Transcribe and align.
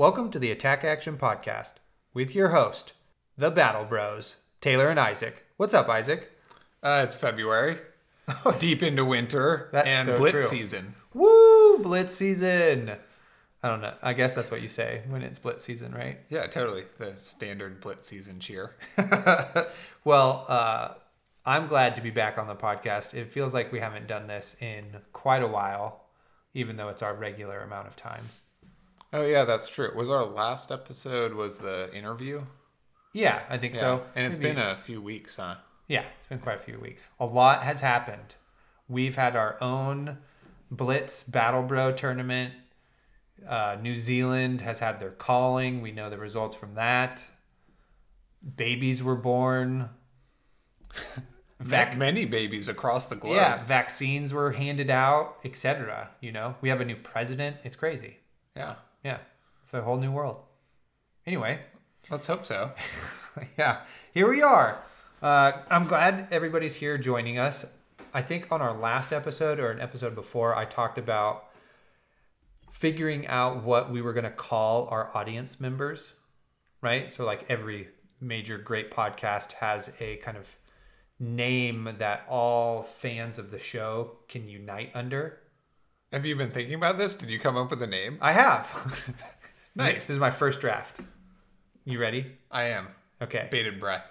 Welcome 0.00 0.30
to 0.30 0.38
the 0.38 0.50
Attack 0.50 0.82
Action 0.82 1.18
Podcast 1.18 1.74
with 2.14 2.34
your 2.34 2.48
host, 2.48 2.94
the 3.36 3.50
Battle 3.50 3.84
Bros, 3.84 4.36
Taylor 4.62 4.88
and 4.88 4.98
Isaac. 4.98 5.44
What's 5.58 5.74
up, 5.74 5.90
Isaac? 5.90 6.30
Uh, 6.82 7.02
it's 7.04 7.14
February, 7.14 7.76
deep 8.58 8.82
into 8.82 9.04
winter, 9.04 9.68
That's 9.72 9.86
and 9.86 10.06
so 10.06 10.16
blitz 10.16 10.32
true. 10.32 10.42
season. 10.58 10.94
Woo! 11.12 11.80
Blitz 11.80 12.14
season. 12.14 12.92
I 13.62 13.68
don't 13.68 13.82
know. 13.82 13.92
I 14.00 14.14
guess 14.14 14.32
that's 14.32 14.50
what 14.50 14.62
you 14.62 14.70
say 14.70 15.02
when 15.06 15.20
it's 15.20 15.38
blitz 15.38 15.64
season, 15.64 15.92
right? 15.92 16.18
Yeah, 16.30 16.46
totally. 16.46 16.84
The 16.96 17.14
standard 17.16 17.82
blitz 17.82 18.06
season 18.06 18.40
cheer. 18.40 18.76
well, 20.04 20.46
uh, 20.48 20.94
I'm 21.44 21.66
glad 21.66 21.94
to 21.96 22.00
be 22.00 22.08
back 22.08 22.38
on 22.38 22.46
the 22.46 22.56
podcast. 22.56 23.12
It 23.12 23.30
feels 23.30 23.52
like 23.52 23.70
we 23.70 23.80
haven't 23.80 24.06
done 24.06 24.28
this 24.28 24.56
in 24.62 24.96
quite 25.12 25.42
a 25.42 25.46
while, 25.46 26.06
even 26.54 26.78
though 26.78 26.88
it's 26.88 27.02
our 27.02 27.12
regular 27.12 27.60
amount 27.60 27.86
of 27.86 27.96
time. 27.96 28.24
Oh 29.12 29.22
yeah, 29.26 29.44
that's 29.44 29.68
true. 29.68 29.90
Was 29.96 30.10
our 30.10 30.24
last 30.24 30.70
episode 30.70 31.34
was 31.34 31.58
the 31.58 31.92
interview? 31.94 32.42
Yeah, 33.12 33.40
I 33.48 33.58
think 33.58 33.74
so. 33.74 34.04
and 34.14 34.26
it's 34.26 34.38
Maybe- 34.38 34.54
been 34.54 34.62
a 34.64 34.76
few 34.76 35.02
weeks, 35.02 35.36
huh? 35.36 35.56
Yeah, 35.88 36.04
it's 36.16 36.26
been 36.26 36.38
quite 36.38 36.56
a 36.58 36.62
few 36.62 36.78
weeks. 36.78 37.08
A 37.18 37.26
lot 37.26 37.64
has 37.64 37.80
happened. 37.80 38.36
We've 38.88 39.16
had 39.16 39.34
our 39.34 39.60
own 39.60 40.18
Blitz 40.70 41.24
Battle 41.24 41.64
Bro 41.64 41.92
tournament. 41.92 42.54
Uh, 43.48 43.76
New 43.80 43.96
Zealand 43.96 44.60
has 44.60 44.78
had 44.78 45.00
their 45.00 45.10
calling. 45.10 45.80
We 45.82 45.90
know 45.90 46.08
the 46.08 46.18
results 46.18 46.54
from 46.56 46.74
that. 46.76 47.24
Babies 48.56 49.02
were 49.02 49.16
born. 49.16 49.90
Vac- 51.60 51.96
many 51.96 52.24
babies 52.24 52.68
across 52.68 53.06
the 53.06 53.16
globe. 53.16 53.34
Yeah, 53.36 53.64
vaccines 53.64 54.32
were 54.32 54.52
handed 54.52 54.88
out, 54.90 55.36
etc. 55.44 56.10
You 56.20 56.32
know, 56.32 56.54
we 56.60 56.68
have 56.68 56.80
a 56.80 56.84
new 56.84 56.96
president. 56.96 57.56
It's 57.64 57.76
crazy. 57.76 58.18
yeah. 58.56 58.76
Yeah, 59.04 59.18
it's 59.62 59.74
a 59.74 59.82
whole 59.82 59.96
new 59.96 60.10
world. 60.10 60.38
Anyway, 61.26 61.60
Let's 62.08 62.26
hope 62.26 62.44
so. 62.44 62.72
yeah, 63.58 63.82
here 64.12 64.28
we 64.28 64.42
are. 64.42 64.82
Uh, 65.22 65.52
I'm 65.70 65.86
glad 65.86 66.26
everybody's 66.32 66.74
here 66.74 66.98
joining 66.98 67.38
us. 67.38 67.66
I 68.12 68.22
think 68.22 68.50
on 68.50 68.60
our 68.60 68.76
last 68.76 69.12
episode 69.12 69.60
or 69.60 69.70
an 69.70 69.80
episode 69.80 70.16
before, 70.16 70.56
I 70.56 70.64
talked 70.64 70.98
about 70.98 71.44
figuring 72.72 73.28
out 73.28 73.62
what 73.62 73.92
we 73.92 74.02
were 74.02 74.12
going 74.12 74.24
to 74.24 74.30
call 74.30 74.88
our 74.88 75.14
audience 75.16 75.60
members, 75.60 76.14
right? 76.80 77.12
So, 77.12 77.24
like 77.24 77.44
every 77.48 77.88
major 78.20 78.58
great 78.58 78.90
podcast 78.90 79.52
has 79.52 79.92
a 80.00 80.16
kind 80.16 80.36
of 80.36 80.56
name 81.20 81.94
that 81.98 82.24
all 82.28 82.82
fans 82.82 83.38
of 83.38 83.52
the 83.52 83.58
show 83.58 84.16
can 84.26 84.48
unite 84.48 84.90
under. 84.94 85.38
Have 86.12 86.26
you 86.26 86.34
been 86.34 86.50
thinking 86.50 86.74
about 86.74 86.98
this? 86.98 87.14
Did 87.14 87.30
you 87.30 87.38
come 87.38 87.56
up 87.56 87.70
with 87.70 87.80
a 87.82 87.86
name? 87.86 88.18
I 88.20 88.32
have. 88.32 89.14
Nice. 89.76 89.94
this 89.94 90.10
is 90.10 90.18
my 90.18 90.32
first 90.32 90.60
draft. 90.60 90.98
You 91.84 92.00
ready? 92.00 92.26
I 92.50 92.64
am. 92.64 92.88
Okay. 93.22 93.46
Bated 93.52 93.78
breath. 93.78 94.04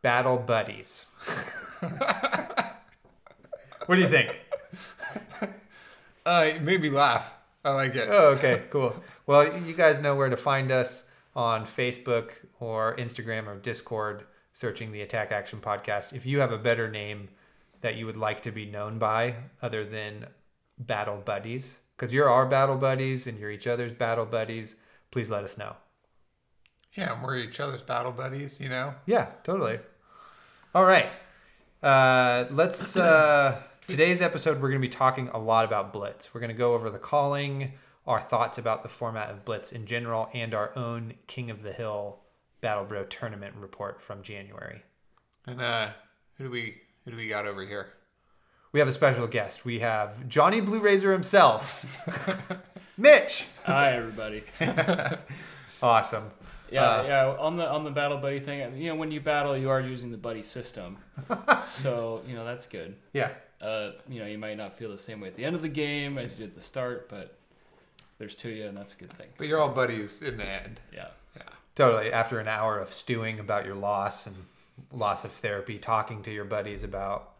Battle 0.00 0.38
Buddies. 0.38 1.04
what 3.84 3.96
do 3.96 3.98
you 3.98 4.08
think? 4.08 4.40
Uh, 6.24 6.46
it 6.48 6.62
made 6.62 6.80
me 6.80 6.88
laugh. 6.88 7.34
I 7.62 7.72
like 7.74 7.94
it. 7.94 8.08
Oh, 8.10 8.28
okay, 8.30 8.62
cool. 8.70 8.96
Well, 9.26 9.54
you 9.60 9.74
guys 9.74 10.00
know 10.00 10.16
where 10.16 10.30
to 10.30 10.36
find 10.36 10.72
us 10.72 11.10
on 11.36 11.66
Facebook 11.66 12.30
or 12.58 12.96
Instagram 12.96 13.46
or 13.46 13.56
Discord, 13.56 14.24
searching 14.54 14.92
the 14.92 15.02
Attack 15.02 15.30
Action 15.30 15.60
Podcast. 15.60 16.14
If 16.14 16.24
you 16.24 16.40
have 16.40 16.52
a 16.52 16.58
better 16.58 16.90
name 16.90 17.28
that 17.82 17.96
you 17.96 18.06
would 18.06 18.16
like 18.16 18.40
to 18.42 18.50
be 18.50 18.64
known 18.64 18.98
by 18.98 19.34
other 19.60 19.84
than 19.84 20.26
Battle 20.80 21.22
Buddies, 21.24 21.78
because 21.96 22.12
you're 22.12 22.28
our 22.28 22.46
Battle 22.46 22.76
Buddies 22.76 23.26
and 23.26 23.38
you're 23.38 23.50
each 23.50 23.66
other's 23.66 23.92
Battle 23.92 24.26
Buddies, 24.26 24.76
please 25.10 25.30
let 25.30 25.44
us 25.44 25.56
know. 25.56 25.76
Yeah, 26.94 27.12
and 27.12 27.22
we're 27.22 27.36
each 27.36 27.60
other's 27.60 27.82
battle 27.82 28.10
buddies, 28.10 28.58
you 28.58 28.68
know? 28.68 28.94
Yeah, 29.06 29.28
totally. 29.44 29.78
All 30.74 30.84
right. 30.84 31.10
Uh, 31.82 32.46
let's. 32.50 32.96
Uh, 32.96 33.62
today's 33.86 34.20
episode, 34.20 34.60
we're 34.60 34.70
going 34.70 34.80
to 34.80 34.88
be 34.88 34.92
talking 34.92 35.28
a 35.28 35.38
lot 35.38 35.64
about 35.64 35.92
Blitz. 35.92 36.34
We're 36.34 36.40
going 36.40 36.50
to 36.50 36.56
go 36.56 36.74
over 36.74 36.90
the 36.90 36.98
calling, 36.98 37.74
our 38.06 38.20
thoughts 38.20 38.58
about 38.58 38.82
the 38.82 38.88
format 38.88 39.30
of 39.30 39.44
Blitz 39.44 39.70
in 39.70 39.86
general, 39.86 40.28
and 40.34 40.52
our 40.52 40.76
own 40.76 41.14
King 41.28 41.48
of 41.48 41.62
the 41.62 41.72
Hill 41.72 42.18
Battle 42.60 42.84
Bro 42.84 43.04
tournament 43.04 43.54
report 43.56 44.00
from 44.00 44.22
January. 44.22 44.82
And 45.46 45.60
uh, 45.60 45.90
who 46.34 46.44
do 46.44 46.50
we 46.50 46.82
who 47.04 47.12
do 47.12 47.16
we 47.16 47.28
got 47.28 47.46
over 47.46 47.64
here? 47.64 47.92
We 48.72 48.78
have 48.80 48.88
a 48.88 48.92
special 48.92 49.26
guest. 49.26 49.64
We 49.64 49.80
have 49.80 50.28
Johnny 50.28 50.60
Blue 50.60 50.80
Razor 50.80 51.12
himself, 51.12 51.84
Mitch. 52.96 53.46
Hi 53.64 53.92
everybody. 53.92 54.44
Awesome. 55.82 56.30
Yeah, 56.70 56.82
Uh, 56.84 57.02
yeah. 57.04 57.36
On 57.38 57.56
the 57.56 57.66
on 57.68 57.84
the 57.84 57.90
battle 57.90 58.18
buddy 58.18 58.38
thing, 58.38 58.76
you 58.76 58.90
know, 58.90 58.96
when 58.96 59.10
you 59.10 59.18
battle, 59.18 59.56
you 59.56 59.70
are 59.70 59.80
using 59.80 60.10
the 60.10 60.18
buddy 60.18 60.42
system, 60.42 60.98
so 61.64 62.20
you 62.28 62.34
know 62.34 62.44
that's 62.44 62.66
good. 62.66 62.96
Yeah. 63.14 63.30
Uh, 63.62 63.92
you 64.06 64.20
know, 64.20 64.26
you 64.26 64.36
might 64.36 64.58
not 64.58 64.76
feel 64.76 64.90
the 64.90 64.98
same 64.98 65.22
way 65.22 65.28
at 65.28 65.36
the 65.36 65.44
end 65.46 65.56
of 65.56 65.62
the 65.62 65.70
game 65.70 66.18
as 66.18 66.32
you 66.34 66.44
did 66.44 66.50
at 66.50 66.54
the 66.54 66.60
start, 66.62 67.08
but 67.08 67.34
there's 68.18 68.34
two 68.34 68.50
of 68.50 68.56
you, 68.56 68.66
and 68.66 68.76
that's 68.76 68.92
a 68.92 68.96
good 68.98 69.10
thing. 69.14 69.28
But 69.38 69.46
you're 69.48 69.58
all 69.58 69.70
buddies 69.70 70.20
in 70.20 70.36
the 70.36 70.44
end. 70.46 70.80
Yeah, 70.94 71.06
Yeah. 71.34 71.42
Totally. 71.74 72.12
After 72.12 72.38
an 72.40 72.46
hour 72.48 72.78
of 72.78 72.92
stewing 72.92 73.38
about 73.40 73.64
your 73.64 73.74
loss 73.74 74.26
and 74.26 74.36
loss 74.92 75.24
of 75.24 75.32
therapy, 75.32 75.78
talking 75.78 76.22
to 76.24 76.30
your 76.30 76.44
buddies 76.44 76.84
about 76.84 77.30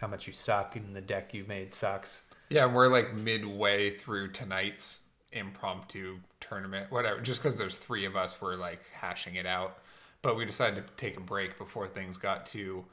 how 0.00 0.06
much 0.06 0.26
you 0.26 0.32
suck 0.32 0.76
and 0.76 0.94
the 0.94 1.00
deck 1.00 1.34
you 1.34 1.44
made 1.46 1.74
sucks. 1.74 2.22
Yeah, 2.50 2.66
we're 2.66 2.88
like 2.88 3.14
midway 3.14 3.90
through 3.90 4.32
tonight's 4.32 5.02
impromptu 5.32 6.18
tournament, 6.40 6.90
whatever. 6.90 7.20
Just 7.20 7.42
because 7.42 7.58
there's 7.58 7.78
three 7.78 8.04
of 8.04 8.16
us, 8.16 8.40
we're 8.40 8.54
like 8.54 8.80
hashing 8.92 9.34
it 9.34 9.46
out. 9.46 9.78
But 10.22 10.36
we 10.36 10.44
decided 10.44 10.86
to 10.86 10.92
take 10.94 11.16
a 11.16 11.20
break 11.20 11.58
before 11.58 11.86
things 11.86 12.16
got 12.16 12.46
too 12.46 12.84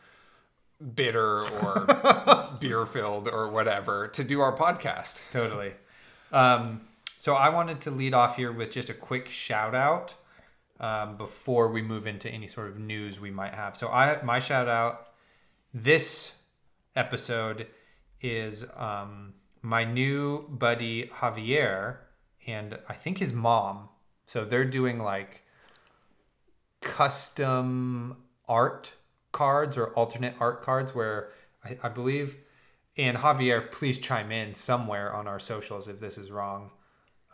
bitter 0.94 1.42
or 1.42 2.58
beer 2.60 2.86
filled 2.86 3.30
or 3.30 3.50
whatever 3.50 4.08
to 4.10 4.24
do 4.24 4.42
our 4.42 4.56
podcast. 4.56 5.22
Totally. 5.32 5.74
Um, 6.32 6.82
so 7.20 7.34
I 7.34 7.50
wanted 7.50 7.82
to 7.82 7.92
lead 7.92 8.14
off 8.14 8.36
here 8.36 8.52
with 8.52 8.72
just 8.72 8.90
a 8.90 8.94
quick 8.94 9.30
shout 9.30 9.74
out 9.74 10.14
um, 10.80 11.18
before 11.18 11.70
we 11.70 11.82
move 11.82 12.06
into 12.06 12.30
any 12.30 12.48
sort 12.48 12.68
of 12.68 12.78
news 12.78 13.20
we 13.20 13.32
might 13.32 13.54
have. 13.54 13.78
So 13.78 13.90
I 13.90 14.22
my 14.22 14.40
shout 14.40 14.68
out 14.68 15.08
this 15.74 16.35
episode 16.96 17.68
is 18.22 18.66
um, 18.76 19.34
my 19.62 19.84
new 19.84 20.48
buddy 20.48 21.08
Javier 21.08 21.98
and 22.48 22.78
I 22.88 22.94
think 22.94 23.18
his 23.18 23.34
mom. 23.34 23.90
So 24.26 24.46
they're 24.46 24.66
doing 24.66 25.00
like 25.00 25.44
custom 26.82 28.18
art 28.48 28.94
cards 29.32 29.78
or 29.78 29.90
alternate 29.94 30.36
art 30.40 30.62
cards 30.62 30.96
where 30.96 31.32
I, 31.64 31.78
I 31.84 31.90
believe 31.90 32.38
and 32.98 33.18
Javier, 33.18 33.70
please 33.72 34.00
chime 34.00 34.32
in 34.32 34.56
somewhere 34.56 35.14
on 35.14 35.28
our 35.28 35.40
socials 35.40 35.88
if 35.88 36.00
this 36.00 36.18
is 36.18 36.32
wrong. 36.32 36.72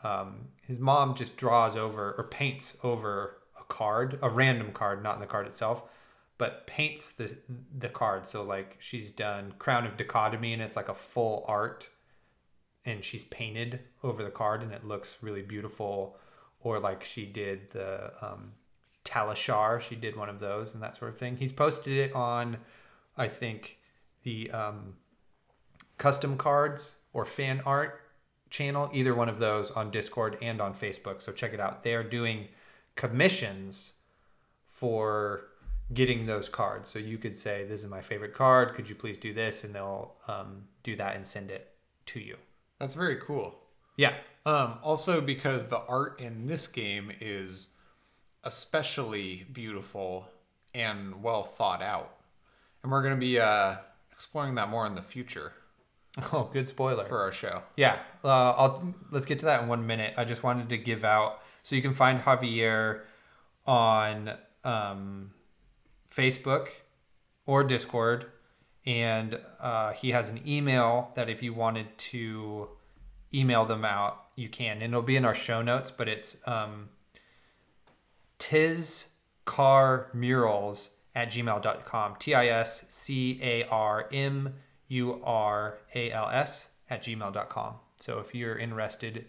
Um, 0.03 0.47
his 0.63 0.79
mom 0.79 1.13
just 1.13 1.37
draws 1.37 1.77
over 1.77 2.15
or 2.17 2.23
paints 2.23 2.77
over 2.83 3.37
a 3.59 3.63
card, 3.65 4.17
a 4.23 4.29
random 4.29 4.71
card, 4.71 5.03
not 5.03 5.15
in 5.15 5.21
the 5.21 5.27
card 5.27 5.45
itself, 5.45 5.83
but 6.41 6.65
paints 6.65 7.11
the 7.11 7.37
the 7.77 7.87
card. 7.87 8.25
So 8.25 8.41
like 8.41 8.77
she's 8.79 9.11
done 9.11 9.53
Crown 9.59 9.85
of 9.85 9.95
Dichotomy 9.95 10.53
and 10.53 10.61
it's 10.63 10.75
like 10.75 10.89
a 10.89 10.95
full 10.95 11.45
art, 11.47 11.87
and 12.83 13.03
she's 13.03 13.23
painted 13.25 13.81
over 14.01 14.23
the 14.23 14.31
card 14.31 14.63
and 14.63 14.71
it 14.73 14.83
looks 14.83 15.19
really 15.21 15.43
beautiful. 15.43 16.17
Or 16.61 16.79
like 16.79 17.03
she 17.03 17.27
did 17.27 17.69
the 17.69 18.13
um, 18.25 18.53
Talishar, 19.05 19.81
she 19.81 19.95
did 19.95 20.15
one 20.15 20.29
of 20.29 20.39
those 20.39 20.73
and 20.73 20.81
that 20.81 20.95
sort 20.95 21.11
of 21.11 21.19
thing. 21.19 21.37
He's 21.37 21.51
posted 21.51 21.93
it 21.93 22.15
on, 22.15 22.57
I 23.15 23.27
think, 23.27 23.77
the 24.23 24.49
um, 24.49 24.95
custom 25.99 26.37
cards 26.37 26.95
or 27.13 27.23
fan 27.23 27.61
art 27.67 28.01
channel, 28.49 28.89
either 28.91 29.13
one 29.13 29.29
of 29.29 29.37
those 29.37 29.69
on 29.69 29.91
Discord 29.91 30.39
and 30.41 30.59
on 30.59 30.73
Facebook. 30.73 31.21
So 31.21 31.31
check 31.31 31.53
it 31.53 31.59
out. 31.59 31.83
They 31.83 31.93
are 31.93 32.03
doing 32.03 32.47
commissions 32.95 33.91
for 34.67 35.50
getting 35.93 36.25
those 36.25 36.49
cards. 36.49 36.89
So 36.89 36.99
you 36.99 37.17
could 37.17 37.35
say, 37.37 37.65
This 37.65 37.81
is 37.81 37.87
my 37.87 38.01
favorite 38.01 38.33
card. 38.33 38.73
Could 38.75 38.89
you 38.89 38.95
please 38.95 39.17
do 39.17 39.33
this? 39.33 39.63
And 39.63 39.73
they'll 39.75 40.15
um, 40.27 40.63
do 40.83 40.95
that 40.95 41.15
and 41.15 41.25
send 41.25 41.51
it 41.51 41.73
to 42.07 42.19
you. 42.19 42.37
That's 42.79 42.93
very 42.93 43.17
cool. 43.17 43.55
Yeah. 43.97 44.13
Um, 44.45 44.79
also, 44.81 45.21
because 45.21 45.67
the 45.67 45.79
art 45.87 46.19
in 46.19 46.47
this 46.47 46.67
game 46.67 47.11
is 47.21 47.69
especially 48.43 49.45
beautiful 49.51 50.27
and 50.73 51.21
well 51.21 51.43
thought 51.43 51.81
out. 51.81 52.15
And 52.81 52.91
we're 52.91 53.03
going 53.03 53.13
to 53.13 53.19
be 53.19 53.39
uh, 53.39 53.75
exploring 54.11 54.55
that 54.55 54.69
more 54.69 54.85
in 54.87 54.95
the 54.95 55.03
future 55.03 55.53
Oh, 56.33 56.49
good 56.51 56.67
spoiler. 56.67 57.05
for 57.05 57.21
our 57.21 57.31
show. 57.31 57.61
Yeah, 57.77 57.99
uh, 58.23 58.51
I'll 58.51 58.93
let's 59.11 59.25
get 59.25 59.39
to 59.39 59.45
that 59.45 59.61
in 59.61 59.67
one 59.67 59.85
minute. 59.87 60.13
I 60.17 60.25
just 60.25 60.43
wanted 60.43 60.69
to 60.69 60.77
give 60.77 61.03
out 61.03 61.41
so 61.63 61.75
you 61.75 61.81
can 61.81 61.93
find 61.93 62.19
Javier 62.19 63.01
on 63.65 64.31
um, 64.63 65.31
Facebook 66.15 66.67
or 67.45 67.63
Discord, 67.63 68.25
and 68.85 69.39
uh, 69.59 69.93
he 69.93 70.11
has 70.11 70.29
an 70.29 70.41
email 70.47 71.11
that 71.15 71.27
if 71.29 71.41
you 71.43 71.53
wanted 71.53 71.97
to 71.97 72.69
email 73.33 73.65
them 73.65 73.83
out, 73.85 74.25
you 74.35 74.49
can. 74.49 74.81
And 74.81 74.93
it'll 74.93 75.01
be 75.01 75.15
in 75.15 75.23
our 75.25 75.35
show 75.35 75.61
notes, 75.61 75.91
but 75.91 76.09
it's 76.09 76.37
um, 76.45 76.89
tiscarmurals 78.39 80.89
at 81.13 81.29
gmail.com. 81.31 82.15
T 82.19 82.33
I 82.33 82.47
S 82.47 82.85
C 82.89 83.39
A 83.41 83.65
R 83.65 84.07
M 84.11 84.55
U 84.87 85.21
R 85.23 85.77
A 85.95 86.11
L 86.11 86.29
S 86.29 86.69
at 86.89 87.03
gmail.com. 87.03 87.75
So 87.99 88.19
if 88.19 88.33
you're 88.33 88.57
interested 88.57 89.25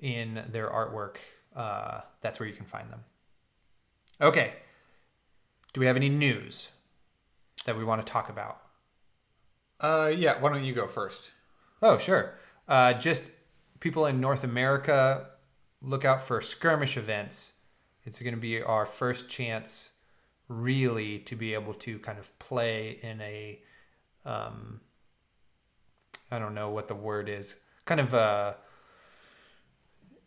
in 0.00 0.42
their 0.50 0.68
artwork, 0.68 1.16
uh, 1.54 2.00
that's 2.20 2.40
where 2.40 2.48
you 2.48 2.54
can 2.54 2.66
find 2.66 2.90
them. 2.90 3.04
Okay. 4.20 4.54
Do 5.74 5.80
we 5.80 5.86
have 5.86 5.96
any 5.96 6.08
news 6.08 6.68
that 7.66 7.76
we 7.76 7.84
want 7.84 8.04
to 8.04 8.10
talk 8.10 8.30
about? 8.30 8.62
Uh, 9.80 10.10
yeah. 10.16 10.40
Why 10.40 10.50
don't 10.50 10.64
you 10.64 10.72
go 10.72 10.86
first? 10.86 11.30
Oh, 11.82 11.98
sure. 11.98 12.34
Uh, 12.66 12.94
just 12.94 13.24
people 13.80 14.06
in 14.06 14.20
North 14.20 14.44
America, 14.44 15.26
look 15.82 16.04
out 16.04 16.22
for 16.22 16.40
skirmish 16.40 16.96
events. 16.96 17.52
It's 18.04 18.20
going 18.20 18.34
to 18.34 18.40
be 18.40 18.62
our 18.62 18.86
first 18.86 19.28
chance, 19.28 19.90
really, 20.48 21.18
to 21.20 21.34
be 21.34 21.54
able 21.54 21.74
to 21.74 21.98
kind 21.98 22.18
of 22.18 22.38
play 22.38 22.98
in 23.02 23.20
a, 23.20 23.60
um, 24.24 24.80
I 26.30 26.38
don't 26.38 26.54
know 26.54 26.70
what 26.70 26.88
the 26.88 26.94
word 26.94 27.28
is, 27.28 27.56
kind 27.84 28.00
of 28.00 28.14
a. 28.14 28.56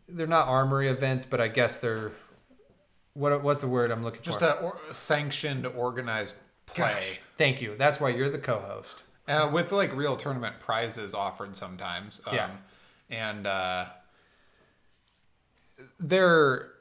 They're 0.09 0.27
not 0.27 0.47
armory 0.47 0.87
events, 0.89 1.25
but 1.25 1.39
I 1.39 1.47
guess 1.47 1.77
they're. 1.77 2.11
What 3.17 3.41
what's 3.41 3.61
the 3.61 3.67
word 3.67 3.89
I'm 3.89 4.03
looking 4.03 4.21
Just 4.21 4.39
for? 4.39 4.45
Just 4.45 4.59
a 4.59 4.63
or- 4.63 4.77
sanctioned, 4.91 5.65
organized 5.65 6.35
play. 6.67 6.93
Gosh, 6.93 7.19
thank 7.37 7.61
you. 7.61 7.75
That's 7.75 7.99
why 7.99 8.09
you're 8.09 8.29
the 8.29 8.37
co-host. 8.37 9.03
Uh, 9.27 9.49
with 9.51 9.71
like 9.71 9.93
real 9.95 10.15
tournament 10.15 10.59
prizes 10.59 11.13
offered 11.15 11.55
sometimes. 11.57 12.21
Um, 12.27 12.35
Yeah. 12.35 12.49
And 13.09 13.47
uh, 13.47 13.85
they're, 15.99 16.71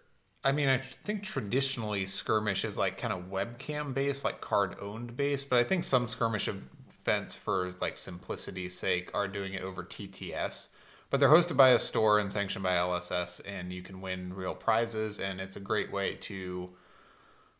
I 0.44 0.52
mean, 0.52 0.68
I 0.68 0.78
think 0.78 1.22
traditionally 1.22 2.04
skirmish 2.06 2.64
is 2.64 2.76
like 2.76 2.98
kind 2.98 3.12
of 3.12 3.30
webcam 3.30 3.94
based, 3.94 4.24
like 4.24 4.40
card 4.40 4.76
owned 4.80 5.16
based, 5.16 5.48
but 5.48 5.58
I 5.58 5.64
think 5.64 5.84
some 5.84 6.06
skirmish 6.08 6.48
events 6.48 7.34
for 7.36 7.70
like 7.80 7.96
simplicity's 7.96 8.76
sake 8.76 9.10
are 9.14 9.28
doing 9.28 9.54
it 9.54 9.62
over 9.62 9.84
TTS. 9.84 10.68
But 11.10 11.20
they're 11.20 11.28
hosted 11.30 11.56
by 11.56 11.68
a 11.70 11.78
store 11.78 12.18
and 12.18 12.32
sanctioned 12.32 12.62
by 12.64 12.74
LSS, 12.74 13.40
and 13.46 13.72
you 13.72 13.82
can 13.82 14.00
win 14.00 14.34
real 14.34 14.54
prizes, 14.54 15.20
and 15.20 15.40
it's 15.40 15.54
a 15.56 15.60
great 15.60 15.92
way 15.92 16.14
to 16.14 16.70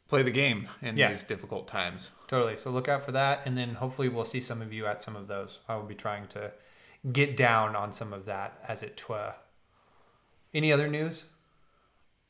play 0.09 0.23
the 0.23 0.31
game 0.31 0.69
in 0.83 0.97
Yeah. 0.97 1.11
these 1.11 1.23
difficult 1.23 1.69
times. 1.69 2.11
Totally. 2.29 2.57
So 2.57 2.71
look 2.71 2.89
out 2.89 3.05
for 3.05 3.13
that, 3.13 3.43
and 3.45 3.57
then 3.57 3.75
hopefully 3.77 4.09
we'll 4.09 4.25
see 4.25 4.41
some 4.41 4.63
of 4.63 4.73
you 4.73 4.87
at 4.87 5.01
some 5.03 5.15
of 5.17 5.29
those. 5.29 5.61
I 5.69 5.77
will 5.77 5.85
be 5.85 5.95
trying 5.95 6.27
to 6.29 6.53
get 7.13 7.37
down 7.37 7.77
on 7.77 7.93
some 7.93 8.13
of 8.13 8.25
that 8.27 8.59
as 8.67 8.83
it 8.83 8.97
twa. 8.97 9.37
Any 10.53 10.73
other 10.73 10.89
news? 10.89 11.25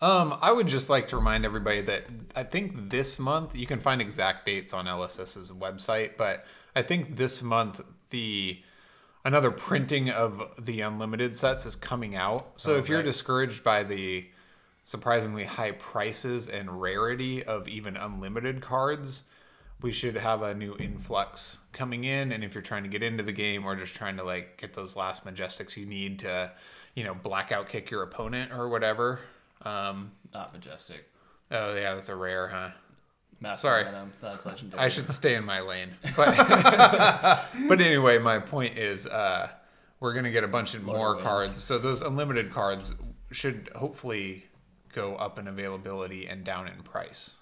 Um, 0.02 0.36
I 0.42 0.52
would 0.52 0.66
just 0.68 0.90
like 0.90 1.08
to 1.08 1.16
remind 1.16 1.46
everybody 1.46 1.80
that 1.82 2.04
I 2.34 2.42
think 2.42 2.90
this 2.90 3.18
month 3.18 3.56
you 3.56 3.66
can 3.66 3.80
find 3.80 4.02
exact 4.02 4.44
dates 4.44 4.74
on 4.74 4.86
LSS's 4.86 5.50
website, 5.50 6.18
but 6.18 6.44
I 6.74 6.82
think 6.82 7.16
this 7.16 7.42
month 7.42 7.80
the 8.10 8.62
another 9.26 9.50
printing 9.50 10.08
of 10.10 10.64
the 10.64 10.80
unlimited 10.80 11.34
sets 11.36 11.66
is 11.66 11.76
coming 11.76 12.14
out. 12.16 12.52
So 12.56 12.74
Oh, 12.74 12.78
if 12.78 12.88
you're 12.88 12.98
right. 12.98 13.04
discouraged 13.04 13.62
by 13.64 13.82
the 13.82 14.26
surprisingly 14.84 15.44
high 15.44 15.72
prices 15.72 16.48
and 16.48 16.80
rarity 16.80 17.42
of 17.44 17.66
even 17.68 17.96
unlimited 17.96 18.60
cards, 18.60 19.24
we 19.82 19.92
should 19.92 20.16
have 20.16 20.42
a 20.42 20.54
new 20.54 20.76
influx 20.78 21.58
coming 21.72 22.04
in 22.04 22.32
and 22.32 22.42
if 22.44 22.54
you're 22.54 22.62
trying 22.62 22.84
to 22.84 22.88
get 22.88 23.02
into 23.02 23.22
the 23.22 23.32
game 23.32 23.66
or 23.66 23.74
just 23.76 23.94
trying 23.94 24.16
to 24.16 24.22
like 24.24 24.56
get 24.58 24.72
those 24.74 24.96
last 24.96 25.24
majestics 25.26 25.76
you 25.76 25.84
need 25.86 26.20
to, 26.20 26.50
you 26.94 27.04
know, 27.04 27.14
blackout 27.14 27.68
kick 27.68 27.90
your 27.90 28.02
opponent 28.02 28.52
or 28.52 28.68
whatever. 28.68 29.20
Um 29.62 30.12
Not 30.32 30.52
majestic. 30.52 31.04
oh 31.50 31.74
yeah, 31.74 31.94
that's 31.94 32.08
a 32.08 32.16
rare, 32.16 32.48
huh? 32.48 32.70
Massive 33.40 33.60
Sorry. 33.60 33.84
momentum, 33.84 34.12
That's 34.20 34.46
legendary. 34.46 34.82
I 34.82 34.88
should 34.88 35.10
stay 35.10 35.34
in 35.34 35.44
my 35.44 35.60
lane. 35.60 35.90
But 36.16 36.36
but 37.68 37.80
anyway, 37.80 38.18
my 38.18 38.38
point 38.38 38.78
is 38.78 39.06
uh 39.06 39.48
we're 40.00 40.14
gonna 40.14 40.30
get 40.30 40.44
a 40.44 40.48
bunch 40.48 40.74
of 40.74 40.82
more 40.82 41.14
win. 41.16 41.24
cards. 41.24 41.62
So 41.62 41.78
those 41.78 42.02
unlimited 42.02 42.52
cards 42.52 42.94
should 43.32 43.70
hopefully 43.76 44.44
go 44.92 45.16
up 45.16 45.38
in 45.38 45.46
availability 45.48 46.26
and 46.26 46.44
down 46.44 46.68
in 46.68 46.82
price. 46.82 47.36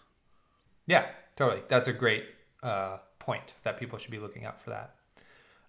Yeah, 0.86 1.06
totally. 1.36 1.62
That's 1.68 1.86
a 1.88 1.92
great 1.92 2.24
uh, 2.62 2.98
point 3.18 3.54
that 3.62 3.78
people 3.78 3.98
should 3.98 4.10
be 4.10 4.18
looking 4.18 4.44
out 4.44 4.60
for 4.60 4.70
that. 4.70 4.94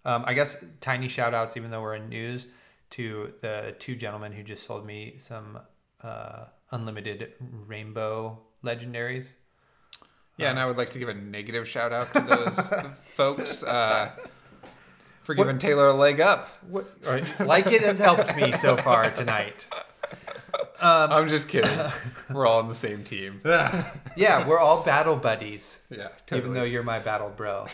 Um, 0.03 0.23
I 0.27 0.33
guess 0.33 0.63
tiny 0.81 1.07
shout 1.07 1.33
outs, 1.33 1.57
even 1.57 1.71
though 1.71 1.81
we're 1.81 1.95
in 1.95 2.09
news, 2.09 2.47
to 2.91 3.33
the 3.41 3.75
two 3.79 3.95
gentlemen 3.95 4.31
who 4.31 4.43
just 4.43 4.65
sold 4.65 4.85
me 4.85 5.15
some 5.17 5.59
uh, 6.01 6.45
unlimited 6.71 7.33
rainbow 7.67 8.39
legendaries. 8.63 9.29
Yeah, 10.37 10.49
and 10.49 10.59
I 10.59 10.65
would 10.65 10.77
like 10.77 10.91
to 10.93 10.99
give 10.99 11.07
a 11.07 11.13
negative 11.13 11.67
shout 11.67 11.93
out 11.93 12.11
to 12.13 12.19
those 12.19 12.91
folks 13.15 13.63
uh, 13.63 14.11
for 15.23 15.33
giving 15.33 15.57
Taylor 15.57 15.87
a 15.87 15.93
leg 15.93 16.19
up. 16.19 16.49
What, 16.67 16.89
or, 17.05 17.21
like 17.39 17.67
it 17.67 17.81
has 17.81 17.99
helped 17.99 18.35
me 18.35 18.51
so 18.51 18.75
far 18.75 19.09
tonight. 19.11 19.65
I'm 20.81 21.29
just 21.29 21.47
kidding. 21.47 21.71
We're 22.29 22.45
all 22.45 22.59
on 22.59 22.67
the 22.67 22.75
same 22.75 23.03
team. 23.03 23.41
Yeah, 23.45 24.47
we're 24.47 24.59
all 24.59 24.83
battle 24.83 25.15
buddies. 25.15 25.81
Yeah, 25.89 26.09
even 26.31 26.53
though 26.53 26.63
you're 26.63 26.83
my 26.83 26.99
battle 26.99 27.29
bro. 27.29 27.65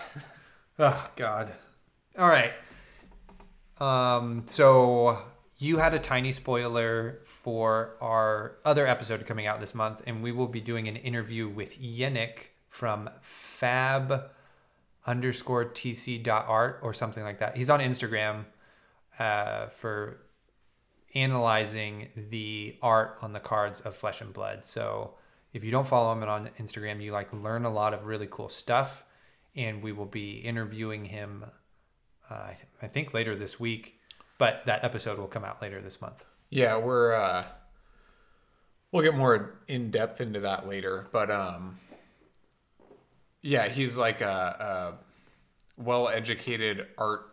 oh 0.80 1.10
God. 1.16 1.52
All 2.18 2.28
right. 2.28 2.54
Um. 3.80 4.44
So 4.48 5.20
you 5.58 5.78
had 5.78 5.94
a 5.94 6.00
tiny 6.00 6.32
spoiler 6.32 7.20
for 7.26 7.96
our 8.02 8.58
other 8.66 8.88
episode 8.88 9.26
coming 9.26 9.46
out 9.46 9.60
this 9.60 9.76
month, 9.76 10.02
and 10.08 10.24
we 10.24 10.32
will 10.32 10.48
be 10.48 10.62
doing 10.62 10.88
an 10.88 10.96
interview 10.96 11.48
with 11.48 11.80
Yannick 11.80 12.51
from 12.72 13.10
Fab 13.22 14.32
underscore 15.06 15.66
tc 15.66 16.24
dot 16.24 16.46
art 16.48 16.80
or 16.82 16.94
something 16.94 17.24
like 17.24 17.40
that. 17.40 17.58
He's 17.58 17.70
on 17.70 17.82
Instagram 17.82 18.46
uh, 19.20 19.68
for 19.68 20.22
analyzing 21.14 22.08
the 22.16 22.78
art 22.82 23.18
on 23.22 23.34
the 23.34 23.40
cards 23.42 23.82
of 23.82 23.94
Flesh 23.94 24.22
and 24.22 24.32
Blood. 24.32 24.64
So 24.64 25.16
if 25.54 25.64
you 25.66 25.70
don't 25.70 25.86
follow 25.86 26.14
him 26.14 26.24
on 26.24 26.50
Instagram, 26.58 27.04
you 27.04 27.12
like 27.12 27.34
learn 27.34 27.66
a 27.66 27.70
lot 27.70 27.94
of 27.94 28.06
really 28.06 28.28
cool 28.32 28.48
stuff. 28.48 29.04
And 29.54 29.84
we 29.84 29.92
will 29.92 30.06
be 30.06 30.38
interviewing 30.38 31.06
him, 31.06 31.44
uh, 32.30 32.34
I 32.34 32.56
th- 32.56 32.70
I 32.82 32.88
think 32.88 33.14
later 33.14 33.36
this 33.36 33.60
week, 33.60 34.00
but 34.38 34.64
that 34.66 34.86
episode 34.86 35.20
will 35.20 35.28
come 35.28 35.44
out 35.44 35.62
later 35.62 35.82
this 35.82 36.00
month. 36.00 36.24
Yeah, 36.50 36.78
we're 36.78 37.14
uh 37.14 37.44
we'll 38.94 39.04
get 39.04 39.18
more 39.18 39.60
in 39.68 39.92
depth 39.92 40.22
into 40.22 40.40
that 40.40 40.70
later, 40.70 41.10
but 41.12 41.30
um 41.30 41.80
yeah, 43.42 43.68
he's 43.68 43.98
like 43.98 44.22
a, 44.22 44.98
a 45.78 45.82
well-educated 45.82 46.88
art 46.98 47.28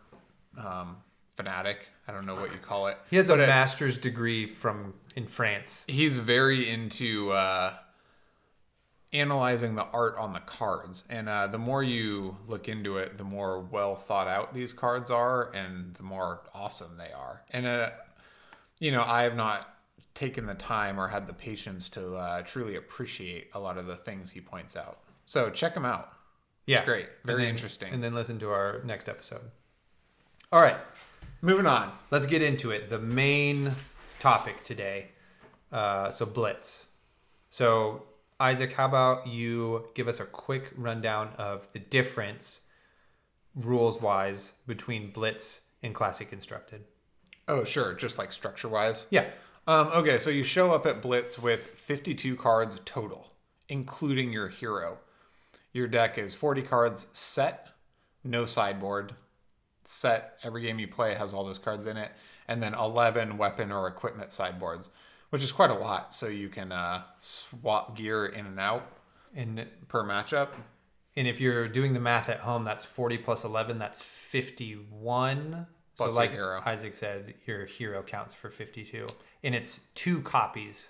um 0.57 0.97
fanatic. 1.35 1.87
I 2.07 2.11
don't 2.11 2.25
know 2.25 2.35
what 2.35 2.51
you 2.51 2.57
call 2.57 2.87
it. 2.87 2.97
He 3.09 3.15
has 3.17 3.29
a 3.29 3.33
But, 3.33 3.43
uh, 3.43 3.47
master's 3.47 3.97
degree 3.97 4.45
from 4.47 4.93
in 5.15 5.27
France. 5.27 5.85
he's 5.87 6.17
very 6.17 6.69
into 6.69 7.31
uh 7.31 7.73
analyzing 9.11 9.73
the 9.75 9.85
art 9.85 10.15
on 10.17 10.33
the 10.33 10.39
cards 10.39 11.03
and 11.09 11.27
uh, 11.27 11.47
the 11.47 11.57
more 11.57 11.81
you 11.81 12.37
look 12.47 12.69
into 12.69 12.97
it 12.97 13.17
the 13.17 13.23
more 13.23 13.59
well 13.59 13.95
thought 13.95 14.27
out 14.27 14.53
these 14.53 14.71
cards 14.71 15.09
are 15.09 15.51
and 15.53 15.95
the 15.95 16.03
more 16.03 16.41
awesome 16.53 16.95
they 16.97 17.11
are 17.11 17.41
and 17.49 17.65
uh, 17.65 17.89
you 18.79 18.91
know 18.91 19.03
i 19.07 19.23
have 19.23 19.35
not 19.35 19.73
taken 20.13 20.45
the 20.45 20.53
time 20.53 20.99
or 20.99 21.07
had 21.07 21.25
the 21.25 21.33
patience 21.33 21.89
to 21.89 22.13
uh, 22.15 22.43
truly 22.43 22.75
appreciate 22.75 23.49
a 23.55 23.59
lot 23.59 23.79
of 23.79 23.87
the 23.87 23.95
things 23.95 24.29
he 24.29 24.39
points 24.41 24.75
out 24.77 24.99
so 25.29 25.49
check 25.51 25.75
them 25.75 25.85
out 25.85 26.11
Yeah, 26.65 26.83
great. 26.85 27.05
And 27.05 27.25
Very 27.25 27.41
then- 27.43 27.49
interesting. 27.51 27.93
And 27.93 28.03
then 28.03 28.15
listen 28.15 28.39
to 28.39 28.49
our 28.49 28.81
next 28.83 29.07
episode. 29.07 29.51
All 30.51 30.59
right, 30.61 30.77
moving 31.41 31.67
on 31.67 31.91
let's 32.09 32.25
get 32.25 32.41
into 32.41 32.71
it. 32.71 32.89
The 32.89 32.97
main 32.99 33.73
topic 34.19 34.63
today. 34.63 35.09
Uh, 35.71 36.09
so 36.09 36.25
Blitz. 36.25 36.85
So 37.51 38.03
Isaac, 38.39 38.73
how 38.73 38.85
about 38.85 39.27
you 39.27 39.85
give 39.93 40.07
us 40.07 40.19
a 40.19 40.25
quick 40.25 40.71
rundown 40.75 41.29
of 41.37 41.71
the 41.73 41.79
difference, 41.79 42.61
rules 43.53 44.01
wise, 44.01 44.53
between 44.65 45.11
Blitz 45.11 45.61
and 45.83 45.93
Classic 45.93 46.29
Constructed? 46.29 46.85
oh 47.47 47.63
sure 47.63 47.93
just 47.93 48.17
like 48.19 48.31
structure 48.31 48.69
wise 48.69 49.05
Yeah. 49.09 49.25
Um, 49.67 49.87
okay, 49.87 50.17
so 50.17 50.29
you 50.31 50.43
show 50.43 50.71
up 50.71 50.85
at 50.87 51.01
Blitz 51.01 51.37
with 51.37 51.67
52 51.67 52.35
cards 52.35 52.77
total, 52.85 53.33
including 53.67 54.31
your 54.33 54.47
hero. 54.49 54.97
Your 55.79 55.87
deck 55.87 56.17
is 56.17 56.35
40 56.35 56.63
cards 56.63 57.07
set, 57.13 57.69
no 58.25 58.45
sideboard. 58.45 59.15
Set, 59.85 60.37
every 60.43 60.61
game 60.61 60.77
you 60.77 60.89
play 60.89 61.15
has 61.15 61.33
all 61.33 61.45
those 61.45 61.57
cards 61.57 61.85
in 61.85 61.95
it, 61.95 62.11
and 62.49 62.61
then 62.61 62.73
11 62.73 63.37
weapon 63.37 63.71
or 63.71 63.87
equipment 63.87 64.33
sideboards, 64.33 64.89
which 65.29 65.41
is 65.41 65.53
quite 65.53 65.69
a 65.69 65.73
lot. 65.75 66.13
So 66.13 66.27
you 66.27 66.49
can 66.49 66.73
uh, 66.73 67.03
swap 67.19 67.95
gear 67.95 68.25
in 68.25 68.45
and 68.45 68.59
out 68.59 68.91
And 69.33 69.65
per 69.87 70.03
matchup. 70.03 70.49
and 71.15 71.29
if 71.29 71.39
you're 71.39 71.69
doing 71.69 71.93
the 71.93 72.01
math 72.01 72.27
at 72.27 72.39
home, 72.39 72.65
that's 72.65 72.83
40 72.83 73.19
plus 73.19 73.45
11, 73.45 73.79
that's 73.79 74.01
51. 74.01 75.65
Plus 75.95 76.09
so, 76.09 76.13
like. 76.13 76.37
Isaac 76.67 76.93
said, 76.93 77.35
your 77.45 77.65
hero 77.65 78.03
counts 78.03 78.33
for 78.33 78.49
52, 78.49 79.07
and 79.45 79.55
it's 79.55 79.79
two 79.95 80.21
copies 80.23 80.89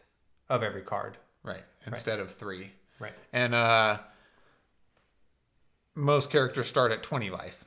of 0.50 0.63
every 0.63 0.81
card. 0.81 1.17
Right. 1.43 1.63
Instead 1.86 2.19
of 2.19 2.34
three. 2.34 2.72
Right. 2.98 3.13
And 3.31 3.53
uh, 3.53 4.00
most 6.00 6.29
characters 6.32 6.68
start 6.68 6.91
at 6.91 7.03
20 7.03 7.29
life. 7.29 7.65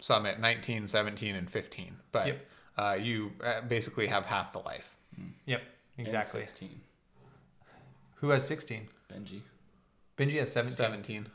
Some 0.00 0.26
at 0.26 0.40
19, 0.40 0.86
17, 0.86 1.34
and 1.34 1.50
15. 1.50 1.96
But 2.12 2.26
Yep. 2.28 2.46
uh, 2.76 2.98
you 3.00 3.32
uh, 3.44 3.60
basically 3.62 4.06
have 4.06 4.26
half 4.26 4.52
the 4.52 4.60
life. 4.60 4.94
Yep. 5.46 5.62
And 5.98 6.06
Exactly. 6.06 6.40
16. 6.40 6.80
Who 8.16 8.30
has 8.30 8.46
16? 8.46 8.88
Benji. 9.12 9.40
Benji 10.16 10.38
has 10.38 10.52
17. 10.52 10.76
17. 10.76 11.26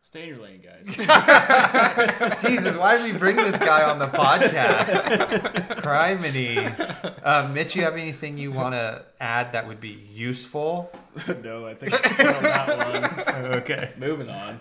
Stay 0.00 0.22
in 0.22 0.28
your 0.28 0.38
lane, 0.38 0.62
guys. 0.62 0.86
Jesus, 2.42 2.76
why 2.76 2.96
did 2.96 3.12
we 3.12 3.18
bring 3.18 3.36
this 3.36 3.58
guy 3.58 3.82
on 3.82 3.98
the 3.98 4.06
podcast? 4.06 5.02
Criminy. 5.82 7.22
Uh, 7.22 7.48
Mitch, 7.48 7.76
you 7.76 7.82
have 7.82 7.94
anything 7.94 8.38
you 8.38 8.50
want 8.50 8.74
to 8.74 9.04
add 9.20 9.52
that 9.52 9.68
would 9.68 9.80
be 9.80 10.08
useful? 10.10 10.90
no, 11.42 11.66
I 11.66 11.74
think 11.74 11.92
it's 11.92 12.20
on 12.20 12.42
that 12.42 13.34
one. 13.34 13.44
Okay. 13.56 13.92
Moving 13.98 14.30
on. 14.30 14.60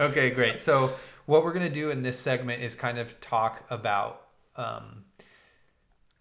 Okay, 0.00 0.30
great. 0.30 0.60
So, 0.60 0.94
what 1.26 1.44
we're 1.44 1.52
going 1.52 1.68
to 1.68 1.74
do 1.74 1.90
in 1.90 2.02
this 2.02 2.18
segment 2.18 2.62
is 2.62 2.74
kind 2.74 2.98
of 2.98 3.20
talk 3.20 3.64
about 3.70 4.22
um, 4.56 5.04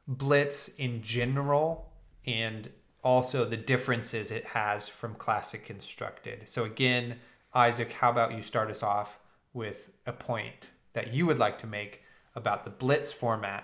Blitz 0.07 0.67
in 0.67 1.01
general 1.01 1.91
and 2.25 2.69
also 3.03 3.45
the 3.45 3.57
differences 3.57 4.31
it 4.31 4.45
has 4.47 4.89
from 4.89 5.15
Classic 5.15 5.63
Constructed. 5.63 6.47
So, 6.49 6.65
again, 6.65 7.15
Isaac, 7.55 7.93
how 7.93 8.11
about 8.11 8.33
you 8.33 8.41
start 8.41 8.69
us 8.69 8.83
off 8.83 9.17
with 9.53 9.89
a 10.05 10.11
point 10.11 10.69
that 10.93 11.13
you 11.13 11.25
would 11.25 11.39
like 11.39 11.57
to 11.59 11.67
make 11.67 12.03
about 12.35 12.65
the 12.65 12.69
Blitz 12.69 13.13
format? 13.13 13.63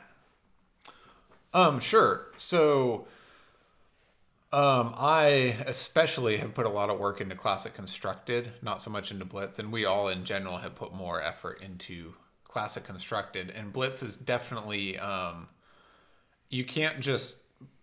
Um, 1.53 1.81
sure. 1.81 2.27
So, 2.38 3.05
um, 4.53 4.93
I 4.98 5.57
especially 5.65 6.38
have 6.38 6.53
put 6.53 6.65
a 6.65 6.69
lot 6.69 6.89
of 6.89 7.00
work 7.00 7.19
into 7.19 7.36
Classic 7.36 7.74
Constructed, 7.74 8.53
not 8.62 8.81
so 8.81 8.89
much 8.89 9.12
into 9.12 9.25
Blitz, 9.25 9.60
and 9.60 9.71
we 9.71 9.83
all 9.83 10.07
in 10.07 10.24
general 10.24 10.57
have 10.57 10.75
put 10.75 10.93
more 10.93 11.21
effort 11.21 11.62
into 11.62 12.13
Classic 12.45 12.86
Constructed. 12.86 13.50
And 13.50 13.74
Blitz 13.74 14.01
is 14.01 14.15
definitely, 14.15 14.98
um, 15.00 15.50
you 16.50 16.63
can't 16.63 17.01
just 17.01 17.38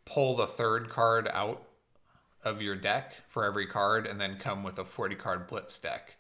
pull 0.07 0.37
the 0.37 0.47
third 0.47 0.89
card 0.89 1.29
out 1.33 1.68
of 2.45 2.63
your 2.63 2.77
deck 2.77 3.15
for 3.29 3.45
every 3.45 3.67
card 3.67 4.07
and 4.07 4.21
then 4.21 4.37
come 4.39 4.63
with 4.63 4.79
a 4.79 4.85
40 4.85 5.15
card 5.17 5.47
Blitz 5.47 5.79
deck 5.79 6.17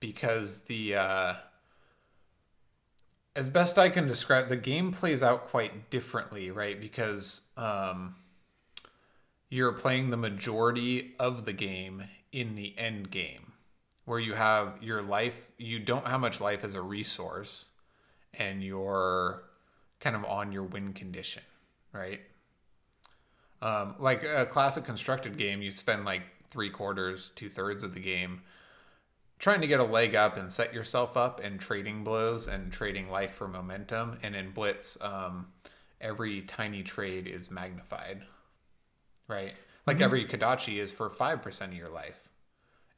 because 0.00 0.62
the, 0.62 0.96
uh, 0.96 1.34
as 3.34 3.48
best 3.48 3.78
I 3.78 3.88
can 3.88 4.06
describe, 4.06 4.48
the 4.48 4.56
game 4.56 4.92
plays 4.92 5.22
out 5.22 5.46
quite 5.46 5.90
differently, 5.90 6.50
right? 6.50 6.78
Because 6.78 7.42
um, 7.56 8.16
you're 9.48 9.72
playing 9.72 10.10
the 10.10 10.16
majority 10.16 11.14
of 11.18 11.44
the 11.44 11.52
game 11.52 12.04
in 12.32 12.54
the 12.54 12.74
end 12.76 13.10
game, 13.10 13.52
where 14.04 14.18
you 14.18 14.34
have 14.34 14.82
your 14.82 15.02
life. 15.02 15.36
You 15.56 15.78
don't 15.78 16.06
have 16.06 16.20
much 16.20 16.40
life 16.40 16.64
as 16.64 16.74
a 16.74 16.82
resource, 16.82 17.66
and 18.34 18.62
you're 18.62 19.44
kind 20.00 20.16
of 20.16 20.24
on 20.24 20.52
your 20.52 20.64
win 20.64 20.92
condition, 20.92 21.42
right? 21.92 22.20
Um, 23.62 23.94
like 24.00 24.24
a 24.24 24.44
classic 24.44 24.84
constructed 24.84 25.38
game, 25.38 25.62
you 25.62 25.70
spend 25.70 26.04
like 26.04 26.22
three 26.50 26.68
quarters, 26.68 27.30
two 27.36 27.48
thirds 27.48 27.84
of 27.84 27.94
the 27.94 28.00
game 28.00 28.42
trying 29.38 29.60
to 29.60 29.66
get 29.66 29.80
a 29.80 29.84
leg 29.84 30.14
up 30.14 30.36
and 30.36 30.52
set 30.52 30.72
yourself 30.74 31.16
up 31.16 31.40
and 31.42 31.58
trading 31.58 32.04
blows 32.04 32.46
and 32.46 32.72
trading 32.72 33.10
life 33.10 33.32
for 33.34 33.48
momentum. 33.48 34.18
And 34.22 34.36
in 34.36 34.50
Blitz, 34.50 34.96
um, 35.00 35.48
every 36.00 36.42
tiny 36.42 36.82
trade 36.82 37.26
is 37.26 37.50
magnified, 37.50 38.22
right? 39.26 39.52
Like 39.86 40.00
every 40.00 40.24
Kodachi 40.26 40.78
is 40.78 40.92
for 40.92 41.10
5% 41.10 41.60
of 41.62 41.74
your 41.74 41.88
life. 41.88 42.28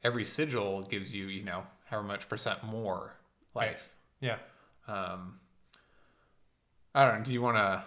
Every 0.03 0.23
sigil 0.23 0.83
gives 0.83 1.11
you, 1.11 1.25
you 1.25 1.43
know, 1.43 1.63
however 1.85 2.07
much 2.07 2.29
percent 2.29 2.63
more 2.63 3.15
life. 3.55 3.89
Yeah. 4.19 4.37
Um, 4.87 5.39
I 6.93 7.07
don't 7.07 7.19
know. 7.19 7.25
Do 7.25 7.33
you 7.33 7.41
want 7.41 7.57
to 7.57 7.83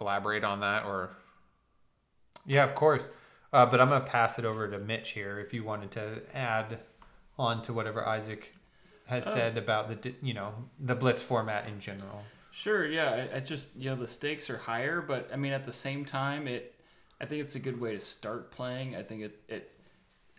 elaborate 0.00 0.44
on 0.44 0.60
that 0.60 0.84
or? 0.86 1.16
Yeah, 2.46 2.64
of 2.64 2.74
course. 2.74 3.10
Uh, 3.52 3.66
but 3.66 3.80
I'm 3.80 3.88
going 3.88 4.02
to 4.02 4.06
pass 4.06 4.38
it 4.38 4.44
over 4.44 4.68
to 4.68 4.78
Mitch 4.78 5.10
here 5.10 5.38
if 5.38 5.54
you 5.54 5.64
wanted 5.64 5.90
to 5.92 6.22
add 6.34 6.80
on 7.38 7.62
to 7.62 7.72
whatever 7.72 8.06
Isaac 8.06 8.52
has 9.06 9.24
said 9.24 9.56
about 9.56 10.02
the 10.02 10.14
you 10.20 10.34
know 10.34 10.52
the 10.80 10.94
blitz 10.94 11.22
format 11.22 11.68
in 11.68 11.78
general. 11.80 12.24
Sure, 12.50 12.86
yeah. 12.86 13.28
I, 13.32 13.36
I 13.36 13.40
just 13.40 13.68
you 13.76 13.90
know 13.90 13.96
the 13.96 14.08
stakes 14.08 14.50
are 14.50 14.58
higher, 14.58 15.00
but 15.00 15.30
I 15.32 15.36
mean 15.36 15.52
at 15.52 15.64
the 15.64 15.72
same 15.72 16.04
time, 16.04 16.48
it 16.48 16.74
I 17.20 17.24
think 17.24 17.42
it's 17.42 17.54
a 17.54 17.60
good 17.60 17.80
way 17.80 17.94
to 17.94 18.00
start 18.00 18.50
playing. 18.50 18.96
I 18.96 19.02
think 19.02 19.22
it 19.22 19.40
it 19.48 19.72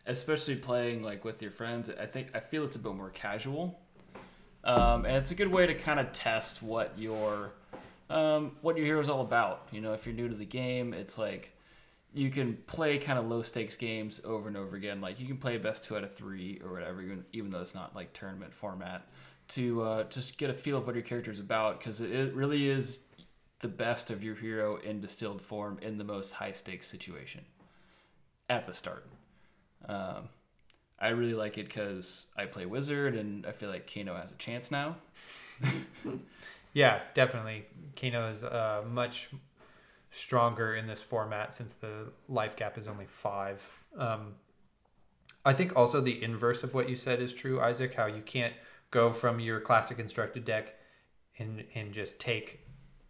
especially 0.06 0.56
playing 0.56 1.02
like 1.04 1.24
with 1.24 1.42
your 1.42 1.52
friends. 1.52 1.90
I 1.90 2.06
think 2.06 2.36
I 2.36 2.40
feel 2.40 2.64
it's 2.66 2.76
a 2.76 2.80
bit 2.80 2.94
more 2.94 3.10
casual, 3.10 3.80
um, 4.64 5.06
and 5.06 5.16
it's 5.16 5.32
a 5.32 5.36
good 5.36 5.52
way 5.52 5.66
to 5.66 5.74
kind 5.74 6.00
of 6.00 6.12
test 6.12 6.62
what 6.62 6.94
your 6.98 7.54
um, 8.10 8.58
what 8.62 8.78
your 8.78 8.86
hero 8.86 9.00
is 9.00 9.10
all 9.10 9.22
about. 9.22 9.68
You 9.72 9.82
know, 9.82 9.94
if 9.94 10.06
you're 10.06 10.16
new 10.16 10.28
to 10.28 10.36
the 10.36 10.46
game, 10.46 10.94
it's 10.94 11.18
like 11.18 11.57
you 12.18 12.32
can 12.32 12.56
play 12.68 12.98
kind 12.98 13.20
of 13.20 13.28
low 13.28 13.44
stakes 13.44 13.76
games 13.76 14.20
over 14.24 14.48
and 14.48 14.58
over 14.58 14.76
again. 14.76 15.02
Like 15.02 15.20
you 15.20 15.28
can 15.28 15.38
play 15.38 15.58
best 15.58 15.84
two 15.84 15.96
out 15.96 16.04
of 16.04 16.16
three 16.16 16.60
or 16.64 16.72
whatever, 16.72 17.02
even, 17.02 17.26
even 17.32 17.52
though 17.52 17.62
it's 17.62 17.76
not 17.76 17.96
like 17.96 18.14
tournament 18.14 18.54
format, 18.54 19.08
to 19.50 19.84
uh, 19.84 20.04
just 20.06 20.38
get 20.38 20.50
a 20.50 20.54
feel 20.54 20.78
of 20.78 20.86
what 20.86 20.96
your 20.96 21.04
character 21.04 21.32
is 21.32 21.40
about 21.40 21.80
because 21.80 22.02
it, 22.02 22.12
it 22.12 22.34
really 22.34 22.68
is 22.68 23.00
the 23.60 23.68
best 23.68 24.12
of 24.12 24.24
your 24.24 24.36
hero 24.36 24.78
in 24.78 25.00
distilled 25.02 25.42
form 25.42 25.80
in 25.82 25.98
the 25.98 26.04
most 26.04 26.34
high 26.34 26.52
stakes 26.52 26.88
situation 26.88 27.46
at 28.50 28.66
the 28.66 28.74
start. 28.74 29.06
Um, 29.88 30.30
I 31.00 31.10
really 31.10 31.34
like 31.36 31.58
it 31.58 31.66
because 31.66 32.28
I 32.36 32.46
play 32.46 32.66
wizard 32.66 33.16
and 33.16 33.46
I 33.46 33.52
feel 33.52 33.70
like 33.70 33.92
Kano 33.92 34.16
has 34.16 34.32
a 34.32 34.36
chance 34.36 34.72
now. 34.72 34.98
Yeah, 36.78 37.00
definitely. 37.16 37.66
Kano 38.00 38.30
is 38.30 38.44
uh, 38.44 38.84
much 38.88 39.30
stronger 40.18 40.76
in 40.76 40.88
this 40.88 41.04
format 41.04 41.54
since 41.54 41.74
the 41.74 42.12
life 42.28 42.56
gap 42.56 42.78
is 42.78 42.88
only 42.88 43.06
five. 43.06 43.70
Um, 43.98 44.34
I 45.46 45.54
think 45.54 45.76
also 45.76 46.02
the 46.02 46.22
inverse 46.22 46.64
of 46.64 46.74
what 46.74 46.90
you 46.90 46.96
said 46.96 47.22
is 47.22 47.34
true, 47.34 47.62
Isaac. 47.62 47.94
How 47.94 48.06
you 48.08 48.22
can't 48.22 48.54
go 48.92 49.12
from 49.12 49.40
your 49.40 49.60
classic 49.60 49.98
constructed 49.98 50.44
deck 50.46 50.76
and 51.38 51.64
and 51.76 51.94
just 51.94 52.20
take 52.20 52.62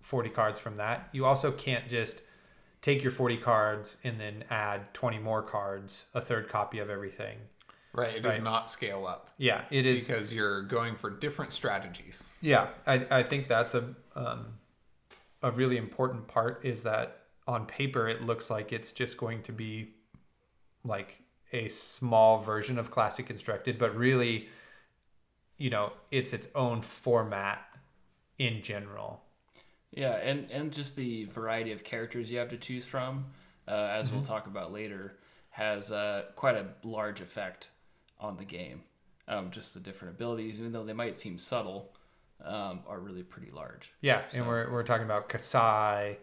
forty 0.01 0.29
cards 0.29 0.59
from 0.59 0.77
that. 0.77 1.09
You 1.11 1.25
also 1.25 1.51
can't 1.51 1.87
just 1.87 2.21
take 2.81 3.01
your 3.01 3.11
forty 3.11 3.37
cards 3.37 3.97
and 4.03 4.19
then 4.19 4.43
add 4.49 4.93
twenty 4.93 5.17
more 5.19 5.41
cards, 5.41 6.05
a 6.13 6.21
third 6.21 6.47
copy 6.47 6.79
of 6.79 6.89
everything. 6.89 7.37
Right. 7.93 8.17
It 8.17 8.21
does 8.21 8.43
not 8.43 8.69
scale 8.69 9.07
up 9.07 9.31
Yeah, 9.39 9.63
it 9.71 9.87
is. 9.87 10.05
because 10.05 10.31
you're 10.31 10.61
going 10.61 10.95
for 10.95 11.09
different 11.09 11.51
strategies. 11.51 12.23
Yeah, 12.41 12.67
I, 12.85 13.07
I 13.09 13.23
think 13.23 13.47
that's 13.47 13.73
a 13.73 13.95
um, 14.15 14.56
a 15.41 15.51
really 15.51 15.77
important 15.77 16.27
part 16.27 16.63
is 16.63 16.84
that 16.84 17.22
on 17.48 17.65
paper 17.65 18.08
it 18.08 18.22
looks 18.22 18.50
like 18.50 18.74
it's 18.74 18.91
just 18.91 19.17
going 19.17 19.41
to 19.44 19.51
be 19.51 19.94
like 20.84 21.22
a 21.53 21.67
small 21.70 22.39
version 22.39 22.77
of 22.77 22.91
classic 22.91 23.25
constructed, 23.25 23.77
but 23.77 23.96
really, 23.96 24.50
you 25.58 25.70
know, 25.70 25.94
it's 26.12 26.34
its 26.34 26.48
own 26.56 26.82
format 26.82 27.62
in 28.38 28.62
general. 28.62 29.24
Yeah, 29.91 30.15
and 30.15 30.51
and 30.51 30.72
just 30.72 30.96
the 30.96 31.25
variety 31.25 31.72
of 31.72 31.84
characters 31.84 32.29
you 32.29 32.38
have 32.39 32.50
to 32.50 32.58
choose 32.58 32.86
from, 32.86 33.27
uh, 33.67 33.89
as 33.91 34.12
we'll 34.12 34.22
talk 34.22 34.48
about 34.48 34.72
later, 34.74 35.17
has 35.51 35.91
uh, 35.91 36.25
quite 36.36 36.56
a 36.56 36.67
large 36.84 37.22
effect 37.22 37.70
on 38.20 38.38
the 38.38 38.46
game. 38.46 38.82
Um, 39.29 39.50
just 39.51 39.74
the 39.74 39.79
different 39.79 40.15
abilities, 40.15 40.60
even 40.60 40.72
though 40.72 40.86
they 40.86 40.94
might 40.94 41.17
seem 41.17 41.39
subtle, 41.39 41.94
um, 42.44 42.82
are 42.88 43.00
really 43.00 43.24
pretty 43.24 43.51
large. 43.51 43.94
Yeah, 44.01 44.22
and 44.34 44.48
we're 44.48 44.72
we're 44.72 44.84
talking 44.84 45.06
about 45.06 45.29
Kassai 45.29 46.17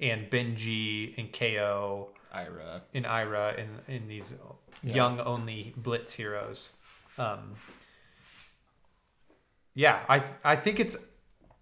and 0.00 0.30
Benji 0.30 1.16
and 1.18 1.32
Kayo 1.32 2.08
Ira, 2.32 2.82
and 2.94 3.06
Ira 3.06 3.54
and 3.58 3.68
in 3.88 4.08
these 4.08 4.34
young 4.82 5.20
only 5.20 5.74
blitz 5.76 6.12
heroes. 6.12 6.70
Um, 7.18 7.54
yeah, 9.74 10.00
I 10.08 10.24
I 10.44 10.56
think 10.56 10.80
it's 10.80 10.96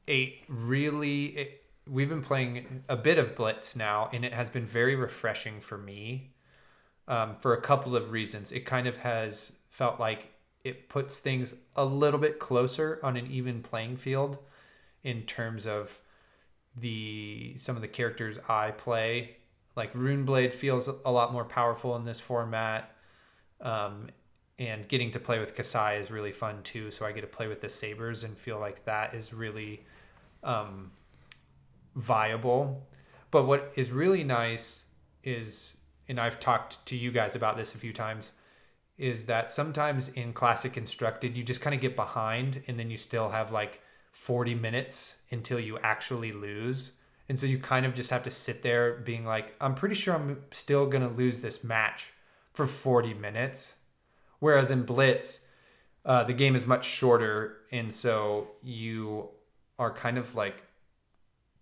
a 0.09 0.39
really 0.49 1.27
it, 1.27 1.65
we've 1.87 2.09
been 2.09 2.23
playing 2.23 2.85
a 2.89 2.97
bit 2.97 3.19
of 3.19 3.35
blitz 3.35 3.77
now, 3.77 4.09
and 4.13 4.25
it 4.25 4.33
has 4.33 4.51
been 4.51 4.67
very 4.67 4.95
refreshing 4.95 5.61
for 5.61 5.79
me 5.79 6.35
um, 7.07 7.35
for 7.35 7.55
a 7.55 7.61
couple 7.61 7.97
of 7.97 8.11
reasons. 8.11 8.53
It 8.53 8.61
kind 8.61 8.87
of 8.87 8.99
has 8.99 9.53
felt 9.71 9.99
like 9.99 10.33
it 10.65 10.89
puts 10.89 11.19
things 11.19 11.55
a 11.77 11.85
little 11.85 12.21
bit 12.21 12.39
closer 12.39 12.99
on 13.03 13.17
an 13.17 13.27
even 13.31 13.63
playing 13.63 13.97
field 13.97 14.39
in 15.03 15.23
terms 15.23 15.67
of 15.67 15.99
the 16.77 17.55
some 17.57 17.77
of 17.77 17.83
the 17.83 17.89
characters 17.89 18.39
I 18.49 18.73
play. 18.73 19.37
Like 19.77 19.93
Runeblade 19.93 20.53
feels 20.53 20.89
a 20.89 21.13
lot 21.13 21.33
more 21.33 21.45
powerful 21.45 21.95
in 21.97 22.05
this 22.05 22.21
format. 22.21 22.95
Um, 23.61 24.09
and 24.59 24.89
getting 24.89 25.13
to 25.13 25.21
play 25.21 25.39
with 25.39 25.57
Kassai 25.57 26.01
is 26.01 26.11
really 26.11 26.33
fun 26.33 26.63
too. 26.65 26.91
So 26.91 27.07
I 27.07 27.13
get 27.13 27.21
to 27.21 27.29
play 27.29 27.47
with 27.47 27.61
the 27.61 27.69
sabers 27.69 28.25
and 28.25 28.37
feel 28.37 28.59
like 28.59 28.85
that 28.85 29.15
is 29.15 29.33
really 29.33 29.85
um, 30.43 30.91
viable. 31.95 32.87
But 33.31 33.45
what 33.45 33.73
is 33.77 33.93
really 33.93 34.25
nice 34.25 34.87
is, 35.23 35.77
and 36.09 36.19
I've 36.19 36.41
talked 36.41 36.85
to 36.87 36.97
you 36.97 37.13
guys 37.13 37.37
about 37.37 37.57
this 37.57 37.75
a 37.75 37.79
few 37.79 37.93
times, 37.93 38.33
is 38.99 39.27
that 39.27 39.51
sometimes 39.51 40.09
in 40.09 40.33
classic 40.33 40.73
constructed 40.73 41.37
you 41.37 41.45
just 41.45 41.61
kind 41.61 41.75
of 41.75 41.81
get 41.81 41.95
behind 41.95 42.63
and 42.67 42.79
then 42.79 42.91
you 42.91 42.97
still 42.97 43.31
have 43.31 43.53
like 43.53 43.81
40 44.11 44.55
minutes 44.57 45.17
until 45.31 45.61
you 45.61 45.79
actually 45.79 46.33
lose. 46.33 46.93
And 47.29 47.39
so 47.39 47.47
you 47.47 47.59
kind 47.59 47.87
of 47.87 47.95
just 47.95 48.11
have 48.11 48.25
to 48.25 48.31
sit 48.31 48.63
there 48.63 48.95
being 48.95 49.25
like 49.25 49.55
i'm 49.61 49.75
pretty 49.75 49.95
sure 49.95 50.15
i'm 50.15 50.43
still 50.51 50.87
going 50.87 51.09
to 51.09 51.15
lose 51.15 51.41
this 51.41 51.63
match 51.63 52.13
for 52.53 52.67
40 52.67 53.15
minutes. 53.15 53.75
Whereas 54.41 54.71
in 54.71 54.83
blitz 54.83 55.41
uh, 56.05 56.25
the 56.25 56.33
game 56.33 56.57
is 56.57 56.67
much 56.67 56.87
shorter 56.87 57.59
and 57.71 57.93
so 57.93 58.49
you 58.63 59.29
are 59.79 59.93
kind 59.93 60.19
of 60.19 60.35
like 60.35 60.63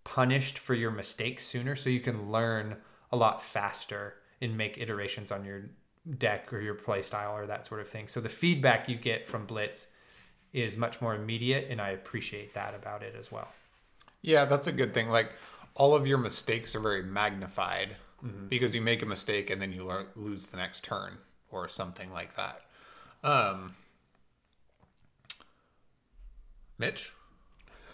punished 0.04 0.56
for 0.58 0.72
your 0.72 0.90
mistakes 0.90 1.44
sooner 1.46 1.74
so 1.74 1.90
you 1.90 2.00
can 2.00 2.30
learn 2.30 2.76
a 3.10 3.16
lot 3.16 3.42
faster 3.42 4.14
and 4.40 4.56
make 4.56 4.78
iterations 4.78 5.32
on 5.32 5.44
your 5.44 5.70
deck 6.18 6.52
or 6.52 6.60
your 6.60 6.74
play 6.74 7.02
style 7.02 7.36
or 7.36 7.46
that 7.46 7.66
sort 7.66 7.80
of 7.80 7.88
thing. 7.88 8.08
So 8.08 8.20
the 8.20 8.28
feedback 8.28 8.88
you 8.88 8.96
get 8.96 9.26
from 9.26 9.46
Blitz 9.46 9.88
is 10.52 10.76
much 10.76 11.00
more 11.00 11.14
immediate, 11.14 11.66
and 11.68 11.80
I 11.80 11.90
appreciate 11.90 12.54
that 12.54 12.74
about 12.74 13.02
it 13.02 13.14
as 13.18 13.30
well. 13.30 13.48
Yeah, 14.22 14.44
that's 14.44 14.66
a 14.66 14.72
good 14.72 14.94
thing. 14.94 15.10
Like 15.10 15.32
all 15.74 15.94
of 15.94 16.06
your 16.06 16.18
mistakes 16.18 16.74
are 16.74 16.80
very 16.80 17.02
magnified 17.02 17.96
mm-hmm. 18.24 18.46
because 18.48 18.74
you 18.74 18.80
make 18.80 19.02
a 19.02 19.06
mistake 19.06 19.50
and 19.50 19.60
then 19.60 19.72
you 19.72 19.84
lo- 19.84 20.06
lose 20.14 20.46
the 20.46 20.56
next 20.56 20.82
turn 20.82 21.18
or 21.50 21.68
something 21.68 22.10
like 22.12 22.34
that. 22.36 22.62
Um, 23.22 23.74
Mitch, 26.78 27.12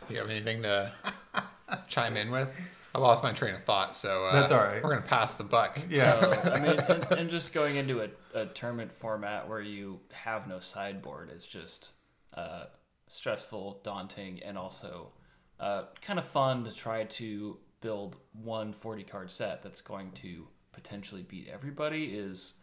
do 0.06 0.14
you 0.14 0.20
have 0.20 0.30
anything 0.30 0.62
to 0.62 0.92
chime 1.88 2.16
in 2.16 2.30
with? 2.30 2.78
I 2.94 2.98
lost 2.98 3.22
my 3.22 3.32
train 3.32 3.54
of 3.54 3.64
thought, 3.64 3.96
so 3.96 4.26
uh, 4.26 4.32
that's 4.32 4.52
all 4.52 4.60
right. 4.60 4.82
We're 4.82 4.90
gonna 4.90 5.02
pass 5.02 5.34
the 5.34 5.44
buck. 5.44 5.80
Yeah, 5.88 6.20
so, 6.20 6.50
I 6.54 6.60
mean, 6.60 6.78
and, 6.78 7.06
and, 7.12 7.30
just 7.30 7.54
going 7.54 7.76
into 7.76 8.02
a, 8.02 8.08
a, 8.34 8.46
tournament 8.46 8.92
format 8.92 9.48
where 9.48 9.62
you 9.62 10.00
have 10.12 10.46
no 10.46 10.60
sideboard 10.60 11.30
is 11.34 11.46
just 11.46 11.92
uh, 12.34 12.64
stressful, 13.08 13.80
daunting, 13.82 14.42
and 14.42 14.58
also 14.58 15.12
uh, 15.58 15.84
kind 16.02 16.18
of 16.18 16.26
fun 16.26 16.64
to 16.64 16.72
try 16.72 17.04
to 17.04 17.56
build 17.80 18.16
one 18.32 18.72
40 18.72 19.04
card 19.04 19.30
set 19.30 19.62
that's 19.62 19.80
going 19.80 20.12
to 20.12 20.46
potentially 20.72 21.22
beat 21.22 21.48
everybody 21.52 22.06
is 22.06 22.54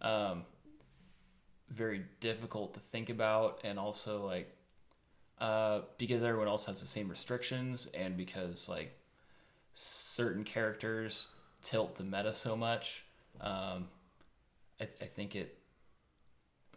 um, 0.00 0.44
very 1.68 2.04
difficult 2.20 2.74
to 2.74 2.80
think 2.80 3.10
about, 3.10 3.60
and 3.64 3.78
also 3.78 4.24
like 4.24 4.56
uh, 5.40 5.80
because 5.98 6.22
everyone 6.22 6.48
else 6.48 6.64
has 6.64 6.80
the 6.80 6.86
same 6.86 7.10
restrictions, 7.10 7.86
and 7.88 8.16
because 8.16 8.66
like 8.66 8.96
certain 9.74 10.44
characters 10.44 11.28
tilt 11.62 11.96
the 11.96 12.04
meta 12.04 12.32
so 12.32 12.56
much. 12.56 13.04
Um, 13.40 13.88
I, 14.80 14.84
th- 14.84 14.98
I 15.02 15.06
think 15.06 15.36
it, 15.36 15.58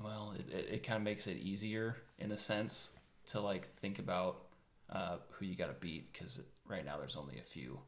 well, 0.04 0.34
it, 0.38 0.54
it, 0.54 0.70
it 0.74 0.84
kind 0.84 0.98
of 0.98 1.04
makes 1.04 1.28
it 1.28 1.38
easier 1.38 1.98
in 2.18 2.32
a 2.32 2.38
sense 2.38 2.92
to 3.28 3.40
like 3.40 3.68
think 3.68 4.00
about 4.00 4.44
uh, 4.92 5.18
who 5.32 5.46
you 5.46 5.56
got 5.56 5.68
to 5.68 5.80
beat 5.80 6.12
because 6.12 6.42
right 6.68 6.84
now 6.84 6.98
there's 6.98 7.16
only 7.16 7.38
a 7.40 7.44
few. 7.44 7.80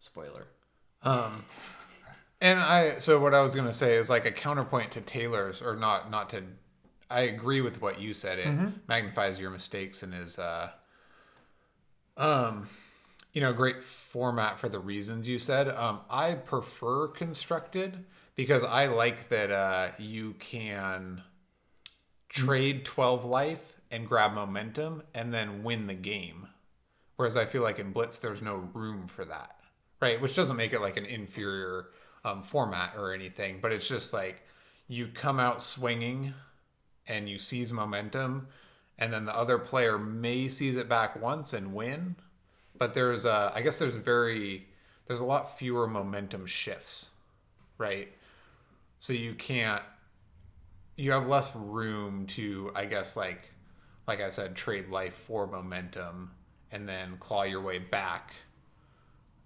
Spoiler. 0.00 0.46
Um, 1.02 1.44
and 2.40 2.60
I 2.60 2.98
so 2.98 3.18
what 3.18 3.32
I 3.32 3.40
was 3.40 3.54
gonna 3.54 3.72
say 3.72 3.94
is 3.94 4.10
like 4.10 4.26
a 4.26 4.30
counterpoint 4.30 4.92
to 4.92 5.00
Taylor's 5.00 5.62
or 5.62 5.76
not 5.76 6.10
not 6.10 6.30
to. 6.30 6.42
I 7.10 7.22
agree 7.22 7.60
with 7.62 7.80
what 7.80 8.00
you 8.00 8.12
said. 8.12 8.38
It 8.38 8.46
mm-hmm. 8.46 8.68
magnifies 8.86 9.38
your 9.38 9.50
mistakes 9.50 10.02
and 10.02 10.12
is 10.12 10.38
uh, 10.38 10.70
um 12.18 12.68
you 13.34 13.40
know, 13.40 13.52
great 13.52 13.82
format 13.82 14.58
for 14.58 14.68
the 14.68 14.78
reasons 14.78 15.28
you 15.28 15.38
said. 15.38 15.68
Um, 15.68 16.00
I 16.08 16.34
prefer 16.34 17.08
constructed 17.08 18.04
because 18.36 18.62
I 18.62 18.86
like 18.86 19.28
that 19.28 19.50
uh, 19.50 19.88
you 19.98 20.34
can 20.38 21.22
trade 22.28 22.84
12 22.84 23.24
life 23.24 23.80
and 23.90 24.08
grab 24.08 24.32
momentum 24.32 25.02
and 25.14 25.34
then 25.34 25.64
win 25.64 25.88
the 25.88 25.94
game. 25.94 26.48
Whereas 27.16 27.36
I 27.36 27.44
feel 27.44 27.62
like 27.62 27.78
in 27.78 27.92
Blitz, 27.92 28.18
there's 28.18 28.42
no 28.42 28.68
room 28.72 29.08
for 29.08 29.24
that, 29.24 29.56
right? 30.00 30.20
Which 30.20 30.36
doesn't 30.36 30.56
make 30.56 30.72
it 30.72 30.80
like 30.80 30.96
an 30.96 31.04
inferior 31.04 31.86
um, 32.24 32.42
format 32.42 32.94
or 32.96 33.12
anything, 33.12 33.58
but 33.60 33.72
it's 33.72 33.88
just 33.88 34.12
like 34.12 34.42
you 34.86 35.08
come 35.08 35.38
out 35.38 35.62
swinging 35.62 36.34
and 37.06 37.28
you 37.28 37.38
seize 37.38 37.72
momentum, 37.72 38.48
and 38.98 39.12
then 39.12 39.26
the 39.26 39.36
other 39.36 39.58
player 39.58 39.98
may 39.98 40.48
seize 40.48 40.76
it 40.76 40.88
back 40.88 41.20
once 41.20 41.52
and 41.52 41.74
win, 41.74 42.16
but 42.76 42.94
there's 42.94 43.24
a, 43.24 43.52
I 43.54 43.62
guess 43.62 43.78
there's 43.78 43.94
very 43.94 44.66
there's 45.06 45.20
a 45.20 45.24
lot 45.24 45.58
fewer 45.58 45.86
momentum 45.86 46.46
shifts, 46.46 47.10
right? 47.78 48.08
So 49.00 49.12
you 49.12 49.34
can't 49.34 49.82
you 50.96 51.12
have 51.12 51.26
less 51.26 51.54
room 51.54 52.26
to 52.26 52.70
I 52.74 52.84
guess 52.86 53.16
like 53.16 53.50
like 54.06 54.20
I 54.20 54.30
said 54.30 54.54
trade 54.54 54.88
life 54.88 55.14
for 55.14 55.46
momentum 55.46 56.32
and 56.70 56.88
then 56.88 57.16
claw 57.18 57.42
your 57.42 57.60
way 57.60 57.78
back 57.78 58.32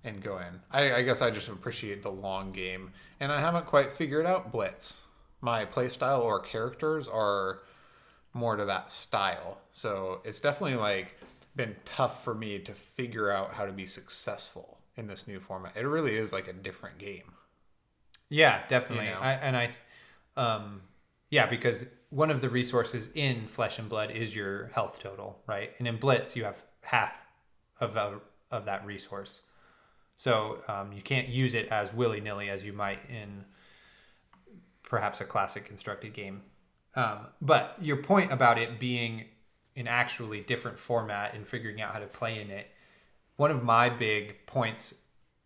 and 0.04 0.22
go 0.22 0.38
in. 0.38 0.60
I, 0.70 0.94
I 0.94 1.02
guess 1.02 1.20
I 1.20 1.30
just 1.30 1.48
appreciate 1.48 2.02
the 2.02 2.10
long 2.10 2.52
game 2.52 2.92
and 3.20 3.32
I 3.32 3.40
haven't 3.40 3.66
quite 3.66 3.92
figured 3.92 4.26
out 4.26 4.52
blitz. 4.52 5.02
My 5.40 5.64
playstyle 5.64 6.20
or 6.22 6.40
characters 6.40 7.06
are 7.06 7.60
more 8.32 8.56
to 8.56 8.64
that 8.64 8.90
style. 8.90 9.58
So 9.72 10.20
it's 10.24 10.40
definitely 10.40 10.76
like 10.76 11.16
been 11.58 11.76
tough 11.84 12.22
for 12.24 12.34
me 12.34 12.60
to 12.60 12.72
figure 12.72 13.30
out 13.30 13.52
how 13.52 13.66
to 13.66 13.72
be 13.72 13.84
successful 13.84 14.78
in 14.96 15.08
this 15.08 15.26
new 15.26 15.40
format. 15.40 15.76
It 15.76 15.82
really 15.82 16.14
is 16.14 16.32
like 16.32 16.46
a 16.46 16.52
different 16.52 16.98
game. 16.98 17.32
Yeah, 18.30 18.62
definitely. 18.68 19.06
You 19.06 19.12
know? 19.12 19.18
I, 19.20 19.32
and 19.32 19.56
I, 19.56 19.70
um, 20.36 20.82
yeah, 21.30 21.46
because 21.46 21.84
one 22.10 22.30
of 22.30 22.40
the 22.40 22.48
resources 22.48 23.10
in 23.12 23.48
Flesh 23.48 23.78
and 23.80 23.88
Blood 23.88 24.12
is 24.12 24.36
your 24.36 24.68
health 24.68 25.00
total, 25.00 25.42
right? 25.48 25.72
And 25.80 25.88
in 25.88 25.96
Blitz, 25.96 26.36
you 26.36 26.44
have 26.44 26.62
half 26.82 27.26
of 27.80 27.96
a, 27.96 28.20
of 28.52 28.64
that 28.66 28.86
resource, 28.86 29.42
so 30.16 30.58
um, 30.68 30.92
you 30.92 31.02
can't 31.02 31.28
use 31.28 31.54
it 31.54 31.68
as 31.70 31.92
willy 31.92 32.20
nilly 32.20 32.48
as 32.48 32.64
you 32.64 32.72
might 32.72 33.00
in 33.10 33.44
perhaps 34.84 35.20
a 35.20 35.24
classic 35.24 35.64
constructed 35.64 36.12
game. 36.12 36.42
Um, 36.94 37.26
but 37.42 37.76
your 37.80 37.96
point 37.96 38.32
about 38.32 38.58
it 38.58 38.78
being 38.78 39.26
an 39.78 39.86
actually 39.86 40.40
different 40.40 40.78
format 40.78 41.34
and 41.34 41.46
figuring 41.46 41.80
out 41.80 41.92
how 41.92 42.00
to 42.00 42.06
play 42.06 42.40
in 42.40 42.50
it. 42.50 42.66
One 43.36 43.52
of 43.52 43.62
my 43.62 43.88
big 43.88 44.44
points, 44.44 44.92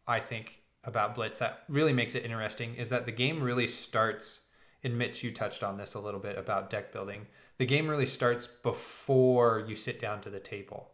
I 0.09 0.21
think, 0.21 0.63
about 0.85 1.15
Blitz 1.15 1.39
that 1.39 1.65
really 1.69 1.93
makes 1.93 2.15
it 2.15 2.25
interesting 2.25 2.75
is 2.75 2.89
that 2.89 3.05
the 3.05 3.13
game 3.13 3.43
really 3.43 3.67
starts. 3.67 4.41
And 4.83 4.99
Mitch, 4.99 5.23
you 5.23 5.31
touched 5.31 5.63
on 5.63 5.77
this 5.77 5.95
a 5.95 6.01
little 6.01 6.19
bit 6.19 6.39
about 6.39 6.71
deck 6.71 6.93
building. 6.93 7.27
The 7.59 7.67
game 7.67 7.87
really 7.87 8.07
starts 8.07 8.47
before 8.47 9.65
you 9.69 9.77
sit 9.77 10.01
down 10.01 10.23
to 10.23 10.31
the 10.31 10.41
table, 10.41 10.89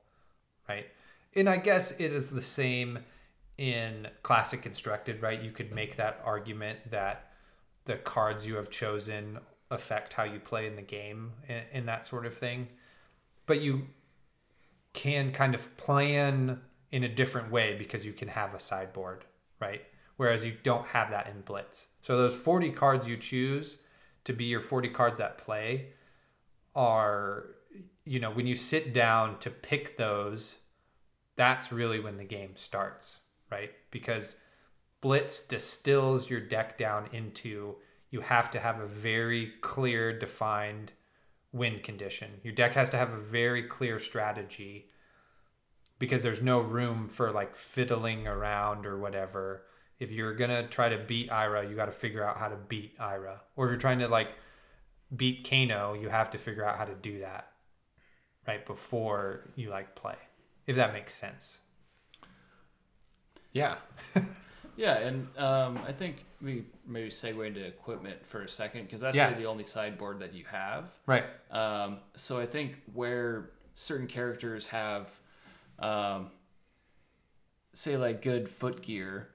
right? 0.68 0.86
And 1.34 1.48
I 1.48 1.58
guess 1.58 1.92
it 1.92 2.12
is 2.12 2.30
the 2.30 2.42
same 2.42 2.98
in 3.56 4.08
classic 4.22 4.62
constructed, 4.62 5.22
right? 5.22 5.40
You 5.40 5.52
could 5.52 5.72
make 5.72 5.96
that 5.96 6.20
argument 6.24 6.90
that 6.90 7.30
the 7.84 7.96
cards 7.96 8.46
you 8.46 8.56
have 8.56 8.68
chosen 8.68 9.38
affect 9.70 10.12
how 10.12 10.24
you 10.24 10.40
play 10.40 10.66
in 10.66 10.74
the 10.74 10.82
game 10.82 11.32
and, 11.48 11.64
and 11.72 11.88
that 11.88 12.04
sort 12.04 12.26
of 12.26 12.34
thing 12.34 12.68
but 13.48 13.60
you 13.60 13.88
can 14.92 15.32
kind 15.32 15.56
of 15.56 15.76
plan 15.76 16.60
in 16.92 17.02
a 17.02 17.08
different 17.08 17.50
way 17.50 17.74
because 17.76 18.06
you 18.06 18.12
can 18.12 18.28
have 18.28 18.54
a 18.54 18.60
sideboard, 18.60 19.24
right? 19.60 19.82
Whereas 20.16 20.44
you 20.44 20.54
don't 20.62 20.86
have 20.86 21.10
that 21.10 21.26
in 21.26 21.40
Blitz. 21.40 21.86
So 22.02 22.16
those 22.16 22.34
40 22.36 22.70
cards 22.70 23.08
you 23.08 23.16
choose 23.16 23.78
to 24.24 24.32
be 24.32 24.44
your 24.44 24.60
40 24.60 24.90
cards 24.90 25.18
that 25.18 25.38
play 25.38 25.88
are, 26.74 27.46
you 28.04 28.20
know, 28.20 28.30
when 28.30 28.46
you 28.46 28.54
sit 28.54 28.92
down 28.92 29.38
to 29.40 29.50
pick 29.50 29.96
those, 29.96 30.56
that's 31.36 31.72
really 31.72 32.00
when 32.00 32.16
the 32.16 32.24
game 32.24 32.52
starts, 32.56 33.18
right? 33.50 33.70
Because 33.90 34.36
Blitz 35.00 35.46
distills 35.46 36.28
your 36.28 36.40
deck 36.40 36.76
down 36.76 37.08
into 37.12 37.76
you 38.10 38.20
have 38.20 38.50
to 38.50 38.60
have 38.60 38.80
a 38.80 38.86
very 38.86 39.52
clear, 39.60 40.18
defined 40.18 40.92
win 41.52 41.80
condition. 41.80 42.40
Your 42.42 42.54
deck 42.54 42.74
has 42.74 42.90
to 42.90 42.96
have 42.96 43.12
a 43.12 43.18
very 43.18 43.62
clear 43.62 43.98
strategy 43.98 44.90
because 45.98 46.22
there's 46.22 46.42
no 46.42 46.60
room 46.60 47.08
for 47.08 47.32
like 47.32 47.56
fiddling 47.56 48.26
around 48.26 48.86
or 48.86 48.98
whatever. 48.98 49.64
If 49.98 50.10
you're 50.10 50.34
going 50.34 50.50
to 50.50 50.68
try 50.68 50.88
to 50.88 50.98
beat 50.98 51.30
Ira, 51.30 51.68
you 51.68 51.74
got 51.74 51.86
to 51.86 51.92
figure 51.92 52.24
out 52.24 52.36
how 52.36 52.48
to 52.48 52.56
beat 52.56 52.94
Ira. 53.00 53.40
Or 53.56 53.66
if 53.66 53.70
you're 53.70 53.80
trying 53.80 53.98
to 54.00 54.08
like 54.08 54.28
beat 55.14 55.48
Kano, 55.48 55.94
you 55.94 56.08
have 56.08 56.30
to 56.32 56.38
figure 56.38 56.64
out 56.64 56.76
how 56.76 56.84
to 56.84 56.94
do 56.94 57.20
that 57.20 57.50
right 58.46 58.64
before 58.64 59.50
you 59.56 59.70
like 59.70 59.94
play. 59.94 60.16
If 60.66 60.76
that 60.76 60.92
makes 60.92 61.14
sense. 61.14 61.58
Yeah. 63.52 63.76
yeah, 64.76 64.98
and 64.98 65.26
um, 65.36 65.78
I 65.86 65.92
think 65.92 66.24
we 66.40 66.64
maybe 66.86 67.08
segue 67.08 67.46
into 67.46 67.64
equipment 67.64 68.26
for 68.26 68.42
a 68.42 68.48
second 68.48 68.84
because 68.84 69.00
that's 69.00 69.16
yeah. 69.16 69.28
really 69.28 69.42
the 69.42 69.48
only 69.48 69.64
sideboard 69.64 70.20
that 70.20 70.34
you 70.34 70.44
have. 70.46 70.90
Right. 71.06 71.24
Um, 71.50 71.98
so 72.16 72.38
I 72.40 72.46
think 72.46 72.80
where 72.92 73.50
certain 73.74 74.06
characters 74.06 74.66
have 74.66 75.08
um, 75.78 76.30
say 77.72 77.96
like 77.96 78.22
good 78.22 78.48
foot 78.48 78.82
gear 78.82 79.28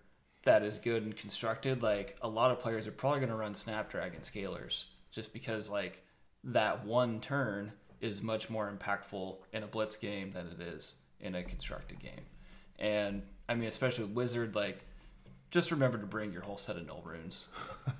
that 0.44 0.64
is 0.64 0.78
good 0.78 1.04
and 1.04 1.16
constructed, 1.16 1.82
like 1.82 2.18
a 2.22 2.28
lot 2.28 2.52
of 2.52 2.60
players 2.60 2.88
are 2.88 2.92
probably 2.92 3.20
going 3.20 3.30
to 3.30 3.36
run 3.36 3.56
Snapdragon 3.56 4.22
scalers 4.22 4.86
just 5.12 5.34
because 5.34 5.70
like 5.70 6.04
that 6.44 6.86
one 6.86 7.22
turn 7.22 7.72
is 8.02 8.22
much 8.22 8.50
more 8.50 8.72
impactful 8.72 9.38
in 9.54 9.64
a 9.64 9.68
blitz 9.68 9.96
game 9.96 10.32
than 10.32 10.48
it 10.48 10.62
is 10.62 10.96
in 11.22 11.36
a 11.36 11.44
constructed 11.44 12.00
game. 12.00 12.26
And 12.78 13.24
I 13.48 13.56
mean, 13.56 13.70
especially 13.70 14.06
with 14.06 14.14
Wizard, 14.14 14.56
like 14.56 14.86
just 15.54 15.70
remember 15.70 16.00
to 16.00 16.08
bring 16.08 16.34
your 16.34 16.42
whole 16.42 16.58
set 16.58 16.78
of 16.78 16.88
null 16.88 17.04
runes. 17.06 17.48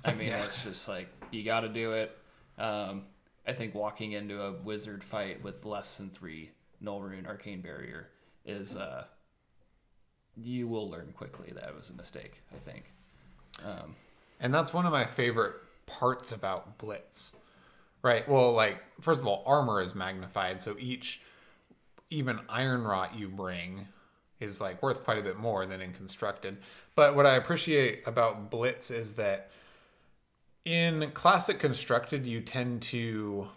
I 0.04 0.12
mean, 0.12 0.30
it's 0.30 0.64
just 0.64 0.88
like 0.88 1.08
you 1.30 1.44
got 1.44 1.60
to 1.60 1.68
do 1.68 1.92
it. 1.92 2.18
Um, 2.58 3.04
I 3.46 3.52
think 3.52 3.76
walking 3.76 4.10
into 4.12 4.42
a 4.42 4.52
wizard 4.52 5.04
fight 5.04 5.42
with 5.44 5.64
less 5.64 5.96
than 5.96 6.10
three 6.10 6.50
null 6.80 7.00
rune 7.00 7.26
arcane 7.26 7.60
barrier 7.60 8.08
is 8.44 8.76
uh, 8.76 9.04
you 10.36 10.66
will 10.66 10.90
learn 10.90 11.14
quickly 11.16 11.52
that 11.54 11.68
it 11.68 11.76
was 11.78 11.90
a 11.90 11.94
mistake. 11.94 12.42
I 12.52 12.58
think. 12.58 12.92
Um, 13.64 13.94
And 14.40 14.52
that's 14.52 14.74
one 14.74 14.84
of 14.84 14.92
my 14.92 15.04
favorite 15.04 15.54
parts 15.86 16.32
about 16.32 16.76
Blitz. 16.76 17.36
Right. 18.02 18.28
Well, 18.28 18.52
like, 18.52 18.82
first 19.00 19.20
of 19.20 19.28
all, 19.28 19.44
armor 19.46 19.80
is 19.80 19.94
magnified. 19.94 20.60
So 20.60 20.74
each, 20.78 21.22
even 22.10 22.40
iron 22.48 22.82
rot 22.82 23.16
you 23.16 23.28
bring 23.28 23.86
is 24.40 24.60
like 24.60 24.82
worth 24.82 25.04
quite 25.04 25.18
a 25.18 25.22
bit 25.22 25.38
more 25.38 25.64
than 25.64 25.80
in 25.80 25.92
constructed. 25.92 26.58
But 26.94 27.16
what 27.16 27.26
I 27.26 27.34
appreciate 27.34 28.02
about 28.06 28.50
Blitz 28.50 28.90
is 28.90 29.14
that 29.14 29.50
in 30.64 31.10
classic 31.12 31.58
constructed, 31.58 32.24
you 32.24 32.40
tend 32.40 32.82
to 32.82 33.48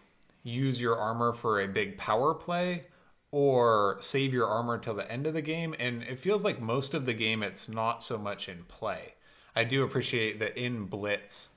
use 0.43 0.81
your 0.81 0.97
armor 0.97 1.33
for 1.33 1.59
a 1.59 1.67
big 1.67 1.97
power 1.97 2.33
play 2.33 2.85
or 3.31 3.97
save 3.99 4.33
your 4.33 4.47
armor 4.47 4.77
till 4.77 4.93
the 4.93 5.11
end 5.11 5.27
of 5.27 5.33
the 5.33 5.41
game. 5.41 5.75
And 5.79 6.03
it 6.03 6.19
feels 6.19 6.43
like 6.43 6.61
most 6.61 6.93
of 6.93 7.05
the 7.05 7.13
game, 7.13 7.43
it's 7.43 7.69
not 7.69 8.03
so 8.03 8.17
much 8.17 8.49
in 8.49 8.63
play. 8.63 9.13
I 9.55 9.63
do 9.63 9.83
appreciate 9.83 10.39
that 10.39 10.57
in 10.57 10.85
Blitz, 10.85 11.49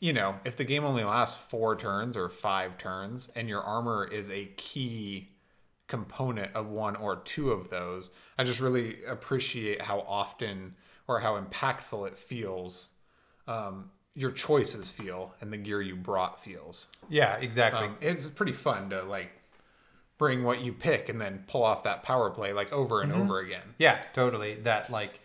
you 0.00 0.12
know, 0.12 0.36
if 0.44 0.56
the 0.56 0.64
game 0.64 0.84
only 0.84 1.04
lasts 1.04 1.40
four 1.40 1.76
turns 1.76 2.16
or 2.16 2.28
five 2.28 2.78
turns 2.78 3.30
and 3.34 3.48
your 3.48 3.60
armor 3.60 4.04
is 4.04 4.30
a 4.30 4.46
key 4.56 5.28
component 5.86 6.54
of 6.54 6.68
one 6.68 6.96
or 6.96 7.16
two 7.16 7.50
of 7.50 7.70
those, 7.70 8.10
I 8.38 8.44
just 8.44 8.60
really 8.60 9.04
appreciate 9.04 9.82
how 9.82 10.00
often 10.00 10.74
or 11.08 11.20
how 11.20 11.40
impactful 11.40 12.06
it 12.06 12.18
feels. 12.18 12.88
Um, 13.46 13.90
your 14.14 14.30
choices 14.30 14.90
feel 14.90 15.34
and 15.40 15.52
the 15.52 15.56
gear 15.56 15.80
you 15.80 15.96
brought 15.96 16.42
feels. 16.42 16.88
Yeah, 17.08 17.36
exactly. 17.36 17.86
Um, 17.86 17.96
it's 18.00 18.28
pretty 18.28 18.52
fun 18.52 18.90
to 18.90 19.02
like 19.02 19.30
bring 20.18 20.44
what 20.44 20.60
you 20.60 20.72
pick 20.72 21.08
and 21.08 21.20
then 21.20 21.44
pull 21.48 21.62
off 21.62 21.82
that 21.84 22.02
power 22.02 22.30
play 22.30 22.52
like 22.52 22.72
over 22.72 23.00
and 23.00 23.12
over 23.12 23.40
again. 23.40 23.74
Yeah, 23.78 23.98
totally. 24.12 24.54
That 24.56 24.90
like, 24.90 25.20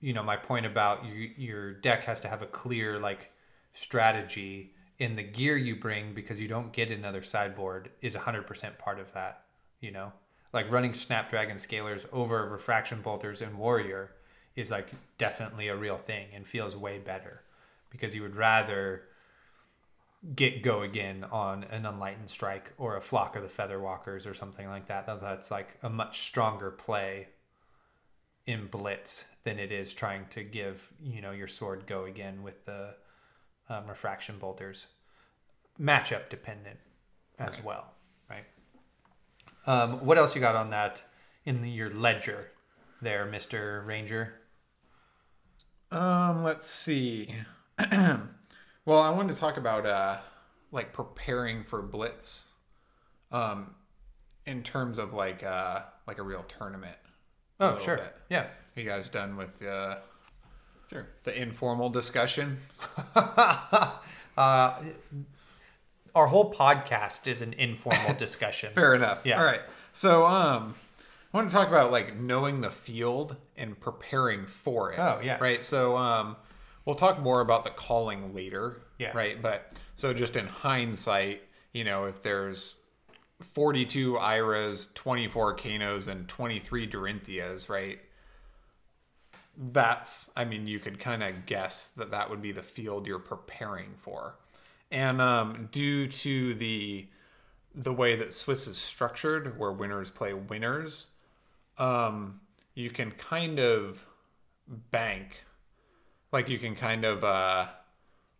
you 0.00 0.12
know, 0.12 0.22
my 0.22 0.36
point 0.36 0.66
about 0.66 1.04
you, 1.04 1.30
your 1.36 1.72
deck 1.72 2.04
has 2.04 2.20
to 2.22 2.28
have 2.28 2.42
a 2.42 2.46
clear 2.46 2.98
like 2.98 3.30
strategy 3.72 4.72
in 4.98 5.16
the 5.16 5.22
gear 5.22 5.56
you 5.56 5.74
bring 5.74 6.14
because 6.14 6.38
you 6.40 6.46
don't 6.46 6.72
get 6.72 6.90
another 6.90 7.22
sideboard 7.22 7.90
is 8.00 8.14
100% 8.14 8.78
part 8.78 9.00
of 9.00 9.12
that, 9.14 9.44
you 9.80 9.90
know? 9.90 10.12
Like 10.52 10.70
running 10.70 10.94
Snapdragon 10.94 11.56
scalers 11.56 12.06
over 12.12 12.48
refraction 12.48 13.00
bolters 13.00 13.42
and 13.42 13.58
warrior 13.58 14.12
is 14.56 14.70
like 14.70 14.88
definitely 15.18 15.68
a 15.68 15.76
real 15.76 15.96
thing 15.96 16.26
and 16.34 16.46
feels 16.46 16.76
way 16.76 16.98
better 16.98 17.42
because 17.90 18.14
you 18.14 18.22
would 18.22 18.36
rather 18.36 19.02
get 20.36 20.62
go 20.62 20.82
again 20.82 21.24
on 21.32 21.64
an 21.64 21.84
Enlightened 21.84 22.30
Strike 22.30 22.72
or 22.78 22.96
a 22.96 23.00
flock 23.00 23.34
of 23.34 23.42
the 23.42 23.48
feather 23.48 23.80
walkers 23.80 24.26
or 24.26 24.34
something 24.34 24.68
like 24.68 24.86
that. 24.86 25.06
That- 25.06 25.20
That's 25.20 25.50
like 25.50 25.76
a 25.82 25.90
much 25.90 26.20
stronger 26.20 26.70
play 26.70 27.28
in 28.46 28.66
blitz 28.66 29.24
than 29.44 29.58
it 29.58 29.70
is 29.72 29.94
trying 29.94 30.26
to 30.30 30.42
give 30.42 30.92
you 31.02 31.20
know 31.20 31.30
your 31.30 31.46
sword 31.46 31.86
go 31.86 32.04
again 32.04 32.42
with 32.42 32.64
the 32.66 32.94
um, 33.68 33.86
refraction 33.86 34.36
bolters. 34.38 34.86
Matchup 35.80 36.28
dependent 36.28 36.78
as 37.38 37.56
Right. 37.56 37.64
well, 37.64 37.92
right? 38.28 38.44
Um, 39.66 40.04
what 40.04 40.18
else 40.18 40.34
you 40.34 40.40
got 40.40 40.56
on 40.56 40.70
that 40.70 41.02
in 41.44 41.64
your 41.64 41.90
ledger 41.94 42.50
there, 43.00 43.24
Mister 43.24 43.82
Ranger? 43.86 44.34
Um, 45.92 46.42
let's 46.42 46.68
see. 46.68 47.28
well, 47.78 48.98
I 49.00 49.10
wanted 49.10 49.34
to 49.34 49.40
talk 49.40 49.56
about 49.56 49.86
uh 49.86 50.18
like 50.70 50.92
preparing 50.92 51.64
for 51.64 51.82
blitz 51.82 52.46
um 53.30 53.74
in 54.46 54.62
terms 54.62 54.98
of 54.98 55.12
like 55.12 55.42
uh 55.42 55.82
like 56.06 56.18
a 56.18 56.22
real 56.22 56.44
tournament. 56.48 56.96
a 57.60 57.64
Oh, 57.74 57.78
sure, 57.78 57.96
bit. 57.96 58.16
yeah. 58.30 58.40
Are 58.76 58.80
you 58.80 58.84
guys 58.84 59.08
done 59.08 59.36
with 59.36 59.62
uh 59.62 59.96
sure. 60.90 61.06
the 61.24 61.40
informal 61.40 61.90
discussion? 61.90 62.58
Uh, 64.34 64.82
our 66.14 66.26
whole 66.26 66.50
podcast 66.54 67.26
is 67.26 67.42
an 67.42 67.52
informal 67.52 68.14
discussion. 68.18 68.72
Fair 68.72 68.94
enough. 68.94 69.18
Yeah. 69.24 69.38
All 69.38 69.44
right. 69.44 69.60
So, 69.92 70.24
um, 70.26 70.74
I 71.32 71.36
want 71.36 71.50
to 71.50 71.56
talk 71.56 71.68
about 71.68 71.90
like 71.90 72.16
knowing 72.16 72.60
the 72.60 72.70
field 72.70 73.36
and 73.56 73.78
preparing 73.78 74.46
for 74.46 74.92
it. 74.92 74.98
Oh, 74.98 75.20
yeah. 75.22 75.38
Right. 75.40 75.64
So, 75.64 75.96
um, 75.96 76.36
we'll 76.84 76.96
talk 76.96 77.20
more 77.20 77.40
about 77.40 77.64
the 77.64 77.70
calling 77.70 78.34
later. 78.34 78.82
Yeah. 78.98 79.12
Right. 79.14 79.40
But 79.40 79.74
so 79.94 80.12
just 80.12 80.36
in 80.36 80.46
hindsight, 80.46 81.42
you 81.72 81.84
know, 81.84 82.04
if 82.04 82.22
there's 82.22 82.76
42 83.40 84.18
Iras, 84.18 84.88
24 84.94 85.56
Kanos, 85.56 86.08
and 86.08 86.28
23 86.28 86.88
Dorintheas, 86.88 87.68
right? 87.68 87.98
That's, 89.56 90.30
I 90.36 90.44
mean, 90.44 90.66
you 90.66 90.78
could 90.78 90.98
kind 90.98 91.22
of 91.22 91.46
guess 91.46 91.88
that 91.88 92.10
that 92.10 92.30
would 92.30 92.40
be 92.40 92.52
the 92.52 92.62
field 92.62 93.06
you're 93.06 93.18
preparing 93.18 93.94
for. 94.00 94.36
And 94.90 95.20
um, 95.20 95.68
due 95.72 96.06
to 96.08 96.54
the 96.54 97.06
the 97.74 97.92
way 97.92 98.14
that 98.16 98.34
Swiss 98.34 98.66
is 98.66 98.76
structured, 98.76 99.58
where 99.58 99.72
winners 99.72 100.10
play 100.10 100.34
winners, 100.34 101.06
um, 101.78 102.40
you 102.74 102.90
can 102.90 103.10
kind 103.12 103.58
of 103.58 104.04
bank, 104.90 105.44
like 106.32 106.48
you 106.48 106.58
can 106.58 106.74
kind 106.74 107.04
of 107.04 107.24
uh, 107.24 107.66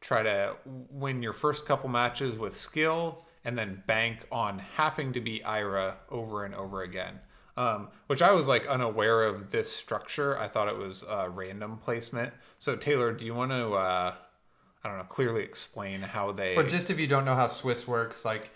try 0.01 0.23
to 0.23 0.57
win 0.65 1.23
your 1.23 1.33
first 1.33 1.67
couple 1.67 1.89
matches 1.89 2.37
with 2.37 2.57
skill, 2.57 3.25
and 3.45 3.59
then 3.59 3.83
bank 3.87 4.19
on 4.31 4.59
having 4.59 5.13
to 5.13 5.21
be 5.21 5.43
Ira 5.45 5.97
over 6.11 6.45
and 6.45 6.55
over 6.55 6.83
again. 6.83 7.21
Um, 7.55 7.89
which 8.07 8.23
I 8.23 8.33
was 8.33 8.49
like 8.49 8.67
unaware 8.67 9.25
of 9.25 9.51
this 9.51 9.71
structure. 9.71 10.39
I 10.39 10.49
thought 10.49 10.69
it 10.69 10.77
was 10.79 11.03
uh, 11.03 11.29
random 11.31 11.77
placement. 11.77 12.33
So 12.59 12.77
Taylor, 12.77 13.13
do 13.13 13.27
you 13.27 13.35
want 13.35 13.51
to, 13.51 13.75
uh, 13.75 14.15
I 14.83 14.89
don't 14.89 14.97
know, 14.97 15.05
clearly 15.05 15.43
explain 15.43 16.01
how 16.01 16.33
they? 16.33 16.57
Or 16.57 16.63
just 16.63 16.89
if 16.89 16.99
you 16.99 17.07
don't 17.07 17.27
know 17.27 17.35
how 17.35 17.49
Swiss 17.49 17.87
works, 17.87 18.25
like 18.25 18.53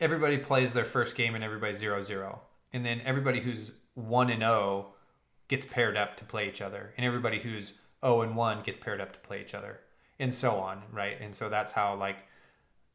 everybody 0.00 0.36
plays 0.36 0.74
their 0.74 0.84
first 0.84 1.16
game 1.16 1.34
and 1.34 1.42
everybody's 1.42 1.78
zero 1.78 2.02
zero, 2.02 2.42
and 2.74 2.84
then 2.84 3.00
everybody 3.06 3.40
who's 3.40 3.72
one 3.94 4.30
and 4.30 4.40
zero 4.42 4.94
gets 5.48 5.66
paired 5.66 5.96
up 5.96 6.16
to 6.18 6.24
play 6.24 6.48
each 6.48 6.62
other, 6.62 6.92
and 6.96 7.04
everybody 7.06 7.40
who's 7.40 7.74
zero 8.04 8.22
and 8.22 8.36
one 8.36 8.62
gets 8.62 8.78
paired 8.78 9.00
up 9.00 9.12
to 9.12 9.18
play 9.20 9.40
each 9.40 9.54
other, 9.54 9.80
and 10.18 10.32
so 10.32 10.56
on, 10.56 10.82
right? 10.92 11.16
And 11.20 11.34
so 11.34 11.48
that's 11.48 11.72
how 11.72 11.94
like 11.94 12.18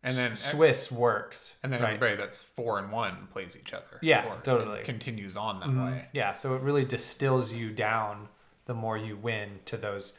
and 0.04 0.16
then 0.16 0.36
Swiss 0.36 0.92
works, 0.92 1.56
And 1.64 1.74
then 1.74 1.82
right? 1.82 1.96
everybody 1.96 2.16
that's 2.16 2.38
four 2.40 2.78
and 2.78 2.92
one 2.92 3.28
plays 3.32 3.58
each 3.60 3.74
other. 3.74 3.98
Yeah, 4.04 4.36
totally. 4.44 4.84
continues 4.84 5.36
on 5.36 5.60
that 5.62 5.70
Mm-hmm. 5.70 5.86
way. 5.86 6.08
Yeah, 6.14 6.34
so 6.34 6.54
it 6.56 6.62
really 6.62 6.86
distills 6.86 7.52
you 7.52 7.72
down 7.72 8.30
the 8.68 8.76
more 8.76 8.98
you 8.98 9.18
win 9.18 9.62
to 9.66 9.78
those 9.78 10.14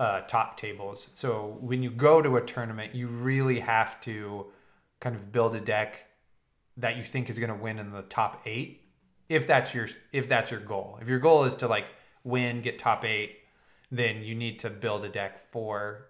uh, 0.00 0.22
top 0.22 0.56
tables. 0.56 1.08
So 1.14 1.58
when 1.60 1.80
you 1.82 1.90
go 1.90 2.20
to 2.22 2.36
a 2.36 2.40
tournament, 2.44 2.94
you 2.96 3.06
really 3.06 3.60
have 3.60 4.00
to 4.00 4.46
kind 4.98 5.14
of 5.14 5.30
build 5.30 5.54
a 5.54 5.60
deck 5.60 6.06
that 6.76 6.96
you 6.96 7.04
think 7.04 7.30
is 7.30 7.38
going 7.38 7.50
to 7.50 7.62
win 7.62 7.78
in 7.78 7.92
the 7.92 8.02
top 8.02 8.42
eight, 8.46 8.79
if 9.30 9.46
that's 9.46 9.74
your 9.74 9.88
if 10.12 10.28
that's 10.28 10.50
your 10.50 10.60
goal. 10.60 10.98
If 11.00 11.08
your 11.08 11.20
goal 11.20 11.44
is 11.44 11.56
to 11.56 11.68
like 11.68 11.86
win, 12.24 12.60
get 12.60 12.78
top 12.78 13.04
eight, 13.06 13.38
then 13.90 14.22
you 14.22 14.34
need 14.34 14.58
to 14.58 14.68
build 14.68 15.04
a 15.06 15.08
deck 15.08 15.38
for 15.50 16.06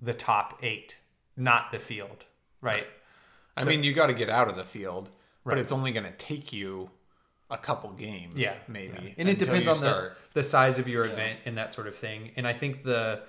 the 0.00 0.12
top 0.12 0.58
eight, 0.62 0.96
not 1.36 1.70
the 1.72 1.78
field, 1.78 2.24
right? 2.60 2.86
I 3.56 3.64
mean, 3.64 3.82
you 3.84 3.92
got 3.94 4.08
to 4.08 4.14
get 4.14 4.28
out 4.28 4.48
of 4.48 4.56
the 4.56 4.64
field, 4.64 5.08
but 5.44 5.50
Right. 5.52 5.58
it's 5.58 5.72
only 5.72 5.92
going 5.92 6.04
to 6.04 6.12
take 6.12 6.52
you 6.52 6.90
a 7.50 7.58
couple 7.58 7.90
games. 7.92 8.34
Yeah, 8.34 8.54
maybe. 8.66 8.94
yeah. 9.02 9.14
and 9.18 9.28
it 9.28 9.38
depends 9.38 9.68
on 9.68 9.76
start. 9.76 10.16
the 10.32 10.40
the 10.40 10.44
size 10.44 10.78
of 10.78 10.88
your 10.88 11.04
event 11.06 11.40
and 11.44 11.56
that 11.58 11.72
sort 11.74 11.86
of 11.86 11.94
thing. 11.94 12.32
And 12.36 12.46
I 12.46 12.54
think 12.54 12.82
the, 12.82 13.22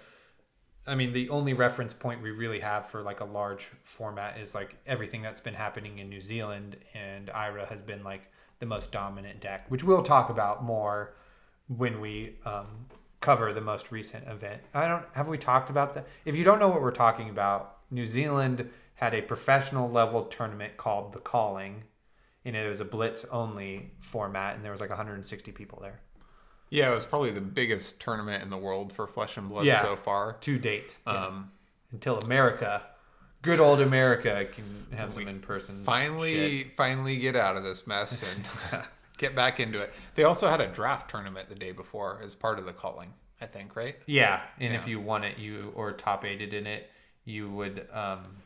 I 0.88 0.96
mean, 0.96 1.14
the 1.14 1.30
only 1.30 1.54
reference 1.54 1.94
point 1.94 2.22
we 2.24 2.32
really 2.32 2.62
have 2.62 2.88
for 2.90 3.02
like 3.02 3.20
a 3.20 3.26
large 3.26 3.66
format 3.84 4.40
is 4.40 4.56
like 4.56 4.76
everything 4.88 5.22
that's 5.22 5.42
been 5.42 5.54
happening 5.54 6.00
in 6.00 6.10
New 6.10 6.22
Zealand, 6.22 6.78
and 6.94 7.30
Ira 7.30 7.66
has 7.68 7.82
been 7.82 8.04
like 8.04 8.32
the 8.64 8.68
most 8.70 8.94
dominant 8.94 9.42
deck, 9.42 9.66
which 9.68 9.84
we'll 9.84 10.04
talk 10.04 10.30
about 10.30 10.64
more 10.64 11.14
when 11.68 12.00
we 12.00 12.38
um, 12.46 12.86
cover 13.20 13.52
the 13.52 13.60
most 13.60 13.92
recent 13.92 14.26
event. 14.26 14.62
I 14.74 14.88
don't 14.88 15.04
have 15.12 15.28
we 15.28 15.38
talked 15.38 15.70
about 15.70 15.96
that. 15.96 16.08
If 16.24 16.34
you 16.38 16.46
don't 16.46 16.60
know 16.60 16.70
what 16.70 16.82
we're 16.82 16.92
talking 16.92 17.30
about, 17.30 17.80
New 17.92 18.06
Zealand 18.06 18.70
had 18.96 19.14
a 19.14 19.22
professional 19.22 19.90
level 19.92 20.24
tournament 20.24 20.78
called 20.78 21.12
the 21.12 21.20
Calling 21.20 21.84
and 22.46 22.56
it 22.56 22.68
was 22.68 22.80
a 22.80 22.86
blitz 22.86 23.26
only 23.26 23.92
format, 24.00 24.56
and 24.56 24.64
there 24.66 24.72
was 24.72 24.82
like 24.82 24.90
160 24.90 25.52
people 25.54 25.80
there 25.82 26.00
Yeah, 26.70 26.92
it 26.92 26.96
was 26.96 27.06
probably 27.06 27.32
the 27.32 27.42
biggest 27.42 28.00
tournament 28.00 28.44
in 28.44 28.50
the 28.50 28.58
world 28.58 28.94
for 28.94 29.08
Flesh 29.08 29.36
and 29.36 29.50
Blood 29.50 29.66
Yeah. 29.66 29.82
so 29.82 29.96
far. 29.98 30.34
to 30.40 30.58
date. 30.58 30.96
Yeah. 31.06 31.26
Um, 31.26 31.52
Until 31.92 32.18
America, 32.20 32.82
good 33.44 33.60
old 33.60 33.80
America, 33.80 34.48
can 34.52 34.88
have 34.98 35.14
some 35.14 35.28
in 35.28 35.40
person. 35.40 35.84
finally, 35.84 36.72
finally 36.76 37.18
get 37.18 37.36
out 37.36 37.56
of 37.56 37.64
this 37.64 37.86
mess 37.86 38.24
and 38.72 38.84
get 39.20 39.36
back 39.36 39.60
into 39.60 39.80
it. 39.80 39.94
They 40.16 40.24
also 40.24 40.50
had 40.50 40.60
a 40.62 40.68
draft 40.68 41.10
tournament 41.12 41.50
the 41.50 41.56
day 41.56 41.72
before 41.72 42.20
as 42.24 42.34
part 42.34 42.58
of 42.58 42.66
the 42.66 42.74
calling. 42.74 43.14
I 43.42 43.46
think, 43.46 43.76
right? 43.76 43.98
Yeah, 44.06 44.42
and 44.58 44.74
if 44.74 44.88
you 44.88 45.00
won 45.02 45.24
it, 45.26 45.38
you 45.38 45.74
or 45.76 45.92
top 45.92 46.24
aided 46.24 46.54
in 46.54 46.66
it, 46.66 46.90
you 47.26 47.52
would 47.52 47.88
um, 47.92 48.38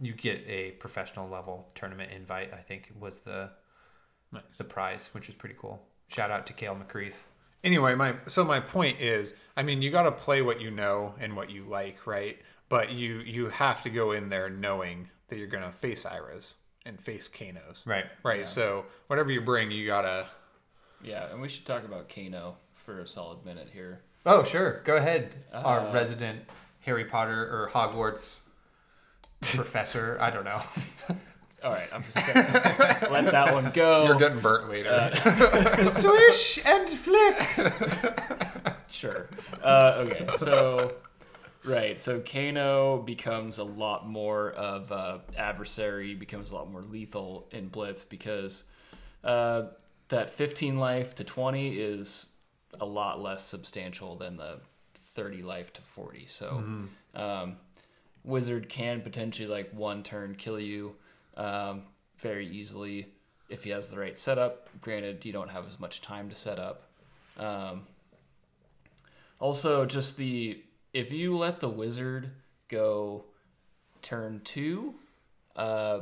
you 0.00 0.12
get 0.12 0.42
a 0.48 0.72
professional 0.72 1.28
level 1.28 1.68
tournament 1.76 2.10
invite. 2.12 2.52
I 2.52 2.58
think 2.58 2.92
was 2.98 3.18
the 3.18 3.50
Nice. 4.32 4.42
the 4.58 4.64
prize, 4.64 5.10
which 5.12 5.28
is 5.28 5.34
pretty 5.36 5.54
cool. 5.58 5.80
Shout 6.08 6.30
out 6.30 6.46
to 6.48 6.52
Kale 6.52 6.76
McCreath. 6.76 7.18
Anyway, 7.62 7.94
my 7.94 8.14
so 8.26 8.42
my 8.44 8.58
point 8.58 9.00
is, 9.00 9.34
I 9.56 9.62
mean, 9.62 9.80
you 9.82 9.90
got 9.90 10.04
to 10.04 10.12
play 10.12 10.42
what 10.42 10.60
you 10.60 10.70
know 10.70 11.14
and 11.20 11.36
what 11.36 11.50
you 11.50 11.64
like, 11.64 12.06
right? 12.06 12.38
But 12.70 12.92
you 12.92 13.16
you 13.18 13.50
have 13.50 13.82
to 13.82 13.90
go 13.90 14.12
in 14.12 14.30
there 14.30 14.48
knowing 14.48 15.10
that 15.28 15.36
you're 15.36 15.48
gonna 15.48 15.72
face 15.72 16.06
Iras 16.06 16.54
and 16.86 16.98
face 16.98 17.28
Kanos, 17.28 17.86
Right. 17.86 18.06
Right. 18.22 18.48
So 18.48 18.86
whatever 19.08 19.30
you 19.30 19.42
bring, 19.42 19.70
you 19.70 19.86
gotta. 19.86 20.28
Yeah, 21.02 21.30
and 21.30 21.40
we 21.42 21.48
should 21.48 21.66
talk 21.66 21.84
about 21.84 22.08
Kano 22.08 22.56
for 22.72 23.00
a 23.00 23.06
solid 23.06 23.44
minute 23.44 23.68
here. 23.72 24.00
Oh, 24.24 24.44
sure. 24.44 24.80
Go 24.84 24.96
ahead. 24.96 25.34
Our 25.52 25.80
Uh, 25.88 25.92
resident 25.92 26.44
Harry 26.80 27.04
Potter 27.04 27.42
or 27.42 27.70
Hogwarts 27.72 28.36
professor. 29.42 30.16
I 30.20 30.30
don't 30.30 30.44
know. 30.44 30.62
All 31.62 31.72
right, 31.72 31.88
I'm 31.92 32.02
just 32.04 32.16
gonna 32.26 33.08
let 33.10 33.30
that 33.32 33.52
one 33.52 33.70
go. 33.72 34.04
You're 34.06 34.14
getting 34.18 34.40
burnt 34.40 34.70
later. 34.70 35.10
Swish 35.90 36.64
and 36.64 36.88
flick. 36.88 38.14
Sure. 38.88 39.28
Uh, 39.62 39.94
okay, 40.06 40.26
so 40.36 40.94
right, 41.64 41.98
so 41.98 42.20
Kano 42.20 42.98
becomes 42.98 43.58
a 43.58 43.64
lot 43.64 44.08
more 44.08 44.50
of 44.52 44.90
uh, 44.92 45.18
adversary, 45.36 46.14
becomes 46.14 46.50
a 46.50 46.54
lot 46.54 46.70
more 46.70 46.82
lethal 46.82 47.48
in 47.50 47.68
Blitz 47.68 48.04
because 48.04 48.64
uh, 49.24 49.64
that 50.08 50.30
15 50.30 50.78
life 50.78 51.14
to 51.16 51.24
20 51.24 51.78
is 51.78 52.28
a 52.80 52.86
lot 52.86 53.20
less 53.20 53.44
substantial 53.44 54.16
than 54.16 54.36
the 54.36 54.60
30 54.94 55.42
life 55.42 55.72
to 55.74 55.82
40. 55.82 56.26
So 56.28 56.48
um, 57.14 57.56
Wizard 58.24 58.68
can 58.68 59.00
potentially 59.00 59.48
like 59.48 59.70
one 59.72 60.02
turn 60.02 60.34
kill 60.36 60.60
you 60.60 60.94
um, 61.36 61.82
very 62.18 62.46
easily 62.46 63.08
if 63.48 63.64
he 63.64 63.70
has 63.70 63.90
the 63.90 63.98
right 63.98 64.18
setup. 64.18 64.68
Granted, 64.80 65.24
you 65.24 65.32
don't 65.32 65.50
have 65.50 65.66
as 65.66 65.80
much 65.80 66.00
time 66.00 66.28
to 66.30 66.36
set 66.36 66.58
up. 66.58 66.88
Um, 67.36 67.86
also, 69.38 69.86
just 69.86 70.16
the 70.16 70.62
if 70.92 71.12
you 71.12 71.36
let 71.36 71.60
the 71.60 71.68
wizard 71.68 72.30
go 72.68 73.24
turn 74.02 74.40
two, 74.44 74.94
uh, 75.56 76.00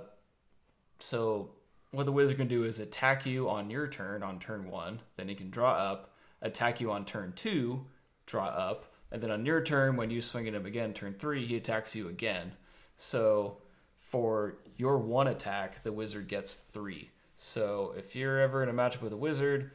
so 0.99 1.51
what 1.91 2.07
the 2.07 2.13
wizard 2.13 2.37
can 2.37 2.49
do 2.49 2.65
is 2.65 2.81
attack 2.81 3.27
you 3.27 3.49
on 3.49 3.71
your 3.71 3.87
turn 3.87 4.23
on 4.23 4.39
turn 4.39 4.71
one, 4.71 5.01
then 5.17 5.29
he 5.29 5.35
can 5.35 5.51
draw 5.51 5.73
up, 5.73 6.15
attack 6.43 6.81
you 6.81 6.91
on 6.91 7.05
turn 7.05 7.33
two, 7.35 7.87
draw 8.27 8.47
up, 8.47 8.93
and 9.11 9.23
then 9.23 9.31
on 9.31 9.47
your 9.47 9.63
turn 9.63 9.97
when 9.97 10.11
you 10.11 10.21
swing 10.21 10.47
at 10.47 10.55
him 10.55 10.67
again, 10.67 10.93
turn 10.93 11.15
three, 11.19 11.47
he 11.47 11.57
attacks 11.57 11.95
you 11.95 12.09
again. 12.09 12.53
So 12.97 13.59
for 13.99 14.59
your 14.77 14.99
one 14.99 15.29
attack, 15.29 15.83
the 15.83 15.93
wizard 15.93 16.29
gets 16.29 16.55
three. 16.55 17.11
So 17.37 17.95
if 17.97 18.15
you're 18.15 18.41
ever 18.41 18.63
in 18.63 18.69
a 18.69 18.73
matchup 18.73 19.01
with 19.01 19.13
a 19.13 19.17
wizard, 19.17 19.71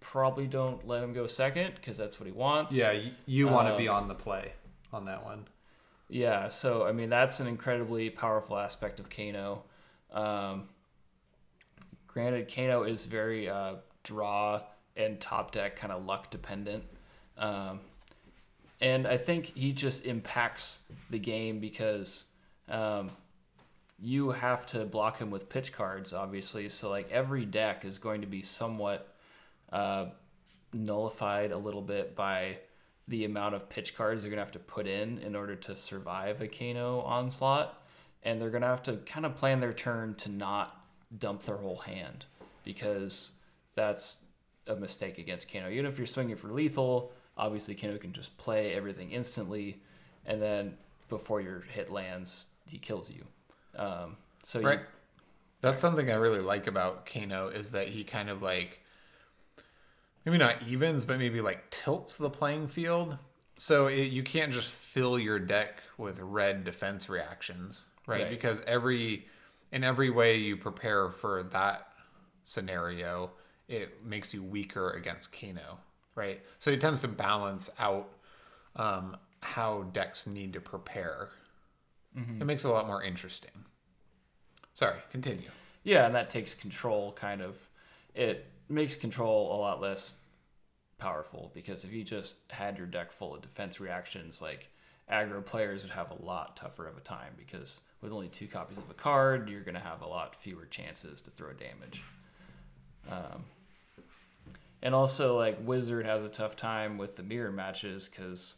probably 0.00 0.46
don't 0.46 0.86
let 0.86 1.02
him 1.02 1.12
go 1.12 1.26
second 1.26 1.74
because 1.76 1.96
that's 1.96 2.18
what 2.18 2.26
he 2.26 2.32
wants. 2.32 2.74
Yeah, 2.74 2.92
you, 2.92 3.12
you 3.26 3.48
want 3.48 3.68
to 3.68 3.72
Um, 3.72 3.78
be 3.78 3.88
on 3.88 4.08
the 4.08 4.14
play 4.14 4.52
on 4.92 5.04
that 5.04 5.24
one. 5.24 5.46
Yeah, 6.08 6.48
so 6.48 6.84
I 6.86 6.92
mean 6.92 7.10
that's 7.10 7.38
an 7.40 7.46
incredibly 7.46 8.10
powerful 8.10 8.58
aspect 8.58 8.98
of 8.98 9.08
Kano. 9.10 9.64
Um, 10.12 10.68
granted, 12.08 12.52
Kano 12.52 12.82
is 12.82 13.04
very 13.04 13.48
uh, 13.48 13.74
draw 14.02 14.62
and 14.96 15.20
top 15.20 15.52
deck 15.52 15.76
kind 15.76 15.92
of 15.92 16.04
luck 16.04 16.30
dependent, 16.30 16.84
um, 17.38 17.80
and 18.80 19.06
I 19.06 19.16
think 19.18 19.56
he 19.56 19.72
just 19.72 20.04
impacts 20.04 20.80
the 21.10 21.18
game 21.18 21.60
because 21.60 22.26
um, 22.68 23.10
you 24.00 24.30
have 24.30 24.66
to 24.66 24.84
block 24.84 25.18
him 25.18 25.30
with 25.30 25.48
pitch 25.48 25.72
cards, 25.72 26.12
obviously. 26.12 26.68
So 26.70 26.90
like 26.90 27.10
every 27.12 27.44
deck 27.44 27.84
is 27.84 27.98
going 27.98 28.20
to 28.22 28.26
be 28.26 28.42
somewhat 28.42 29.09
uh, 29.72 30.06
nullified 30.72 31.52
a 31.52 31.58
little 31.58 31.82
bit 31.82 32.14
by 32.14 32.58
the 33.08 33.24
amount 33.24 33.54
of 33.54 33.68
pitch 33.68 33.96
cards 33.96 34.22
they're 34.22 34.30
gonna 34.30 34.42
have 34.42 34.52
to 34.52 34.58
put 34.58 34.86
in 34.86 35.18
in 35.18 35.34
order 35.34 35.56
to 35.56 35.76
survive 35.76 36.40
a 36.40 36.46
Kano 36.48 37.00
onslaught, 37.00 37.82
and 38.22 38.40
they're 38.40 38.50
gonna 38.50 38.66
have 38.66 38.82
to 38.84 38.98
kind 38.98 39.26
of 39.26 39.34
plan 39.34 39.60
their 39.60 39.72
turn 39.72 40.14
to 40.16 40.28
not 40.30 40.84
dump 41.16 41.42
their 41.42 41.56
whole 41.56 41.78
hand 41.78 42.26
because 42.64 43.32
that's 43.74 44.18
a 44.66 44.76
mistake 44.76 45.18
against 45.18 45.52
Kano. 45.52 45.68
Even 45.70 45.86
if 45.86 45.98
you're 45.98 46.06
swinging 46.06 46.36
for 46.36 46.48
lethal, 46.48 47.12
obviously 47.36 47.74
Kano 47.74 47.98
can 47.98 48.12
just 48.12 48.36
play 48.38 48.74
everything 48.74 49.10
instantly, 49.10 49.80
and 50.24 50.40
then 50.40 50.76
before 51.08 51.40
your 51.40 51.62
hit 51.62 51.90
lands, 51.90 52.46
he 52.66 52.78
kills 52.78 53.10
you. 53.12 53.24
Um, 53.76 54.16
so 54.44 54.60
Right. 54.60 54.78
you, 54.78 54.84
That's 55.62 55.80
something 55.80 56.10
I 56.10 56.14
really 56.14 56.40
like 56.40 56.66
about 56.68 57.06
Kano 57.06 57.48
is 57.48 57.72
that 57.72 57.88
he 57.88 58.04
kind 58.04 58.30
of 58.30 58.40
like 58.42 58.80
maybe 60.24 60.38
not 60.38 60.62
evens, 60.66 61.04
but 61.04 61.18
maybe 61.18 61.40
like 61.40 61.70
tilts 61.70 62.16
the 62.16 62.30
playing 62.30 62.68
field. 62.68 63.18
So 63.56 63.88
it, 63.88 64.10
you 64.10 64.22
can't 64.22 64.52
just 64.52 64.70
fill 64.70 65.18
your 65.18 65.38
deck 65.38 65.82
with 65.98 66.18
red 66.20 66.64
defense 66.64 67.08
reactions, 67.08 67.84
right? 68.06 68.22
Right. 68.22 68.30
Because 68.30 68.62
every 68.66 69.26
in 69.72 69.84
every 69.84 70.10
way 70.10 70.36
you 70.36 70.56
prepare 70.56 71.10
for 71.10 71.42
that 71.44 71.88
scenario, 72.44 73.30
it 73.68 74.04
makes 74.04 74.34
you 74.34 74.42
weaker 74.42 74.90
against 74.90 75.30
Kano, 75.32 75.78
right? 76.14 76.40
So 76.58 76.70
it 76.70 76.80
tends 76.80 77.02
to 77.02 77.08
balance 77.08 77.70
out 77.78 78.08
um, 78.76 79.16
how 79.42 79.84
decks 79.92 80.26
need 80.26 80.54
to 80.54 80.60
prepare. 80.60 81.30
It 82.40 82.44
makes 82.44 82.64
it 82.64 82.68
a 82.68 82.72
lot 82.72 82.88
more 82.88 83.02
interesting. 83.02 83.52
Sorry, 84.74 84.96
continue. 85.10 85.50
Yeah, 85.84 86.06
and 86.06 86.14
that 86.14 86.30
takes 86.30 86.54
control 86.54 87.12
kind 87.12 87.40
of 87.40 87.68
it 88.14 88.46
makes 88.70 88.96
control 88.96 89.54
a 89.54 89.58
lot 89.58 89.80
less 89.80 90.14
powerful 90.98 91.50
because 91.54 91.84
if 91.84 91.92
you 91.92 92.04
just 92.04 92.36
had 92.50 92.76
your 92.76 92.86
deck 92.86 93.10
full 93.10 93.34
of 93.34 93.40
defense 93.40 93.80
reactions 93.80 94.42
like 94.42 94.68
aggro 95.10 95.44
players 95.44 95.82
would 95.82 95.92
have 95.92 96.10
a 96.10 96.22
lot 96.22 96.56
tougher 96.56 96.86
of 96.86 96.96
a 96.96 97.00
time 97.00 97.32
because 97.36 97.80
with 98.02 98.12
only 98.12 98.28
two 98.28 98.46
copies 98.46 98.76
of 98.76 98.88
a 98.90 98.94
card 98.94 99.48
you're 99.48 99.62
going 99.62 99.74
to 99.74 99.80
have 99.80 100.02
a 100.02 100.06
lot 100.06 100.36
fewer 100.36 100.66
chances 100.66 101.20
to 101.22 101.30
throw 101.30 101.52
damage. 101.52 102.02
Um, 103.10 103.44
and 104.82 104.94
also 104.94 105.36
like 105.36 105.58
wizard 105.62 106.04
has 106.04 106.22
a 106.22 106.28
tough 106.28 106.54
time 106.54 106.98
with 106.98 107.16
the 107.16 107.22
mirror 107.22 107.50
matches 107.50 108.08
because 108.08 108.56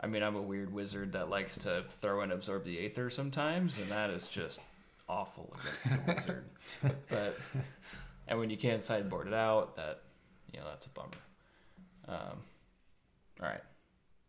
i 0.00 0.06
mean 0.06 0.22
i'm 0.22 0.36
a 0.36 0.42
weird 0.42 0.72
wizard 0.72 1.12
that 1.12 1.28
likes 1.28 1.56
to 1.58 1.84
throw 1.88 2.20
and 2.20 2.32
absorb 2.32 2.64
the 2.64 2.78
aether 2.84 3.10
sometimes 3.10 3.78
and 3.78 3.88
that 3.88 4.10
is 4.10 4.26
just 4.28 4.60
awful 5.08 5.54
against 5.60 5.86
a 5.86 6.00
wizard. 6.06 6.44
But 7.08 7.38
and 8.28 8.38
when 8.38 8.50
you 8.50 8.56
can't 8.56 8.82
sideboard 8.82 9.26
it 9.26 9.34
out 9.34 9.76
that 9.76 10.02
you 10.52 10.58
know 10.60 10.66
that's 10.66 10.86
a 10.86 10.90
bummer 10.90 11.08
um, 12.08 12.38
all 13.40 13.48
right 13.48 13.60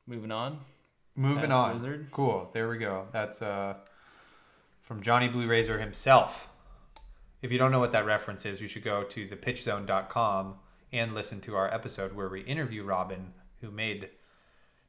moving 0.07 0.31
on 0.31 0.59
Moving 1.17 1.43
Past 1.49 1.51
on. 1.53 1.73
Wizard. 1.75 2.07
Cool. 2.11 2.49
There 2.51 2.67
we 2.67 2.77
go. 2.77 3.07
That's 3.13 3.41
uh, 3.41 3.75
from 4.81 5.01
Johnny 5.01 5.29
Blue 5.29 5.47
Razor 5.47 5.79
himself. 5.79 6.49
If 7.41 7.53
you 7.53 7.57
don't 7.57 7.71
know 7.71 7.79
what 7.79 7.93
that 7.93 8.05
reference 8.05 8.45
is, 8.45 8.61
you 8.61 8.67
should 8.67 8.83
go 8.83 9.03
to 9.03 9.25
thepitchzone.com 9.25 10.55
and 10.91 11.15
listen 11.15 11.39
to 11.39 11.55
our 11.55 11.73
episode 11.73 12.11
where 12.17 12.27
we 12.27 12.41
interview 12.41 12.83
Robin, 12.83 13.31
who 13.61 13.71
made, 13.71 14.09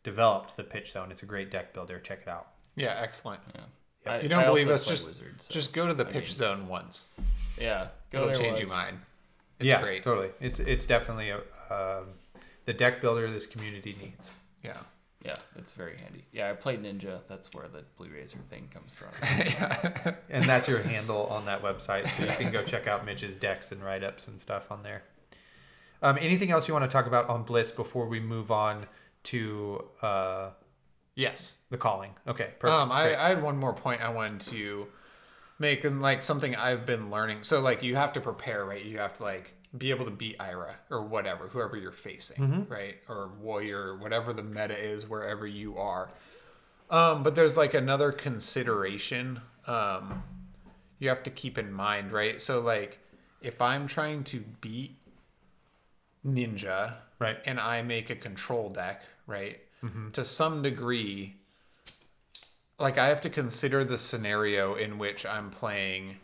developed 0.02 0.56
the 0.56 0.64
Pitch 0.64 0.90
Zone. 0.90 1.12
It's 1.12 1.22
a 1.22 1.26
great 1.26 1.48
deck 1.52 1.72
builder. 1.72 2.00
Check 2.00 2.22
it 2.22 2.28
out. 2.28 2.48
Yeah, 2.74 2.96
excellent. 3.00 3.40
yeah 3.54 3.60
Yep. 4.06 4.14
I- 4.14 4.20
You 4.22 4.28
don't 4.28 4.42
I 4.42 4.46
believe 4.46 4.68
also 4.68 4.82
us? 4.82 4.88
Just 4.88 5.06
wizard, 5.06 5.42
so- 5.42 5.54
just 5.54 5.72
go 5.72 5.86
to 5.86 5.94
the 5.94 6.08
I 6.08 6.10
pitch 6.10 6.24
mean- 6.24 6.32
zone 6.32 6.66
once. 6.66 7.06
Yeah 7.60 7.88
go 8.10 8.28
It'll 8.28 8.40
change 8.42 8.58
you 8.60 8.66
once. 8.66 8.76
mind. 8.78 8.98
It's 9.58 9.66
yeah, 9.66 9.80
great. 9.82 10.04
totally. 10.04 10.30
It's 10.40 10.58
it's 10.60 10.86
definitely 10.86 11.30
a, 11.30 11.36
um 11.70 12.06
the 12.66 12.72
deck 12.74 13.00
builder 13.00 13.30
this 13.30 13.46
community 13.46 13.96
needs. 14.00 14.30
Yeah. 14.62 14.76
yeah 15.24 15.36
it's 15.56 15.72
very 15.72 15.96
handy 15.98 16.24
yeah 16.32 16.50
i 16.50 16.52
played 16.54 16.82
ninja 16.82 17.20
that's 17.28 17.54
where 17.54 17.68
the 17.68 17.84
blue 17.96 18.08
razor 18.12 18.38
thing 18.50 18.68
comes 18.74 18.92
from 18.92 19.08
and 20.30 20.44
that's 20.44 20.66
your 20.68 20.82
handle 20.82 21.26
on 21.28 21.44
that 21.46 21.62
website 21.62 22.10
so 22.16 22.24
you 22.24 22.30
can 22.42 22.50
go 22.52 22.62
check 22.64 22.86
out 22.88 23.06
mitch's 23.06 23.36
decks 23.36 23.70
and 23.70 23.82
write-ups 23.84 24.26
and 24.28 24.40
stuff 24.40 24.70
on 24.72 24.82
there 24.82 25.04
um, 26.02 26.18
anything 26.20 26.50
else 26.50 26.66
you 26.68 26.74
want 26.74 26.84
to 26.84 26.92
talk 26.92 27.06
about 27.06 27.28
on 27.28 27.44
blitz 27.44 27.70
before 27.70 28.06
we 28.08 28.18
move 28.20 28.50
on 28.50 28.86
to 29.22 29.84
uh, 30.02 30.50
Yes. 31.14 31.58
the 31.70 31.78
calling 31.78 32.10
okay 32.26 32.50
perfect 32.58 32.72
Um, 32.80 32.90
I, 32.92 33.14
I 33.16 33.28
had 33.28 33.40
one 33.42 33.56
more 33.56 33.72
point 33.72 34.02
I 34.02 34.08
wanted 34.10 34.40
to 34.50 34.88
making 35.58 36.00
like 36.00 36.22
something 36.22 36.54
I've 36.56 36.84
been 36.86 37.10
learning. 37.10 37.42
So 37.42 37.60
like 37.60 37.82
you 37.82 37.96
have 37.96 38.12
to 38.14 38.20
prepare, 38.20 38.64
right? 38.64 38.84
You 38.84 38.98
have 38.98 39.14
to 39.14 39.22
like 39.22 39.52
be 39.76 39.90
able 39.90 40.04
to 40.06 40.10
beat 40.10 40.36
Ira 40.40 40.76
or 40.90 41.02
whatever, 41.02 41.48
whoever 41.48 41.76
you're 41.76 41.92
facing, 41.92 42.66
right? 42.68 42.96
Or 43.08 43.30
warrior, 43.40 43.96
whatever 43.96 44.32
the 44.32 44.42
meta 44.42 44.78
is, 44.78 45.08
wherever 45.08 45.46
you 45.46 45.76
are. 45.78 46.08
Um, 46.90 47.22
but 47.22 47.34
there's 47.34 47.56
like 47.56 47.74
another 47.74 48.12
consideration 48.12 49.40
um, 49.66 50.22
you 50.98 51.08
have 51.08 51.22
to 51.24 51.30
keep 51.30 51.58
in 51.58 51.72
mind, 51.72 52.12
right? 52.12 52.40
So 52.40 52.60
like 52.60 52.98
if 53.42 53.60
I'm 53.60 53.86
trying 53.86 54.24
to 54.24 54.44
beat 54.60 54.96
Ninja, 56.24 56.96
Right. 57.18 57.38
and 57.46 57.58
I 57.58 57.82
make 57.82 58.10
a 58.10 58.14
control 58.16 58.68
deck, 58.70 59.02
right? 59.26 59.60
To 60.14 60.24
some 60.24 60.62
degree, 60.62 61.36
like 62.78 62.98
I 62.98 63.06
have 63.06 63.20
to 63.22 63.30
consider 63.30 63.84
the 63.84 63.98
scenario 63.98 64.74
in 64.74 64.98
which 64.98 65.24
I'm 65.24 65.50
playing 65.50 66.16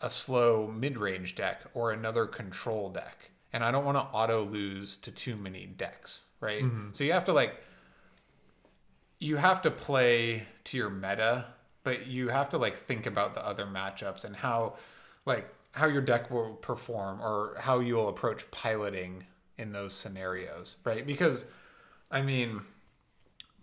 a 0.00 0.10
slow 0.10 0.68
mid-range 0.68 1.34
deck 1.34 1.62
or 1.74 1.90
another 1.90 2.26
control 2.26 2.90
deck, 2.90 3.30
and 3.52 3.64
I 3.64 3.70
don't 3.70 3.84
want 3.84 3.96
to 3.96 4.02
auto 4.02 4.44
lose 4.44 4.96
to 4.96 5.10
too 5.10 5.36
many 5.36 5.66
decks, 5.66 6.22
right? 6.40 6.62
Mm-hmm. 6.62 6.90
So 6.92 7.04
you 7.04 7.12
have 7.12 7.24
to 7.24 7.32
like 7.32 7.56
you 9.18 9.36
have 9.36 9.62
to 9.62 9.70
play 9.70 10.46
to 10.64 10.76
your 10.76 10.90
meta, 10.90 11.46
but 11.82 12.06
you 12.06 12.28
have 12.28 12.50
to 12.50 12.58
like 12.58 12.76
think 12.76 13.06
about 13.06 13.34
the 13.34 13.44
other 13.44 13.66
matchups 13.66 14.24
and 14.24 14.36
how 14.36 14.74
like 15.26 15.52
how 15.72 15.86
your 15.86 16.02
deck 16.02 16.30
will 16.30 16.54
perform 16.54 17.20
or 17.20 17.56
how 17.58 17.80
you'll 17.80 18.08
approach 18.08 18.50
piloting 18.50 19.24
in 19.56 19.72
those 19.72 19.92
scenarios, 19.92 20.76
right? 20.84 21.04
Because 21.04 21.46
I 22.10 22.22
mean, 22.22 22.62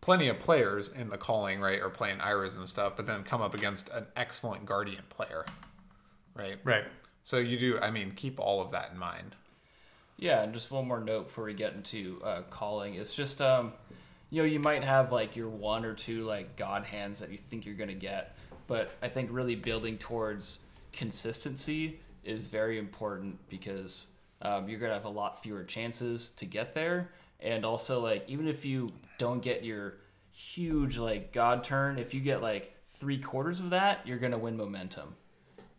plenty 0.05 0.27
of 0.27 0.37
players 0.37 0.89
in 0.89 1.09
the 1.09 1.17
calling, 1.17 1.59
right, 1.59 1.81
are 1.81 1.89
playing 1.89 2.21
Iris 2.21 2.57
and 2.57 2.69
stuff, 2.69 2.93
but 2.95 3.07
then 3.07 3.23
come 3.23 3.41
up 3.41 3.55
against 3.55 3.89
an 3.89 4.05
excellent 4.15 4.63
Guardian 4.63 5.01
player, 5.09 5.47
right? 6.35 6.59
Right. 6.63 6.83
So 7.23 7.39
you 7.39 7.57
do, 7.57 7.79
I 7.81 7.89
mean, 7.89 8.11
keep 8.15 8.39
all 8.39 8.61
of 8.61 8.69
that 8.69 8.91
in 8.91 8.99
mind. 8.99 9.35
Yeah, 10.17 10.43
and 10.43 10.53
just 10.53 10.69
one 10.69 10.87
more 10.87 10.99
note 10.99 11.29
before 11.29 11.45
we 11.45 11.55
get 11.55 11.73
into 11.73 12.21
uh, 12.23 12.43
calling. 12.51 12.93
It's 12.93 13.15
just, 13.15 13.41
um, 13.41 13.73
you 14.29 14.43
know, 14.43 14.47
you 14.47 14.59
might 14.59 14.83
have 14.83 15.11
like 15.11 15.35
your 15.35 15.49
one 15.49 15.83
or 15.83 15.95
two 15.95 16.21
like 16.21 16.55
god 16.55 16.85
hands 16.85 17.17
that 17.17 17.31
you 17.31 17.39
think 17.39 17.65
you're 17.65 17.73
gonna 17.73 17.95
get, 17.95 18.37
but 18.67 18.91
I 19.01 19.07
think 19.07 19.31
really 19.33 19.55
building 19.55 19.97
towards 19.97 20.59
consistency 20.93 21.99
is 22.23 22.43
very 22.43 22.77
important 22.77 23.39
because 23.49 24.05
um, 24.43 24.69
you're 24.69 24.79
gonna 24.79 24.93
have 24.93 25.05
a 25.05 25.09
lot 25.09 25.41
fewer 25.41 25.63
chances 25.63 26.29
to 26.37 26.45
get 26.45 26.75
there, 26.75 27.09
and 27.45 27.63
also 27.63 28.01
like 28.01 28.25
even 28.27 28.47
if 28.47 28.65
you 28.65 28.91
don't 29.17 29.41
get 29.41 29.63
your 29.63 29.97
huge 30.31 30.97
like 30.97 31.31
god 31.31 31.63
turn, 31.63 31.97
if 31.97 32.13
you 32.13 32.19
get 32.19 32.41
like 32.41 32.75
three 32.89 33.17
quarters 33.17 33.59
of 33.59 33.69
that, 33.69 34.05
you're 34.05 34.17
gonna 34.17 34.37
win 34.37 34.57
momentum, 34.57 35.15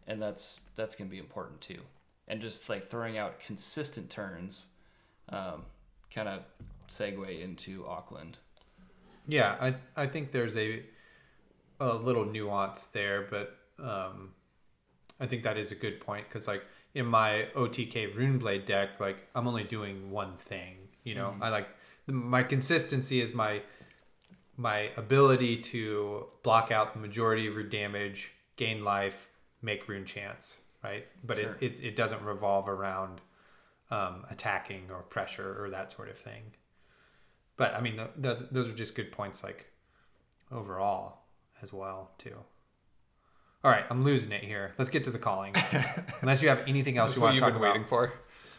and 0.07 0.22
that's 0.22 0.61
that's 0.76 0.94
gonna 0.94 1.11
be 1.11 1.18
important 1.18 1.61
too 1.61 1.81
and 2.29 2.40
just 2.40 2.68
like 2.68 2.87
throwing 2.87 3.18
out 3.18 3.38
consistent 3.40 4.11
turns 4.11 4.66
um, 5.29 5.64
kind 6.14 6.29
of 6.29 6.42
segue 6.88 7.42
into 7.42 7.87
Auckland. 7.87 8.38
Yeah, 9.26 9.57
I 9.61 9.74
I 9.96 10.07
think 10.07 10.33
there's 10.33 10.57
a 10.57 10.83
a 11.81 11.94
little 11.94 12.24
nuance 12.24 12.87
there, 12.87 13.26
but 13.29 13.57
um, 13.79 14.31
I 15.20 15.26
think 15.26 15.42
that 15.42 15.57
is 15.57 15.72
a 15.72 15.74
good 15.74 16.00
point 16.00 16.26
because 16.29 16.46
like 16.46 16.64
in 16.94 17.07
my 17.07 17.48
OTK 17.55 18.14
Runeblade 18.14 18.66
deck, 18.66 19.00
like 19.00 19.29
I'm 19.35 19.46
only 19.46 19.64
doing 19.64 20.11
one 20.11 20.37
thing. 20.37 20.76
You 21.07 21.14
know, 21.14 21.35
I 21.40 21.51
like 21.51 21.69
my 22.09 22.42
consistency 22.42 23.21
is 23.21 23.33
my 23.33 23.62
my 24.57 24.90
ability 24.97 25.59
to 25.59 26.27
block 26.42 26.73
out 26.73 26.95
the 26.95 26.99
majority 26.99 27.47
of 27.47 27.55
your 27.55 27.62
damage, 27.62 28.33
gain 28.57 28.83
life, 28.85 29.29
make 29.62 29.87
rune 29.88 30.05
chance, 30.05 30.57
right? 30.83 31.07
But 31.25 31.38
Sure. 31.38 31.57
it, 31.61 31.75
it 31.79 31.85
it 31.85 31.97
doesn't 31.97 32.23
revolve 32.25 32.69
around 32.69 33.21
um, 33.90 34.25
attacking 34.31 34.90
or 34.90 35.03
pressure 35.03 35.62
or 35.62 35.71
that 35.71 35.92
sort 35.92 36.09
of 36.09 36.19
thing. 36.19 36.42
But 37.57 37.75
I 37.75 37.81
mean, 37.81 37.97
th- 37.97 38.11
those, 38.16 38.45
those 38.51 38.69
are 38.69 38.75
just 38.75 38.95
good 38.97 39.12
points, 39.12 39.45
like 39.45 39.66
overall 40.51 41.19
as 41.62 41.73
well, 41.73 42.11
too. 42.19 42.37
All 43.64 43.71
right, 43.71 43.85
I'm 43.90 44.03
losing 44.05 44.33
it 44.33 44.42
here. 44.45 44.75
Let's 44.77 44.90
get 44.90 45.05
to 45.05 45.11
the 45.11 45.19
calling. 45.19 45.55
Unless 46.21 46.42
you 46.42 46.49
have 46.49 46.62
anything 46.66 46.99
else 46.99 47.14
you 47.16 47.23
want 47.23 47.35
to 47.35 47.40
talk 47.40 47.51
been 47.51 47.57
about. 47.57 47.73
waiting 47.75 47.87
for. 47.88 48.12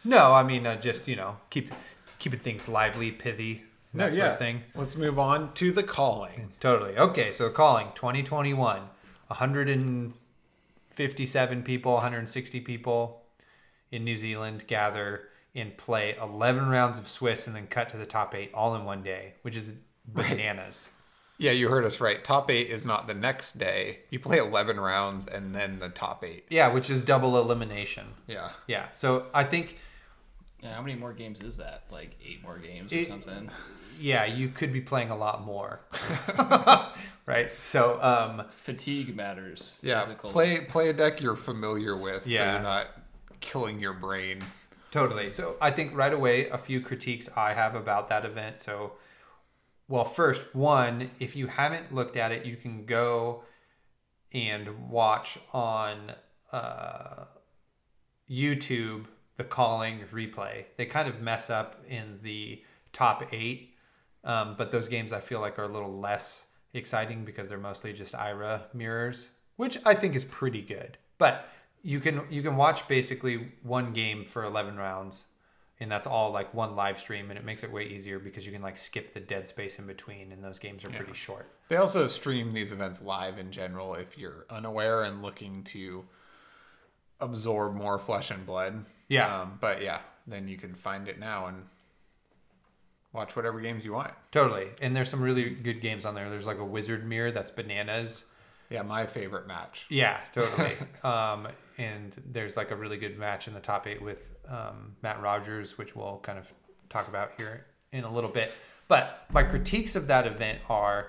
No, 0.04 0.32
I 0.34 0.44
mean, 0.44 0.66
uh, 0.66 0.78
just 0.80 1.08
you 1.08 1.16
know, 1.18 1.38
keep 1.50 1.74
keeping 2.20 2.40
things 2.40 2.68
lively, 2.68 3.12
pithy, 3.12 3.64
and 3.92 4.02
that 4.02 4.14
No, 4.14 4.20
sort 4.20 4.32
of 4.32 4.38
thing. 4.38 4.62
Let's 4.76 4.96
move 4.96 5.18
on 5.20 5.54
to 5.56 5.72
the 5.72 5.84
calling. 5.84 6.52
Totally. 6.60 6.98
Okay, 6.98 7.32
so 7.32 7.50
calling 7.50 7.88
2021, 7.96 8.82
157 9.28 11.64
people, 11.64 11.94
160 11.94 12.60
people 12.62 13.22
in 13.92 14.04
New 14.04 14.18
Zealand 14.18 14.66
gather 14.68 15.30
and 15.56 15.76
play 15.78 16.16
11 16.22 16.70
rounds 16.70 17.00
of 17.00 17.08
Swiss 17.08 17.48
and 17.48 17.56
then 17.56 17.66
cut 17.68 17.90
to 17.90 17.98
the 17.98 18.06
top 18.06 18.36
eight 18.36 18.52
all 18.54 18.76
in 18.76 18.84
one 18.86 19.02
day, 19.02 19.34
which 19.42 19.56
is 19.56 19.74
bananas. 20.06 20.90
Yeah, 21.40 21.52
you 21.52 21.70
heard 21.70 21.86
us 21.86 22.02
right. 22.02 22.24
Top 22.24 22.50
eight 22.50 22.68
is 22.70 22.84
not 22.86 23.06
the 23.08 23.14
next 23.14 23.60
day. 23.60 24.00
You 24.10 24.20
play 24.20 24.38
11 24.40 24.80
rounds 24.80 25.28
and 25.28 25.54
then 25.56 25.78
the 25.80 25.90
top 25.90 26.24
eight. 26.24 26.46
Yeah, 26.50 26.74
which 26.74 26.90
is 26.90 27.04
double 27.04 27.40
elimination. 27.40 28.08
Yeah. 28.26 28.50
Yeah, 28.68 28.88
so 28.94 29.28
I 29.34 29.44
think, 29.44 29.78
Yeah, 30.62 30.74
how 30.74 30.82
many 30.82 30.96
more 30.96 31.14
games 31.14 31.42
is 31.42 31.58
that? 31.58 31.84
Like 31.92 32.12
eight 32.26 32.42
more 32.44 32.58
games 32.58 32.92
or 32.92 32.96
It- 32.96 33.08
something? 33.08 33.50
yeah, 34.00 34.26
you 34.26 34.50
could 34.50 34.74
be 34.74 34.82
playing 34.82 35.10
a 35.12 35.16
lot 35.16 35.44
more. 35.46 35.82
right? 37.26 37.50
So, 37.60 38.02
um, 38.02 38.44
Fatigue 38.52 39.16
matters. 39.16 39.78
Yeah. 39.82 40.02
Physical. 40.02 40.30
Play 40.30 40.62
play 40.62 40.90
a 40.90 40.94
deck 40.94 41.22
you're 41.22 41.36
familiar 41.36 41.96
with 41.96 42.24
so 42.24 42.30
Yeah. 42.30 42.54
you're 42.54 42.62
not 42.64 42.88
killing 43.40 43.80
your 43.80 43.94
brain. 43.94 44.42
Totally. 44.92 45.30
So 45.30 45.58
I 45.62 45.70
think 45.72 45.96
right 45.96 46.14
away 46.14 46.50
a 46.50 46.58
few 46.58 46.82
critiques 46.82 47.30
I 47.36 47.54
have 47.54 47.76
about 47.76 48.08
that 48.10 48.26
event. 48.26 48.60
So, 48.60 48.94
well, 49.88 50.06
first 50.06 50.56
one, 50.56 51.12
if 51.20 51.36
you 51.36 51.48
haven't 51.48 51.94
looked 51.94 52.16
at 52.18 52.32
it, 52.32 52.46
you 52.46 52.56
can 52.56 52.86
go 52.86 53.44
and 54.34 54.90
watch 54.90 55.38
on 55.54 56.14
uh, 56.52 57.26
YouTube 58.30 59.06
the 59.38 59.44
calling 59.44 60.02
replay. 60.12 60.66
They 60.76 60.86
kind 60.86 61.08
of 61.08 61.22
mess 61.22 61.50
up 61.50 61.78
in 61.88 62.20
the 62.22 62.62
top 62.92 63.32
eight, 63.32 63.76
um, 64.24 64.56
but 64.58 64.72
those 64.72 64.88
games 64.88 65.14
I 65.14 65.20
feel 65.20 65.40
like 65.40 65.58
are 65.58 65.64
a 65.64 65.68
little 65.68 65.98
less 65.98 66.46
exciting 66.74 67.24
because 67.24 67.50
they're 67.50 67.58
mostly 67.58 67.94
just 67.94 68.14
IRA 68.16 68.66
mirrors, 68.74 69.30
which 69.56 69.78
I 69.86 69.94
think 69.94 70.16
is 70.16 70.26
pretty 70.26 70.62
good. 70.62 70.98
But 71.18 71.48
you 71.84 72.00
can 72.00 72.22
you 72.30 72.42
can 72.42 72.58
watch 72.58 72.88
basically 72.88 73.52
one 73.64 73.94
game 73.94 74.26
for 74.26 74.44
11 74.44 74.78
rounds 74.78 75.26
and 75.80 75.92
that's 75.92 76.08
all 76.08 76.32
like 76.32 76.54
one 76.54 76.76
live 76.76 77.00
stream 77.00 77.30
and 77.30 77.38
it 77.38 77.46
makes 77.46 77.64
it 77.64 77.72
way 77.72 77.84
easier 77.84 78.18
because 78.18 78.46
you 78.46 78.52
can 78.52 78.64
like 78.64 78.78
skip 78.78 79.14
the 79.14 79.20
dead 79.20 79.48
space 79.48 79.78
in 79.78 79.86
between 79.86 80.32
and 80.32 80.44
those 80.44 80.58
games 80.58 80.84
are 80.84 80.90
pretty 80.90 81.14
short 81.14 81.48
They 81.70 81.76
also 81.76 82.08
stream 82.08 82.52
these 82.52 82.72
events 82.72 83.02
live 83.02 83.38
in 83.38 83.52
general 83.52 83.94
if 83.94 84.18
you're 84.18 84.46
unaware 84.50 85.04
and 85.04 85.22
looking 85.22 85.64
to 85.66 86.06
absorb 87.20 87.76
more 87.76 87.98
flesh 87.98 88.32
and 88.32 88.46
blood. 88.46 88.86
Yeah. 89.08 89.42
Um, 89.42 89.58
but 89.62 89.82
yeah, 89.82 90.00
then 90.28 90.48
you 90.48 90.58
can 90.58 90.76
find 90.76 91.08
it 91.08 91.20
now 91.20 91.48
and 91.48 91.64
watch 93.14 93.36
whatever 93.36 93.60
games 93.60 93.84
you 93.86 93.94
want. 93.94 94.12
totally 94.32 94.68
and 94.82 94.96
there's 94.96 95.10
some 95.10 95.22
really 95.22 95.50
good 95.50 95.82
games 95.82 96.06
on 96.06 96.14
there 96.14 96.30
there's 96.30 96.46
like 96.46 96.60
a 96.60 96.66
wizard 96.66 97.08
mirror 97.08 97.32
that's 97.32 97.50
bananas 97.50 98.26
Yeah, 98.70 98.84
my 98.84 99.06
favorite 99.06 99.48
match. 99.48 99.86
yeah 99.90 100.20
totally 100.34 100.74
um 101.04 101.48
and 101.80 102.14
there's 102.32 102.58
like 102.58 102.70
a 102.72 102.76
really 102.76 102.98
good 102.98 103.18
match 103.18 103.48
in 103.48 103.54
the 103.54 103.60
top 103.60 103.88
eight 103.88 104.02
with 104.02 104.36
um, 104.48 104.96
matt 105.02 105.22
rogers 105.22 105.78
which 105.78 105.96
we'll 105.96 106.20
kind 106.22 106.38
of 106.38 106.52
talk 106.90 107.08
about 107.08 107.32
here 107.38 107.66
in 107.92 108.04
a 108.04 108.12
little 108.12 108.30
bit 108.30 108.52
but 108.88 109.26
my 109.32 109.42
critiques 109.44 109.96
of 109.96 110.08
that 110.08 110.28
event 110.28 110.60
are 110.70 111.08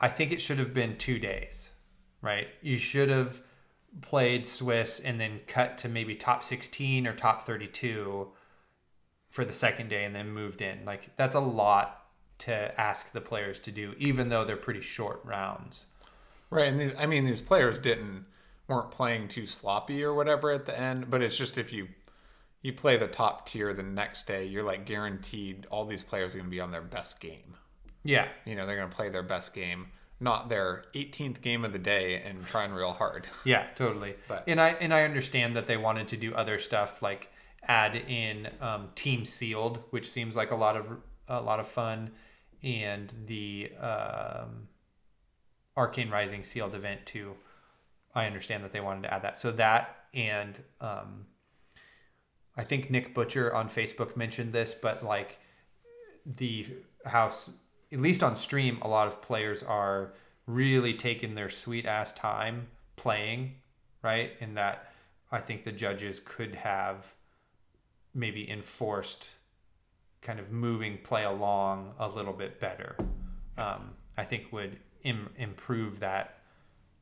i 0.00 0.08
think 0.08 0.32
it 0.32 0.40
should 0.40 0.58
have 0.58 0.74
been 0.74 0.96
two 0.96 1.18
days 1.20 1.70
right 2.20 2.48
you 2.62 2.78
should 2.78 3.10
have 3.10 3.40
played 4.00 4.46
swiss 4.46 5.00
and 5.00 5.20
then 5.20 5.40
cut 5.46 5.78
to 5.78 5.88
maybe 5.88 6.14
top 6.14 6.44
16 6.44 7.06
or 7.06 7.14
top 7.14 7.42
32 7.42 8.28
for 9.30 9.44
the 9.44 9.52
second 9.52 9.88
day 9.88 10.04
and 10.04 10.14
then 10.14 10.30
moved 10.30 10.62
in. 10.62 10.84
Like 10.84 11.16
that's 11.16 11.34
a 11.34 11.40
lot 11.40 12.04
to 12.38 12.80
ask 12.80 13.12
the 13.12 13.20
players 13.20 13.58
to 13.60 13.70
do 13.72 13.94
even 13.98 14.28
though 14.28 14.44
they're 14.44 14.56
pretty 14.56 14.80
short 14.80 15.20
rounds. 15.24 15.86
Right, 16.50 16.68
and 16.68 16.80
these, 16.80 16.94
I 16.98 17.06
mean 17.06 17.24
these 17.24 17.40
players 17.40 17.78
didn't 17.78 18.24
weren't 18.68 18.90
playing 18.90 19.28
too 19.28 19.46
sloppy 19.46 20.04
or 20.04 20.14
whatever 20.14 20.50
at 20.50 20.66
the 20.66 20.78
end, 20.78 21.10
but 21.10 21.22
it's 21.22 21.36
just 21.36 21.58
if 21.58 21.72
you 21.72 21.88
you 22.62 22.72
play 22.72 22.96
the 22.96 23.06
top 23.06 23.48
tier 23.48 23.72
the 23.72 23.82
next 23.82 24.26
day, 24.26 24.44
you're 24.44 24.62
like 24.62 24.84
guaranteed 24.84 25.66
all 25.70 25.84
these 25.84 26.02
players 26.02 26.34
are 26.34 26.38
going 26.38 26.50
to 26.50 26.50
be 26.50 26.60
on 26.60 26.70
their 26.70 26.82
best 26.82 27.20
game. 27.20 27.54
yeah. 28.04 28.28
You 28.44 28.56
know, 28.56 28.66
they're 28.66 28.76
going 28.76 28.88
to 28.88 28.96
play 28.96 29.08
their 29.08 29.22
best 29.22 29.54
game, 29.54 29.88
not 30.20 30.48
their 30.48 30.84
18th 30.94 31.40
game 31.42 31.64
of 31.64 31.72
the 31.72 31.78
day 31.78 32.20
and 32.22 32.44
trying 32.44 32.72
real 32.72 32.92
hard. 32.92 33.26
Yeah, 33.44 33.66
totally. 33.74 34.16
But- 34.26 34.44
and 34.46 34.60
I 34.60 34.70
and 34.70 34.92
I 34.92 35.04
understand 35.04 35.56
that 35.56 35.66
they 35.66 35.76
wanted 35.76 36.08
to 36.08 36.16
do 36.16 36.34
other 36.34 36.58
stuff 36.58 37.02
like 37.02 37.30
add 37.62 37.94
in 37.96 38.48
um, 38.60 38.88
team 38.94 39.24
sealed, 39.24 39.82
which 39.90 40.08
seems 40.10 40.36
like 40.36 40.50
a 40.50 40.56
lot 40.56 40.76
of 40.76 40.86
a 41.28 41.40
lot 41.40 41.60
of 41.60 41.68
fun, 41.68 42.10
and 42.62 43.12
the 43.26 43.70
um, 43.80 44.68
Arcane 45.76 46.10
Rising 46.10 46.44
sealed 46.44 46.74
event 46.74 47.06
too. 47.06 47.34
I 48.14 48.26
understand 48.26 48.64
that 48.64 48.72
they 48.72 48.80
wanted 48.80 49.02
to 49.02 49.14
add 49.14 49.22
that. 49.22 49.38
So 49.38 49.52
that 49.52 49.94
and 50.14 50.58
um, 50.80 51.26
I 52.56 52.64
think 52.64 52.90
Nick 52.90 53.14
Butcher 53.14 53.54
on 53.54 53.68
Facebook 53.68 54.16
mentioned 54.16 54.52
this, 54.52 54.74
but 54.74 55.04
like 55.04 55.38
the 56.26 56.66
house, 57.04 57.52
at 57.92 58.00
least 58.00 58.22
on 58.22 58.36
stream, 58.36 58.78
a 58.82 58.88
lot 58.88 59.08
of 59.08 59.22
players 59.22 59.62
are 59.62 60.12
really 60.46 60.94
taking 60.94 61.34
their 61.34 61.48
sweet 61.48 61.86
ass 61.86 62.12
time 62.12 62.68
playing, 62.96 63.54
right? 64.02 64.32
And 64.40 64.56
that 64.56 64.92
I 65.30 65.40
think 65.40 65.64
the 65.64 65.72
judges 65.72 66.20
could 66.24 66.54
have 66.54 67.14
maybe 68.14 68.48
enforced 68.50 69.28
kind 70.20 70.40
of 70.40 70.50
moving 70.50 70.98
play 70.98 71.24
along 71.24 71.94
a 71.98 72.08
little 72.08 72.32
bit 72.32 72.58
better. 72.58 72.96
Um, 73.56 73.90
I 74.16 74.24
think 74.24 74.52
would 74.52 74.78
Im- 75.04 75.30
improve 75.36 76.00
that 76.00 76.40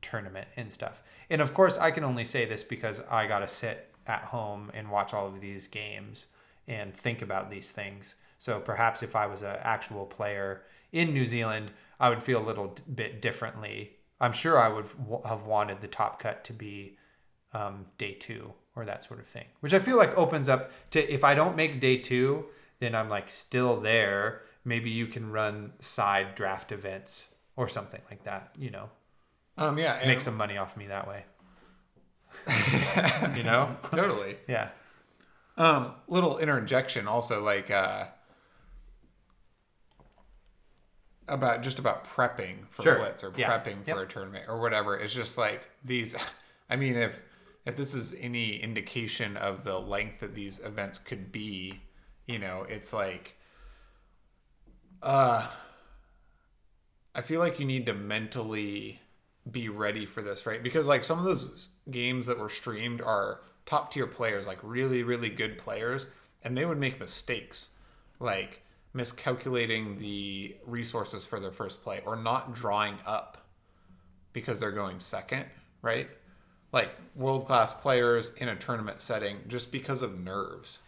tournament 0.01 0.47
and 0.55 0.71
stuff. 0.71 1.01
And 1.29 1.41
of 1.41 1.53
course, 1.53 1.77
I 1.77 1.91
can 1.91 2.03
only 2.03 2.23
say 2.23 2.45
this 2.45 2.63
because 2.63 3.01
I 3.09 3.27
got 3.27 3.39
to 3.39 3.47
sit 3.47 3.93
at 4.05 4.21
home 4.21 4.71
and 4.73 4.91
watch 4.91 5.13
all 5.13 5.27
of 5.27 5.41
these 5.41 5.67
games 5.67 6.27
and 6.67 6.93
think 6.93 7.21
about 7.21 7.49
these 7.49 7.71
things. 7.71 8.15
So 8.37 8.59
perhaps 8.59 9.01
if 9.01 9.15
I 9.15 9.25
was 9.25 9.41
an 9.41 9.57
actual 9.61 10.05
player 10.05 10.63
in 10.91 11.13
New 11.13 11.25
Zealand, 11.25 11.71
I 11.99 12.09
would 12.09 12.23
feel 12.23 12.41
a 12.41 12.45
little 12.45 12.75
bit 12.93 13.21
differently. 13.21 13.93
I'm 14.19 14.33
sure 14.33 14.59
I 14.59 14.67
would 14.69 14.87
w- 14.97 15.21
have 15.27 15.45
wanted 15.45 15.81
the 15.81 15.87
top 15.87 16.19
cut 16.21 16.43
to 16.45 16.53
be 16.53 16.97
um, 17.53 17.85
day 17.97 18.13
two 18.13 18.53
or 18.75 18.85
that 18.85 19.03
sort 19.03 19.19
of 19.19 19.25
thing, 19.27 19.45
which 19.61 19.73
I 19.73 19.79
feel 19.79 19.97
like 19.97 20.15
opens 20.17 20.47
up 20.49 20.71
to 20.91 21.13
if 21.13 21.23
I 21.23 21.33
don't 21.35 21.55
make 21.55 21.79
day 21.79 21.97
two, 21.97 22.45
then 22.79 22.93
I'm 22.95 23.09
like 23.09 23.29
still 23.29 23.79
there. 23.79 24.41
Maybe 24.63 24.89
you 24.89 25.07
can 25.07 25.31
run 25.31 25.73
side 25.79 26.35
draft 26.35 26.71
events 26.71 27.27
or 27.55 27.67
something 27.69 28.01
like 28.09 28.23
that, 28.25 28.51
you 28.57 28.69
know, 28.69 28.89
Um, 29.57 29.77
yeah, 29.79 29.99
make 30.05 30.19
some 30.19 30.35
money 30.37 30.57
off 30.57 30.77
me 30.77 30.87
that 30.87 31.07
way. 31.07 31.25
you 33.35 33.43
know? 33.43 33.75
totally. 33.91 34.37
Yeah. 34.47 34.69
Um, 35.57 35.93
little 36.07 36.37
interjection 36.37 37.07
also 37.07 37.43
like 37.43 37.71
uh 37.71 38.05
about 41.27 41.61
just 41.61 41.79
about 41.79 42.05
prepping 42.05 42.67
for 42.69 42.83
Sure. 42.83 42.95
blitz 42.97 43.23
or 43.23 43.33
Yeah. 43.35 43.49
prepping 43.59 43.83
for 43.85 44.03
a 44.03 44.07
tournament 44.07 44.45
or 44.47 44.59
whatever. 44.59 44.97
It's 44.97 45.13
just 45.13 45.37
like 45.37 45.67
these 45.83 46.15
I 46.69 46.75
mean 46.75 46.95
if 46.95 47.21
if 47.65 47.75
this 47.75 47.93
is 47.93 48.13
any 48.19 48.57
indication 48.57 49.35
of 49.35 49.63
the 49.65 49.79
length 49.79 50.21
that 50.21 50.33
these 50.35 50.59
events 50.59 50.99
could 50.99 51.31
be, 51.31 51.81
you 52.25 52.39
know, 52.39 52.63
it's 52.69 52.93
like 52.93 53.35
uh 55.03 55.47
I 57.13 57.21
feel 57.21 57.39
like 57.39 57.59
you 57.59 57.65
need 57.65 57.85
to 57.87 57.93
mentally 57.93 59.01
be 59.49 59.69
ready 59.69 60.05
for 60.05 60.21
this, 60.21 60.45
right? 60.45 60.61
Because 60.61 60.87
like 60.87 61.03
some 61.03 61.17
of 61.19 61.25
those 61.25 61.69
games 61.89 62.27
that 62.27 62.37
were 62.37 62.49
streamed 62.49 63.01
are 63.01 63.41
top 63.65 63.91
tier 63.91 64.07
players, 64.07 64.45
like 64.45 64.59
really, 64.61 65.03
really 65.03 65.29
good 65.29 65.57
players, 65.57 66.05
and 66.43 66.55
they 66.57 66.65
would 66.65 66.77
make 66.77 66.99
mistakes, 66.99 67.71
like 68.19 68.61
miscalculating 68.93 69.97
the 69.97 70.55
resources 70.65 71.25
for 71.25 71.39
their 71.39 71.51
first 71.51 71.83
play 71.83 72.01
or 72.05 72.15
not 72.15 72.53
drawing 72.53 72.97
up 73.05 73.45
because 74.33 74.59
they're 74.59 74.71
going 74.71 74.99
second, 74.99 75.45
right? 75.81 76.09
Like 76.71 76.89
world 77.15 77.45
class 77.45 77.73
players 77.73 78.31
in 78.37 78.49
a 78.49 78.55
tournament 78.55 79.01
setting 79.01 79.37
just 79.47 79.71
because 79.71 80.01
of 80.01 80.19
nerves. 80.19 80.79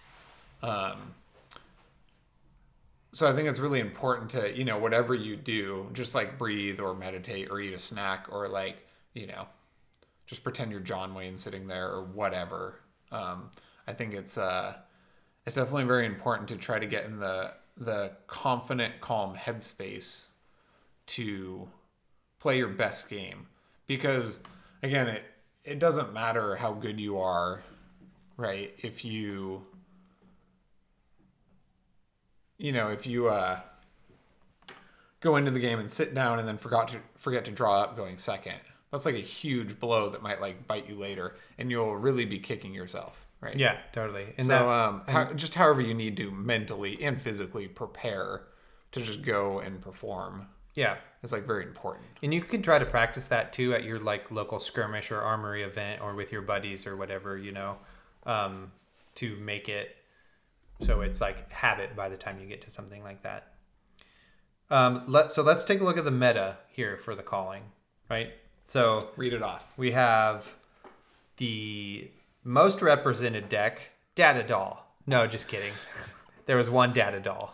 Um, 0.62 1.14
so 3.12 3.28
I 3.28 3.34
think 3.34 3.48
it's 3.48 3.60
really 3.60 3.80
important 3.80 4.30
to, 4.32 4.56
you 4.56 4.66
know, 4.66 4.78
whatever 4.78 5.16
you 5.16 5.36
do, 5.36 5.90
just 5.94 6.14
like 6.14 6.38
breathe 6.38 6.80
or 6.80 6.94
meditate 6.94 7.50
or 7.50 7.60
eat 7.60 7.74
a 7.74 7.80
snack 7.80 8.28
or 8.30 8.48
like, 8.48 8.86
you 9.14 9.26
know, 9.26 9.48
just 10.28 10.44
pretend 10.44 10.72
you're 10.72 10.80
John 10.80 11.16
Wayne 11.16 11.38
sitting 11.38 11.68
there 11.68 11.90
or 11.90 12.04
whatever. 12.04 12.80
Um, 13.12 13.50
I 13.88 13.94
think 13.94 14.14
it's 14.14 14.38
uh, 14.38 14.76
it's 15.48 15.56
definitely 15.56 15.86
very 15.86 16.06
important 16.06 16.50
to 16.50 16.56
try 16.56 16.78
to 16.78 16.86
get 16.86 17.06
in 17.06 17.20
the 17.20 17.54
the 17.80 18.12
confident, 18.28 19.00
calm 19.00 19.36
headspace 19.36 20.26
to 21.08 21.68
play 22.40 22.58
your 22.58 22.68
best 22.68 23.10
game 23.10 23.48
because 23.88 24.40
again, 24.84 25.08
it 25.08 25.24
it 25.64 25.80
doesn't 25.80 26.14
matter 26.14 26.56
how 26.56 26.74
good 26.74 27.00
you 27.00 27.18
are, 27.20 27.62
right? 28.38 28.74
If 28.78 29.04
you 29.04 29.66
you 32.58 32.72
know, 32.74 32.90
if 32.92 33.08
you 33.08 33.30
uh, 33.30 33.60
go 35.22 35.38
into 35.38 35.50
the 35.50 35.60
game 35.60 35.80
and 35.80 35.90
sit 35.90 36.14
down 36.14 36.40
and 36.40 36.48
then 36.48 36.58
forgot 36.58 36.90
to 36.90 37.00
forget 37.16 37.46
to 37.46 37.52
draw 37.52 37.82
up 37.82 37.96
going 37.96 38.18
second, 38.18 38.60
that's 38.92 39.06
like 39.06 39.16
a 39.16 39.20
huge 39.20 39.80
blow 39.80 40.10
that 40.10 40.22
might 40.22 40.42
like 40.42 40.68
bite 40.68 40.88
you 40.88 40.96
later, 40.96 41.36
and 41.58 41.72
you'll 41.72 41.96
really 41.96 42.26
be 42.26 42.40
kicking 42.40 42.74
yourself, 42.74 43.26
right? 43.42 43.56
Yeah, 43.56 43.78
totally. 43.92 44.34
And 44.38 44.48
so 44.48 44.54
that, 44.54 44.68
um, 44.68 45.02
how, 45.08 45.34
just 45.34 45.56
however 45.56 45.82
you 45.82 45.94
need 45.94 46.18
to 46.18 46.32
mentally 46.32 47.02
and 47.04 47.22
physically 47.22 47.68
prepare 47.68 48.48
to 48.92 49.02
just 49.02 49.22
go 49.22 49.60
and 49.60 49.82
perform 49.82 50.48
yeah. 50.80 50.96
it's 51.22 51.32
like 51.32 51.46
very 51.46 51.64
important. 51.64 52.08
And 52.24 52.34
you 52.34 52.42
can 52.42 52.62
try 52.62 52.80
to 52.80 52.86
practice 52.86 53.28
that 53.28 53.52
too 53.52 53.74
at 53.74 53.84
your 53.84 54.00
like 54.00 54.32
local 54.32 54.60
skirmish 54.60 55.12
or 55.12 55.22
armory 55.22 55.64
event 55.64 56.02
or 56.02 56.16
with 56.16 56.32
your 56.32 56.42
buddies 56.42 56.88
or 56.88 56.96
whatever, 56.96 57.38
you 57.38 57.52
know, 57.52 57.78
um, 58.26 58.72
to 59.16 59.36
make 59.38 59.68
it 59.68 59.96
so 60.82 61.02
it's 61.02 61.20
like 61.20 61.52
habit 61.52 61.94
by 61.94 62.08
the 62.08 62.16
time 62.16 62.40
you 62.40 62.48
get 62.48 62.62
to 62.62 62.70
something 62.70 63.04
like 63.04 63.24
that. 63.24 63.52
Um, 64.70 65.04
let 65.08 65.32
so 65.32 65.42
let's 65.42 65.66
take 65.66 65.82
a 65.82 65.84
look 65.84 65.98
at 65.98 66.06
the 66.06 66.12
meta 66.12 66.58
here 66.70 66.96
for 66.96 67.16
the 67.16 67.24
calling, 67.24 67.64
right? 68.10 68.32
So 68.66 69.10
Read 69.18 69.34
it 69.34 69.42
off. 69.42 69.74
we 69.76 69.92
have 69.92 70.56
the 71.38 72.10
most 72.44 72.82
represented 72.82 73.50
deck, 73.50 73.92
Data 74.16 74.44
Doll. 74.44 74.86
No, 75.06 75.28
just 75.28 75.48
kidding. 75.48 75.74
there 76.46 76.58
was 76.58 76.70
one 76.70 76.94
Data 76.94 77.20
Doll. 77.20 77.54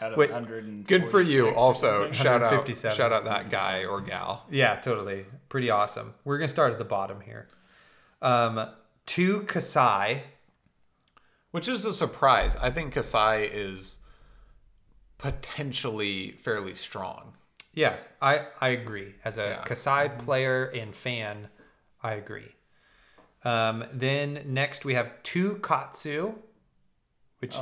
Out 0.00 0.12
of 0.12 0.18
Wait, 0.18 0.86
Good 0.86 1.08
for 1.10 1.20
you. 1.20 1.54
Also, 1.54 2.10
shout 2.12 2.42
out, 2.42 2.76
shout 2.76 3.12
out 3.12 3.24
that 3.24 3.48
guy 3.48 3.84
or 3.84 4.00
gal. 4.00 4.44
Yeah, 4.50 4.76
totally. 4.76 5.26
Pretty 5.48 5.70
awesome. 5.70 6.14
We're 6.24 6.38
gonna 6.38 6.48
start 6.48 6.72
at 6.72 6.78
the 6.78 6.84
bottom 6.84 7.20
here. 7.20 7.48
Um, 8.20 8.68
two 9.06 9.42
Kassai. 9.42 10.22
Which 11.52 11.68
is 11.68 11.84
a 11.84 11.94
surprise. 11.94 12.56
I 12.56 12.70
think 12.70 12.94
Kassai 12.94 13.48
is 13.52 13.98
potentially 15.18 16.32
fairly 16.32 16.74
strong. 16.74 17.34
Yeah, 17.72 17.96
I 18.20 18.46
I 18.60 18.68
agree. 18.70 19.14
As 19.24 19.38
a 19.38 19.46
Yeah. 19.46 19.62
Kassai 19.64 20.18
player 20.18 20.64
and 20.64 20.94
fan, 20.94 21.48
I 22.02 22.14
agree. 22.14 22.53
Um, 23.44 23.84
then 23.92 24.40
next 24.46 24.84
we 24.84 24.94
have 24.94 25.22
two 25.22 25.56
Katsu, 25.62 26.34
which 27.40 27.56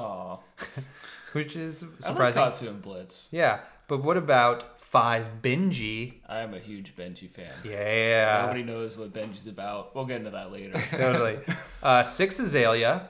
which 1.32 1.56
is 1.56 1.84
surprising. 2.00 2.40
I 2.42 2.44
like. 2.46 2.52
Katsu 2.52 2.68
and 2.68 2.80
Blitz. 2.82 3.28
yeah, 3.32 3.60
but 3.88 4.02
what 4.04 4.16
about 4.16 4.78
five 4.80 5.40
Benji? 5.42 6.20
I 6.28 6.38
am 6.40 6.52
a 6.54 6.58
huge 6.60 6.94
Benji 6.94 7.28
fan. 7.28 7.50
Yeah, 7.64 8.42
Nobody 8.42 8.62
knows 8.62 8.96
what 8.96 9.12
Benji's 9.12 9.46
about. 9.46 9.94
We'll 9.94 10.04
get 10.04 10.18
into 10.18 10.30
that 10.30 10.52
later. 10.52 10.80
totally. 10.90 11.38
Uh, 11.82 12.02
six 12.04 12.38
Azalea, 12.38 13.08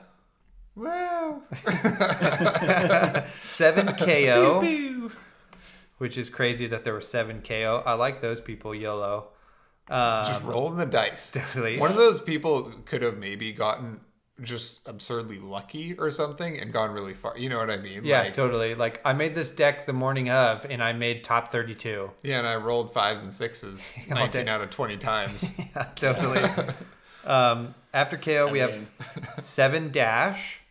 Well, 0.75 1.43
seven 3.43 3.87
Kayo. 3.87 5.11
which 5.97 6.17
is 6.17 6.29
crazy 6.29 6.67
that 6.67 6.83
there 6.83 6.93
were 6.93 7.01
seven 7.01 7.41
Kayo. 7.41 7.83
I 7.85 7.93
like 7.93 8.21
those 8.21 8.41
people, 8.41 8.73
YOLO. 8.73 9.27
Um, 9.93 10.25
just 10.25 10.43
rolling 10.43 10.77
the 10.77 10.85
dice. 10.87 11.31
Definitely. 11.31 11.77
One 11.77 11.89
of 11.91 11.95
those 11.97 12.19
people 12.19 12.73
could 12.85 13.01
have 13.03 13.17
maybe 13.17 13.51
gotten 13.51 13.99
just 14.41 14.79
absurdly 14.87 15.37
lucky 15.37 15.93
or 15.99 16.09
something 16.09 16.59
and 16.59 16.73
gone 16.73 16.89
really 16.91 17.13
far. 17.13 17.37
You 17.37 17.49
know 17.49 17.59
what 17.59 17.69
I 17.69 17.77
mean? 17.77 18.01
yeah, 18.03 18.23
Like, 18.23 18.33
totally. 18.33 18.73
Like 18.73 18.99
I 19.05 19.13
made 19.13 19.35
this 19.35 19.51
deck 19.51 19.85
the 19.85 19.93
morning 19.93 20.29
of, 20.31 20.65
and 20.67 20.81
I 20.83 20.93
made 20.93 21.23
top 21.23 21.51
thirty-two. 21.51 22.09
yeah, 22.23 22.39
and 22.39 22.47
I 22.47 22.55
rolled 22.55 22.91
fives 22.91 23.21
and 23.21 23.31
sixes 23.31 23.83
19 24.09 24.47
out 24.47 24.61
of 24.61 24.71
20 24.71 24.97
times. 24.97 25.45
Yeah, 25.75 25.83
totally. 25.95 26.41
um, 27.25 27.75
after 27.93 28.17
Kayo, 28.17 28.51
we 28.51 28.61
I 28.63 28.71
have 28.71 28.89
seven 29.37 29.91
dash, 29.91 30.61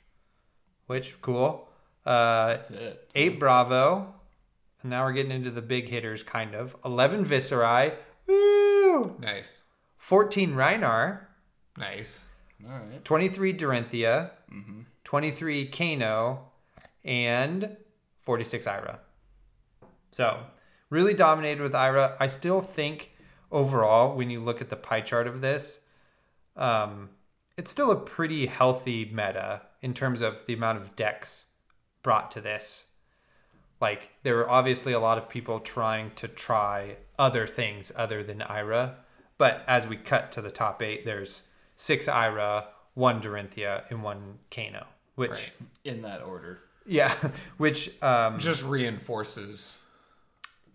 which 0.89 1.21
cool. 1.23 1.69
Uh, 2.05 2.49
That's 2.49 2.71
it. 2.73 3.09
eight 3.15 3.39
Bravo, 3.39 4.13
and 4.83 4.91
now 4.91 5.05
we're 5.05 5.13
getting 5.13 5.31
into 5.31 5.53
the 5.53 5.63
big 5.63 5.89
hitters, 5.89 6.25
kind 6.25 6.57
of. 6.57 6.75
Eleven 6.85 7.25
Viscerai, 7.25 7.93
woo! 8.27 8.72
Nice. 9.19 9.65
Fourteen 9.99 10.55
Rhinar, 10.55 11.21
Nice. 11.77 12.25
All 12.65 12.71
right. 12.79 13.05
23 13.05 13.55
Dorinthea, 13.55 14.31
Mm-hmm. 14.53 14.81
23 15.05 15.67
Kano, 15.69 16.51
and 17.05 17.77
46 18.21 18.67
Ira. 18.67 19.01
So, 20.11 20.41
really 20.91 21.15
dominated 21.15 21.63
with 21.63 21.75
Ira. 21.75 22.17
I 22.21 22.27
still 22.27 22.61
think 22.61 23.13
overall, 23.51 24.15
when 24.17 24.31
you 24.31 24.41
look 24.41 24.61
at 24.61 24.69
the 24.71 24.77
pie 24.77 25.01
chart 25.01 25.27
of 25.27 25.41
this, 25.41 25.81
um, 26.57 27.11
it's 27.57 27.71
still 27.71 27.91
a 27.91 27.97
pretty 27.97 28.47
healthy 28.47 29.07
meta 29.07 29.63
in 29.81 29.95
terms 29.95 30.21
of 30.21 30.45
the 30.47 30.55
amount 30.55 30.79
of 30.79 30.95
decks 30.95 31.47
brought 32.03 32.31
to 32.33 32.41
this. 32.41 32.85
Like, 33.83 34.11
there 34.23 34.37
were 34.37 34.49
obviously 34.49 34.93
a 34.95 35.01
lot 35.01 35.19
of 35.19 35.29
people 35.29 35.59
trying 35.61 36.13
to 36.15 36.29
try 36.29 36.97
other 37.19 37.47
things 37.47 37.93
other 37.95 38.23
than 38.23 38.41
Ira, 38.41 38.97
But 39.39 39.65
as 39.67 39.87
we 39.89 39.97
cut 39.97 40.31
to 40.33 40.41
the 40.41 40.53
top 40.53 40.81
eight, 40.83 41.05
there's 41.05 41.43
six 41.75 42.07
Ira, 42.07 42.69
one 42.95 43.21
Dorinthea, 43.21 43.83
and 43.91 44.05
one 44.05 44.39
Kano. 44.53 44.87
Which 45.17 45.31
Right. 45.31 45.53
in 45.85 46.03
that 46.03 46.23
order. 46.23 46.61
yeah, 46.87 47.13
which 47.59 48.01
um 48.03 48.39
Just 48.39 48.63
reinforces 48.63 49.83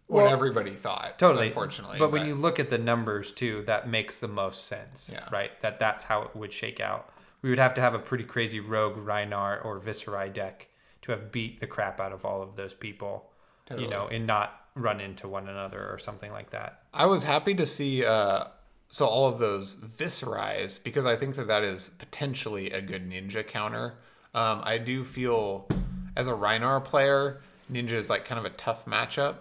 what 0.08 0.24
Well, 0.24 0.34
everybody 0.34 0.72
thought. 0.72 1.18
totally 1.18 1.48
unfortunately. 1.48 1.98
but 2.00 2.12
when 2.12 2.26
you 2.26 2.36
look 2.36 2.60
at 2.60 2.70
the 2.70 2.78
numbers 2.78 3.32
too 3.32 3.64
that 3.68 3.88
makes 3.90 4.20
the 4.20 4.28
most 4.28 4.66
sense 4.68 5.10
Yeah. 5.12 5.28
right 5.32 5.52
that 5.62 5.80
that's 5.80 6.04
how 6.06 6.22
it 6.24 6.36
would 6.36 6.54
shake 6.54 6.80
out 6.80 7.10
we 7.42 7.50
would 7.50 7.60
have 7.60 7.74
to 7.76 7.82
have 7.82 7.94
a 7.94 8.00
pretty 8.00 8.24
crazy 8.24 8.60
rogue 8.60 8.98
Rhinar 8.98 9.64
or 9.66 9.80
Viscerai 9.80 10.30
deck 10.34 10.67
to 11.08 11.12
have 11.14 11.32
beat 11.32 11.60
the 11.60 11.68
crap 11.68 12.00
out 12.00 12.12
of 12.12 12.24
all 12.24 12.42
of 12.42 12.56
those 12.56 12.74
people 12.74 13.32
you 13.78 13.90
know 13.90 14.08
and 14.08 14.26
not 14.28 14.62
run 14.76 15.02
into 15.02 15.28
one 15.28 15.50
another 15.50 15.90
or 15.92 15.98
something 15.98 16.32
like 16.32 16.52
that 16.52 16.84
I 16.94 17.06
was 17.06 17.24
happy 17.24 17.54
to 17.56 17.66
see 17.66 18.06
uh, 18.06 18.46
so 18.90 19.06
all 19.06 19.28
of 19.28 19.40
those 19.40 19.76
viscerais 19.76 20.82
because 20.82 21.06
I 21.06 21.16
think 21.16 21.36
that 21.36 21.48
that 21.48 21.64
is 21.64 21.90
potentially 21.98 22.72
a 22.72 22.82
good 22.82 23.10
ninja 23.10 23.46
counter. 23.46 23.96
Um, 24.34 24.62
I 24.64 24.78
do 24.78 25.04
feel 25.04 25.68
as 26.16 26.28
a 26.28 26.34
Rhinar 26.34 26.84
player, 26.84 27.42
ninja 27.72 27.94
is 27.94 28.10
like 28.10 28.26
kind 28.26 28.40
of 28.40 28.46
a 28.46 28.56
tough 28.56 28.86
matchup. 28.86 29.38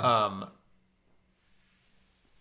Um, 0.00 0.48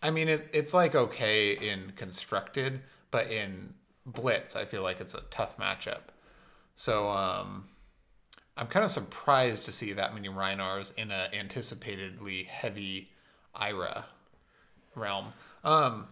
I 0.01 0.11
mean, 0.11 0.29
it, 0.29 0.47
it's 0.53 0.73
like 0.73 0.95
okay 0.95 1.51
in 1.53 1.91
constructed, 1.97 2.81
but 3.11 3.29
in 3.29 3.73
blitz, 4.05 4.55
I 4.55 4.63
feel 4.65 4.83
like 4.83 5.01
it's 5.01 5.13
a 5.15 5.21
tough 5.31 5.57
matchup. 5.57 6.13
So 6.77 7.09
um, 7.09 7.65
I'm 8.57 8.67
kind 8.67 8.85
of 8.85 8.91
surprised 8.91 9.65
to 9.65 9.71
see 9.71 9.91
that 9.93 10.13
many 10.13 10.29
Rhinars 10.29 10.93
in 10.97 11.11
a 11.11 11.29
anticipatedly 11.33 12.45
heavy 12.47 13.11
Ira 13.53 14.05
realm. 14.95 15.33
Um, 15.63 16.07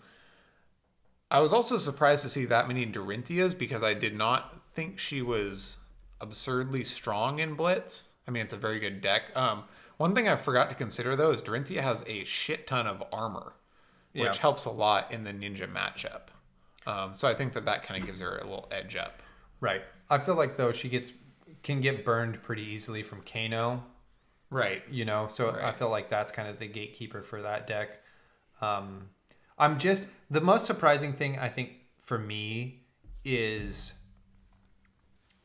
I 1.31 1.39
was 1.39 1.53
also 1.53 1.77
surprised 1.77 2.21
to 2.23 2.29
see 2.29 2.45
that 2.45 2.67
many 2.67 2.85
Dorintheas 2.85 3.57
because 3.57 3.81
I 3.81 3.93
did 3.93 4.15
not 4.15 4.61
think 4.73 4.99
she 4.99 5.21
was 5.21 5.77
absurdly 6.21 6.83
strong 6.83 7.39
in 7.39 7.55
Blitz. 7.55 8.09
I 8.27 8.31
mean, 8.31 8.43
it's 8.43 8.53
a 8.53 8.57
very 8.57 8.79
good 8.79 9.01
deck. 9.01 9.35
Um, 9.35 9.63
one 9.97 10.13
thing 10.13 10.27
I 10.27 10.35
forgot 10.35 10.69
to 10.69 10.75
consider 10.75 11.15
though 11.15 11.31
is 11.31 11.41
Dorinthea 11.41 11.79
has 11.81 12.03
a 12.07 12.23
shit 12.25 12.67
ton 12.67 12.87
of 12.87 13.03
armor, 13.13 13.53
which 14.13 14.35
Yeah. 14.35 14.41
helps 14.41 14.65
a 14.65 14.71
lot 14.71 15.11
in 15.11 15.23
the 15.23 15.31
ninja 15.33 15.71
matchup. 15.71 16.27
Um, 16.85 17.15
so 17.15 17.27
I 17.27 17.33
think 17.33 17.53
that 17.53 17.65
that 17.65 17.83
kind 17.83 18.01
of 18.01 18.05
gives 18.07 18.19
her 18.19 18.35
a 18.37 18.43
little 18.43 18.67
edge 18.71 18.95
up. 18.97 19.21
right 19.61 19.81
I 20.09 20.17
feel 20.19 20.35
like 20.35 20.57
though 20.57 20.73
she 20.73 20.89
gets 20.89 21.11
can 21.63 21.81
get 21.81 22.05
burned 22.05 22.43
pretty 22.43 22.61
easily 22.63 23.01
from 23.03 23.21
Kano 23.21 23.85
Right. 24.49 24.83
you 24.91 25.03
know? 25.05 25.27
So 25.29 25.49
i 25.49 25.71
feel 25.71 25.89
like 25.89 26.09
that's 26.09 26.31
kind 26.31 26.47
of 26.47 26.59
the 26.59 26.67
gatekeeper 26.67 27.21
for 27.23 27.41
that 27.41 27.65
deck. 27.67 28.01
Um 28.61 29.09
i'm 29.57 29.79
just 29.79 30.05
the 30.31 30.41
most 30.41 30.65
surprising 30.65 31.13
thing 31.13 31.37
i 31.37 31.47
think 31.47 31.69
for 32.01 32.17
me 32.17 32.81
is 33.23 33.93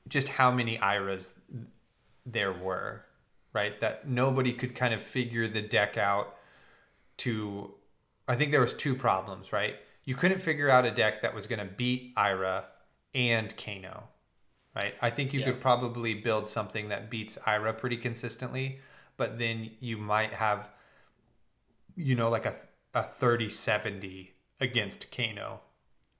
just 0.08 0.28
how 0.30 0.50
many 0.50 0.78
iras 0.78 1.34
there 2.26 2.52
were 2.52 3.04
right? 3.54 3.80
That 3.80 4.06
nobody 4.06 4.52
could 4.52 4.74
kind 4.74 4.92
of 4.94 5.02
figure 5.02 5.48
the 5.48 5.62
deck 5.62 5.96
out 5.96 6.36
to 7.18 7.74
i 8.28 8.34
think 8.36 8.50
there 8.52 8.60
was 8.60 8.74
two 8.74 8.94
problems 8.94 9.52
right? 9.52 9.76
You 10.04 10.14
couldn't 10.14 10.40
figure 10.40 10.70
out 10.70 10.84
a 10.86 10.90
deck 10.90 11.20
that 11.22 11.34
was 11.34 11.46
going 11.46 11.58
to 11.58 11.64
beat 11.74 12.12
ira 12.16 12.66
and 13.14 13.54
kano 13.56 14.08
right? 14.78 14.94
I 15.02 15.10
think 15.10 15.32
you 15.32 15.40
Yeah. 15.40 15.46
could 15.46 15.60
probably 15.60 16.14
build 16.14 16.48
something 16.48 16.88
that 16.88 17.10
beats 17.10 17.36
Ira 17.46 17.72
pretty 17.74 17.96
consistently, 17.96 18.80
but 19.16 19.38
then 19.38 19.72
you 19.80 19.96
might 19.98 20.32
have, 20.32 20.70
you 21.96 22.14
know, 22.14 22.30
like 22.30 22.46
a, 22.46 22.56
a 22.94 23.02
30 23.02 23.48
70 23.50 24.32
against 24.60 25.10
Kano, 25.10 25.60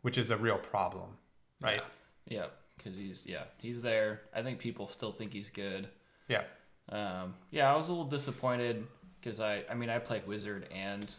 which 0.03 0.19
is 0.19 0.31
a 0.31 0.37
real 0.37 0.59
problem, 0.59 1.19
right? 1.61 1.83
Yeah, 2.27 2.47
because 2.77 2.97
he's 2.97 3.25
yeah 3.27 3.45
he's 3.59 3.83
there. 3.83 4.23
I 4.35 4.43
think 4.43 4.59
people 4.59 4.89
still 4.89 5.13
think 5.13 5.33
he's 5.33 5.51
good. 5.51 5.89
Yeah. 6.29 6.45
Um, 6.91 7.35
yeah, 7.51 7.73
I 7.73 7.77
was 7.77 7.89
a 7.89 7.93
little 7.93 8.07
disappointed 8.07 8.87
because 9.21 9.41
I 9.41 9.65
I 9.71 9.75
mean 9.75 9.91
I 9.91 9.99
played 9.99 10.27
wizard 10.27 10.69
and 10.73 11.15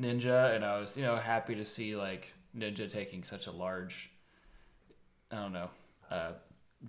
ninja, 0.00 0.54
and 0.54 0.64
I 0.64 0.78
was 0.80 0.96
you 0.96 1.02
know 1.02 1.16
happy 1.16 1.54
to 1.56 1.64
see 1.64 1.96
like 1.96 2.32
ninja 2.56 2.90
taking 2.90 3.24
such 3.24 3.46
a 3.46 3.52
large, 3.52 4.10
I 5.30 5.36
don't 5.36 5.52
know, 5.52 5.70
uh, 6.10 6.32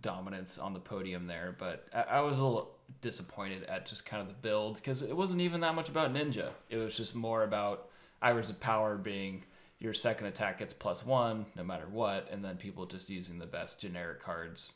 dominance 0.01 0.57
on 0.57 0.73
the 0.73 0.79
podium 0.79 1.27
there. 1.27 1.55
But 1.57 1.87
I, 1.93 2.01
I 2.17 2.19
was 2.21 2.39
a 2.39 2.43
little 2.43 2.71
disappointed 3.01 3.63
at 3.65 3.85
just 3.85 4.05
kind 4.05 4.21
of 4.21 4.27
the 4.27 4.33
build 4.33 4.75
because 4.75 5.01
it 5.01 5.15
wasn't 5.15 5.41
even 5.41 5.61
that 5.61 5.75
much 5.75 5.89
about 5.89 6.13
ninja. 6.13 6.49
It 6.69 6.77
was 6.77 6.95
just 6.95 7.15
more 7.15 7.43
about 7.43 7.89
Iris 8.21 8.49
of 8.49 8.59
Power 8.59 8.97
being 8.97 9.43
your 9.79 9.93
second 9.93 10.27
attack 10.27 10.59
gets 10.59 10.73
plus 10.73 11.05
one 11.05 11.45
no 11.55 11.63
matter 11.63 11.85
what, 11.91 12.29
and 12.31 12.43
then 12.43 12.55
people 12.57 12.85
just 12.85 13.09
using 13.09 13.39
the 13.39 13.45
best 13.45 13.81
generic 13.81 14.21
cards 14.21 14.73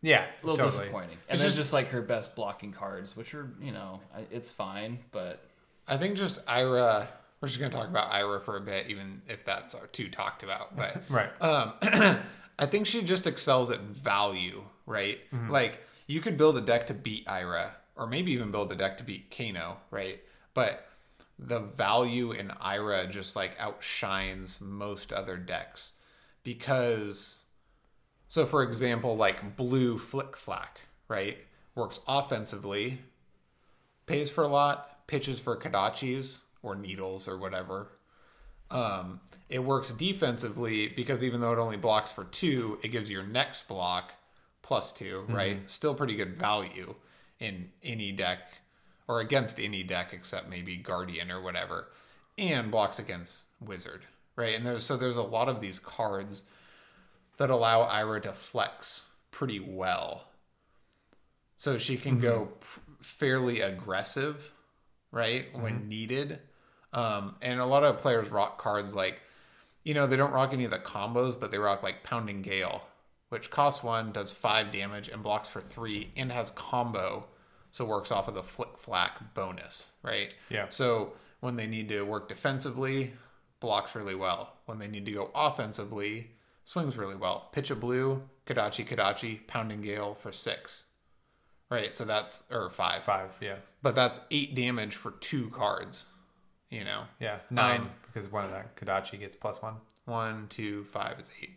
Yeah. 0.00 0.24
a 0.42 0.46
little 0.46 0.56
totally. 0.56 0.82
disappointing. 0.84 1.18
And 1.28 1.34
It's 1.34 1.40
then 1.42 1.48
just- 1.48 1.56
just, 1.56 1.72
like 1.72 1.88
her 1.88 2.02
best 2.02 2.36
blocking 2.36 2.72
cards, 2.72 3.16
which 3.16 3.34
are 3.34 3.50
you 3.60 3.72
know 3.72 4.00
it's 4.30 4.50
fine, 4.50 5.00
but 5.10 5.48
I 5.88 5.96
think 5.96 6.16
just 6.16 6.40
Ira. 6.48 7.08
We're 7.40 7.48
just 7.48 7.60
gonna 7.60 7.72
talk 7.74 7.88
about 7.88 8.10
Ira 8.10 8.40
for 8.40 8.56
a 8.56 8.60
bit, 8.60 8.88
even 8.88 9.20
if 9.28 9.44
that's 9.44 9.74
our 9.74 9.86
too 9.88 10.08
talked 10.08 10.42
about. 10.42 10.76
But 10.76 11.02
Right. 11.10 11.30
um, 11.42 11.72
I 12.58 12.66
think 12.66 12.86
she 12.86 13.02
just 13.02 13.26
excels 13.26 13.70
at 13.70 13.80
value, 13.80 14.62
right? 14.86 15.18
Mm-hmm. 15.32 15.50
Like 15.50 15.86
you 16.06 16.20
could 16.20 16.36
build 16.36 16.56
a 16.56 16.60
deck 16.60 16.86
to 16.88 16.94
beat 16.94 17.28
Ira, 17.28 17.72
or 17.96 18.06
maybe 18.06 18.32
even 18.32 18.50
build 18.50 18.72
a 18.72 18.76
deck 18.76 18.98
to 18.98 19.04
beat 19.04 19.34
Kano, 19.36 19.78
right? 19.90 20.20
But 20.52 20.86
the 21.38 21.60
value 21.60 22.32
in 22.32 22.50
Ira 22.60 23.06
just 23.06 23.34
like 23.34 23.56
outshines 23.58 24.60
most 24.60 25.12
other 25.12 25.36
decks 25.36 25.92
because 26.42 27.38
so 28.28 28.46
for 28.46 28.62
example 28.62 29.16
like 29.16 29.56
blue 29.56 29.98
flic 29.98 30.36
flak 30.36 30.80
right 31.08 31.38
works 31.74 31.98
offensively 32.06 33.00
pays 34.06 34.30
for 34.30 34.44
a 34.44 34.48
lot 34.48 35.06
pitches 35.06 35.40
for 35.40 35.56
kodachis 35.56 36.38
or 36.62 36.76
needles 36.76 37.26
or 37.26 37.36
whatever 37.36 37.88
um, 38.70 39.20
it 39.48 39.62
works 39.62 39.90
defensively 39.90 40.88
because 40.88 41.22
even 41.22 41.40
though 41.40 41.52
it 41.52 41.58
only 41.58 41.76
blocks 41.76 42.10
for 42.10 42.24
two 42.24 42.78
it 42.82 42.88
gives 42.88 43.10
your 43.10 43.22
next 43.22 43.68
block 43.68 44.12
plus 44.62 44.92
2 44.92 45.04
mm-hmm. 45.04 45.34
right? 45.34 45.70
Still 45.70 45.94
pretty 45.94 46.16
good 46.16 46.36
value 46.36 46.94
in 47.38 47.70
any 47.82 48.12
deck 48.12 48.40
or 49.06 49.20
against 49.20 49.60
any 49.60 49.82
deck 49.82 50.10
except 50.12 50.48
maybe 50.48 50.76
guardian 50.76 51.30
or 51.30 51.40
whatever 51.40 51.88
and 52.38 52.70
blocks 52.70 52.98
against 52.98 53.46
wizard 53.60 54.06
right? 54.36 54.54
And 54.54 54.66
there's 54.66 54.84
so 54.84 54.96
there's 54.96 55.16
a 55.16 55.22
lot 55.22 55.48
of 55.48 55.60
these 55.60 55.78
cards 55.78 56.42
that 57.36 57.50
allow 57.50 57.82
ira 57.82 58.20
to 58.22 58.32
flex 58.32 59.06
pretty 59.30 59.60
well. 59.60 60.28
So 61.56 61.78
she 61.78 61.96
can 61.96 62.12
mm-hmm. 62.12 62.22
go 62.22 62.48
f- 62.60 62.80
fairly 63.00 63.60
aggressive 63.60 64.50
right 65.10 65.46
when 65.52 65.80
mm-hmm. 65.80 65.88
needed 65.88 66.38
um, 66.94 67.34
and 67.42 67.60
a 67.60 67.66
lot 67.66 67.84
of 67.84 67.98
players 67.98 68.30
rock 68.30 68.56
cards 68.58 68.94
like 68.94 69.20
you 69.84 69.92
know 69.94 70.06
they 70.06 70.16
don't 70.16 70.32
rock 70.32 70.52
any 70.52 70.64
of 70.64 70.70
the 70.70 70.78
combos 70.78 71.38
but 71.38 71.50
they 71.50 71.58
rock 71.58 71.82
like 71.82 72.02
pounding 72.02 72.40
gale 72.42 72.82
which 73.28 73.50
costs 73.50 73.82
one 73.82 74.12
does 74.12 74.30
five 74.32 74.72
damage 74.72 75.08
and 75.08 75.22
blocks 75.22 75.48
for 75.48 75.60
three 75.60 76.10
and 76.16 76.30
has 76.32 76.50
combo 76.54 77.26
so 77.72 77.84
works 77.84 78.12
off 78.12 78.28
of 78.28 78.34
the 78.34 78.42
flic 78.42 78.78
flak 78.78 79.34
bonus 79.34 79.88
right 80.02 80.34
Yeah. 80.48 80.66
so 80.70 81.12
when 81.40 81.56
they 81.56 81.66
need 81.66 81.88
to 81.90 82.02
work 82.02 82.28
defensively 82.28 83.12
blocks 83.60 83.94
really 83.94 84.14
well 84.14 84.54
when 84.66 84.78
they 84.78 84.88
need 84.88 85.04
to 85.06 85.12
go 85.12 85.30
offensively 85.34 86.30
swings 86.64 86.96
really 86.96 87.16
well 87.16 87.48
pitch 87.52 87.70
a 87.70 87.74
blue 87.76 88.22
kodachi 88.46 88.86
kodachi 88.86 89.46
pounding 89.46 89.80
gale 89.82 90.14
for 90.14 90.30
six 90.32 90.84
right 91.70 91.92
so 91.94 92.04
that's 92.04 92.44
or 92.50 92.70
five 92.70 93.02
Five. 93.04 93.30
Yeah. 93.40 93.56
but 93.82 93.94
that's 93.94 94.20
eight 94.30 94.54
damage 94.54 94.94
for 94.96 95.10
two 95.12 95.48
cards. 95.50 96.06
You 96.74 96.82
know, 96.84 97.04
Yeah. 97.20 97.38
Nine, 97.50 97.82
Um, 97.82 97.90
because 98.06 98.28
one 98.28 98.44
of 98.44 98.50
that 98.50 98.74
Kodachi 98.76 99.18
gets 99.20 99.34
plus 99.36 99.62
one. 99.62 99.76
one, 100.06 100.48
two, 100.48 100.84
five 100.86 101.20
is 101.20 101.30
eight. 101.40 101.56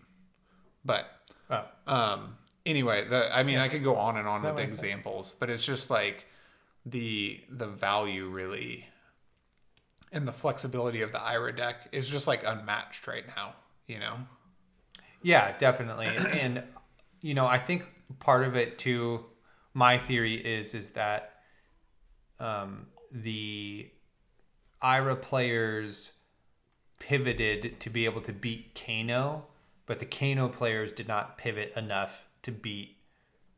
But 0.85 1.05
Oh. 1.49 1.65
um, 1.87 2.37
anyway, 2.65 3.03
the 3.05 3.35
I 3.35 3.41
mean, 3.43 3.57
I 3.57 3.67
could 3.67 3.83
go 3.83 3.95
on 3.95 4.17
and 4.17 4.27
on 4.27 4.43
That 4.43 4.49
with 4.53 4.59
makes 4.59 4.73
sense. 4.73 4.83
examples, 4.83 5.33
but 5.39 5.49
it's 5.49 5.65
just 5.65 5.89
like 5.89 6.25
the 6.85 7.43
the 7.49 7.67
value 7.67 8.27
really 8.29 8.87
and 10.11 10.27
the 10.27 10.31
flexibility 10.33 11.01
of 11.01 11.11
the 11.11 11.21
Ira 11.21 11.53
deck 11.55 11.89
is 11.91 12.07
just 12.07 12.27
like 12.27 12.43
unmatched 12.45 13.07
right 13.07 13.25
now. 13.35 13.55
You 13.87 13.99
know, 13.99 14.17
Yeah, 15.23 15.57
definitely. 15.57 16.07
and 16.39 16.63
you 17.21 17.33
know, 17.33 17.47
I 17.47 17.57
think 17.57 17.85
part 18.19 18.43
of 18.43 18.55
it 18.55 18.77
too. 18.77 19.25
My 19.73 19.97
theory 19.97 20.35
is 20.35 20.73
is 20.75 20.91
that 20.91 21.41
um, 22.39 22.87
the 23.11 23.89
Ira 24.81 25.15
players 25.15 26.11
pivoted 26.99 27.79
to 27.79 27.89
be 27.89 28.05
able 28.05 28.21
to 28.21 28.33
beat 28.33 28.73
Kano, 28.85 29.45
but 29.85 29.99
the 29.99 30.05
Kano 30.05 30.47
players 30.49 30.91
did 30.91 31.07
not 31.07 31.37
pivot 31.37 31.73
enough 31.75 32.25
to 32.43 32.51
beat 32.51 32.97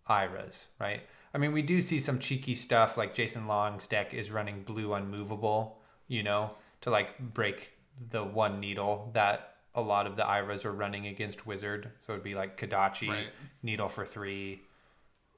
Ira's. 0.08 0.66
Right. 0.80 1.02
I 1.34 1.38
mean, 1.38 1.52
we 1.52 1.62
do 1.62 1.82
see 1.82 2.00
some 2.00 2.20
cheeky 2.20 2.56
stuff 2.56 2.98
like 2.98 3.14
Jason 3.14 3.48
Long's 3.48 3.88
deck 3.88 4.14
is 4.14 4.32
running 4.32 4.64
blue 4.64 4.94
unmovable. 4.94 5.78
You 6.08 6.24
know, 6.24 6.52
to 6.82 6.90
like 6.90 7.20
break 7.20 7.74
the 8.10 8.24
one 8.24 8.60
needle 8.60 9.12
that 9.14 9.58
a 9.76 9.82
lot 9.82 10.08
of 10.08 10.16
the 10.16 10.26
Iras 10.26 10.66
are 10.66 10.72
running 10.72 11.06
against 11.06 11.46
Wizard. 11.46 11.92
So 12.06 12.14
it'd 12.14 12.24
be 12.24 12.34
like 12.34 12.58
Kodachi, 12.58 13.10
Right. 13.10 13.30
needle 13.62 13.88
for 13.88 14.06
three. 14.08 14.62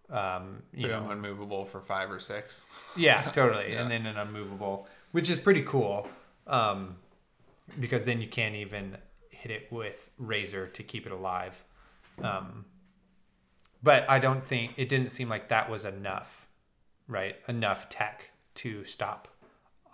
Um, 0.09 0.63
you 0.73 0.87
Boom, 0.87 1.05
know, 1.05 1.11
unmovable 1.11 1.65
for 1.65 1.81
five 1.81 2.09
or 2.09 2.19
six. 2.19 2.63
yeah, 2.95 3.21
totally. 3.33 3.73
Yeah. 3.73 3.81
And 3.81 3.91
then 3.91 4.05
an 4.05 4.17
unmovable, 4.17 4.87
which 5.11 5.29
is 5.29 5.39
pretty 5.39 5.61
cool. 5.63 6.07
Um, 6.47 6.97
because 7.79 8.03
then 8.03 8.19
you 8.21 8.27
can't 8.27 8.55
even 8.55 8.97
hit 9.29 9.51
it 9.51 9.71
with 9.71 10.09
razor 10.17 10.67
to 10.67 10.83
keep 10.83 11.05
it 11.05 11.11
alive. 11.11 11.63
Um, 12.21 12.65
but 13.81 14.07
I 14.09 14.19
don't 14.19 14.43
think 14.43 14.73
it 14.77 14.89
didn't 14.89 15.11
seem 15.11 15.29
like 15.29 15.49
that 15.49 15.69
was 15.69 15.85
enough, 15.85 16.47
right? 17.07 17.35
Enough 17.47 17.89
tech 17.89 18.31
to 18.55 18.83
stop 18.83 19.27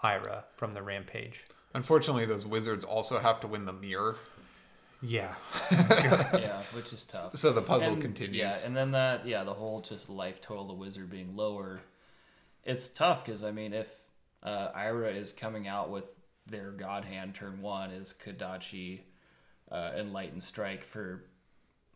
Ira 0.01 0.45
from 0.55 0.71
the 0.73 0.81
rampage. 0.81 1.45
Unfortunately, 1.73 2.25
those 2.25 2.45
wizards 2.45 2.83
also 2.83 3.19
have 3.19 3.39
to 3.41 3.47
win 3.47 3.65
the 3.65 3.73
mirror, 3.73 4.17
Yeah. 5.01 5.35
yeah, 5.71 6.63
which 6.73 6.91
is 6.91 7.05
tough. 7.05 7.37
so 7.37 7.51
the 7.51 7.61
puzzle 7.61 7.93
And- 7.93 8.01
continues. 8.01 8.37
Yeah, 8.37 8.57
and 8.65 8.75
then 8.75 8.91
that, 8.91 9.27
yeah, 9.27 9.43
the 9.43 9.53
whole 9.53 9.81
just 9.81 10.09
life 10.09 10.41
total 10.41 10.63
of 10.63 10.67
the 10.69 10.73
wizard 10.73 11.09
being 11.11 11.35
lower. 11.35 11.81
It's 12.65 12.87
tough 12.87 13.23
because 13.23 13.43
I 13.43 13.51
mean, 13.51 13.73
if 13.73 13.87
uh, 14.47 14.71
Ira 14.73 15.11
is 15.11 15.31
coming 15.33 15.67
out 15.67 15.89
with 15.89 16.19
their 16.45 16.71
God 16.71 17.05
Hand 17.05 17.35
turn 17.35 17.61
one 17.61 17.91
is 17.91 18.13
Kodachi, 18.13 19.01
uh, 19.71 19.91
Enlightened 19.97 20.43
Strike 20.43 20.83
for, 20.83 21.25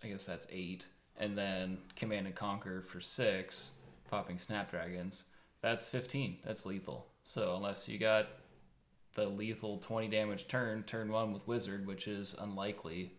I 0.03 0.07
guess 0.07 0.25
that's 0.25 0.47
eight, 0.51 0.87
and 1.17 1.37
then 1.37 1.77
Command 1.95 2.27
and 2.27 2.35
Conquer 2.35 2.81
for 2.81 2.99
six, 2.99 3.71
popping 4.09 4.37
Snapdragons. 4.37 5.25
That's 5.61 5.87
fifteen. 5.87 6.37
That's 6.43 6.65
lethal. 6.65 7.07
So 7.23 7.55
unless 7.55 7.87
you 7.87 7.97
got 7.97 8.27
the 9.13 9.27
lethal 9.27 9.77
twenty 9.77 10.07
damage 10.07 10.47
turn, 10.47 10.83
turn 10.83 11.11
one 11.11 11.31
with 11.33 11.47
Wizard, 11.47 11.85
which 11.85 12.07
is 12.07 12.35
unlikely 12.39 13.13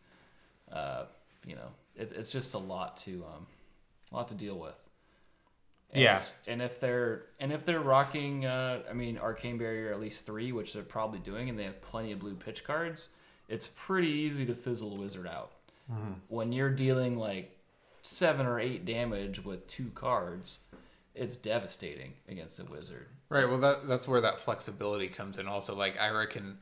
uh, 0.72 1.04
you 1.46 1.54
know, 1.54 1.68
it's 1.94 2.12
it's 2.12 2.30
just 2.30 2.54
a 2.54 2.58
lot 2.58 2.96
to 2.98 3.24
um, 3.24 3.46
a 4.10 4.16
lot 4.16 4.28
to 4.28 4.34
deal 4.34 4.58
with. 4.58 4.78
And 5.92 6.02
Yeah. 6.02 6.20
And 6.46 6.62
if 6.62 6.80
they're 6.80 7.26
and 7.38 7.52
if 7.52 7.64
they're 7.64 7.80
rocking, 7.80 8.46
uh, 8.46 8.82
I 8.88 8.92
mean, 8.92 9.18
arcane 9.18 9.58
barrier 9.58 9.92
at 9.92 10.00
least 10.00 10.26
three, 10.26 10.52
which 10.52 10.72
they're 10.72 10.82
probably 10.82 11.18
doing, 11.18 11.48
and 11.48 11.58
they 11.58 11.64
have 11.64 11.80
plenty 11.82 12.12
of 12.12 12.18
blue 12.18 12.34
pitch 12.34 12.64
cards, 12.64 13.10
it's 13.48 13.66
pretty 13.66 14.08
easy 14.08 14.46
to 14.46 14.54
fizzle 14.54 14.96
a 14.96 15.00
wizard 15.00 15.26
out. 15.26 15.52
When 16.28 16.52
you're 16.52 16.70
dealing 16.70 17.16
like 17.18 17.58
seven 18.00 18.46
or 18.46 18.58
eight 18.58 18.86
damage 18.86 19.44
with 19.44 19.66
two 19.66 19.90
cards, 19.94 20.60
it's 21.14 21.36
devastating 21.36 22.14
against 22.26 22.58
a 22.58 22.64
wizard. 22.64 23.08
Right. 23.28 23.46
Well, 23.46 23.58
that 23.58 23.86
that's 23.86 24.08
where 24.08 24.22
that 24.22 24.40
flexibility 24.40 25.08
comes 25.08 25.38
in. 25.38 25.46
Also, 25.46 25.74
like 25.74 26.00
Ira 26.00 26.26
can 26.26 26.58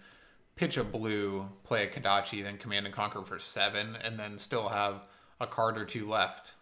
pitch 0.57 0.77
a 0.77 0.85
blue, 0.85 1.49
play 1.63 1.85
a 1.85 1.89
Kodachi, 1.89 2.43
then 2.43 2.59
command 2.59 2.87
and 2.87 2.95
conquer 2.95 3.23
for 3.23 3.39
seven, 3.39 3.97
and 4.03 4.19
then 4.19 4.37
still 4.37 4.69
have 4.69 5.07
a 5.41 5.47
card 5.47 5.79
or 5.79 5.85
two 5.85 6.09
left, 6.09 6.53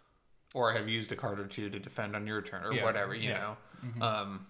or 0.53 0.73
have 0.73 0.87
used 0.89 1.11
a 1.11 1.15
card 1.15 1.39
or 1.39 1.45
two 1.45 1.69
to 1.69 1.79
defend 1.79 2.15
on 2.15 2.25
your 2.27 2.41
turn 2.41 2.65
or 2.65 2.73
Yeah, 2.73 2.83
whatever. 2.83 3.13
You 3.13 3.29
yeah. 3.29 3.55
know. 3.99 4.05
Um, 4.05 4.47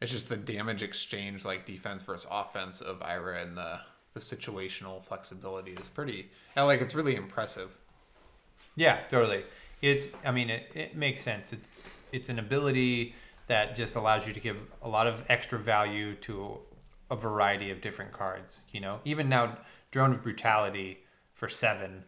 it's 0.00 0.12
just 0.12 0.28
the 0.28 0.36
damage 0.36 0.82
exchange, 0.82 1.44
like 1.44 1.66
defense 1.66 2.02
versus 2.02 2.26
offense 2.30 2.80
of 2.80 3.02
Ira, 3.02 3.42
and 3.42 3.56
the 3.56 3.80
the 4.14 4.20
situational 4.20 5.02
flexibility 5.02 5.72
is 5.72 5.88
pretty. 5.88 6.30
I 6.56 6.62
like 6.62 6.80
it's 6.80 6.94
really 6.94 7.16
impressive. 7.16 7.76
Yeah, 8.74 9.00
totally. 9.10 9.44
It's 9.82 10.08
I 10.24 10.30
mean 10.32 10.50
it, 10.50 10.70
it 10.74 10.96
makes 10.96 11.20
sense. 11.20 11.52
It's 11.52 11.68
it's 12.12 12.28
an 12.28 12.38
ability 12.38 13.14
that 13.48 13.76
just 13.76 13.94
allows 13.96 14.26
you 14.26 14.32
to 14.32 14.40
give 14.40 14.56
a 14.82 14.88
lot 14.88 15.06
of 15.06 15.22
extra 15.28 15.58
value 15.58 16.14
to 16.16 16.58
a 17.10 17.16
variety 17.16 17.70
of 17.70 17.80
different 17.80 18.10
cards, 18.12 18.60
you 18.72 18.80
know. 18.80 19.00
Even 19.04 19.28
now 19.28 19.58
Drone 19.90 20.12
of 20.12 20.22
Brutality 20.22 20.98
for 21.32 21.48
7 21.48 22.04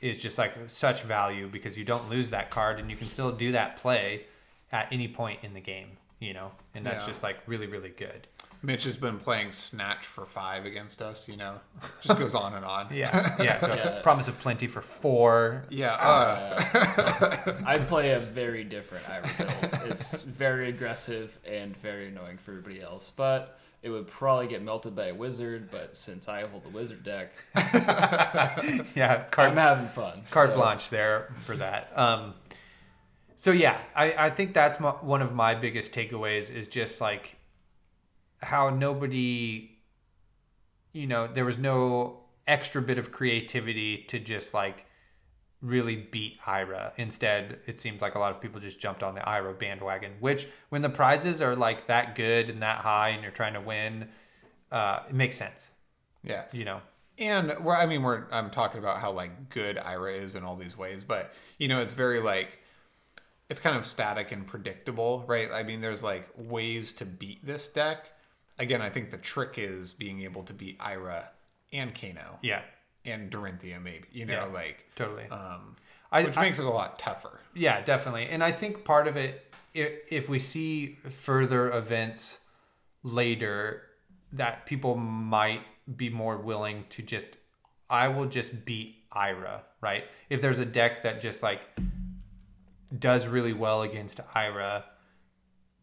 is 0.00 0.20
just 0.22 0.38
like 0.38 0.54
such 0.68 1.02
value 1.02 1.48
because 1.48 1.76
you 1.78 1.84
don't 1.84 2.08
lose 2.10 2.30
that 2.30 2.50
card 2.50 2.78
and 2.78 2.90
you 2.90 2.96
can 2.96 3.08
still 3.08 3.32
do 3.32 3.52
that 3.52 3.76
play 3.76 4.24
at 4.72 4.92
any 4.92 5.08
point 5.08 5.40
in 5.42 5.54
the 5.54 5.60
game, 5.60 5.88
you 6.20 6.34
know. 6.34 6.52
And 6.74 6.84
that's 6.84 7.02
Yeah. 7.02 7.08
just 7.12 7.22
like 7.22 7.38
really 7.46 7.66
really 7.66 7.90
good. 7.90 8.26
Mitch 8.62 8.84
has 8.84 8.96
been 8.96 9.18
playing 9.18 9.52
Snatch 9.52 10.06
for 10.06 10.24
five 10.26 10.64
against 10.64 11.00
us. 11.02 11.28
You 11.28 11.36
know, 11.36 11.60
just 12.02 12.18
goes 12.18 12.34
on 12.34 12.54
and 12.54 12.64
on. 12.64 12.88
Yeah. 12.92 13.36
Yeah. 13.38 13.58
Yeah. 13.76 14.00
Promise 14.02 14.28
of 14.28 14.38
plenty 14.40 14.66
for 14.66 14.80
4. 14.80 15.66
Yeah. 15.68 15.92
Uh, 15.94 17.62
I 17.66 17.78
play 17.78 18.10
a 18.12 18.18
very 18.18 18.64
different 18.64 19.08
Ira 19.08 19.28
build. 19.38 19.90
It's 19.90 20.22
very 20.22 20.68
aggressive 20.70 21.38
and 21.46 21.76
very 21.76 22.08
annoying 22.08 22.38
for 22.38 22.52
everybody 22.52 22.80
else. 22.80 23.12
But 23.14 23.58
it 23.86 23.90
would 23.90 24.08
probably 24.08 24.48
get 24.48 24.64
melted 24.64 24.96
by 24.96 25.06
a 25.06 25.14
wizard. 25.14 25.70
But 25.70 25.96
since 25.96 26.28
I 26.28 26.44
hold 26.44 26.64
the 26.64 26.70
wizard 26.70 27.04
deck, 27.04 27.30
Yeah, 28.96 29.22
card 29.30 29.50
I'm 29.52 29.56
having 29.56 29.86
fun. 29.86 30.22
carte 30.28 30.50
So, 30.50 30.56
blanche 30.56 30.90
there 30.90 31.32
for 31.42 31.56
that. 31.56 31.96
Um, 31.96 32.34
so 33.36 33.52
yeah, 33.52 33.78
I, 33.94 34.26
I 34.26 34.30
think 34.30 34.54
that's 34.54 34.80
my, 34.80 34.90
one 34.90 35.22
of 35.22 35.32
my 35.32 35.54
biggest 35.54 35.92
takeaways 35.92 36.52
is 36.52 36.66
just 36.66 37.00
like 37.00 37.36
how 38.42 38.70
nobody, 38.70 39.78
you 40.92 41.06
know, 41.06 41.28
there 41.28 41.44
was 41.44 41.56
no 41.56 42.24
extra 42.48 42.82
bit 42.82 42.98
of 42.98 43.12
creativity 43.12 43.98
to 44.08 44.18
just 44.18 44.52
like 44.52 44.84
really 45.66 45.96
beat 45.96 46.38
Ira. 46.46 46.92
Instead, 46.96 47.60
it 47.66 47.78
seemed 47.78 48.00
like 48.00 48.14
a 48.14 48.18
lot 48.18 48.32
of 48.32 48.40
people 48.40 48.60
just 48.60 48.78
jumped 48.80 49.02
on 49.02 49.14
the 49.14 49.28
Ira 49.28 49.54
bandwagon. 49.54 50.12
Which, 50.20 50.46
when 50.68 50.82
the 50.82 50.90
prizes 50.90 51.42
are 51.42 51.56
like 51.56 51.86
that 51.86 52.14
good 52.14 52.48
and 52.48 52.62
that 52.62 52.78
high, 52.78 53.10
and 53.10 53.22
you're 53.22 53.32
trying 53.32 53.54
to 53.54 53.60
win, 53.60 54.08
uh, 54.70 55.00
it 55.08 55.14
makes 55.14 55.36
sense. 55.36 55.70
yeah. 56.22 56.44
You 56.52 56.64
know. 56.64 56.80
And 57.18 57.54
we're, 57.62 57.74
I 57.74 57.86
mean, 57.86 58.02
we're 58.02 58.24
I'm 58.30 58.50
talking 58.50 58.78
about 58.78 58.98
how 58.98 59.10
like 59.10 59.48
good 59.48 59.78
Ira 59.78 60.12
is 60.12 60.34
in 60.34 60.44
all 60.44 60.56
these 60.56 60.76
ways, 60.76 61.02
but 61.02 61.32
you 61.58 61.66
know, 61.66 61.80
it's 61.80 61.94
very 61.94 62.20
like 62.20 62.60
it's 63.48 63.60
kind 63.60 63.76
of 63.76 63.86
static 63.86 64.32
and 64.32 64.46
predictable, 64.46 65.24
right? 65.26 65.50
I 65.52 65.62
mean, 65.62 65.80
there's 65.80 66.02
like 66.02 66.28
ways 66.36 66.92
to 66.94 67.06
beat 67.06 67.44
this 67.44 67.68
deck. 67.68 68.12
Again, 68.58 68.82
I 68.82 68.90
think 68.90 69.10
the 69.10 69.18
trick 69.18 69.54
is 69.56 69.92
being 69.92 70.22
able 70.22 70.42
to 70.44 70.52
beat 70.52 70.76
Ira 70.80 71.30
and 71.72 71.94
Kano 71.94 72.38
Yeah. 72.42 72.62
And 73.06 73.30
Dorinthea, 73.30 73.82
maybe. 73.82 74.04
You 74.12 74.26
know, 74.26 74.32
Yeah. 74.34 74.44
like 74.46 74.86
Totally. 74.96 75.24
um, 75.30 75.76
I, 76.12 76.24
which 76.24 76.36
I- 76.36 76.42
makes 76.42 76.58
it 76.58 76.64
a 76.66 76.70
lot 76.70 76.98
tougher. 76.98 77.40
Yeah, 77.54 77.80
definitely. 77.82 78.26
And 78.28 78.42
I 78.44 78.52
think 78.52 78.84
part 78.84 79.06
of 79.08 79.16
it, 79.16 79.54
if, 79.74 79.92
if 80.10 80.28
we 80.28 80.38
see 80.38 80.98
further 81.08 81.70
events 81.72 82.38
later, 83.02 83.82
that 84.32 84.66
people 84.66 84.96
might 84.96 85.62
be 85.96 86.10
more 86.10 86.36
willing 86.36 86.84
to 86.90 87.02
just, 87.02 87.28
I 87.88 88.08
will 88.08 88.26
just 88.26 88.64
beat 88.64 88.96
Ira, 89.12 89.62
right? 89.80 90.04
If 90.28 90.42
there's 90.42 90.58
a 90.58 90.66
deck 90.66 91.02
that 91.04 91.20
just 91.20 91.42
like 91.42 91.60
does 92.96 93.26
really 93.26 93.52
well 93.52 93.82
against 93.82 94.20
Ira, 94.34 94.84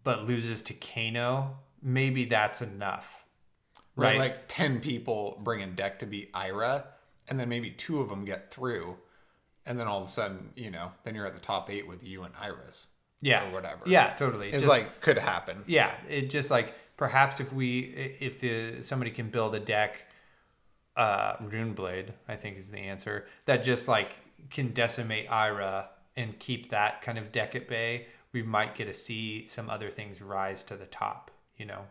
but 0.03 0.25
loses 0.25 0.61
to 0.63 0.73
Kano, 0.73 1.57
maybe 1.81 2.25
that's 2.25 2.61
enough. 2.61 3.23
Right. 3.95 4.17
Like 4.17 4.45
10 4.47 4.79
people 4.79 5.39
bring 5.43 5.61
in 5.61 5.75
deck 5.75 5.99
to 5.99 6.05
beat 6.05 6.29
Ira, 6.33 6.85
and 7.29 7.39
then 7.39 7.49
maybe 7.49 7.71
two 7.71 7.99
of 7.99 8.09
them 8.09 8.25
get 8.25 8.51
through. 8.51 8.97
And 9.65 9.79
then 9.79 9.87
all 9.87 10.01
of 10.01 10.07
a 10.09 10.11
sudden, 10.11 10.49
you 10.55 10.69
know, 10.69 10.91
then 11.03 11.15
you're 11.15 11.25
at 11.25 11.33
the 11.33 11.39
top 11.39 11.69
eight 11.69 11.87
with 11.87 12.03
you 12.03 12.23
and 12.23 12.33
Iris. 12.39 12.87
Yeah. 13.21 13.47
Or 13.47 13.53
whatever. 13.53 13.81
Yeah, 13.85 14.13
totally. 14.15 14.49
It's 14.49 14.63
Just- 14.63 14.69
like, 14.69 14.99
could 15.01 15.17
happen. 15.17 15.63
yeah 15.67 15.95
it 16.09 16.29
just 16.29 16.51
like 16.51 16.73
perhaps 16.97 17.39
if 17.39 17.53
we 17.53 17.79
if 18.19 18.39
the 18.41 18.81
somebody 18.83 19.09
can 19.11 19.29
build 19.29 19.55
a 19.55 19.59
deck 19.59 20.01
uh 20.95 21.37
runeblade 21.37 22.09
i 22.27 22.35
think 22.35 22.55
is 22.57 22.69
the 22.69 22.77
answer 22.77 23.25
that 23.45 23.63
just 23.63 23.87
like 23.87 24.11
can 24.51 24.67
decimate 24.73 25.25
ira 25.31 25.89
and 26.15 26.37
keep 26.37 26.69
that 26.69 27.01
kind 27.01 27.17
of 27.17 27.31
deck 27.31 27.55
at 27.55 27.67
bay 27.67 28.05
we 28.31 28.43
might 28.43 28.75
get 28.75 28.85
to 28.85 28.93
see 28.93 29.43
some 29.47 29.69
other 29.71 29.89
things 29.89 30.21
rise 30.21 30.61
to 30.61 30.75
the 30.75 30.85
top 30.85 31.31
you 31.57 31.65
know 31.65 31.81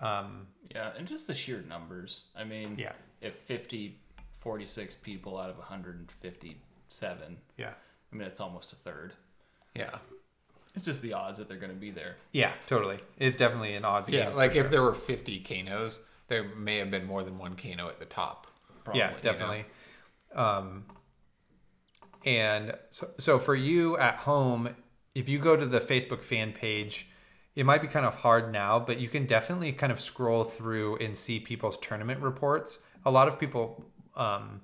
um 0.00 0.48
Yeah, 0.74 0.90
and 0.98 1.06
just 1.06 1.26
the 1.28 1.34
sheer 1.34 1.62
numbers. 1.62 2.22
I 2.34 2.42
mean, 2.44 2.74
Yeah. 2.78 2.92
if 3.20 3.34
50, 3.36 4.00
46 4.46 4.94
people 5.02 5.36
out 5.38 5.50
of 5.50 5.58
157, 5.58 7.36
yeah 7.56 7.70
I 8.12 8.16
mean, 8.16 8.28
it's 8.28 8.38
almost 8.38 8.72
a 8.72 8.76
third. 8.76 9.12
Yeah. 9.74 9.90
It's 10.76 10.84
just 10.84 11.02
the 11.02 11.14
odds 11.14 11.38
that 11.38 11.48
they're 11.48 11.56
going 11.56 11.72
to 11.72 11.78
be 11.78 11.90
there. 11.90 12.14
yeah 12.32 12.52
totally 12.68 13.00
it's 13.18 13.36
definitely 13.36 13.74
an 13.74 13.84
odds 13.84 14.08
Yeah. 14.08 14.26
game 14.26 14.36
Like 14.36 14.52
sure. 14.52 14.64
if 14.64 14.70
there 14.70 14.82
were 14.82 14.94
50 14.94 15.40
Kanos, 15.40 15.98
there 16.28 16.44
may 16.44 16.76
have 16.78 16.90
been 16.92 17.06
more 17.06 17.24
than 17.24 17.38
one 17.38 17.56
Kano 17.56 17.88
at 17.88 17.98
the 17.98 18.04
top. 18.04 18.46
Probably, 18.84 19.00
yeah 19.00 19.08
you 19.10 19.16
know? 19.16 19.20
definitely 19.22 19.64
um 20.34 20.84
and 22.24 22.72
so, 22.90 23.08
so 23.18 23.38
for 23.40 23.54
you 23.56 23.96
at 23.98 24.16
home 24.18 24.68
if 25.16 25.28
you 25.28 25.38
go 25.40 25.56
to 25.56 25.66
the 25.66 25.80
facebook 25.80 26.22
fan 26.22 26.52
page 26.52 27.08
it 27.56 27.64
might 27.66 27.80
be 27.82 27.88
kind 27.88 28.06
of 28.06 28.16
hard 28.16 28.52
now 28.52 28.78
but 28.78 28.98
you 29.00 29.08
can 29.08 29.24
definitely 29.26 29.72
kind 29.72 29.90
of 29.90 30.00
scroll 30.00 30.44
through 30.44 30.96
and 30.98 31.16
see 31.16 31.40
people's 31.40 31.78
tournament 31.78 32.20
reports 32.20 32.78
a 33.04 33.10
lot 33.10 33.26
of 33.28 33.40
people 33.40 33.84
um 34.16 34.60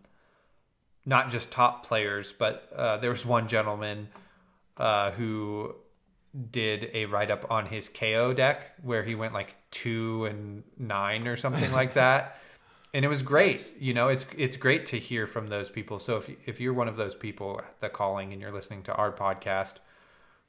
not 1.04 1.30
just 1.30 1.50
top 1.50 1.86
players 1.86 2.32
but 2.32 2.68
uh, 2.76 2.96
there 2.98 3.10
was 3.10 3.26
one 3.26 3.48
gentleman 3.48 4.08
uh, 4.76 5.10
who 5.12 5.74
did 6.50 6.90
a 6.94 7.06
write 7.06 7.30
up 7.30 7.50
on 7.50 7.66
his 7.66 7.88
Kayo 7.88 8.34
deck 8.34 8.72
where 8.82 9.02
he 9.02 9.14
went 9.14 9.34
like 9.34 9.54
two 9.70 10.24
and 10.24 10.62
nine 10.78 11.28
or 11.28 11.36
something 11.36 11.70
like 11.72 11.94
that. 11.94 12.38
and 12.94 13.04
it 13.04 13.08
was 13.08 13.22
great. 13.22 13.72
You 13.78 13.94
know, 13.94 14.08
it's 14.08 14.24
it's 14.36 14.56
great 14.56 14.86
to 14.86 14.98
hear 14.98 15.26
from 15.26 15.48
those 15.48 15.70
people. 15.70 15.98
So 15.98 16.18
if 16.18 16.30
if 16.48 16.60
you're 16.60 16.72
one 16.72 16.88
of 16.88 16.96
those 16.96 17.14
people 17.14 17.60
at 17.62 17.80
the 17.80 17.88
calling 17.88 18.32
and 18.32 18.40
you're 18.40 18.52
listening 18.52 18.82
to 18.84 18.94
our 18.94 19.12
podcast, 19.12 19.76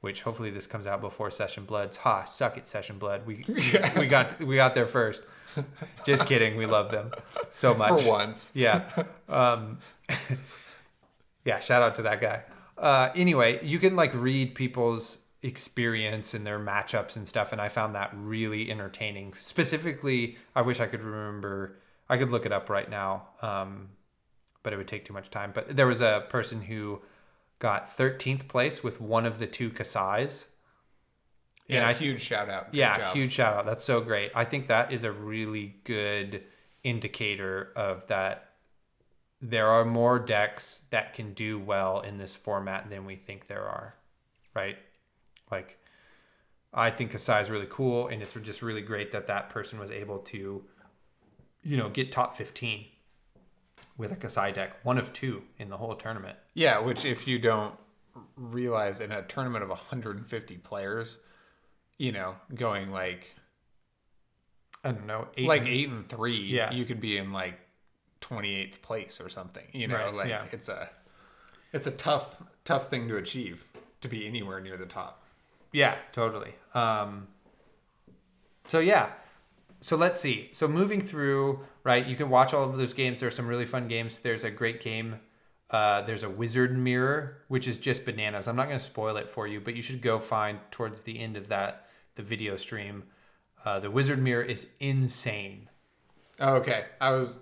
which 0.00 0.22
hopefully 0.22 0.50
this 0.50 0.66
comes 0.66 0.86
out 0.86 1.00
before 1.00 1.30
Session 1.30 1.64
Bloods, 1.64 1.98
ha, 1.98 2.24
suck 2.24 2.56
it, 2.56 2.66
Session 2.66 2.98
Blood. 2.98 3.26
We 3.26 3.44
we 3.96 4.06
got 4.06 4.40
we 4.40 4.56
got 4.56 4.74
there 4.74 4.86
first. 4.86 5.22
Just 6.04 6.26
kidding. 6.26 6.56
We 6.56 6.66
love 6.66 6.90
them 6.90 7.12
so 7.50 7.74
much. 7.74 8.02
For 8.02 8.08
once. 8.08 8.50
Yeah. 8.54 8.84
Um, 9.28 9.78
yeah. 11.44 11.60
Shout 11.60 11.82
out 11.82 11.94
to 11.96 12.02
that 12.02 12.20
guy. 12.20 12.42
Uh, 12.76 13.10
anyway, 13.14 13.64
you 13.64 13.78
can 13.78 13.96
like 13.96 14.12
read 14.14 14.54
people's 14.54 15.18
experience 15.42 16.32
and 16.34 16.46
their 16.46 16.58
matchups 16.58 17.16
and 17.16 17.28
stuff, 17.28 17.52
and 17.52 17.60
I 17.60 17.68
found 17.68 17.94
that 17.94 18.10
really 18.14 18.70
entertaining. 18.70 19.34
Specifically, 19.38 20.38
I 20.56 20.62
wish 20.62 20.80
I 20.80 20.86
could 20.86 21.02
remember. 21.02 21.76
I 22.08 22.16
could 22.16 22.30
look 22.30 22.46
it 22.46 22.52
up 22.52 22.68
right 22.68 22.88
now, 22.88 23.28
um, 23.42 23.90
but 24.62 24.72
it 24.72 24.76
would 24.76 24.88
take 24.88 25.04
too 25.04 25.12
much 25.12 25.30
time. 25.30 25.52
But 25.54 25.76
there 25.76 25.86
was 25.86 26.00
a 26.00 26.24
person 26.28 26.62
who 26.62 27.00
got 27.58 27.88
13th 27.88 28.48
place 28.48 28.82
with 28.82 29.00
one 29.00 29.24
of 29.24 29.38
the 29.38 29.46
two 29.46 29.70
Kassais. 29.70 30.46
Yeah, 31.66 31.78
And 31.78 31.86
I- 31.86 31.92
huge 31.94 32.20
shout 32.20 32.48
out. 32.50 32.70
Good 32.72 32.78
Yeah, 32.78 32.98
job. 32.98 33.14
huge 33.16 33.32
shout 33.32 33.54
out. 33.56 33.66
That's 33.66 33.84
so 33.84 34.00
great. 34.00 34.32
I 34.34 34.44
think 34.44 34.66
that 34.66 34.92
is 34.92 35.02
a 35.04 35.12
really 35.12 35.76
good 35.84 36.44
indicator 36.82 37.72
of 37.74 38.06
that 38.08 38.50
there 39.40 39.68
are 39.68 39.84
more 39.84 40.18
decks 40.18 40.82
that 40.90 41.14
can 41.14 41.32
do 41.34 41.58
well 41.58 42.00
in 42.00 42.18
this 42.18 42.34
format 42.34 42.88
than 42.90 43.04
we 43.04 43.16
think 43.16 43.46
there 43.46 43.64
are. 43.66 43.94
Right? 44.54 44.76
Like 45.50 45.78
I 46.72 46.90
think 46.90 47.12
Kassai 47.12 47.40
is 47.42 47.50
really 47.50 47.66
cool 47.70 48.08
and 48.08 48.22
it's 48.22 48.34
just 48.34 48.60
really 48.62 48.82
great 48.82 49.12
that 49.12 49.26
that 49.28 49.48
person 49.50 49.78
was 49.78 49.90
able 49.90 50.18
to 50.18 50.64
you 51.66 51.78
know, 51.78 51.88
get 51.88 52.12
top 52.12 52.36
15 52.36 52.84
with 53.96 54.12
a 54.12 54.16
Kassai 54.16 54.52
deck, 54.52 54.84
one 54.84 54.98
of 54.98 55.14
two 55.14 55.44
in 55.58 55.70
the 55.70 55.78
whole 55.78 55.94
tournament. 55.94 56.36
Yeah, 56.52 56.78
which 56.78 57.06
if 57.06 57.26
you 57.26 57.38
don't 57.38 57.74
realize 58.36 59.00
in 59.00 59.10
a 59.12 59.22
tournament 59.22 59.62
of 59.64 59.70
150 59.70 60.56
players, 60.58 61.18
you 61.98 62.12
know, 62.12 62.36
going 62.54 62.90
like 62.90 63.34
I 64.84 64.92
don't 64.92 65.06
know, 65.06 65.28
eight 65.36 65.48
like 65.48 65.66
eight 65.66 65.88
and 65.88 66.08
three, 66.08 66.36
Yeah. 66.36 66.72
you 66.72 66.84
could 66.84 67.00
be 67.00 67.16
in 67.16 67.32
like 67.32 67.58
28th 68.20 68.82
place 68.82 69.20
or 69.20 69.28
something. 69.28 69.64
You 69.72 69.86
know, 69.88 69.96
Right, 69.96 70.14
like 70.14 70.28
yeah. 70.28 70.44
it's 70.52 70.68
a 70.68 70.90
it's 71.72 71.86
a 71.86 71.90
tough 71.90 72.36
tough 72.64 72.88
thing 72.88 73.08
to 73.08 73.16
achieve 73.16 73.64
to 74.00 74.08
be 74.08 74.26
anywhere 74.26 74.60
near 74.60 74.76
the 74.76 74.86
top. 74.86 75.22
Yeah, 75.72 75.96
totally. 76.12 76.54
Um, 76.74 77.28
so 78.68 78.78
yeah, 78.78 79.10
so 79.80 79.96
let's 79.96 80.20
see. 80.20 80.50
So 80.52 80.68
moving 80.68 81.00
through, 81.00 81.60
right? 81.82 82.06
You 82.06 82.16
can 82.16 82.30
watch 82.30 82.54
all 82.54 82.64
of 82.64 82.78
those 82.78 82.92
games. 82.92 83.20
There 83.20 83.26
are 83.28 83.32
some 83.32 83.46
really 83.48 83.66
fun 83.66 83.88
games. 83.88 84.18
There's 84.20 84.44
a 84.44 84.50
great 84.50 84.80
game. 84.80 85.20
Uh, 85.70 86.02
there's 86.02 86.22
a 86.22 86.30
wizard 86.30 86.76
mirror, 86.78 87.38
which 87.48 87.66
is 87.66 87.78
just 87.78 88.04
bananas. 88.04 88.46
I'm 88.46 88.54
not 88.56 88.66
going 88.68 88.78
to 88.78 88.84
spoil 88.84 89.16
it 89.16 89.28
for 89.28 89.46
you, 89.48 89.60
but 89.60 89.74
you 89.74 89.82
should 89.82 90.00
go 90.02 90.18
find 90.20 90.60
towards 90.70 91.02
the 91.02 91.18
end 91.18 91.36
of 91.36 91.48
that 91.48 91.83
the 92.16 92.22
video 92.22 92.56
stream. 92.56 93.04
Uh, 93.64 93.80
the 93.80 93.90
wizard 93.90 94.18
mirror 94.20 94.42
is 94.42 94.68
insane. 94.80 95.68
Oh, 96.40 96.56
okay, 96.56 96.84
I 97.00 97.10
was 97.12 97.36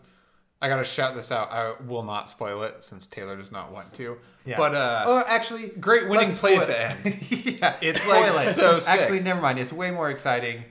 I 0.61 0.69
gotta 0.69 0.85
shout 0.85 1.15
this 1.15 1.33
out. 1.33 1.51
I 1.51 1.75
will 1.85 2.03
not 2.05 2.29
spoil 2.29 2.63
it 2.63 2.85
since 2.85 3.07
Taylor 3.07 3.37
does 3.37 3.51
not 3.51 3.73
want 3.73 3.93
to. 3.95 4.19
Yeah. 4.45 4.57
But 4.57 4.75
uh, 4.75 5.03
oh, 5.07 5.25
actually, 5.27 5.69
great 5.69 6.09
winning 6.09 6.29
let's 6.29 6.39
play 6.39 6.55
spoil 6.57 6.63
at 6.63 6.69
the 6.69 6.81
end. 6.81 7.23
yeah, 7.61 7.77
It's, 7.81 8.07
like, 8.07 8.25
it. 8.47 8.55
so 8.55 8.79
sick. 8.79 8.89
Actually, 8.89 9.21
never 9.21 9.41
mind. 9.41 9.59
It's 9.59 9.73
way 9.73 9.91
more 9.91 10.11
exciting. 10.11 10.65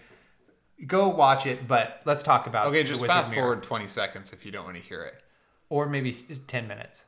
Go 0.88 1.10
watch 1.10 1.46
it, 1.46 1.68
but 1.68 2.02
let's 2.06 2.24
talk 2.24 2.48
about 2.48 2.68
Okay, 2.68 2.82
the 2.84 2.88
just 2.90 3.02
wizard 3.02 3.14
fast 3.16 3.30
mirror. 3.32 3.42
forward 3.44 3.64
20 3.64 3.88
seconds 3.88 4.34
if 4.34 4.46
you 4.46 4.52
don't 4.52 4.66
want 4.66 4.78
to 4.78 4.84
hear 4.84 5.04
it. 5.04 5.16
or 5.70 5.88
maybe 5.88 6.12
10 6.14 6.68
minutes. 6.68 7.06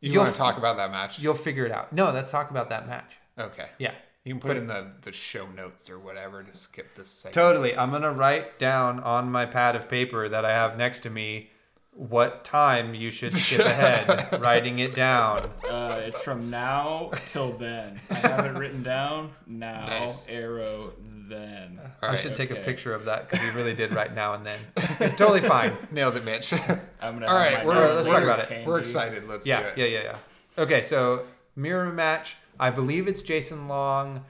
You 0.00 0.12
You'll 0.12 0.22
want 0.24 0.34
to 0.34 0.40
f- 0.40 0.46
talk 0.46 0.58
about 0.58 0.76
that 0.78 0.90
match? 0.90 1.18
You'll 1.18 1.34
figure 1.34 1.64
it 1.66 1.72
out. 1.72 1.92
No, 1.92 2.10
let's 2.12 2.30
talk 2.30 2.50
about 2.50 2.70
that 2.70 2.86
match. 2.86 3.16
Okay. 3.38 3.66
Yeah. 3.78 3.92
You 4.24 4.34
can 4.34 4.40
put 4.40 4.56
in 4.58 4.66
the, 4.66 4.92
the 5.02 5.12
show 5.12 5.46
notes 5.46 5.88
or 5.88 5.98
whatever 5.98 6.42
to 6.42 6.52
skip 6.52 6.94
this 6.94 7.08
segment. 7.08 7.34
Totally. 7.34 7.74
I'm 7.76 7.90
going 7.90 8.02
to 8.02 8.10
write 8.10 8.58
down 8.58 9.00
on 9.00 9.32
my 9.32 9.46
pad 9.46 9.76
of 9.76 9.88
paper 9.88 10.28
that 10.28 10.44
I 10.44 10.50
have 10.50 10.76
next 10.76 11.00
to 11.00 11.10
me 11.10 11.50
what 11.92 12.44
time 12.44 12.94
you 12.94 13.10
should 13.10 13.32
skip 13.34 13.60
ahead, 13.66 14.38
writing 14.40 14.78
it 14.78 14.94
down. 14.94 15.50
Uh, 15.68 16.00
it's 16.04 16.20
from 16.20 16.50
now 16.50 17.10
till 17.30 17.52
then. 17.56 17.98
I 18.10 18.14
have 18.18 18.44
it 18.44 18.58
written 18.58 18.82
down. 18.82 19.30
Now, 19.46 19.86
Nice. 19.86 20.26
arrow, 20.28 20.92
then. 21.28 21.80
I 22.02 22.08
right, 22.08 22.18
should 22.18 22.36
take 22.36 22.50
a 22.50 22.56
picture 22.56 22.92
of 22.92 23.06
that 23.06 23.28
because 23.28 23.42
we 23.44 23.50
really 23.58 23.74
did 23.74 23.94
write 23.94 24.14
now 24.14 24.34
and 24.34 24.44
then. 24.44 24.58
It's 25.00 25.14
totally 25.14 25.40
fine. 25.40 25.74
Nailed 25.90 26.16
it, 26.16 26.24
Mitch. 26.24 26.52
I'm 26.52 26.58
gonna. 27.00 27.26
All 27.26 27.38
have 27.38 27.52
right, 27.52 27.58
my 27.58 27.64
we're, 27.64 27.74
Alright, 27.76 27.94
let's 27.94 28.06
talk 28.08 28.16
we're- 28.18 28.24
about 28.26 28.40
it. 28.40 28.48
candy. 28.48 28.66
We're 28.66 28.80
excited. 28.80 29.26
Let's 29.26 29.44
do 29.44 29.50
Yeah, 29.50 29.60
it. 29.60 29.78
yeah, 29.78 29.84
yeah, 29.86 30.02
yeah. 30.02 30.16
Okay, 30.62 30.82
so 30.82 31.24
mirror 31.56 31.90
match. 31.90 32.36
I 32.60 32.70
believe 32.70 33.08
it's 33.08 33.22
Jason 33.22 33.68
Long 33.68 34.26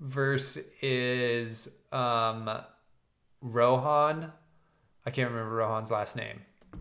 versus 0.00 1.68
um, 1.92 2.50
Rohan. 3.42 4.32
I 5.04 5.10
can't 5.10 5.30
remember 5.30 5.56
Rohan's 5.56 5.90
last 5.90 6.16
name. 6.16 6.40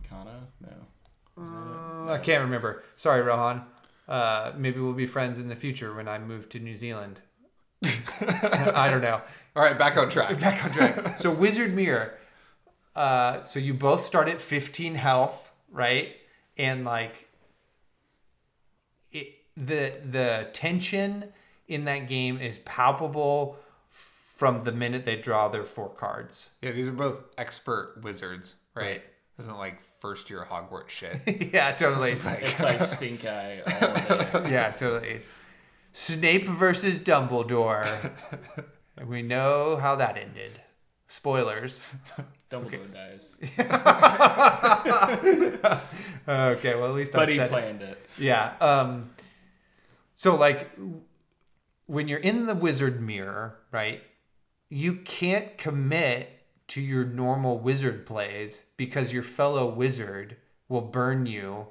Kana? 0.10 0.48
No. 0.62 0.70
Uh, 1.38 2.14
I 2.14 2.20
can't 2.20 2.42
remember. 2.42 2.84
Sorry, 2.96 3.22
Rohan. 3.22 3.66
Uh, 4.08 4.54
maybe 4.56 4.80
we'll 4.80 4.94
be 4.94 5.06
friends 5.06 5.40
in 5.40 5.50
the 5.50 5.58
future 5.58 5.94
when 5.94 6.08
I 6.08 6.20
move 6.20 6.48
to 6.50 6.60
New 6.60 6.76
Zealand. 6.76 7.20
I 8.22 8.88
don't 8.90 9.02
know. 9.02 9.22
All 9.58 9.64
right, 9.64 9.78
back 9.78 9.98
on 9.98 10.10
track. 10.10 10.40
Back 10.40 10.64
on 10.64 10.72
track. 10.72 11.18
So 11.18 11.32
Wizard 11.32 11.76
Mirror. 11.76 12.18
Uh, 12.96 13.44
so 13.44 13.60
you 13.60 13.74
both 13.74 14.06
start 14.06 14.30
at 14.30 14.40
15 14.40 14.96
health, 14.96 15.52
right? 15.70 16.16
And 16.58 16.86
like 16.86 17.28
the 19.58 19.94
the 20.10 20.48
tension 20.54 21.26
in 21.68 21.86
that 21.86 22.08
game 22.08 22.40
is 22.40 22.58
palpable 22.60 23.58
from 23.90 24.64
the 24.64 24.72
minute 24.72 25.06
they 25.06 25.16
draw 25.16 25.48
their 25.48 25.64
four 25.64 25.90
cards. 25.90 26.50
Yeah, 26.62 26.72
these 26.72 26.90
are 26.90 26.94
both 26.94 27.20
expert 27.38 28.00
wizards, 28.02 28.56
right? 28.76 29.02
This 29.38 29.46
isn't 29.46 29.58
like 29.58 29.80
first 30.00 30.30
year 30.30 30.46
Hogwarts 30.50 30.90
shit. 30.90 31.22
yeah, 31.54 31.72
totally. 31.74 32.12
It's 32.12 32.26
like- 32.26 32.42
It's 32.44 32.62
like 32.62 32.84
stink 32.84 33.26
eye 33.26 33.62
all 33.66 34.42
day. 34.42 34.52
yeah, 34.52 34.72
totally. 34.72 35.22
Snape 35.94 36.44
versus 36.46 37.00
Dumbledore. 37.00 38.12
And 38.98 39.08
we 39.08 39.22
know 39.22 39.78
how 39.78 39.96
that 39.96 40.18
ended. 40.18 40.60
Spoilers. 41.08 41.80
Dumbledore 42.52 42.92
dies. 42.92 43.38
Okay, 46.28 46.76
well 46.76 46.86
at 46.88 46.94
least 46.96 47.14
But 47.14 47.28
I 47.28 47.32
he 47.32 47.38
said 47.38 47.46
it. 47.48 47.50
planned 47.52 47.82
it. 47.82 48.06
Yeah. 48.18 48.54
Um 48.60 49.10
so 50.24 50.36
like 50.36 50.70
when 51.86 52.08
you're 52.08 52.20
in 52.20 52.46
the 52.46 52.56
wizard 52.56 53.02
mirror, 53.02 53.58
right? 53.74 54.02
You 54.70 54.94
can't 54.96 55.58
commit 55.58 56.30
to 56.70 56.80
your 56.80 57.04
normal 57.04 57.60
wizard 57.60 58.06
plays 58.06 58.64
because 58.78 59.12
your 59.12 59.22
fellow 59.24 59.68
wizard 59.68 60.38
will 60.70 60.80
burn 60.80 61.26
you 61.26 61.68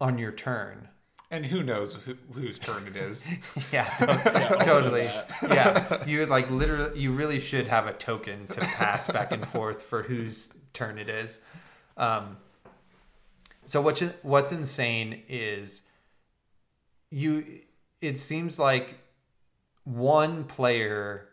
on 0.00 0.18
your 0.18 0.32
turn. 0.32 0.88
and 1.30 1.46
who 1.46 1.62
knows 1.62 1.94
who, 2.04 2.16
whose 2.32 2.58
turn 2.58 2.88
it 2.88 2.96
is. 2.96 3.24
Yeah, 3.72 3.88
Yeah, 4.00 4.48
totally. 4.64 5.08
Yeah, 5.42 6.04
you 6.04 6.26
like 6.26 6.50
literally. 6.50 6.98
You 6.98 7.12
really 7.12 7.38
should 7.38 7.68
have 7.68 7.86
a 7.86 7.92
token 7.92 8.48
to 8.48 8.60
pass 8.60 9.08
back 9.08 9.30
and 9.30 9.46
forth 9.46 9.82
for 9.82 10.02
whose 10.02 10.52
turn 10.72 10.98
it 10.98 11.08
is. 11.08 11.38
Um, 11.96 12.38
so 13.64 13.80
what's 13.80 14.00
what's 14.22 14.50
insane 14.50 15.22
is 15.28 15.82
you. 17.12 17.44
It 18.00 18.18
seems 18.18 18.58
like 18.58 18.98
one 19.84 20.44
player 20.44 21.28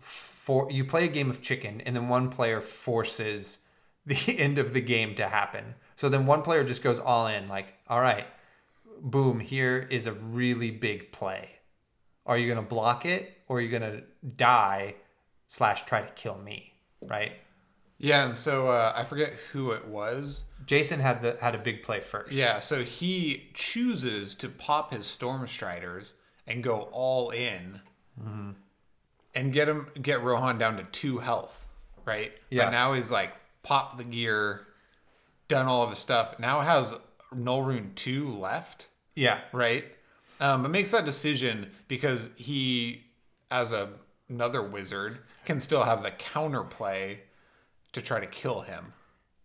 for 0.00 0.70
you 0.70 0.84
play 0.84 1.04
a 1.04 1.08
game 1.08 1.28
of 1.28 1.42
chicken, 1.42 1.80
and 1.80 1.96
then 1.96 2.08
one 2.08 2.30
player 2.30 2.60
forces 2.60 3.58
the 4.06 4.38
end 4.38 4.58
of 4.58 4.72
the 4.72 4.80
game 4.80 5.14
to 5.16 5.28
happen. 5.28 5.74
So 5.96 6.08
then 6.08 6.26
one 6.26 6.42
player 6.42 6.62
just 6.62 6.82
goes 6.82 7.00
all 7.00 7.26
in, 7.26 7.48
like, 7.48 7.74
all 7.88 8.00
right, 8.00 8.26
boom, 9.00 9.40
here 9.40 9.86
is 9.90 10.06
a 10.06 10.12
really 10.12 10.70
big 10.70 11.10
play. 11.10 11.50
Are 12.24 12.38
you 12.38 12.52
going 12.52 12.64
to 12.64 12.68
block 12.68 13.04
it 13.04 13.38
or 13.48 13.58
are 13.58 13.60
you 13.60 13.68
going 13.68 13.82
to 13.82 14.02
die 14.36 14.96
slash 15.46 15.84
try 15.84 16.02
to 16.02 16.12
kill 16.12 16.38
me? 16.38 16.72
Right? 17.00 17.32
Yeah, 17.98 18.24
and 18.24 18.36
so 18.36 18.68
uh, 18.68 18.92
I 18.94 19.04
forget 19.04 19.32
who 19.52 19.70
it 19.70 19.86
was. 19.86 20.44
Jason 20.66 21.00
had 21.00 21.22
the 21.22 21.36
had 21.40 21.54
a 21.54 21.58
big 21.58 21.82
play 21.82 22.00
first. 22.00 22.32
Yeah, 22.32 22.58
so 22.58 22.82
he 22.82 23.48
chooses 23.54 24.34
to 24.36 24.48
pop 24.48 24.92
his 24.92 25.06
Storm 25.06 25.46
Striders 25.46 26.14
and 26.46 26.62
go 26.62 26.88
all 26.92 27.30
in, 27.30 27.80
Mm-hmm. 28.20 28.50
and 29.34 29.52
get 29.52 29.68
him 29.68 29.88
get 30.00 30.22
Rohan 30.22 30.58
down 30.58 30.76
to 30.78 30.84
two 30.84 31.18
health, 31.18 31.66
right? 32.04 32.32
Yeah. 32.50 32.64
But 32.66 32.70
now 32.70 32.92
he's 32.94 33.10
like 33.10 33.32
popped 33.62 33.98
the 33.98 34.04
gear, 34.04 34.66
done 35.48 35.66
all 35.66 35.82
of 35.82 35.90
his 35.90 35.98
stuff. 35.98 36.38
Now 36.38 36.60
has 36.60 36.94
Null 37.34 37.62
Rune 37.62 37.92
two 37.94 38.28
left, 38.28 38.86
Yeah. 39.14 39.40
right? 39.52 39.84
Um, 40.40 40.62
but 40.62 40.70
makes 40.70 40.90
that 40.90 41.04
decision 41.06 41.70
because 41.88 42.28
he, 42.36 43.04
as 43.50 43.72
a, 43.72 43.88
another 44.28 44.62
wizard, 44.62 45.18
can 45.46 45.60
still 45.60 45.84
have 45.84 46.02
the 46.02 46.10
counterplay 46.10 47.18
to 47.96 48.02
try 48.02 48.20
to 48.20 48.26
kill 48.26 48.60
him, 48.60 48.92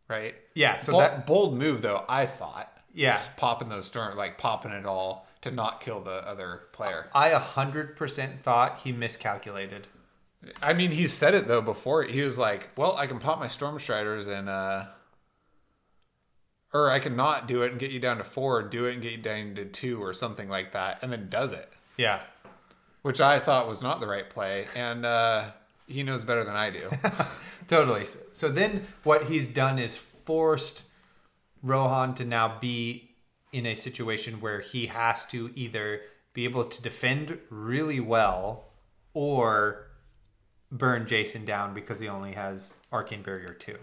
right? 0.08 0.36
Yeah, 0.54 0.78
so 0.80 0.92
bold, 0.94 1.04
that- 1.04 1.26
bold 1.28 1.58
move 1.58 1.82
though. 1.82 2.06
I 2.08 2.26
thought. 2.28 2.72
Yeah. 2.94 3.14
Just 3.16 3.36
popping 3.38 3.70
those 3.70 3.86
storm, 3.88 4.16
like 4.18 4.38
popping 4.38 4.72
it 4.72 4.86
all 4.86 5.28
to 5.42 5.50
not 5.52 5.82
kill 5.82 6.02
the 6.02 6.28
other 6.28 6.64
player. 6.74 7.10
I 7.16 7.30
a 7.30 7.40
hundred 7.40 7.96
percent 7.96 8.44
thought 8.44 8.80
he 8.84 8.92
miscalculated. 8.92 9.88
I 10.62 10.74
mean, 10.74 10.92
he 10.92 11.08
said 11.08 11.34
it 11.34 11.48
though 11.48 11.62
before. 11.62 12.04
He 12.04 12.22
was 12.22 12.38
like, 12.38 12.70
"Well, 12.76 12.96
I 12.98 13.08
can 13.08 13.20
pop 13.20 13.40
my 13.40 13.48
storm 13.48 13.80
striders 13.80 14.28
and 14.28 14.50
uh, 14.50 14.86
or 16.74 16.90
I 16.92 17.00
can 17.00 17.16
not 17.16 17.48
do 17.48 17.62
it 17.64 17.72
and 17.72 17.80
get 17.80 17.92
you 17.92 18.00
down 18.00 18.18
to 18.18 18.24
four, 18.24 18.62
do 18.64 18.86
it 18.86 18.94
and 18.94 19.02
get 19.02 19.12
you 19.12 19.18
down 19.20 19.56
to 19.56 19.66
two 19.66 20.02
or 20.04 20.14
something 20.14 20.50
like 20.50 20.72
that, 20.72 21.00
and 21.02 21.12
then 21.12 21.30
does 21.30 21.52
it." 21.52 21.72
Yeah. 21.98 22.22
which 23.04 23.22
I 23.22 23.40
thought 23.40 23.68
was 23.68 23.82
not 23.82 24.00
the 24.00 24.08
right 24.08 24.30
play, 24.30 24.68
and 24.76 25.06
uh, 25.06 25.52
he 25.88 26.04
knows 26.04 26.24
better 26.24 26.44
than 26.44 26.56
I 26.56 26.70
do. 26.72 26.90
Totally. 27.68 28.06
So, 28.06 28.20
so 28.32 28.50
then 28.50 28.88
what 29.04 29.26
he's 29.26 29.50
done 29.50 29.80
is 29.80 29.98
forced 29.98 30.84
Rohan 31.64 32.16
to 32.16 32.26
now 32.26 32.58
be 32.60 33.12
in 33.52 33.66
a 33.66 33.76
situation 33.76 34.42
where 34.42 34.62
he 34.62 34.88
has 34.88 35.26
to 35.28 35.52
either 35.56 36.02
be 36.34 36.46
able 36.46 36.64
to 36.66 36.82
defend 36.82 37.38
really 37.50 38.00
well 38.00 38.66
or 39.14 39.88
burn 40.72 41.06
Jason 41.06 41.46
down 41.46 41.74
because 41.74 42.00
he 42.00 42.08
only 42.08 42.32
has 42.32 42.72
Arcane 42.92 43.22
Barrier 43.22 43.54
2, 43.54 43.76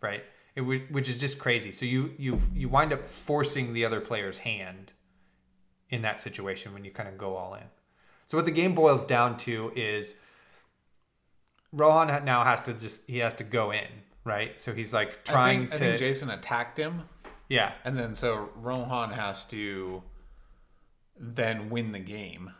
right? 0.00 0.22
It, 0.54 0.62
which 0.62 1.08
is 1.08 1.18
just 1.18 1.38
crazy. 1.38 1.72
So 1.72 1.84
you 1.84 2.12
you 2.18 2.40
you 2.54 2.68
wind 2.68 2.92
up 2.92 3.04
forcing 3.04 3.72
the 3.72 3.84
other 3.84 4.00
player's 4.00 4.38
hand 4.38 4.92
in 5.88 6.02
that 6.02 6.20
situation 6.20 6.72
when 6.72 6.84
you 6.84 6.90
kind 6.90 7.08
of 7.08 7.18
go 7.18 7.36
all 7.36 7.54
in. 7.54 7.64
So 8.26 8.36
what 8.36 8.46
the 8.46 8.52
game 8.52 8.74
boils 8.74 9.04
down 9.04 9.36
to 9.38 9.72
is 9.74 10.14
Rohan 11.72 12.24
now 12.24 12.44
has 12.44 12.62
to 12.62 12.74
just 12.74 13.02
he 13.08 13.18
has 13.18 13.34
to 13.34 13.44
go 13.44 13.70
in, 13.70 13.86
right? 14.24 14.58
So 14.58 14.72
he's 14.74 14.92
like 14.92 15.20
I 15.28 15.32
trying 15.32 15.60
think, 15.60 15.72
I 15.72 15.76
to 15.76 15.84
think 15.84 15.98
Jason 15.98 16.30
attacked 16.30 16.78
him, 16.78 17.02
yeah. 17.48 17.72
and 17.84 17.96
then 17.96 18.14
so 18.14 18.48
Rohan 18.56 19.10
has 19.10 19.44
to 19.44 20.02
then 21.18 21.70
win 21.70 21.92
the 21.92 21.98
game 22.00 22.50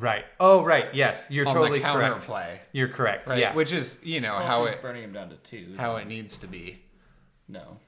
Right. 0.00 0.24
Oh, 0.38 0.64
right. 0.64 0.94
Yes, 0.94 1.26
you're 1.28 1.48
on 1.48 1.52
totally 1.54 1.80
the 1.80 1.84
correct. 1.86 2.20
play, 2.24 2.60
You're 2.70 2.86
correct. 2.86 3.28
right? 3.28 3.40
Yeah. 3.40 3.52
Which 3.54 3.72
is 3.72 3.98
you 4.04 4.20
know 4.20 4.34
Well, 4.36 4.46
how 4.46 4.62
if 4.64 4.68
he's 4.70 4.78
it 4.78 4.82
burning 4.82 5.02
him 5.02 5.12
down 5.12 5.30
to 5.30 5.36
two. 5.38 5.74
how 5.76 5.96
it 5.96 6.06
needs 6.06 6.36
to 6.36 6.46
be. 6.46 6.78
no, 7.48 7.78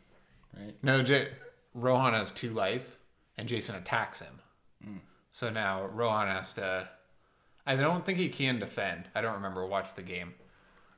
right? 0.58 0.74
No, 0.82 1.04
J- 1.04 1.28
Rohan 1.72 2.14
has 2.14 2.32
two 2.32 2.50
life, 2.50 2.96
and 3.38 3.48
Jason 3.48 3.76
attacks 3.76 4.20
him. 4.20 4.40
Mm. 4.84 4.98
So 5.30 5.50
now 5.50 5.86
Rohan 5.86 6.26
has 6.26 6.52
to. 6.54 6.88
I 7.78 7.82
don't 7.82 8.04
think 8.04 8.18
he 8.18 8.28
can 8.28 8.58
defend. 8.58 9.04
I 9.14 9.20
don't 9.20 9.34
remember. 9.34 9.64
Watch 9.66 9.94
the 9.94 10.02
game. 10.02 10.34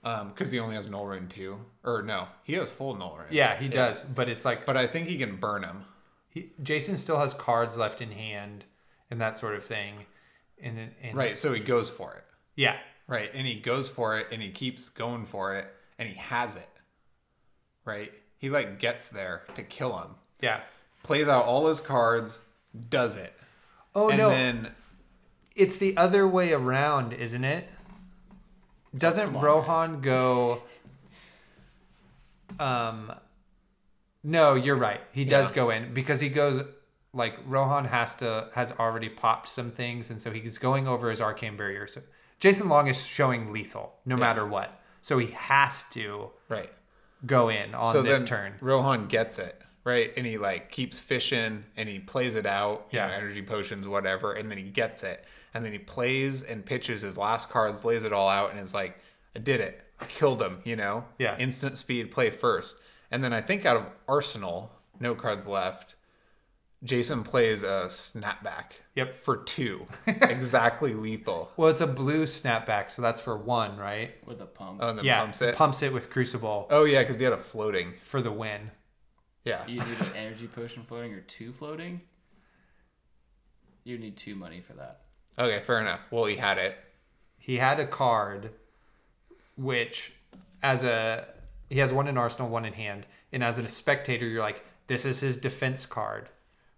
Um, 0.05 0.29
because 0.31 0.51
he 0.51 0.59
only 0.59 0.75
has 0.75 0.89
null 0.91 1.07
rune 1.07 1.29
two, 1.29 1.61
or 1.85 2.03
no, 2.03 2.27
he 2.43 2.55
has 2.55 2.73
full 2.73 2.97
null 2.97 3.17
rune. 3.19 3.29
yeah, 3.31 3.55
he 3.57 3.69
does, 3.69 4.01
but 4.01 4.29
it's 4.29 4.45
like 4.45 4.67
But 4.67 4.77
I 4.77 4.89
think 4.89 5.07
he 5.07 5.17
can 5.17 5.37
burn 5.37 5.63
him. 5.63 5.85
he, 6.29 6.51
Jason 6.61 6.97
still 6.97 7.21
has 7.21 7.35
cards 7.35 7.77
left 7.79 8.01
in 8.01 8.11
hand 8.11 8.65
and 9.13 9.21
that 9.21 9.39
sort 9.39 9.55
of 9.55 9.63
thing. 9.63 10.07
And 10.61 10.77
then 10.77 10.91
and 11.03 11.17
Right, 11.17 11.39
so 11.39 11.53
he 11.53 11.61
goes 11.61 11.89
for 11.89 12.15
it. 12.15 12.25
Yeah. 12.57 12.79
Right, 13.07 13.31
and 13.33 13.47
he 13.47 13.55
goes 13.61 13.89
for 13.89 14.17
it, 14.19 14.27
and 14.33 14.43
he 14.43 14.51
keeps 14.51 14.89
going 14.89 15.25
for 15.25 15.55
it, 15.55 15.67
and 16.01 16.09
he 16.09 16.17
has 16.17 16.57
it. 16.57 16.69
Right, 17.85 18.13
he 18.39 18.49
like 18.51 18.79
gets 18.79 19.09
there 19.09 19.43
to 19.55 19.63
kill 19.63 19.97
him, 19.99 20.11
Yeah. 20.41 20.61
plays 21.03 21.29
out 21.29 21.45
all 21.45 21.67
his 21.69 21.81
cards, 21.81 22.41
does 22.89 23.17
it, 23.17 23.35
Oh 23.95 24.09
and 24.09 24.19
no. 24.19 24.31
then 24.31 24.73
It's 25.55 25.77
the 25.77 25.97
other 25.97 26.27
way 26.27 26.53
around, 26.53 27.13
isn't 27.13 27.45
it? 27.45 27.69
Doesn't 28.97 29.37
on, 29.37 29.43
Rohan 29.43 30.01
go 30.01 30.63
um 32.61 33.13
No, 34.23 34.55
you're 34.55 34.77
right. 34.77 35.01
He 35.13 35.25
does 35.25 35.51
Yeah. 35.51 35.57
go 35.57 35.71
in 35.71 35.95
because 35.95 36.21
he 36.21 36.29
goes 36.29 36.61
like 37.15 37.37
Rohan 37.47 37.87
has 37.87 38.15
to 38.17 38.49
has 38.55 38.73
already 38.73 39.09
popped 39.09 39.49
some 39.49 39.71
things 39.71 40.11
and 40.11 40.21
so 40.21 40.31
he's 40.31 40.59
going 40.59 40.87
over 40.87 41.11
his 41.11 41.21
arcane 41.21 41.57
barrier. 41.57 41.87
So 41.87 42.03
Jason 42.39 42.69
Long 42.69 42.87
is 42.89 43.05
showing 43.05 43.53
lethal 43.53 43.95
no 44.05 44.17
matter 44.17 44.47
what. 44.47 44.81
So 45.01 45.19
he 45.19 45.29
has 45.33 45.85
to 45.91 46.31
right. 46.49 46.71
go 47.27 47.49
in 47.49 47.75
on 47.75 47.93
so 47.93 48.03
this 48.03 48.23
turn. 48.23 48.55
Rohan 48.61 49.07
gets 49.07 49.39
it 49.39 49.61
right, 49.85 50.13
and 50.17 50.25
he 50.27 50.39
like 50.39 50.71
keeps 50.71 51.01
fishing, 51.01 51.65
and 51.77 51.89
he 51.89 51.99
plays 51.99 52.37
it 52.37 52.47
out, 52.47 52.87
you 52.93 52.99
Yeah. 52.99 53.09
know, 53.09 53.15
energy 53.15 53.43
potions, 53.43 53.89
whatever, 53.89 54.33
and 54.33 54.49
then 54.51 54.59
he 54.59 54.65
gets 54.65 55.03
it, 55.03 55.25
and 55.55 55.65
then 55.65 55.73
he 55.73 55.79
plays 55.79 56.43
and 56.43 56.65
pitches 56.65 57.03
his 57.03 57.17
last 57.19 57.51
cards, 57.51 57.85
lays 57.85 58.05
it 58.05 58.13
all 58.13 58.29
out, 58.29 58.51
and 58.51 58.61
is 58.61 58.75
like, 58.75 58.99
"I 59.37 59.39
did 59.39 59.61
it, 59.61 59.83
I 60.01 60.07
killed 60.07 60.41
him," 60.43 60.61
you 60.65 60.77
know, 60.77 61.05
Yeah. 61.19 61.37
instant 61.39 61.79
speed, 61.79 62.11
play 62.11 62.31
first, 62.31 62.77
and 63.11 63.23
then 63.23 63.33
I 63.33 63.41
think 63.41 63.65
out 63.67 63.77
of 63.77 63.87
Arsenal, 64.09 64.73
no 65.01 65.15
cards 65.15 65.47
left. 65.47 65.95
Jason 66.85 67.23
plays 67.23 67.63
a 67.63 67.85
snapback. 67.87 68.73
Yep. 68.97 69.17
For 69.19 69.37
two, 69.37 69.87
exactly 70.07 70.95
lethal. 70.95 71.53
Well, 71.57 71.69
it's 71.71 71.81
a 71.81 71.87
blue 71.87 72.25
snapback, 72.27 72.91
so 72.91 73.01
that's 73.03 73.21
for 73.21 73.37
one, 73.37 73.77
right? 73.77 74.17
With 74.27 74.41
a 74.41 74.47
pump. 74.47 74.81
Oh, 74.83 74.89
and 74.89 74.99
then 74.99 75.05
yeah, 75.05 75.21
pumps 75.21 75.41
it. 75.43 75.55
pumps 75.55 75.83
it 75.83 75.93
with 75.93 76.11
Crucible 76.11 76.67
Oh 76.71 76.85
yeah, 76.85 77.03
because 77.03 77.19
he 77.19 77.25
had 77.25 77.33
a 77.33 77.37
floating. 77.39 77.95
for 78.01 78.21
the 78.21 78.33
win. 78.33 78.73
Yeah. 79.45 79.65
You 79.67 79.75
need 79.81 80.01
an 80.01 80.17
energy 80.17 80.49
potion 80.49 80.83
floating 80.83 81.13
or 81.15 81.21
two 81.21 81.53
floating. 81.53 82.01
You 83.85 83.99
need 83.99 84.17
two 84.17 84.35
money 84.35 84.61
for 84.61 84.73
that. 84.75 85.03
Okay, 85.39 85.61
fair 85.61 85.81
enough. 85.81 86.01
Well, 86.11 86.25
he 86.27 86.37
had 86.37 86.59
it. 86.59 86.77
he 87.39 87.57
had 87.57 87.81
a 87.81 87.87
card 87.87 88.51
which 89.57 90.13
as 90.63 90.85
a 90.85 91.27
he 91.69 91.79
has 91.79 91.93
one 91.93 92.09
in 92.09 92.17
arsenal 92.17 92.49
one 92.49 92.65
in 92.65 92.73
hand 92.73 93.07
and 93.33 93.43
as 93.45 93.59
a 93.59 93.69
spectator 93.69 94.27
you're 94.27 94.43
like 94.43 94.65
this 94.87 95.05
is 95.05 95.21
his 95.21 95.37
defense 95.37 95.85
card 95.87 96.29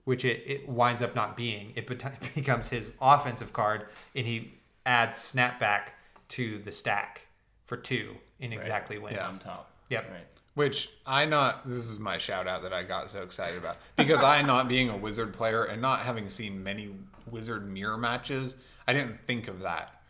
which 0.04 0.24
it, 0.24 0.42
it 0.46 0.68
winds 0.68 1.00
up 1.02 1.14
not 1.14 1.36
being 1.36 1.72
it 1.76 1.86
bet- 1.86 2.18
becomes 2.34 2.68
his 2.68 2.92
offensive 3.00 3.52
card 3.52 3.86
and 4.14 4.26
he 4.26 4.54
adds 4.86 5.18
snapback 5.18 5.88
to 6.28 6.58
the 6.60 6.72
stack 6.72 7.26
for 7.66 7.76
two 7.76 8.16
and 8.40 8.52
exactly 8.52 8.98
wins 8.98 9.16
Yeah. 9.16 9.28
On 9.28 9.38
top. 9.38 9.70
Yep. 9.90 10.10
Right. 10.10 10.26
Which 10.54 10.88
I 11.06 11.24
not 11.24 11.68
this 11.68 11.78
is 11.88 11.98
my 11.98 12.18
shout 12.18 12.46
out 12.46 12.62
that 12.62 12.72
I 12.72 12.84
got 12.84 13.10
so 13.10 13.22
excited 13.22 13.58
about 13.58 13.76
because 13.96 14.22
I 14.22 14.40
not 14.52 14.68
being 14.68 14.88
a 14.88 14.96
wizard 14.96 15.32
player 15.32 15.64
and 15.64 15.82
not 15.82 16.00
having 16.00 16.28
seen 16.30 16.62
many 16.62 16.90
wizard 17.28 17.68
mirror 17.68 17.98
matches, 17.98 18.54
I 18.86 18.92
didn't 18.92 19.18
think 19.26 19.48
of 19.48 19.60
that. 19.60 20.00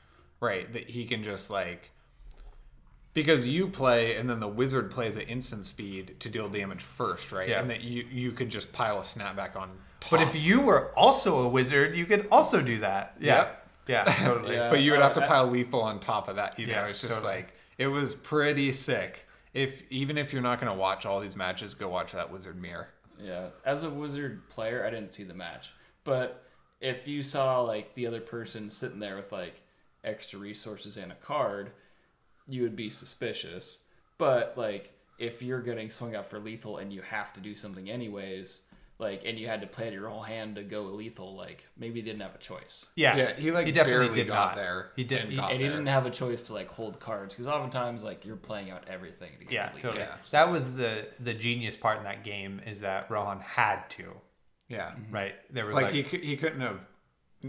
Right, 0.41 0.71
that 0.75 0.91
he 0.91 1.07
can 1.07 1.23
just 1.23 1.49
like 1.49 1.91
because 3.15 3.47
you 3.47 3.69
play 3.69 4.17
and 4.17 4.29
then 4.29 4.41
the 4.41 4.49
wizard 4.49 4.91
plays 4.91 5.17
at 5.17 5.29
instant 5.31 5.67
speed 5.67 6.17
to 6.21 6.29
deal 6.29 6.49
damage 6.49 6.83
first, 6.83 7.31
right? 7.33 7.49
Yeah. 7.49 7.61
And 7.61 7.71
that 7.71 7.83
you 7.83 8.05
you 8.11 8.33
could 8.33 8.51
just 8.51 8.73
pile 8.73 8.99
a 8.99 9.03
snapback 9.03 9.57
on 9.57 9.71
top. 10.01 10.11
but 10.11 10.21
if 10.21 10.35
you 10.45 10.61
were 10.61 10.91
also 10.97 11.39
a 11.43 11.49
wizard 11.49 11.97
you 11.97 12.05
could 12.05 12.27
also 12.31 12.61
do 12.61 12.81
that 12.81 13.15
yeah 13.21 13.37
Yep. 13.37 13.69
yeah 13.87 14.05
totally 14.27 14.57
Yeah. 14.57 14.69
but 14.71 14.83
you 14.83 14.91
would 14.91 15.01
have 15.01 15.15
to 15.15 15.21
pile 15.27 15.47
lethal 15.47 15.83
on 15.83 16.01
top 16.01 16.29
of 16.29 16.37
that. 16.37 16.59
You 16.59 16.67
know, 16.67 16.73
Yeah, 16.75 16.87
it's 16.89 17.01
just 17.01 17.15
totally. 17.15 17.35
like 17.37 17.53
it 17.79 17.87
was 17.87 18.15
pretty 18.15 18.71
sick. 18.73 19.24
If 19.55 19.85
even 19.91 20.19
if 20.19 20.33
you're 20.33 20.43
not 20.43 20.61
going 20.61 20.73
to 20.73 20.79
watch 20.79 21.07
all 21.07 21.21
these 21.21 21.37
matches, 21.37 21.75
go 21.75 21.89
watch 21.89 22.13
that 22.13 22.31
wizard 22.31 22.61
mirror. 22.61 22.89
Yeah. 23.19 23.49
As 23.65 23.85
a 23.85 23.91
wizard 23.91 24.49
player, 24.51 24.85
I 24.85 24.91
didn't 24.91 25.13
see 25.13 25.23
the 25.23 25.35
match, 25.35 25.73
but 26.03 26.45
if 26.81 27.09
you 27.09 27.23
saw 27.23 27.61
like 27.61 27.95
the 27.95 28.07
other 28.07 28.21
person 28.21 28.69
sitting 28.69 28.99
there 28.99 29.17
with 29.17 29.33
like 29.33 29.63
extra 30.03 30.39
resources 30.39 30.97
and 30.97 31.13
a 31.13 31.15
card, 31.15 31.71
you 32.49 32.63
would 32.63 32.77
be 32.77 32.91
suspicious. 32.91 33.85
But 34.19 34.59
like 34.59 34.93
if 35.19 35.41
you're 35.41 35.63
getting 35.63 35.91
swung 35.91 36.15
out 36.15 36.27
for 36.29 36.39
lethal 36.39 36.79
and 36.79 36.93
you 36.93 37.03
have 37.03 37.33
to 37.35 37.41
do 37.41 37.55
something 37.55 37.89
anyways, 37.89 38.63
like 38.99 39.23
and 39.25 39.39
you 39.39 39.47
had 39.49 39.61
to 39.61 39.67
play 39.67 39.93
your 39.93 40.09
whole 40.09 40.23
hand 40.23 40.57
to 40.57 40.63
go 40.63 40.83
lethal, 40.85 41.35
like 41.35 41.65
maybe 41.77 41.99
you 42.01 42.05
didn't 42.05 42.23
have 42.23 42.35
a 42.35 42.39
choice. 42.39 42.87
yeah 42.97 43.17
Yeah, 43.17 43.33
he 43.35 43.51
like 43.51 43.67
he 43.67 43.73
definitely 43.73 44.07
barely 44.07 44.15
did 44.21 44.29
got 44.29 44.35
not 44.51 44.57
there. 44.57 44.91
he 44.97 45.05
did 45.05 45.21
and 45.23 45.31
he- 45.31 45.37
got 45.37 45.51
and 45.53 45.61
he 45.61 45.67
didn't 45.69 45.87
have 45.87 46.07
a 46.07 46.11
choice 46.11 46.43
to 46.43 46.53
like 46.55 46.69
hold 46.69 47.01
cards 47.01 47.35
because 47.35 47.47
oftentimes 47.49 48.03
like 48.05 48.25
you're 48.25 48.37
playing 48.37 48.71
out 48.71 48.85
everything 48.89 49.33
to 49.41 49.45
get 49.45 49.53
Yeah, 49.53 49.69
to 49.71 49.81
totally. 49.81 50.03
Yeah. 50.05 50.15
That 50.31 50.51
was 50.51 50.75
the 50.75 51.07
the 51.21 51.35
genius 51.35 51.77
part 51.77 51.99
in 51.99 52.05
that 52.05 52.23
game 52.25 52.61
is 52.67 52.81
that 52.83 53.11
Rohan 53.11 53.41
had 53.41 53.89
to, 53.91 54.15
Yeah, 54.69 54.91
mm-hmm. 54.91 55.13
right? 55.15 55.35
There 55.51 55.67
was 55.67 55.75
like, 55.75 55.87
like, 55.87 55.95
he 55.95 56.03
cou- 56.05 56.21
he 56.21 56.37
couldn't 56.37 56.61
have 56.61 56.79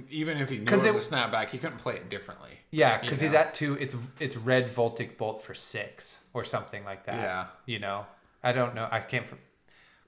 even 0.10 0.38
if 0.40 0.50
he 0.50 0.58
knew 0.58 0.64
it 0.64 0.68
'Cause 0.68 0.84
was 0.86 0.96
it- 1.08 1.12
a 1.12 1.16
snapback, 1.16 1.50
he 1.52 1.58
couldn't 1.58 1.78
play 1.78 1.96
it 1.96 2.10
differently. 2.10 2.60
yeah, 2.72 3.00
because 3.00 3.22
he's 3.22 3.34
at 3.34 3.54
two. 3.54 3.78
It's 3.80 3.96
it's 4.20 4.36
red 4.36 4.74
Voltic 4.76 5.16
Bolt 5.18 5.42
for 5.42 5.54
six 5.54 6.20
or 6.34 6.44
something 6.44 6.84
like 6.84 7.06
that. 7.06 7.16
Yeah. 7.22 7.46
you 7.66 7.80
know, 7.80 8.06
I 8.44 8.52
don't 8.52 8.76
know. 8.76 8.88
I 8.92 9.00
can't. 9.00 9.26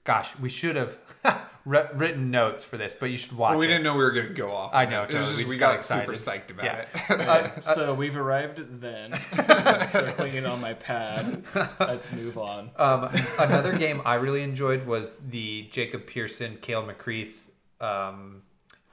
From, 0.08 0.14
gosh, 0.22 0.38
we 0.38 0.48
should 0.48 0.76
have 0.76 0.96
written 1.64 2.30
notes 2.30 2.64
for 2.64 2.76
this, 2.78 2.94
but 2.98 3.10
you 3.10 3.18
should 3.18 3.32
watch 3.36 3.50
Well, 3.50 3.58
we 3.58 3.66
it. 3.66 3.68
didn't 3.68 3.84
know 3.84 3.92
we 3.94 4.00
were 4.04 4.10
gonna 4.10 4.30
go 4.30 4.50
off. 4.50 4.70
I 4.74 4.86
know, 4.86 5.02
it. 5.02 5.10
It 5.10 5.14
was 5.14 5.24
totally. 5.26 5.30
just, 5.36 5.36
We 5.38 5.54
we, 5.56 5.58
just 5.58 5.60
got, 5.60 5.74
got 5.74 5.84
super 5.84 6.12
psyched 6.12 6.50
about 6.50 6.64
Yeah. 6.64 7.46
it. 7.56 7.64
So 7.74 7.92
we've 7.94 8.16
arrived 8.16 8.80
then. 8.80 9.12
Circling 9.12 10.34
it 10.34 10.46
on 10.46 10.60
my 10.60 10.74
pad. 10.74 11.44
Let's 11.80 12.12
move 12.12 12.38
on. 12.38 12.70
Um, 12.76 13.10
another 13.38 13.76
game 13.76 14.00
I 14.04 14.14
really 14.14 14.42
enjoyed 14.42 14.86
was 14.86 15.14
the 15.28 15.68
Jacob 15.70 16.06
Pearson, 16.06 16.58
Kale 16.62 16.82
McCreath, 16.84 17.48
um, 17.80 18.42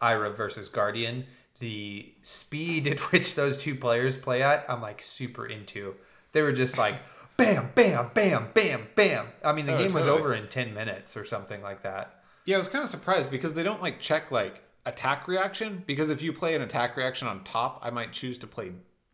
Ira 0.01 0.31
versus 0.31 0.67
Guardian. 0.69 1.25
The 1.59 2.11
speed 2.21 2.87
at 2.87 2.99
which 3.13 3.35
those 3.35 3.55
two 3.57 3.75
players 3.75 4.17
play 4.17 4.41
at, 4.41 4.65
I'm 4.67 4.81
like 4.81 5.01
super 5.01 5.45
into. 5.45 5.95
They 6.33 6.41
were 6.41 6.51
just 6.51 6.77
like 6.77 6.95
bam, 7.37 7.71
bam, 7.75 8.11
bam, 8.13 8.49
bam, 8.53 8.87
bam. 8.95 9.27
I 9.43 9.53
mean, 9.53 9.65
the 9.65 9.75
Oh, 9.75 9.77
game 9.77 9.93
was 9.93 10.07
over 10.07 10.33
in 10.33 10.47
10 10.47 10.73
minutes 10.73 11.15
or 11.17 11.25
something 11.25 11.61
like 11.61 11.83
that. 11.83 12.23
Yeah, 12.45 12.55
I 12.55 12.59
was 12.59 12.67
kind 12.67 12.83
of 12.83 12.89
surprised 12.89 13.31
because 13.31 13.55
they 13.55 13.63
don't 13.63 13.81
like 13.81 13.99
check 13.99 14.31
like 14.31 14.61
attack 14.85 15.27
reaction. 15.27 15.83
Because 15.87 16.09
if 16.09 16.21
you 16.21 16.31
play 16.31 16.55
an 16.55 16.61
attack 16.61 16.95
reaction 16.95 17.27
on 17.27 17.43
top, 17.43 17.79
I 17.83 17.89
might 17.89 18.11
choose 18.13 18.37
to 18.39 18.47
play 18.47 18.71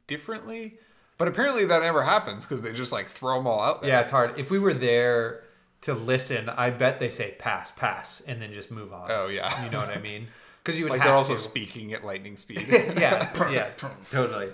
differently. 0.08 0.78
But 1.18 1.28
apparently 1.28 1.66
that 1.66 1.82
never 1.84 2.04
happens 2.04 2.46
because 2.46 2.62
they 2.62 2.74
just 2.74 2.92
like 2.92 3.08
throw 3.08 3.38
them 3.38 3.48
all 3.48 3.62
out 3.62 3.82
there. 3.82 3.92
Yeah, 3.92 4.02
it's 4.02 4.12
hard. 4.12 4.38
If 4.40 4.50
we 4.52 4.60
were 4.60 4.74
there 4.74 5.44
to 5.82 5.94
listen, 5.94 6.50
I 6.50 6.70
bet 6.72 7.00
they 7.00 7.10
say 7.10 7.36
pass, 7.40 7.72
pass, 7.72 8.22
and 8.28 8.42
then 8.42 8.54
just 8.54 8.72
move 8.72 8.92
on. 8.94 9.10
Oh 9.12 9.28
yeah. 9.28 9.64
You 9.64 9.70
know 9.72 9.80
what 9.80 9.90
I 9.90 10.00
mean? 10.00 10.28
Because 10.64 10.78
you 10.78 10.86
would 10.86 10.92
like 10.92 11.04
they're 11.04 11.14
also 11.14 11.34
to. 11.34 11.40
speaking 11.40 11.94
at 11.94 12.04
lightning 12.06 12.38
speed. 12.38 12.66
yeah, 12.70 13.50
yeah, 13.52 13.70
totally. 14.12 14.50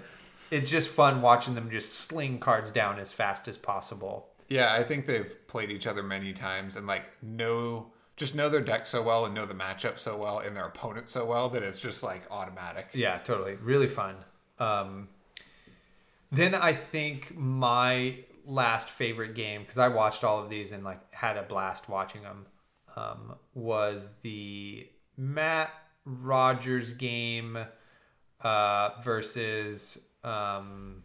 It's 0.52 0.70
just 0.70 0.90
fun 0.90 1.22
watching 1.22 1.56
them 1.56 1.70
just 1.70 1.94
sling 1.94 2.40
cards 2.40 2.72
down 2.72 3.00
as 3.00 3.12
fast 3.12 3.48
as 3.48 3.58
possible. 3.58 4.30
yeah, 4.50 4.74
I 4.74 4.84
think 4.84 5.06
they've 5.06 5.36
played 5.48 5.72
each 5.72 5.86
other 5.88 6.04
many 6.04 6.34
times 6.34 6.76
and 6.76 6.88
like 6.88 7.04
know 7.22 7.88
just 8.16 8.34
know 8.34 8.50
their 8.50 8.62
deck 8.62 8.86
so 8.86 9.02
well 9.04 9.26
and 9.26 9.36
know 9.36 9.46
the 9.46 9.54
matchup 9.54 10.00
so 10.00 10.18
well 10.18 10.40
and 10.40 10.56
their 10.58 10.66
opponent 10.66 11.08
so 11.08 11.26
well 11.26 11.50
that 11.50 11.62
it's 11.64 11.80
just 11.80 12.02
like 12.02 12.24
automatic. 12.32 12.88
Yeah, 12.94 13.18
totally. 13.20 13.56
Really 13.56 13.88
fun. 13.88 14.16
Um, 14.58 15.10
then 16.32 16.56
I 16.56 16.74
think 16.74 17.38
my 17.38 18.16
last 18.46 18.90
favorite 18.90 19.36
game, 19.36 19.62
because 19.62 19.78
I 19.78 19.90
watched 19.90 20.24
all 20.24 20.42
of 20.42 20.50
these 20.50 20.72
and 20.72 20.84
like 20.84 21.14
had 21.14 21.38
a 21.38 21.44
blast 21.44 21.88
watching 21.90 22.24
them, 22.24 22.46
um, 22.96 23.36
was 23.54 24.14
the 24.24 24.88
Matt 25.16 25.70
Rogers 26.06 26.94
game 26.94 27.58
uh, 28.42 28.90
versus. 29.04 30.00
Um, 30.24 31.04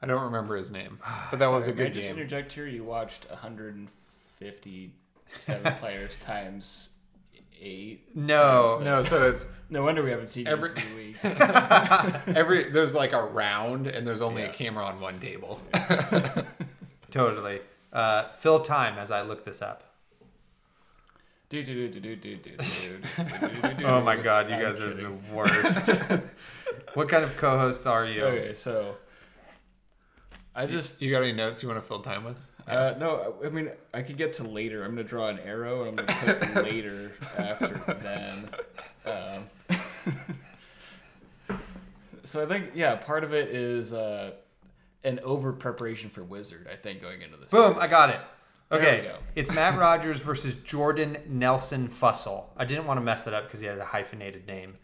I 0.00 0.06
don't 0.06 0.22
remember 0.24 0.56
his 0.56 0.70
name, 0.70 0.98
but 1.30 1.38
that 1.38 1.50
was 1.52 1.68
a 1.68 1.72
good 1.72 1.88
I 1.88 1.90
just 1.90 2.08
game. 2.08 2.16
interject 2.16 2.52
here? 2.52 2.66
You 2.66 2.82
watched 2.84 3.28
157 3.30 5.74
players 5.78 6.16
times 6.16 6.90
eight. 7.60 8.08
no, 8.16 8.80
No, 8.82 9.02
so 9.02 9.28
it's 9.28 9.46
No 9.70 9.82
wonder 9.84 10.02
we 10.02 10.10
haven't 10.10 10.26
seen 10.28 10.46
you 10.46 10.52
Every- 10.52 10.70
in 10.70 10.74
three 10.76 10.94
weeks. 10.96 11.24
every 11.24 12.64
there's 12.70 12.92
like 12.94 13.12
a 13.12 13.22
round 13.22 13.86
and 13.86 14.04
there's 14.06 14.20
only 14.20 14.42
Yeah. 14.42 14.48
a 14.48 14.52
camera 14.52 14.84
on 14.84 15.00
one 15.00 15.20
table. 15.20 15.60
totally. 17.12 17.60
Uh, 17.92 18.24
fill 18.40 18.60
time 18.60 18.98
as 18.98 19.10
I 19.12 19.22
look 19.22 19.44
this 19.44 19.62
up. 19.62 19.84
Oh 21.54 21.60
my 24.02 24.16
god, 24.16 24.50
you 24.50 24.56
guys 24.56 24.80
are 24.80 24.94
the 24.94 25.12
worst. 25.32 25.90
What 26.94 27.08
kind 27.08 27.24
of 27.24 27.36
co-hosts 27.36 27.86
are 27.86 28.06
you? 28.06 28.24
Okay, 28.24 28.54
so 28.54 28.96
I 30.54 30.66
just 30.66 31.00
You 31.00 31.10
got 31.10 31.22
any 31.22 31.32
notes 31.32 31.62
you 31.62 31.68
want 31.68 31.80
to 31.80 31.86
fill 31.86 32.00
time 32.00 32.24
with? 32.24 32.36
uh, 32.68 32.94
no. 32.98 33.34
I 33.44 33.48
mean, 33.48 33.70
I 33.92 34.02
could 34.02 34.16
get 34.16 34.34
to 34.34 34.44
later. 34.44 34.84
I'm 34.84 34.90
gonna 34.90 35.04
draw 35.04 35.28
an 35.28 35.38
arrow, 35.40 35.84
and 35.84 35.98
I'm 36.00 36.06
gonna 36.06 36.34
put 36.52 36.64
later 36.64 37.12
after 37.36 37.68
then. 38.02 38.46
Um, 39.04 39.48
so 42.24 42.42
I 42.42 42.46
think 42.46 42.70
yeah, 42.74 42.94
part 42.96 43.24
of 43.24 43.32
it 43.32 43.48
is 43.48 43.92
uh, 43.92 44.32
an 45.04 45.18
over 45.24 45.52
preparation 45.52 46.10
for 46.10 46.22
Wizard. 46.22 46.68
I 46.70 46.76
think 46.76 47.02
going 47.02 47.22
into 47.22 47.36
this. 47.36 47.50
Boom, 47.50 47.76
I 47.78 47.86
got 47.88 48.10
it. 48.10 48.20
Okay, 48.70 49.10
it's 49.34 49.52
Matt 49.52 49.78
Rogers 49.78 50.18
versus 50.20 50.54
Jordan 50.54 51.18
Nelson 51.28 51.88
Fussell. 51.88 52.44
I 52.56 52.64
didn't 52.64 52.86
want 52.86 52.98
to 52.98 53.04
mess 53.04 53.22
that 53.24 53.34
up 53.34 53.44
because 53.44 53.60
he 53.60 53.66
has 53.66 53.78
a 53.78 53.84
hyphenated 53.84 54.46
name. 54.46 54.76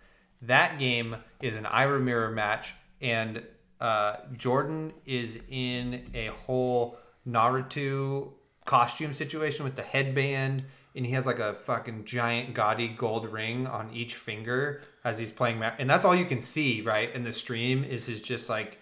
That 0.42 0.78
game 0.78 1.16
is 1.42 1.56
an 1.56 1.66
Ira 1.66 2.00
mirror 2.00 2.30
match, 2.30 2.74
and 3.00 3.42
uh, 3.80 4.16
Jordan 4.36 4.92
is 5.06 5.38
in 5.48 6.10
a 6.14 6.26
whole 6.26 6.98
Naruto 7.26 8.32
costume 8.64 9.14
situation 9.14 9.64
with 9.64 9.76
the 9.76 9.82
headband, 9.82 10.64
and 10.94 11.06
he 11.06 11.12
has 11.12 11.26
like 11.26 11.38
a 11.38 11.54
fucking 11.54 12.04
giant 12.04 12.54
gaudy 12.54 12.88
gold 12.88 13.30
ring 13.32 13.66
on 13.66 13.90
each 13.92 14.14
finger 14.14 14.82
as 15.04 15.18
he's 15.18 15.32
playing. 15.32 15.62
And 15.62 15.88
that's 15.88 16.04
all 16.04 16.14
you 16.14 16.24
can 16.24 16.40
see, 16.40 16.82
right? 16.82 17.12
In 17.14 17.24
the 17.24 17.32
stream 17.32 17.84
is 17.84 18.06
his 18.06 18.22
just 18.22 18.48
like 18.48 18.78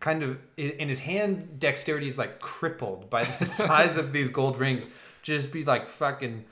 kind 0.00 0.22
of 0.22 0.38
in 0.56 0.88
his 0.88 0.98
hand 0.98 1.60
dexterity 1.60 2.08
is 2.08 2.18
like 2.18 2.40
crippled 2.40 3.08
by 3.08 3.24
the 3.24 3.44
size 3.44 3.96
of 3.96 4.12
these 4.12 4.28
gold 4.28 4.58
rings 4.58 4.90
just 5.22 5.52
be 5.52 5.64
like 5.64 5.88
fucking 5.88 6.44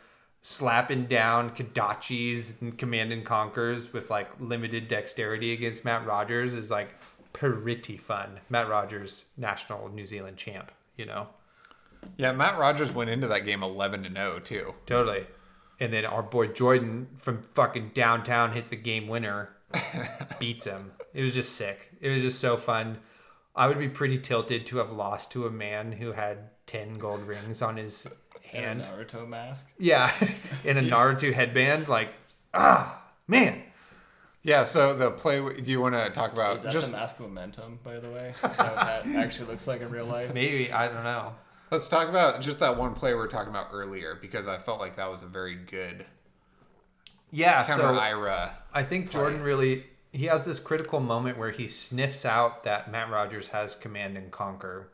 slapping 0.43 1.07
down 1.07 1.51
kodachis 1.51 2.61
and 2.63 2.79
command 2.79 3.13
and 3.13 3.25
conquers 3.25 3.93
with 3.93 4.11
like 4.11 4.29
limited 4.41 4.89
dexterity 4.89 5.53
against 5.53 5.85
matt 5.85 6.07
rogers 6.07 6.55
is 6.55 6.71
like 6.71 6.95
pretty 7.33 7.97
fun. 7.97 8.41
Matt 8.49 8.69
rogers 8.69 9.27
national 9.37 9.89
new 9.91 10.07
zealand 10.07 10.37
champ 10.37 10.73
you 11.01 11.07
know? 11.07 11.29
Yeah, 12.17 12.33
Matt 12.33 12.59
Rogers 12.59 12.93
went 12.93 13.11
into 13.11 13.27
that 13.29 13.47
game 13.47 13.63
11 13.63 14.05
to 14.05 14.13
0 14.13 14.39
too. 14.41 14.75
totally. 14.87 15.27
And 15.81 15.93
then 15.93 16.05
our 16.05 16.23
boy 16.23 16.49
jordan 16.49 17.09
from 17.17 17.43
fucking 17.43 17.93
downtown 17.95 18.53
hits 18.53 18.69
the 18.69 18.77
game 18.77 19.09
winner 19.09 19.57
beats 20.39 20.67
him. 20.67 20.93
It 21.15 21.23
was 21.23 21.35
just 21.35 21.57
sick. 21.57 21.91
It 22.01 22.11
was 22.11 22.21
just 22.23 22.39
so 22.39 22.59
fun. 22.59 22.99
I 23.57 23.67
would 23.67 23.79
be 23.79 23.89
pretty 23.89 24.19
tilted 24.19 24.67
to 24.67 24.77
have 24.77 24.93
lost 24.93 25.33
to 25.33 25.47
a 25.47 25.51
man 25.51 25.93
who 25.93 26.13
had 26.13 26.51
10 26.67 26.99
gold 26.99 27.23
rings 27.27 27.63
on 27.63 27.79
his 27.79 28.07
hand 28.51 28.83
Naruto 28.85 29.27
mask. 29.29 29.69
yeah 29.79 30.13
in 30.65 30.77
a 30.77 30.83
naruto 30.83 31.33
headband 31.33 31.89
like 31.89 32.13
ah 32.55 33.03
man 33.27 33.63
Yeah, 34.43 34.65
so 34.65 34.95
the 34.95 35.11
play. 35.11 35.39
Do 35.61 35.71
you 35.71 35.81
want 35.83 35.95
to 35.95 36.09
talk 36.11 36.33
about 36.33 36.57
Is 36.57 36.63
that 36.63 36.73
just? 36.73 36.93
the 36.93 36.97
mask 36.97 37.21
momentum, 37.21 37.79
by 37.85 37.99
the 38.01 38.09
way? 38.09 38.33
Is 38.35 38.41
that 38.41 38.59
what 38.59 38.77
that 38.77 39.07
actually 39.17 39.49
looks 39.49 39.67
like 39.67 39.83
in 39.83 39.91
real 39.91 40.07
life? 40.07 40.33
maybe 40.35 40.73
i 40.73 40.87
don't 40.89 41.05
know 41.05 41.35
Let's 41.71 41.87
talk 41.87 42.09
about 42.09 42.41
just 42.41 42.59
that 42.59 42.77
one 42.77 42.95
play 42.95 43.11
we 43.13 43.19
were 43.21 43.29
talking 43.29 43.51
about 43.51 43.69
earlier 43.73 44.19
because 44.21 44.49
I 44.49 44.59
felt 44.59 44.81
like 44.81 44.97
that 44.97 45.09
was 45.09 45.23
a 45.23 45.27
very 45.27 45.55
good 45.55 46.05
yeah 47.31 47.65
counter 47.65 47.83
so 47.85 47.95
Ira. 47.95 48.51
I 48.75 48.83
think 48.83 49.13
Jordan 49.13 49.41
really 49.43 49.85
he 50.13 50.25
has 50.27 50.45
this 50.45 50.59
critical 50.59 50.99
moment 50.99 51.39
where 51.39 51.53
he 51.53 51.69
sniffs 51.69 52.25
out 52.27 52.65
that 52.65 52.91
Matt 52.91 53.09
Rogers 53.11 53.49
has 53.49 53.77
command 53.77 54.17
and 54.17 54.33
conquer. 54.33 54.89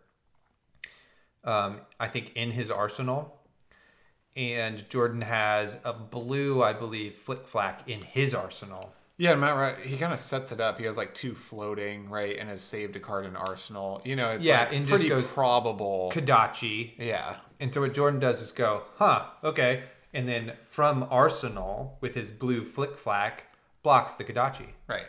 Um, 1.44 1.80
I 1.98 2.08
think 2.08 2.32
in 2.36 2.50
his 2.50 2.70
arsenal, 2.70 3.35
and 4.36 4.88
Jordan 4.90 5.22
has 5.22 5.78
a 5.84 5.92
blue, 5.92 6.62
I 6.62 6.72
believe, 6.72 7.16
flic 7.26 7.46
flak 7.46 7.88
in 7.88 8.00
his 8.02 8.34
arsenal. 8.34 8.92
Yeah, 9.18 9.34
Matt. 9.34 9.56
Right, 9.56 9.78
he 9.78 9.96
kind 9.96 10.12
of 10.12 10.20
sets 10.20 10.52
it 10.52 10.60
up. 10.60 10.78
He 10.78 10.84
has 10.84 10.96
like 10.98 11.14
two 11.14 11.34
floating 11.34 12.10
right, 12.10 12.36
and 12.38 12.48
has 12.50 12.60
saved 12.60 12.96
a 12.96 13.00
card 13.00 13.24
in 13.24 13.34
Arsenal. 13.34 14.02
You 14.04 14.14
know, 14.14 14.30
it's 14.32 14.44
Yeah, 14.44 14.60
like 14.64 14.72
and 14.74 14.86
just 14.86 14.90
pretty 14.90 15.08
goes- 15.08 15.30
probable. 15.30 16.10
Kodachi. 16.14 16.92
yeah, 16.98 17.36
And 17.58 17.72
so 17.72 17.80
what 17.80 17.94
Jordan 17.94 18.20
does 18.20 18.42
is 18.42 18.52
go, 18.52 18.82
huh, 18.96 19.24
okay, 19.42 19.84
and 20.12 20.28
then 20.28 20.52
from 20.68 21.06
arsenal 21.10 21.96
with 22.02 22.14
his 22.14 22.30
blue 22.30 22.62
flic 22.62 22.94
flak 22.96 23.44
blocks 23.82 24.14
the 24.14 24.24
Kodachi. 24.24 24.68
right. 24.86 25.06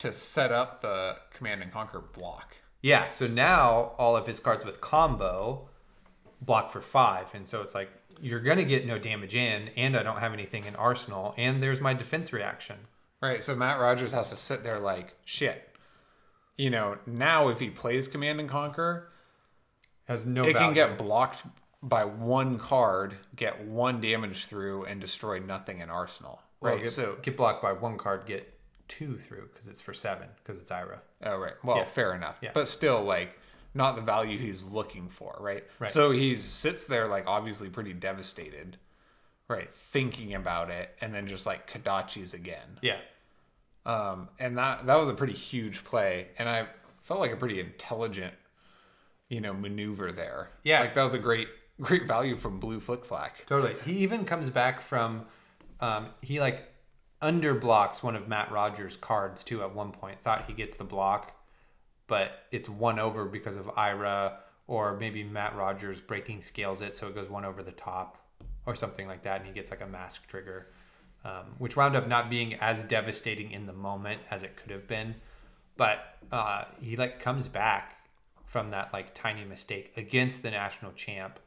To 0.00 0.10
set 0.12 0.50
up 0.50 0.80
the 0.80 1.18
command 1.32 1.62
and 1.62 1.70
conquer 1.70 2.00
block. 2.00 2.56
Yeah, 2.82 3.08
so 3.10 3.28
now 3.28 3.92
all 3.98 4.16
of 4.16 4.26
his 4.26 4.40
cards 4.40 4.64
with 4.64 4.80
combo 4.80 5.68
block 6.40 6.70
for 6.70 6.80
five, 6.80 7.32
and 7.34 7.46
so 7.46 7.62
it's 7.62 7.72
like 7.72 7.88
you're 8.22 8.40
gonna 8.40 8.64
get 8.64 8.86
no 8.86 8.98
damage 8.98 9.34
in, 9.34 9.68
and 9.76 9.96
I 9.96 10.02
don't 10.02 10.18
have 10.20 10.32
anything 10.32 10.64
in 10.64 10.74
arsenal, 10.76 11.34
and 11.36 11.62
there's 11.62 11.80
my 11.80 11.92
defense 11.92 12.32
reaction. 12.32 12.76
Right. 13.20 13.42
So 13.42 13.54
Matt 13.54 13.78
Rogers 13.80 14.12
has 14.12 14.30
to 14.30 14.36
sit 14.36 14.64
there 14.64 14.78
like 14.80 15.14
shit. 15.24 15.68
You 16.56 16.70
know, 16.70 16.98
now 17.06 17.48
if 17.48 17.58
he 17.60 17.68
plays 17.70 18.08
command 18.08 18.40
and 18.40 18.48
conquer, 18.48 19.10
Has 20.06 20.24
no 20.26 20.44
it 20.44 20.54
can 20.56 20.72
get 20.74 20.98
blocked 20.98 21.42
by 21.82 22.04
one 22.04 22.58
card, 22.58 23.16
get 23.34 23.64
one 23.64 24.00
damage 24.00 24.46
through, 24.46 24.84
and 24.84 25.00
destroy 25.00 25.38
nothing 25.40 25.80
in 25.80 25.90
Arsenal. 25.90 26.40
Well, 26.60 26.74
Right. 26.74 26.82
get, 26.82 26.90
so, 26.92 27.16
get 27.22 27.36
blocked 27.36 27.62
by 27.62 27.72
one 27.72 27.96
card, 27.98 28.24
get 28.26 28.52
two 28.88 29.16
through 29.18 29.48
because 29.52 29.66
it's 29.66 29.80
for 29.80 29.92
seven 29.94 30.28
because 30.36 30.60
it's 30.60 30.70
Ira. 30.70 31.00
oh 31.24 31.38
right. 31.38 31.54
Well, 31.64 31.78
Yeah. 31.78 31.84
fair 31.84 32.14
enough. 32.14 32.38
Yeah. 32.42 32.50
But 32.54 32.68
still, 32.68 33.02
like, 33.02 33.36
not 33.74 33.96
the 33.96 34.02
value 34.02 34.38
he's 34.38 34.64
looking 34.64 35.08
for. 35.08 35.36
Right. 35.40 35.64
Right. 35.78 35.90
So 35.90 36.10
he 36.10 36.36
sits 36.36 36.84
there 36.84 37.08
like 37.08 37.24
obviously 37.26 37.68
pretty 37.68 37.92
devastated. 37.92 38.76
Right. 39.48 39.68
Thinking 39.68 40.34
about 40.34 40.70
it, 40.70 40.94
and 41.00 41.14
then 41.14 41.26
just 41.26 41.44
like 41.46 41.70
Kodachi's 41.70 42.32
again. 42.32 42.78
Yeah, 42.80 42.98
Um, 43.84 44.28
and 44.38 44.56
that 44.56 44.86
that 44.86 44.96
was 44.96 45.08
a 45.08 45.14
pretty 45.14 45.34
huge 45.34 45.84
play, 45.84 46.28
and 46.38 46.48
I 46.48 46.66
felt 47.02 47.20
like 47.20 47.32
a 47.32 47.36
pretty 47.36 47.60
intelligent, 47.60 48.32
you 49.28 49.40
know, 49.40 49.52
maneuver 49.52 50.10
there. 50.12 50.50
Yeah. 50.62 50.80
like 50.80 50.94
that 50.94 51.02
was 51.04 51.14
a 51.14 51.18
great 51.18 51.48
great 51.80 52.06
value 52.06 52.36
from 52.36 52.60
Blue 52.60 52.80
Flic 52.80 53.04
Flak. 53.04 53.44
totally. 53.46 53.74
He 53.84 53.98
even 53.98 54.24
comes 54.24 54.48
back 54.50 54.80
from, 54.80 55.26
um, 55.80 56.06
he 56.22 56.38
like 56.40 56.72
underblocks 57.20 58.02
one 58.02 58.16
of 58.16 58.28
Matt 58.28 58.50
Rogers' 58.50 58.96
cards 58.96 59.42
too. 59.44 59.60
At 59.62 59.74
one 59.74 59.92
point, 59.92 60.20
thought 60.22 60.44
he 60.46 60.52
gets 60.54 60.76
the 60.76 60.84
block, 60.84 61.36
but 62.12 62.44
it's 62.50 62.68
one 62.68 62.98
over 62.98 63.24
because 63.24 63.56
of 63.56 63.70
Ira, 63.74 64.40
or 64.66 64.98
maybe 64.98 65.24
Matt 65.24 65.56
Rogers 65.56 65.98
breaking 65.98 66.42
scales 66.42 66.82
it, 66.82 66.94
so 66.94 67.08
it 67.08 67.14
goes 67.14 67.30
one 67.30 67.46
over 67.46 67.62
the 67.62 67.72
top, 67.72 68.18
or 68.66 68.76
something 68.76 69.08
like 69.08 69.22
that, 69.22 69.40
and 69.40 69.46
he 69.46 69.54
gets 69.54 69.70
like 69.70 69.80
a 69.80 69.86
mask 69.86 70.26
trigger, 70.28 70.66
um, 71.24 71.54
which 71.56 71.74
wound 71.74 71.96
up 71.96 72.06
not 72.06 72.28
being 72.28 72.52
as 72.56 72.84
devastating 72.84 73.50
in 73.50 73.64
the 73.64 73.72
moment 73.72 74.20
as 74.30 74.42
it 74.42 74.56
could 74.56 74.70
have 74.70 74.86
been. 74.86 75.14
But 75.78 76.18
uh, 76.30 76.64
he 76.82 76.96
like 76.96 77.18
comes 77.18 77.48
back 77.48 77.96
from 78.44 78.68
that 78.68 78.92
like 78.92 79.14
tiny 79.14 79.46
mistake 79.46 79.94
against 79.96 80.42
the 80.42 80.50
national 80.50 80.92
champ 80.92 81.38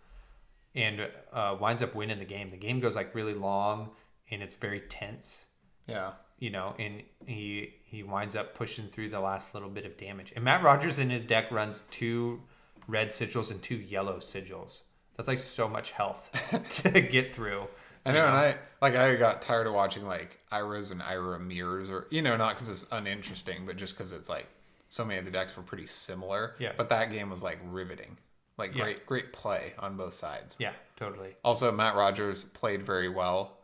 and 0.74 1.07
uh, 1.32 1.55
winds 1.59 1.84
up 1.84 1.93
winning 1.93 2.18
the 2.18 2.26
game. 2.26 2.49
The 2.49 2.57
game 2.57 2.80
goes 2.80 2.95
like 2.95 3.13
really 3.13 3.36
long 3.36 3.91
and 4.32 4.41
it's 4.41 4.55
very 4.55 4.80
tense, 4.80 5.45
Yeah. 5.86 6.13
You 6.40 6.50
know, 6.50 6.76
and 6.80 7.04
he 7.26 7.76
he 7.84 8.04
winds 8.04 8.36
up 8.36 8.56
pushing 8.56 8.88
through 8.88 9.10
the 9.10 9.20
last 9.20 9.54
little 9.54 9.70
bit 9.70 9.86
of 9.86 9.98
damage. 9.98 10.34
And 10.36 10.44
Matt 10.44 10.64
Rogers 10.64 11.00
in 11.00 11.10
his 11.10 11.24
deck 11.26 11.52
runs 11.52 11.82
two 11.92 12.42
red 12.88 13.10
sigils 13.10 13.52
and 13.52 13.62
two 13.62 13.76
yellow 13.78 14.18
sigils. 14.18 14.82
That's 15.16 15.28
like 15.30 15.40
so 15.40 15.68
much 15.70 15.92
health 15.92 16.30
to 16.84 17.02
get 17.02 17.34
through. 17.34 17.68
I 18.06 18.12
know, 18.12 18.26
and 18.26 18.36
I 18.36 18.58
like 18.82 18.96
I 18.96 19.16
got 19.16 19.42
tired 19.42 19.66
of 19.66 19.74
watching 19.74 20.06
like 20.06 20.40
Iras 20.52 20.92
and 20.92 21.02
Ira 21.02 21.40
mirrors, 21.40 21.90
or 21.90 22.08
you 22.12 22.22
know, 22.22 22.36
not 22.38 22.56
because 22.56 22.70
it's 22.70 22.86
uninteresting, 22.92 23.66
but 23.66 23.78
just 23.78 23.98
because 23.98 24.12
it's 24.12 24.30
like 24.30 24.46
so 24.90 25.04
many 25.04 25.18
of 25.20 25.26
the 25.26 25.32
decks 25.32 25.58
were 25.58 25.64
pretty 25.64 25.88
similar. 25.88 26.56
Yeah. 26.60 26.74
But 26.78 26.90
that 26.90 27.12
game 27.12 27.30
was 27.32 27.42
like 27.42 27.60
riveting, 27.72 28.18
like 28.58 28.76
Yeah. 28.76 28.84
great, 28.84 29.06
great 29.06 29.34
play 29.34 29.74
on 29.80 29.98
both 29.98 30.14
sides. 30.14 30.56
Yeah, 30.60 30.74
totally. 30.96 31.36
Also, 31.44 31.72
Matt 31.72 31.96
Rogers 31.96 32.44
played 32.44 32.86
very 32.86 33.10
well. 33.10 33.58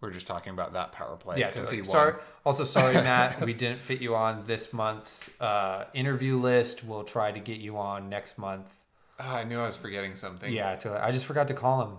We're 0.00 0.12
just 0.12 0.26
talking 0.28 0.52
about 0.52 0.74
that 0.74 0.92
power 0.92 1.16
play 1.16 1.38
Yeah, 1.38 1.48
because 1.48 1.70
totally. 1.70 1.76
he 1.76 1.82
won. 1.82 1.90
sorry. 1.90 2.14
Also, 2.46 2.64
sorry, 2.64 2.94
Matt, 3.08 3.40
we 3.44 3.52
didn't 3.52 3.80
fit 3.80 4.00
you 4.00 4.14
on 4.14 4.44
this 4.46 4.72
month's 4.72 5.28
uh, 5.40 5.84
interview 5.92 6.36
list. 6.36 6.84
We'll 6.84 7.02
try 7.04 7.32
to 7.32 7.40
get 7.40 7.58
you 7.58 7.76
on 7.78 8.08
next 8.08 8.38
month. 8.38 8.72
Ah, 9.18 9.38
I 9.38 9.44
knew 9.44 9.58
I 9.58 9.66
was 9.66 9.76
forgetting 9.76 10.14
something. 10.14 10.52
Yeah, 10.52 10.76
totally. 10.76 11.00
I 11.00 11.10
just 11.10 11.26
forgot 11.26 11.48
to 11.48 11.54
call 11.54 11.82
him. 11.82 11.96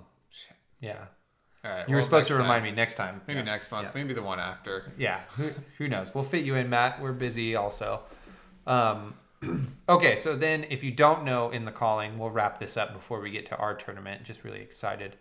Yeah, 0.81 1.05
All 1.65 1.71
right. 1.71 1.89
you 1.89 1.95
were 1.95 2.01
supposed 2.01 2.29
to 2.29 2.35
remind 2.35 2.63
time. 2.63 2.63
me 2.63 2.71
next 2.71 2.93
time. 2.93 3.19
Maybe 3.27 3.39
yeah. 3.39 3.45
next 3.45 3.69
month. 3.69 3.93
Maybe 3.93 4.13
the 4.13 4.23
one 4.23 4.39
after. 4.39 4.93
Yeah, 4.97 5.19
who, 5.35 5.49
who 5.77 5.89
knows? 5.89 6.15
We'll 6.15 6.23
fit 6.23 6.45
you 6.45 6.55
in, 6.55 6.69
Matt. 6.69 7.01
We're 7.01 7.11
busy 7.11 7.57
also. 7.57 7.99
Um, 8.65 9.15
okay, 9.89 10.15
so 10.15 10.37
then 10.37 10.65
if 10.69 10.83
you 10.85 10.91
don't 10.91 11.25
know 11.25 11.49
in 11.49 11.65
the 11.65 11.71
calling, 11.73 12.17
we'll 12.17 12.29
wrap 12.29 12.61
this 12.61 12.77
up 12.77 12.93
before 12.93 13.19
we 13.19 13.29
get 13.29 13.45
to 13.47 13.57
our 13.57 13.73
tournament. 13.73 14.23
Just 14.23 14.45
really 14.45 14.61
excited. 14.61 15.17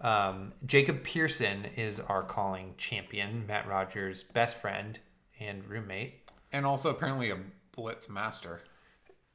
Um, 0.00 0.52
Jacob 0.64 1.02
Pearson 1.02 1.66
is 1.76 2.00
our 2.00 2.22
calling 2.22 2.74
champion, 2.76 3.46
Matt 3.46 3.66
Rogers' 3.66 4.22
best 4.22 4.56
friend 4.56 4.98
and 5.40 5.64
roommate. 5.64 6.30
And 6.52 6.66
also 6.66 6.90
apparently 6.90 7.30
a 7.30 7.38
blitz 7.72 8.08
master. 8.08 8.62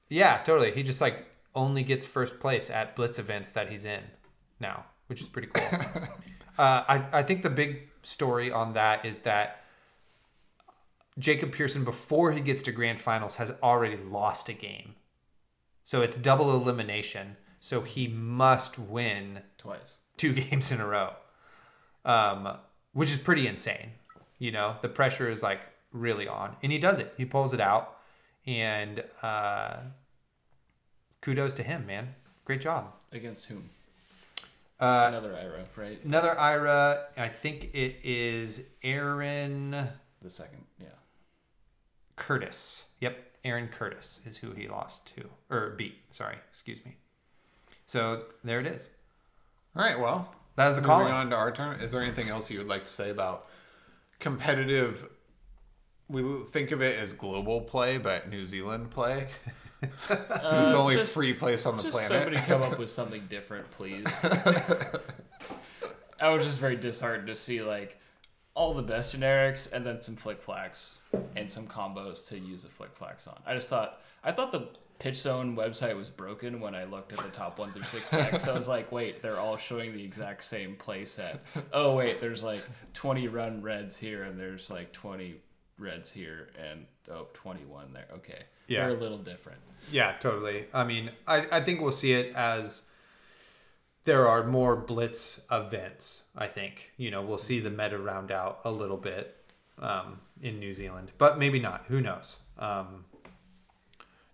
Yeah, 0.09 0.41
totally. 0.43 0.71
He 0.71 0.83
just 0.83 1.01
like 1.01 1.25
only 1.55 1.83
gets 1.83 2.05
first 2.05 2.39
place 2.39 2.69
at 2.69 2.95
Blitz 2.95 3.19
events 3.19 3.51
that 3.51 3.69
he's 3.69 3.85
in 3.85 4.03
now, 4.59 4.85
which 5.07 5.21
is 5.21 5.27
pretty 5.27 5.47
cool. 5.47 5.79
uh, 6.57 6.83
I, 6.87 7.05
I 7.11 7.23
think 7.23 7.43
the 7.43 7.49
big 7.49 7.89
story 8.03 8.51
on 8.51 8.73
that 8.73 9.05
is 9.05 9.19
that 9.21 9.63
Jacob 11.19 11.51
Pearson, 11.51 11.83
before 11.83 12.31
he 12.31 12.41
gets 12.41 12.63
to 12.63 12.71
grand 12.71 12.99
finals, 12.99 13.35
has 13.35 13.53
already 13.61 13.97
lost 13.97 14.49
a 14.49 14.53
game. 14.53 14.95
So 15.83 16.01
it's 16.01 16.17
double 16.17 16.53
elimination. 16.53 17.37
So 17.59 17.81
he 17.81 18.07
must 18.07 18.79
win 18.79 19.41
Twice. 19.57 19.97
Two 20.21 20.33
games 20.43 20.71
in 20.71 20.79
a 20.79 20.85
row, 20.87 21.13
um, 22.05 22.57
which 22.93 23.09
is 23.09 23.17
pretty 23.17 23.47
insane. 23.47 23.91
You 24.37 24.51
know, 24.51 24.75
the 24.81 24.89
pressure 24.89 25.29
is 25.29 25.41
like 25.41 25.61
really 25.91 26.27
on, 26.27 26.55
and 26.61 26.71
he 26.71 26.77
does 26.77 26.99
it. 26.99 27.13
He 27.17 27.25
pulls 27.25 27.53
it 27.53 27.59
out, 27.59 27.97
and 28.45 29.03
uh, 29.23 29.77
kudos 31.21 31.53
to 31.55 31.63
him, 31.63 31.85
man. 31.87 32.15
Great 32.45 32.61
job. 32.61 32.93
Against 33.11 33.45
whom? 33.47 33.69
Uh, 34.79 35.05
Another 35.09 35.35
Ira, 35.35 35.65
right? 35.75 36.03
another 36.03 36.39
Ira, 36.39 37.05
I 37.15 37.27
think 37.27 37.69
it 37.73 37.97
is 38.03 38.67
Aaron 38.83 39.71
The 40.23 40.29
second, 40.29 40.63
yeah. 40.79 40.87
Curtis. 42.15 42.85
Yep, 42.99 43.15
Aaron 43.43 43.67
Curtis 43.67 44.19
is 44.25 44.37
who 44.37 44.51
he 44.53 44.67
lost 44.67 45.11
to, 45.15 45.29
or 45.51 45.71
beat. 45.77 45.99
Sorry, 46.11 46.37
excuse 46.49 46.83
me. 46.83 46.95
So 47.85 48.23
there 48.43 48.59
it 48.59 48.65
is. 48.65 48.89
All 49.75 49.83
right. 49.83 49.99
Well, 49.99 50.33
that 50.55 50.67
is 50.69 50.75
was 50.75 50.83
the 50.83 50.87
moving 50.87 51.07
call. 51.07 51.15
on 51.15 51.29
to 51.29 51.35
our 51.35 51.51
turn. 51.51 51.79
Is 51.79 51.91
there 51.91 52.01
anything 52.01 52.29
else 52.29 52.49
you 52.51 52.57
would 52.59 52.67
like 52.67 52.85
to 52.85 52.91
say 52.91 53.09
about 53.09 53.47
competitive? 54.19 55.07
We 56.09 56.23
think 56.51 56.71
of 56.71 56.81
it 56.81 56.99
as 56.99 57.13
global 57.13 57.61
play, 57.61 57.97
but 57.97 58.29
New 58.29 58.45
Zealand 58.45 58.89
play. 58.91 59.27
it's 59.81 60.07
the 60.09 60.75
only 60.77 60.95
Uh, 60.95 60.99
just- 60.99 61.13
free 61.13 61.33
place 61.33 61.65
on 61.65 61.77
the 61.77 61.83
Just 61.83 61.93
planet. 61.95 62.11
somebody 62.11 62.37
come 62.45 62.61
up 62.61 62.77
with 62.77 62.89
something 62.99 63.25
different, 63.29 63.71
please. 63.71 64.05
I 66.19 66.29
was 66.29 66.45
just 66.45 66.59
very 66.59 66.75
disheartened 66.75 67.27
to 67.27 67.35
see 67.35 67.61
like 67.61 67.97
all 68.53 68.73
the 68.73 68.83
best 68.83 69.15
generics 69.17 69.71
and 69.71 69.85
then 69.85 70.01
some 70.01 70.15
flic 70.17 70.41
flaks 70.43 70.97
and 71.35 71.49
some 71.49 71.65
combos 71.65 72.27
to 72.27 72.37
use 72.37 72.63
a 72.65 72.67
flic 72.67 72.89
flaks 72.93 73.27
on. 73.27 73.39
I 73.45 73.55
just 73.55 73.69
thought 73.69 73.99
I 74.23 74.31
thought 74.31 74.51
the 74.51 74.67
Pitch 75.01 75.17
Zone 75.19 75.55
website 75.55 75.97
was 75.97 76.11
broken 76.11 76.59
when 76.59 76.75
I 76.75 76.83
looked 76.83 77.11
at 77.11 77.17
the 77.19 77.29
top 77.29 77.57
one 77.57 77.71
through 77.71 77.83
six 77.85 78.11
decks. 78.11 78.47
I 78.47 78.55
was 78.55 78.67
like, 78.67 78.91
wait, 78.91 79.23
they're 79.23 79.39
all 79.39 79.57
showing 79.57 79.93
the 79.93 80.03
exact 80.03 80.43
same 80.43 80.75
play 80.75 81.05
set. 81.05 81.43
Oh 81.73 81.95
wait, 81.95 82.21
there's 82.21 82.43
like 82.43 82.61
20 82.93 83.27
run 83.27 83.63
reds 83.63 83.97
here 83.97 84.21
and 84.23 84.39
there's 84.39 84.69
like 84.69 84.91
20 84.93 85.35
reds 85.79 86.11
here 86.11 86.49
and 86.69 86.85
oh 87.11 87.27
21 87.33 87.93
there. 87.93 88.05
Okay, 88.17 88.37
Yeah. 88.67 88.81
they're 88.87 88.95
a 88.95 88.99
little 88.99 89.17
different. 89.17 89.57
Yeah, 89.91 90.13
totally. 90.19 90.67
I 90.71 90.83
mean, 90.83 91.09
I, 91.27 91.47
I 91.51 91.61
think 91.61 91.81
we'll 91.81 91.91
see 91.91 92.13
it 92.13 92.35
as 92.35 92.83
there 94.03 94.27
are 94.27 94.45
more 94.45 94.75
blitz 94.75 95.41
events. 95.51 96.21
I 96.37 96.45
think 96.45 96.91
you 96.97 97.09
know 97.09 97.23
we'll 97.23 97.39
see 97.39 97.59
the 97.59 97.71
meta 97.71 97.97
round 97.97 98.31
out 98.31 98.59
a 98.65 98.71
little 98.71 98.97
bit 98.97 99.35
um, 99.79 100.19
in 100.43 100.59
New 100.59 100.73
Zealand, 100.73 101.11
but 101.17 101.39
maybe 101.39 101.59
not. 101.59 101.85
Who 101.87 102.01
knows? 102.01 102.35
Um, 102.59 103.05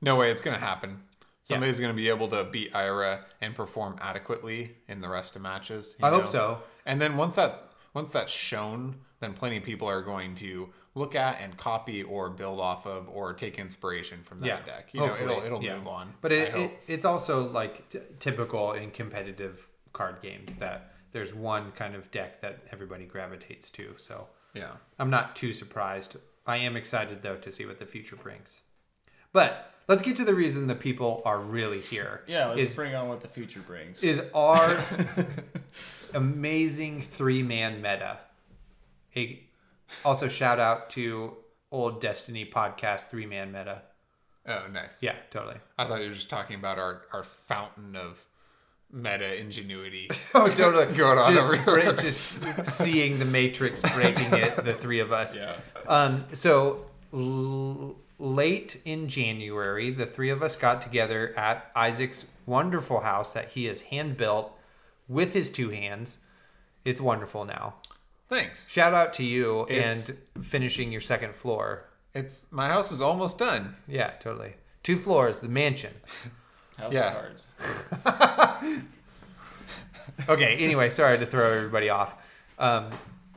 No 0.01 0.15
way 0.15 0.31
it's 0.31 0.41
going 0.41 0.57
to 0.57 0.63
happen. 0.63 1.01
Somebody's 1.43 1.79
going 1.79 1.91
to 1.91 1.95
be 1.95 2.09
able 2.09 2.27
to 2.29 2.43
beat 2.43 2.75
Ira 2.75 3.25
and 3.39 3.55
perform 3.55 3.95
adequately 4.01 4.75
in 4.89 4.99
the 4.99 5.07
rest 5.07 5.35
of 5.37 5.41
matches. 5.41 5.95
you 5.97 6.05
I 6.05 6.09
hope 6.09 6.27
so. 6.27 6.61
And 6.85 7.01
then 7.01 7.15
once 7.15 7.35
that 7.35 7.71
once 7.93 8.11
that's 8.11 8.33
shown, 8.33 8.95
then 9.21 9.33
plenty 9.33 9.57
of 9.57 9.63
people 9.63 9.87
are 9.87 10.01
going 10.01 10.35
to 10.35 10.69
look 10.93 11.15
at 11.15 11.39
and 11.41 11.55
copy 11.55 12.03
or 12.03 12.29
build 12.29 12.59
off 12.59 12.85
of 12.85 13.07
or 13.09 13.33
take 13.33 13.59
inspiration 13.59 14.19
from 14.23 14.41
that 14.41 14.47
Yeah, 14.47 14.59
deck. 14.65 14.89
You 14.91 14.99
know, 14.99 15.07
hopefully, 15.07 15.31
it'll 15.35 15.45
it'll 15.45 15.63
yeah. 15.63 15.77
move 15.77 15.87
on. 15.87 16.13
But 16.21 16.31
it, 16.33 16.49
hope. 16.49 16.71
it 16.71 16.79
it's 16.87 17.05
also 17.05 17.49
like 17.49 17.87
t- 17.89 17.99
typical 18.19 18.73
in 18.73 18.91
competitive 18.91 19.67
card 19.93 20.21
games 20.21 20.57
that 20.57 20.91
there's 21.13 21.33
one 21.33 21.71
kind 21.71 21.95
of 21.95 22.11
deck 22.11 22.41
that 22.41 22.59
everybody 22.71 23.05
gravitates 23.05 23.69
to. 23.71 23.93
So 23.97 24.27
yeah. 24.53 24.71
I'm 24.99 25.09
not 25.09 25.35
too 25.35 25.53
surprised. 25.53 26.17
I 26.45 26.57
am 26.57 26.75
excited 26.75 27.23
though 27.23 27.37
to 27.37 27.51
see 27.51 27.65
what 27.65 27.79
the 27.79 27.85
future 27.85 28.15
brings. 28.15 28.61
But 29.31 29.73
let's 29.87 30.01
get 30.01 30.15
to 30.17 30.25
the 30.25 30.33
reason 30.35 30.67
the 30.67 30.75
people 30.75 31.21
are 31.25 31.39
really 31.39 31.79
here. 31.79 32.23
Yeah, 32.27 32.47
let's 32.47 32.59
is 32.71 32.75
bring 32.75 32.95
on 32.95 33.07
what 33.09 33.21
the 33.21 33.27
future 33.27 33.61
brings. 33.61 34.03
is 34.03 34.21
our 34.33 34.77
amazing 36.13 37.01
three 37.01 37.43
man 37.43 37.81
meta. 37.81 38.19
A, 39.15 39.43
also 40.05 40.27
shout 40.27 40.59
out 40.59 40.89
to 40.91 41.35
old 41.71 42.01
Destiny 42.01 42.45
podcast 42.45 43.07
three 43.09 43.25
man 43.25 43.51
meta. 43.51 43.81
Oh, 44.47 44.63
nice. 44.71 45.01
Yeah, 45.01 45.15
totally. 45.31 45.57
I 45.77 45.85
thought 45.85 46.01
you 46.01 46.07
were 46.07 46.13
just 46.13 46.29
talking 46.29 46.55
about 46.55 46.79
our 46.79 47.01
our 47.11 47.23
fountain 47.23 47.95
of 47.95 48.23
meta 48.91 49.39
ingenuity. 49.39 50.09
Oh, 50.33 50.47
totally. 50.49 50.85
Going 50.97 51.17
on 51.17 51.33
just, 51.33 51.45
everywhere. 51.47 51.65
break- 51.93 51.97
just 51.99 52.65
seeing 52.67 53.17
the 53.19 53.25
Matrix 53.25 53.81
breaking 53.93 54.33
it, 54.33 54.63
the 54.63 54.73
three 54.73 54.99
of 54.99 55.11
us. 55.11 55.35
yeah. 55.35 55.55
Um, 55.87 56.25
so 56.33 56.85
l- 57.13 57.95
late 58.19 58.81
in 58.85 59.07
January, 59.07 59.89
the 59.91 60.05
three 60.05 60.29
of 60.29 60.41
us 60.41 60.55
got 60.55 60.81
together 60.81 61.33
at 61.37 61.69
Isaac's 61.75 62.25
wonderful 62.45 63.01
house 63.01 63.33
that 63.33 63.49
he 63.49 63.65
has 63.65 63.81
hand 63.81 64.17
built 64.17 64.51
with 65.07 65.33
his 65.33 65.49
two 65.51 65.69
hands. 65.69 66.17
It's 66.85 67.01
wonderful 67.01 67.45
now. 67.45 67.75
Thanks. 68.29 68.67
Shout 68.69 68.93
out 68.93 69.13
to 69.15 69.23
you 69.23 69.65
It's- 69.69 70.09
and 70.09 70.45
finishing 70.45 70.91
your 70.91 71.01
second 71.01 71.35
floor. 71.35 71.85
It's 72.13 72.45
my 72.51 72.67
house 72.67 72.91
is 72.91 72.99
almost 73.01 73.37
done. 73.37 73.75
Yeah, 73.87 74.11
totally. 74.19 74.55
Two 74.83 74.97
floors, 74.97 75.41
the 75.41 75.47
mansion. 75.49 75.93
House 76.77 76.93
Yeah. 76.93 77.07
of 77.07 77.13
Cards. 77.13 77.47
Okay, 80.29 80.55
anyway, 80.57 80.89
sorry 80.89 81.17
to 81.19 81.25
throw 81.25 81.51
everybody 81.57 81.89
off. 81.89 82.15
Um, 82.57 82.89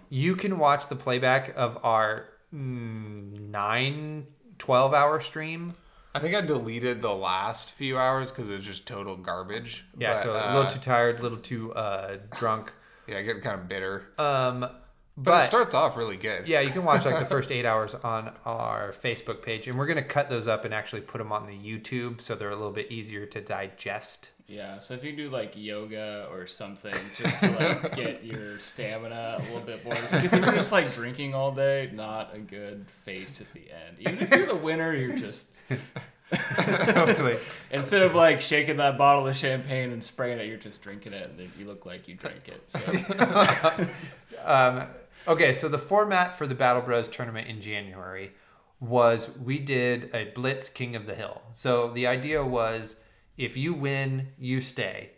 you 0.09 0.35
can 0.35 0.59
watch 0.59 0.89
the 0.89 0.97
playback 0.97 1.53
of 1.57 1.79
our 1.85 2.25
mm, 2.55 3.39
9, 3.51 4.27
12 4.61 4.95
hour 4.95 5.21
stream. 5.21 5.75
I 6.15 6.19
think 6.21 6.35
I 6.35 6.41
deleted 6.41 7.03
the 7.03 7.15
last 7.15 7.71
few 7.73 7.97
hours 7.99 8.31
because 8.31 8.49
it 8.49 8.57
was 8.57 8.67
just 8.67 8.87
total 8.87 9.17
garbage. 9.17 9.85
Yeah, 9.99 10.15
But, 10.15 10.23
totally. 10.25 10.41
uh, 10.45 10.53
a 10.53 10.55
little 10.57 10.71
too 10.71 10.81
tired, 10.81 11.19
a 11.21 11.23
little 11.23 11.39
too 11.39 11.73
uh, 11.75 12.17
drunk. 12.37 12.73
yeah, 13.09 13.23
getting 13.23 13.43
kind 13.43 13.61
of 13.61 13.69
bitter. 13.69 14.07
Um, 14.19 14.61
but, 14.61 14.77
but 15.17 15.45
it 15.45 15.47
starts 15.49 15.75
off 15.75 15.97
really 15.97 16.17
good. 16.17 16.49
yeah, 16.49 16.61
you 16.61 16.71
can 16.71 16.85
watch 16.85 17.05
like 17.05 17.19
the 17.19 17.25
first 17.37 17.51
eight 17.53 17.65
hours 17.67 17.95
on 17.95 18.33
our 18.45 18.93
Facebook 18.93 19.43
page, 19.43 19.69
and 19.69 19.79
we're 19.79 19.87
gonna 19.87 20.03
cut 20.03 20.31
those 20.31 20.49
up 20.49 20.65
and 20.65 20.73
actually 20.75 21.03
put 21.03 21.19
them 21.19 21.31
on 21.31 21.47
the 21.47 21.53
YouTube 21.57 22.21
so 22.23 22.35
they're 22.35 22.51
a 22.51 22.57
little 22.57 22.73
bit 22.73 22.91
easier 22.91 23.27
to 23.27 23.41
digest. 23.41 24.31
Yeah, 24.51 24.81
so 24.81 24.95
if 24.95 25.05
you 25.05 25.15
do 25.15 25.31
like 25.31 25.53
yoga 25.55 26.27
or 26.29 26.49
something 26.49 26.93
just 27.17 27.39
to 27.39 27.51
like 27.53 27.95
get 27.97 28.25
your 28.25 28.59
stamina 28.59 29.37
a 29.39 29.43
little 29.43 29.61
bit 29.61 29.85
more, 29.85 29.95
because 29.95 30.33
if 30.33 30.45
you're 30.45 30.55
just 30.57 30.73
like 30.73 30.93
drinking 30.93 31.35
all 31.35 31.53
day, 31.53 31.89
not 31.95 32.35
a 32.35 32.41
good 32.41 32.85
face 33.05 33.41
at 33.41 33.47
the 33.53 33.61
end. 33.71 33.99
Even 34.01 34.19
if 34.19 34.31
you're 34.35 34.47
the 34.47 34.57
winner, 34.57 34.93
you're 34.93 35.17
just 35.17 35.53
totally. 36.57 37.39
Instead 37.71 38.03
of 38.03 38.17
like 38.17 38.41
shaking 38.41 38.79
that 38.79 38.99
bottle 38.99 39.29
of 39.29 39.37
champagne 39.37 39.93
and 39.93 40.03
spraying 40.05 40.41
it, 40.41 40.47
you're 40.47 40.57
just 40.57 40.83
drinking 40.83 41.13
it, 41.13 41.31
and 41.31 41.39
then 41.39 41.53
you 41.57 41.65
look 41.65 41.87
like 41.87 42.09
you 42.09 42.17
drank 42.17 42.49
it. 42.49 42.69
So 42.69 43.89
Um, 44.45 44.87
okay, 45.29 45.53
so 45.53 45.69
the 45.69 45.79
format 45.79 46.37
for 46.37 46.49
the 46.49 46.57
Battle 46.57 46.83
Bros 46.83 47.09
tournament 47.09 47.47
in 47.47 47.61
January 47.61 48.33
was 48.81 49.31
we 49.39 49.61
did 49.61 50.13
a 50.13 50.25
Blitz 50.35 50.69
King 50.69 50.97
of 50.97 51.07
the 51.07 51.15
Hill. 51.15 51.43
So 51.53 51.91
the 51.93 52.09
idea 52.09 52.45
was 52.45 52.97
if 53.41 53.57
you 53.57 53.73
win, 53.73 54.29
you 54.39 54.61
stay, 54.61 55.13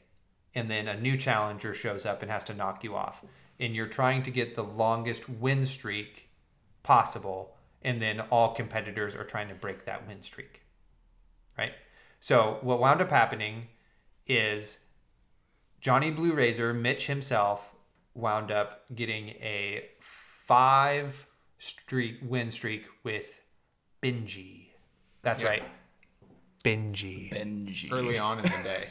and 0.54 0.70
then 0.70 0.86
a 0.86 0.98
new 0.98 1.16
challenger 1.16 1.74
shows 1.74 2.06
up 2.06 2.22
and 2.22 2.30
has 2.30 2.44
to 2.44 2.54
knock 2.54 2.84
you 2.84 2.94
off, 2.94 3.24
and 3.58 3.74
you're 3.74 3.88
trying 3.88 4.22
to 4.22 4.30
get 4.30 4.54
the 4.54 4.62
longest 4.62 5.28
win 5.28 5.66
streak 5.66 6.30
possible, 6.84 7.56
and 7.82 8.00
then 8.00 8.20
all 8.30 8.54
competitors 8.54 9.16
are 9.16 9.24
trying 9.24 9.48
to 9.48 9.56
break 9.56 9.86
that 9.86 10.06
win 10.06 10.22
streak. 10.22 10.62
Right? 11.58 11.72
So 12.20 12.58
what 12.60 12.78
wound 12.78 13.02
up 13.02 13.10
happening 13.10 13.66
is 14.28 14.78
Johnny 15.80 16.12
Blue 16.12 16.32
Razor, 16.32 16.72
Mitch 16.72 17.08
himself, 17.08 17.74
wound 18.14 18.52
up 18.52 18.84
getting 18.94 19.30
a 19.30 19.88
five 19.98 21.26
streak 21.58 22.18
win 22.22 22.52
streak 22.52 22.84
with 23.02 23.40
Benji. 24.00 24.66
That's 25.22 25.42
right. 25.42 25.64
Benji. 26.64 27.32
Benji. 27.32 27.93
Early 27.93 28.18
on 28.18 28.39
in 28.39 28.44
the 28.44 28.62
day. 28.62 28.89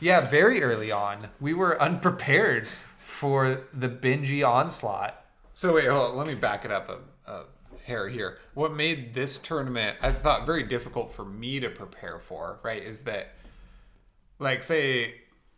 Yeah, 0.00 0.20
very 0.28 0.62
early 0.62 0.90
on. 0.90 1.28
We 1.40 1.54
were 1.54 1.80
unprepared 1.80 2.66
for 2.98 3.62
the 3.72 3.88
Benji 3.88 4.46
onslaught. 4.46 5.24
So 5.54 5.74
wait, 5.74 5.86
hold 5.86 6.12
on. 6.12 6.16
Let 6.16 6.26
me 6.26 6.34
back 6.34 6.64
it 6.64 6.70
up 6.70 6.88
a, 6.88 7.30
a 7.30 7.44
hair 7.84 8.08
here. 8.08 8.38
What 8.54 8.72
made 8.74 9.14
this 9.14 9.38
tournament, 9.38 9.96
I 10.02 10.12
thought, 10.12 10.46
very 10.46 10.62
difficult 10.62 11.12
for 11.12 11.24
me 11.24 11.60
to 11.60 11.68
prepare 11.68 12.18
for, 12.18 12.58
right, 12.62 12.82
is 12.82 13.02
that, 13.02 13.34
like, 14.38 14.62
say 14.62 15.14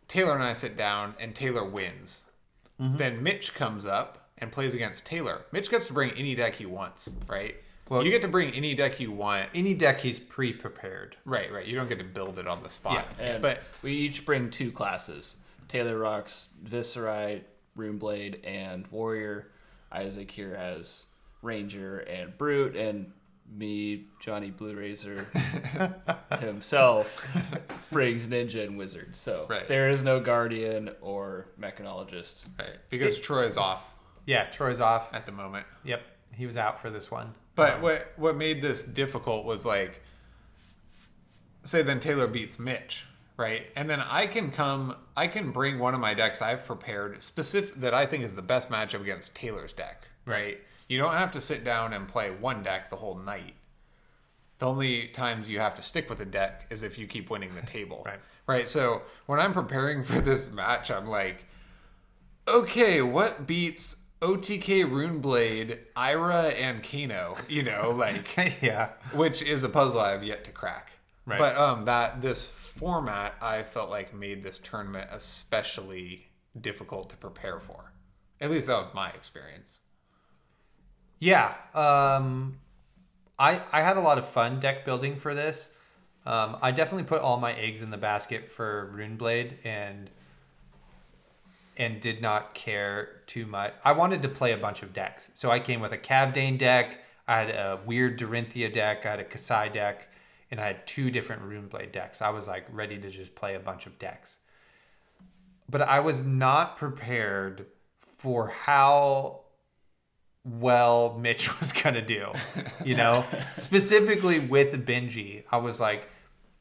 Taylor 0.07 0.33
and 0.35 0.43
I 0.43 0.53
sit 0.53 0.75
down 0.77 1.15
and 1.19 1.33
Taylor 1.33 1.63
wins. 1.63 2.23
Mm-hmm. 2.81 2.97
Then 2.97 3.23
Mitch 3.23 3.53
comes 3.55 3.85
up 3.85 4.29
and 4.37 4.51
plays 4.51 4.73
against 4.73 5.05
Taylor. 5.05 5.45
Mitch 5.51 5.69
gets 5.69 5.87
to 5.87 5.93
bring 5.93 6.11
any 6.11 6.35
deck 6.35 6.55
he 6.55 6.65
wants, 6.65 7.09
right? 7.27 7.55
Well- 7.89 8.03
you 8.03 8.11
get 8.11 8.21
to 8.23 8.27
bring 8.27 8.51
any 8.51 8.73
deck 8.73 8.99
you 8.99 9.11
want. 9.11 9.49
Any 9.53 9.73
deck 9.73 9.99
he's 10.01 10.19
pre-prepared. 10.19 11.17
Right, 11.25 11.51
right. 11.51 11.65
You 11.65 11.75
don't 11.75 11.87
get 11.89 11.99
to 11.99 12.03
build 12.05 12.39
it 12.39 12.47
on 12.47 12.63
the 12.63 12.69
spot. 12.69 13.07
And 13.19 13.41
But 13.41 13.61
we 13.81 13.91
each 13.93 14.25
bring 14.25 14.49
two 14.49 14.71
classes. 14.71 15.35
Taylor 15.67 15.97
rocks 15.97 16.49
Viserai, 16.63 17.41
Runeblade, 17.77 18.39
and 18.45 18.87
Warrior. 18.87 19.51
Isaac 19.91 20.31
here 20.31 20.55
has 20.55 21.07
Ranger 21.41 21.99
and 21.99 22.37
Brute, 22.37 22.75
and 22.75 23.11
me, 23.55 24.05
Johnny 24.19 24.49
Blue 24.49 24.75
Razor 24.75 25.27
himself, 26.39 27.21
brings 27.91 28.27
Ninja 28.27 28.63
and 28.65 28.77
Wizard. 28.77 29.15
So 29.15 29.45
Right. 29.49 29.67
there 29.67 29.89
is 29.89 30.03
no 30.03 30.19
Guardian 30.19 30.89
or 31.01 31.47
Mechanologist. 31.59 32.45
right, 32.57 32.77
because 32.89 33.19
Troy's 33.19 33.57
off 33.57 33.93
Yeah, 34.25 34.45
Troy's 34.45 34.79
off. 34.79 35.13
at 35.13 35.25
the 35.25 35.31
moment. 35.31 35.65
Yep, 35.83 36.01
he 36.33 36.45
was 36.45 36.57
out 36.57 36.81
for 36.81 36.89
this 36.89 37.11
one. 37.11 37.35
But 37.55 37.81
what 37.81 38.11
what 38.17 38.35
made 38.35 38.61
this 38.61 38.83
difficult 38.83 39.45
was 39.45 39.65
like, 39.65 40.01
say 41.63 41.81
then 41.81 41.99
Taylor 41.99 42.27
beats 42.27 42.59
Mitch, 42.59 43.05
right? 43.37 43.63
And 43.75 43.89
then 43.89 44.01
I 44.01 44.27
can 44.27 44.51
come, 44.51 44.95
I 45.15 45.27
can 45.27 45.51
bring 45.51 45.79
one 45.79 45.93
of 45.93 45.99
my 45.99 46.13
decks 46.13 46.41
I've 46.41 46.65
prepared 46.65 47.21
specific 47.23 47.75
that 47.81 47.93
I 47.93 48.05
think 48.05 48.23
is 48.23 48.35
the 48.35 48.41
best 48.41 48.69
matchup 48.69 49.01
against 49.01 49.35
Taylor's 49.35 49.73
deck, 49.73 50.07
right? 50.25 50.59
You 50.87 50.97
don't 50.97 51.13
have 51.13 51.31
to 51.31 51.41
sit 51.41 51.63
down 51.63 51.93
and 51.93 52.07
play 52.07 52.29
one 52.29 52.61
deck 52.61 52.89
the 52.89 52.97
whole 52.97 53.15
night. 53.15 53.55
The 54.59 54.67
only 54.67 55.07
times 55.07 55.49
you 55.49 55.59
have 55.59 55.75
to 55.75 55.81
stick 55.81 56.09
with 56.09 56.21
a 56.21 56.25
deck 56.25 56.67
is 56.69 56.83
if 56.83 56.97
you 56.97 57.07
keep 57.07 57.29
winning 57.29 57.55
the 57.55 57.61
table, 57.65 58.03
Right. 58.05 58.19
Right. 58.47 58.67
So 58.67 59.01
when 59.25 59.39
I'm 59.39 59.53
preparing 59.53 60.03
for 60.03 60.21
this 60.21 60.51
match, 60.51 60.91
I'm 60.91 61.07
like, 61.07 61.45
okay, 62.47 63.01
what 63.01 63.47
beats 63.47 63.97
OTK 64.25 64.89
Runeblade, 64.89 65.77
Ira, 65.95 66.45
and 66.45 66.81
Kano? 66.81 67.37
You 67.47 67.61
know, 67.61 67.91
like, 67.95 68.59
yeah. 68.59 68.89
which 69.13 69.43
is 69.43 69.61
a 69.63 69.69
puzzle 69.69 69.99
I 69.99 70.13
have 70.13 70.23
yet 70.23 70.43
to 70.45 70.51
crack. 70.51 70.93
Right. 71.27 71.37
But 71.37 71.55
um, 71.57 71.85
that 71.85 72.23
this 72.23 72.47
format 72.47 73.35
I 73.39 73.61
felt 73.61 73.91
like 73.91 74.15
made 74.15 74.43
this 74.43 74.57
tournament 74.57 75.09
especially 75.11 76.27
difficult 76.59 77.11
to 77.11 77.17
prepare 77.17 77.59
for. 77.59 77.93
At 78.41 78.49
least 78.49 78.65
that 78.65 78.79
was 78.79 78.93
my 78.95 79.09
experience. 79.09 79.81
Yeah. 81.19 81.53
Um, 81.75 82.59
I 83.37 83.61
I 83.71 83.83
had 83.83 83.97
a 83.97 84.01
lot 84.01 84.17
of 84.17 84.25
fun 84.25 84.59
deck 84.59 84.85
building 84.85 85.17
for 85.17 85.35
this. 85.35 85.71
Um, 86.25 86.57
I 86.63 86.71
definitely 86.71 87.03
put 87.03 87.21
all 87.21 87.37
my 87.37 87.53
eggs 87.53 87.83
in 87.83 87.91
the 87.91 87.97
basket 87.97 88.49
for 88.49 88.91
Runeblade 88.95 89.53
and 89.63 90.09
and 91.77 91.99
did 91.99 92.21
not 92.21 92.53
care 92.53 93.21
too 93.25 93.45
much. 93.45 93.73
I 93.83 93.91
wanted 93.91 94.21
to 94.21 94.29
play 94.29 94.53
a 94.53 94.57
bunch 94.57 94.83
of 94.83 94.93
decks, 94.93 95.29
so 95.33 95.51
I 95.51 95.59
came 95.59 95.81
with 95.81 95.91
a 95.91 95.97
Kavdaen 95.97 96.57
deck. 96.57 96.99
I 97.27 97.39
had 97.41 97.49
a 97.49 97.79
weird 97.85 98.19
Dorinthea 98.19 98.71
deck. 98.71 99.05
I 99.05 99.11
had 99.11 99.19
a 99.19 99.23
Kassai 99.23 99.71
deck, 99.71 100.09
and 100.51 100.59
I 100.59 100.67
had 100.67 100.85
two 100.87 101.11
different 101.11 101.43
Runeblade 101.43 101.91
decks. 101.91 102.21
I 102.21 102.29
was 102.29 102.47
like 102.47 102.65
ready 102.71 102.97
to 102.97 103.09
just 103.09 103.35
play 103.35 103.55
a 103.55 103.59
bunch 103.59 103.85
of 103.85 103.99
decks, 103.99 104.39
but 105.69 105.81
I 105.81 105.99
was 105.99 106.23
not 106.23 106.77
prepared 106.77 107.65
for 108.17 108.47
how 108.47 109.41
well 110.45 111.17
Mitch 111.19 111.59
was 111.59 111.73
gonna 111.73 112.01
do. 112.01 112.31
You 112.83 112.95
know, 112.95 113.25
specifically 113.55 114.39
with 114.39 114.85
Benji, 114.85 115.43
I 115.51 115.57
was 115.57 115.79
like, 115.79 116.09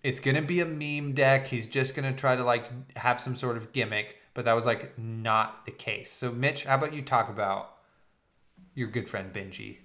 it's 0.03 0.21
gonna 0.21 0.43
be 0.43 0.61
a 0.61 0.67
meme 0.67 1.13
deck. 1.13 1.47
He's 1.47 1.67
just 1.67 1.95
gonna 1.95 2.15
try 2.15 2.37
to 2.37 2.45
like 2.45 2.97
have 2.97 3.21
some 3.21 3.37
sort 3.37 3.57
of 3.57 3.73
gimmick, 3.73 4.21
but 4.35 4.45
that 4.45 4.53
was 4.55 4.67
like 4.67 4.99
not 4.99 5.65
the 5.67 5.73
case. 5.73 6.11
So, 6.13 6.31
Mitch, 6.33 6.65
how 6.65 6.77
about 6.77 6.93
you 6.93 7.03
talk 7.03 7.29
about 7.29 7.77
your 8.75 8.89
good 8.89 9.09
friend 9.09 9.33
Benji? 9.33 9.79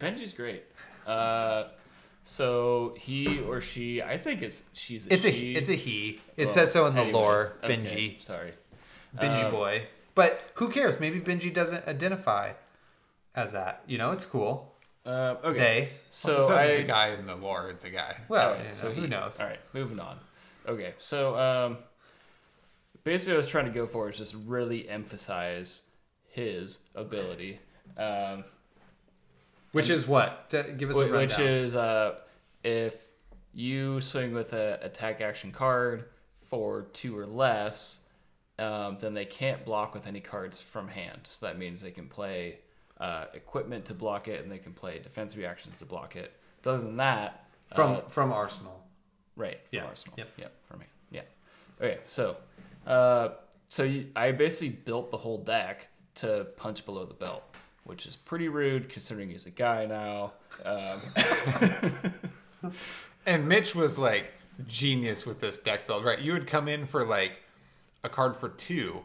Benji's 0.00 0.32
great. 0.32 0.64
Uh, 1.06 1.64
so 2.24 2.94
he 2.98 3.40
or 3.40 3.60
she, 3.60 4.02
I 4.02 4.16
think 4.18 4.42
it's 4.42 4.62
she's 4.72 5.06
a 5.06 5.14
It's 5.14 5.24
a 5.24 5.32
she. 5.32 5.54
it's 5.54 5.68
a 5.68 5.74
he. 5.74 6.20
It 6.36 6.46
Well, 6.46 6.54
says 6.54 6.72
so 6.72 6.86
in 6.86 6.94
the 6.94 7.00
anyways, 7.00 7.14
lore. 7.14 7.52
okay, 7.64 7.76
Benji, 7.76 8.22
Sorry. 8.22 8.52
Benji 9.16 9.44
Um, 9.44 9.50
boy. 9.50 9.86
But 10.14 10.40
who 10.54 10.68
cares? 10.68 11.00
Maybe 11.00 11.20
Benji 11.20 11.52
doesn't 11.52 11.86
identify 11.88 12.52
as 13.34 13.52
that. 13.52 13.82
You 13.86 13.98
know, 13.98 14.10
it's 14.10 14.24
cool. 14.24 14.74
Uh, 15.06 15.36
okay. 15.44 15.58
They. 15.58 15.92
So 16.10 16.48
So 16.48 16.54
I 16.54 16.64
it's 16.64 16.80
a 16.84 16.86
guy 16.86 17.08
in 17.10 17.24
the 17.24 17.36
lore. 17.36 17.70
It's 17.70 17.84
a 17.84 17.90
guy. 17.90 18.16
Well, 18.28 18.48
Alright, 18.50 18.60
you 18.60 18.66
know, 18.66 18.72
so 18.72 18.90
who 18.92 19.06
knows? 19.06 19.40
All 19.40 19.46
right, 19.46 19.60
moving 19.72 19.98
on. 20.00 20.18
Okay, 20.66 20.92
so 20.98 21.38
um, 21.38 21.78
basically, 23.04 23.32
what 23.34 23.38
I 23.38 23.38
was 23.38 23.46
trying 23.46 23.66
to 23.66 23.70
go 23.70 23.86
for 23.86 24.08
is 24.10 24.18
just 24.18 24.34
really 24.46 24.88
emphasize 24.88 25.82
his 26.28 26.78
ability, 26.94 27.58
um, 27.96 28.44
Which 29.72 29.90
is 29.90 30.06
what? 30.06 30.50
To 30.50 30.62
give 30.76 30.90
us 30.90 30.96
rundown. 30.96 31.18
which 31.20 31.38
is 31.38 31.74
uh, 31.74 32.16
if 32.62 33.08
you 33.52 34.00
swing 34.00 34.32
with 34.32 34.52
a 34.52 34.78
attack 34.82 35.20
action 35.20 35.52
card 35.52 36.04
for 36.40 36.82
two 36.92 37.18
or 37.18 37.26
less, 37.26 38.00
um, 38.58 38.96
then 39.00 39.14
they 39.14 39.24
can't 39.24 39.64
block 39.64 39.94
with 39.94 40.06
any 40.06 40.20
cards 40.20 40.60
from 40.60 40.88
hand. 40.88 41.22
So 41.24 41.46
that 41.46 41.58
means 41.58 41.80
they 41.80 41.90
can 41.90 42.08
play 42.08 42.60
uh, 43.00 43.26
equipment 43.34 43.84
to 43.86 43.94
block 43.94 44.28
it, 44.28 44.42
and 44.42 44.50
they 44.50 44.58
can 44.58 44.72
play 44.72 44.98
defense 44.98 45.36
reactions 45.36 45.78
to 45.78 45.84
block 45.84 46.16
it. 46.16 46.32
But 46.62 46.74
other 46.74 46.82
than 46.84 46.96
that, 46.96 47.46
from 47.74 47.96
uh, 47.96 48.00
from 48.08 48.32
Arsenal. 48.32 48.84
Right. 49.36 49.60
From 49.70 49.78
Yeah, 49.78 49.84
Arsenal. 49.84 50.14
yep. 50.18 50.28
Yep. 50.36 50.52
From 50.64 50.80
me. 50.80 50.86
Yeah. 51.10 51.22
Okay. 51.80 51.98
So, 52.06 52.36
uh, 52.88 53.28
so 53.68 53.82
you, 53.84 54.08
I 54.16 54.32
basically 54.32 54.70
built 54.70 55.10
the 55.12 55.18
whole 55.18 55.38
deck 55.38 55.88
to 56.16 56.46
punch 56.56 56.84
below 56.84 57.04
the 57.04 57.14
belt, 57.14 57.44
which 57.84 58.06
is 58.06 58.16
pretty 58.16 58.48
rude 58.48 58.88
considering 58.88 59.30
he's 59.30 59.46
a 59.46 59.50
guy 59.50 59.86
now. 59.86 60.32
Um, 60.64 61.00
And 63.26 63.46
Mitch 63.46 63.74
was 63.74 63.98
like 63.98 64.32
genius 64.66 65.26
with 65.26 65.38
this 65.40 65.58
deck 65.58 65.86
build, 65.86 66.04
right? 66.04 66.18
You 66.18 66.32
would 66.32 66.46
come 66.46 66.66
in 66.66 66.86
for 66.86 67.04
like 67.04 67.32
a 68.02 68.08
card 68.08 68.36
for 68.36 68.48
two, 68.48 69.04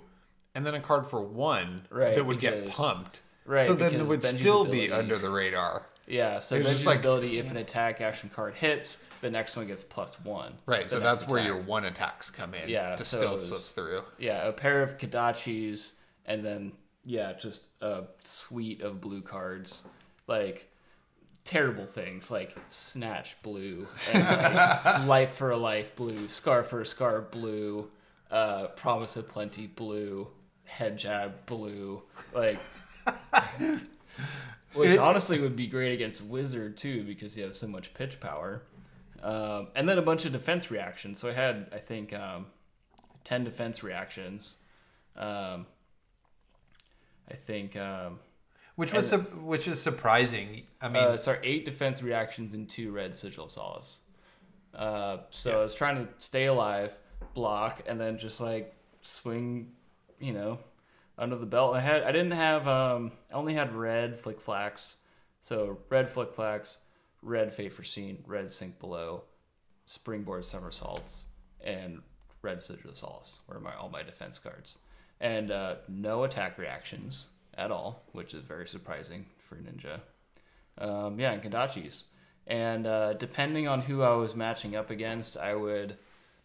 and 0.56 0.66
then 0.66 0.74
a 0.76 0.80
card 0.80 1.08
for 1.08 1.22
one 1.22 1.82
Right, 1.90 2.16
that 2.16 2.26
would 2.26 2.40
get 2.40 2.70
pumped. 2.72 3.20
right, 3.46 3.68
So 3.68 3.74
then 3.74 3.94
it 3.96 4.06
would 4.06 4.22
Benji's 4.22 4.40
still 4.40 4.64
be 4.66 4.92
under 4.92 5.18
the 5.18 5.30
radar. 5.30 5.88
yeah. 6.08 6.40
So 6.40 6.58
Benji's 6.58 6.72
just 6.72 6.86
like- 6.86 7.00
ability, 7.00 7.38
if 7.38 7.52
an 7.52 7.58
attack 7.58 8.00
action 8.02 8.30
card 8.34 8.56
hits, 8.56 9.04
the 9.24 9.32
next 9.32 9.56
one 9.56 9.66
gets 9.66 9.84
plus 9.84 10.12
one. 10.24 10.54
Right. 10.68 10.88
So 10.90 11.00
that's 11.00 11.28
where 11.28 11.40
attack. 11.40 11.48
your 11.48 11.58
one 11.62 11.86
attacks 11.86 12.30
come 12.30 12.54
in. 12.54 12.70
Yeah, 12.70 12.96
To 12.96 13.04
so 13.04 13.18
still 13.18 13.32
was- 13.34 13.48
slip 13.48 13.88
through. 13.88 14.04
Yeah, 14.20 14.48
a 14.48 14.52
pair 14.52 14.84
of 14.84 14.98
Kodachis, 15.00 15.94
and 16.28 16.46
then 16.46 16.74
yeah, 17.04 17.34
just 17.34 17.68
a 17.82 18.04
suite 18.20 18.82
of 18.82 19.02
blue 19.02 19.22
cards, 19.22 19.88
like 20.28 20.70
terrible 21.46 21.86
things 21.86 22.32
like 22.32 22.56
snatch 22.70 23.36
blue 23.44 23.86
and 24.14 24.24
like 24.24 25.08
life 25.08 25.32
for 25.32 25.52
a 25.52 25.58
life 25.58 25.96
blue, 25.96 26.30
scar 26.30 26.64
for 26.64 26.80
a 26.82 26.86
scar 26.86 27.20
blue, 27.22 27.90
uh, 28.32 28.68
promise 28.68 29.16
of 29.18 29.28
plenty 29.28 29.68
blue, 29.68 30.28
head 30.66 30.98
jab 30.98 31.46
blue, 31.46 32.04
like. 32.34 32.60
Which 34.74 34.92
It- 34.92 34.98
honestly 34.98 35.40
would 35.40 35.56
be 35.56 35.68
great 35.68 35.92
against 35.94 36.24
wizard 36.24 36.78
too 36.78 37.04
because 37.04 37.38
you 37.38 37.44
have 37.44 37.56
so 37.56 37.68
much 37.68 37.94
pitch 37.94 38.20
power. 38.20 38.64
Um, 39.24 39.70
and 39.76 39.88
then 39.88 39.98
a 39.98 40.02
bunch 40.02 40.26
of 40.26 40.34
defense 40.34 40.70
reactions. 40.70 41.20
So 41.20 41.30
I 41.30 41.34
had, 41.34 41.68
I 41.72 41.78
think, 41.78 42.12
um, 42.14 42.48
10 43.24 43.46
defense 43.46 43.82
reactions. 43.82 44.58
Um, 45.16 45.66
I 47.32 47.36
think, 47.36 47.78
um, 47.78 48.20
Which 48.76 48.92
was 48.92 49.10
su- 49.10 49.20
which 49.20 49.68
is 49.68 49.82
surprising. 49.82 50.64
I 50.82 50.90
mean, 50.90 51.04
uh, 51.04 51.18
sorry, 51.18 51.40
eight 51.44 51.64
defense 51.64 52.04
reactions 52.04 52.54
and 52.54 52.70
two 52.70 52.92
red 52.92 53.16
sigil 53.16 53.46
of 53.46 53.52
solace. 53.52 54.00
Uh, 54.74 55.18
so 55.30 55.60
I 55.60 55.64
was 55.64 55.74
trying 55.76 56.06
to 56.06 56.12
stay 56.18 56.46
alive, 56.46 56.98
block, 57.34 57.84
and 57.88 58.02
then 58.02 58.18
just 58.18 58.42
like 58.42 58.76
swing, 59.02 59.72
you 60.20 60.34
know, 60.34 60.60
under 61.18 61.36
the 61.36 61.46
belt. 61.46 61.76
I 61.76 61.80
had 61.82 62.04
I 62.04 62.12
didn't 62.12 62.32
have 62.32 62.68
um 62.68 63.12
I 63.32 63.36
only 63.36 63.54
had 63.54 63.72
red 63.74 64.20
flic 64.20 64.42
flaks, 64.42 64.96
so 65.44 65.78
red 65.90 66.10
flic 66.10 66.34
flaks, 66.34 66.78
red 67.24 67.54
fate 67.54 67.74
foreseen, 67.74 68.24
red 68.28 68.52
sink 68.52 68.80
below, 68.80 69.24
springboard 69.86 70.46
somersaults, 70.46 71.26
and 71.64 72.02
red 72.42 72.62
sigil 72.62 72.92
of 72.92 72.98
solace 72.98 73.42
were 73.48 73.60
my 73.60 73.74
all 73.76 73.90
my 73.90 74.04
defense 74.04 74.38
cards, 74.38 74.78
and 75.20 75.50
uh, 75.50 75.76
no 75.88 76.24
attack 76.24 76.58
reactions 76.58 77.28
at 77.58 77.72
all, 77.72 78.04
which 78.12 78.34
is 78.34 78.42
very 78.42 78.68
surprising 78.68 79.26
for 79.38 79.56
ninja. 79.56 80.02
Um, 80.78 81.20
yeah, 81.20 81.32
and 81.32 81.42
Kodachis. 81.42 82.06
And 82.46 82.86
uh, 82.86 83.14
depending 83.14 83.68
on 83.68 83.82
who 83.82 84.02
I 84.02 84.16
was 84.16 84.36
matching 84.36 84.76
up 84.76 84.90
against, 84.90 85.38
I 85.38 85.56
would 85.56 85.98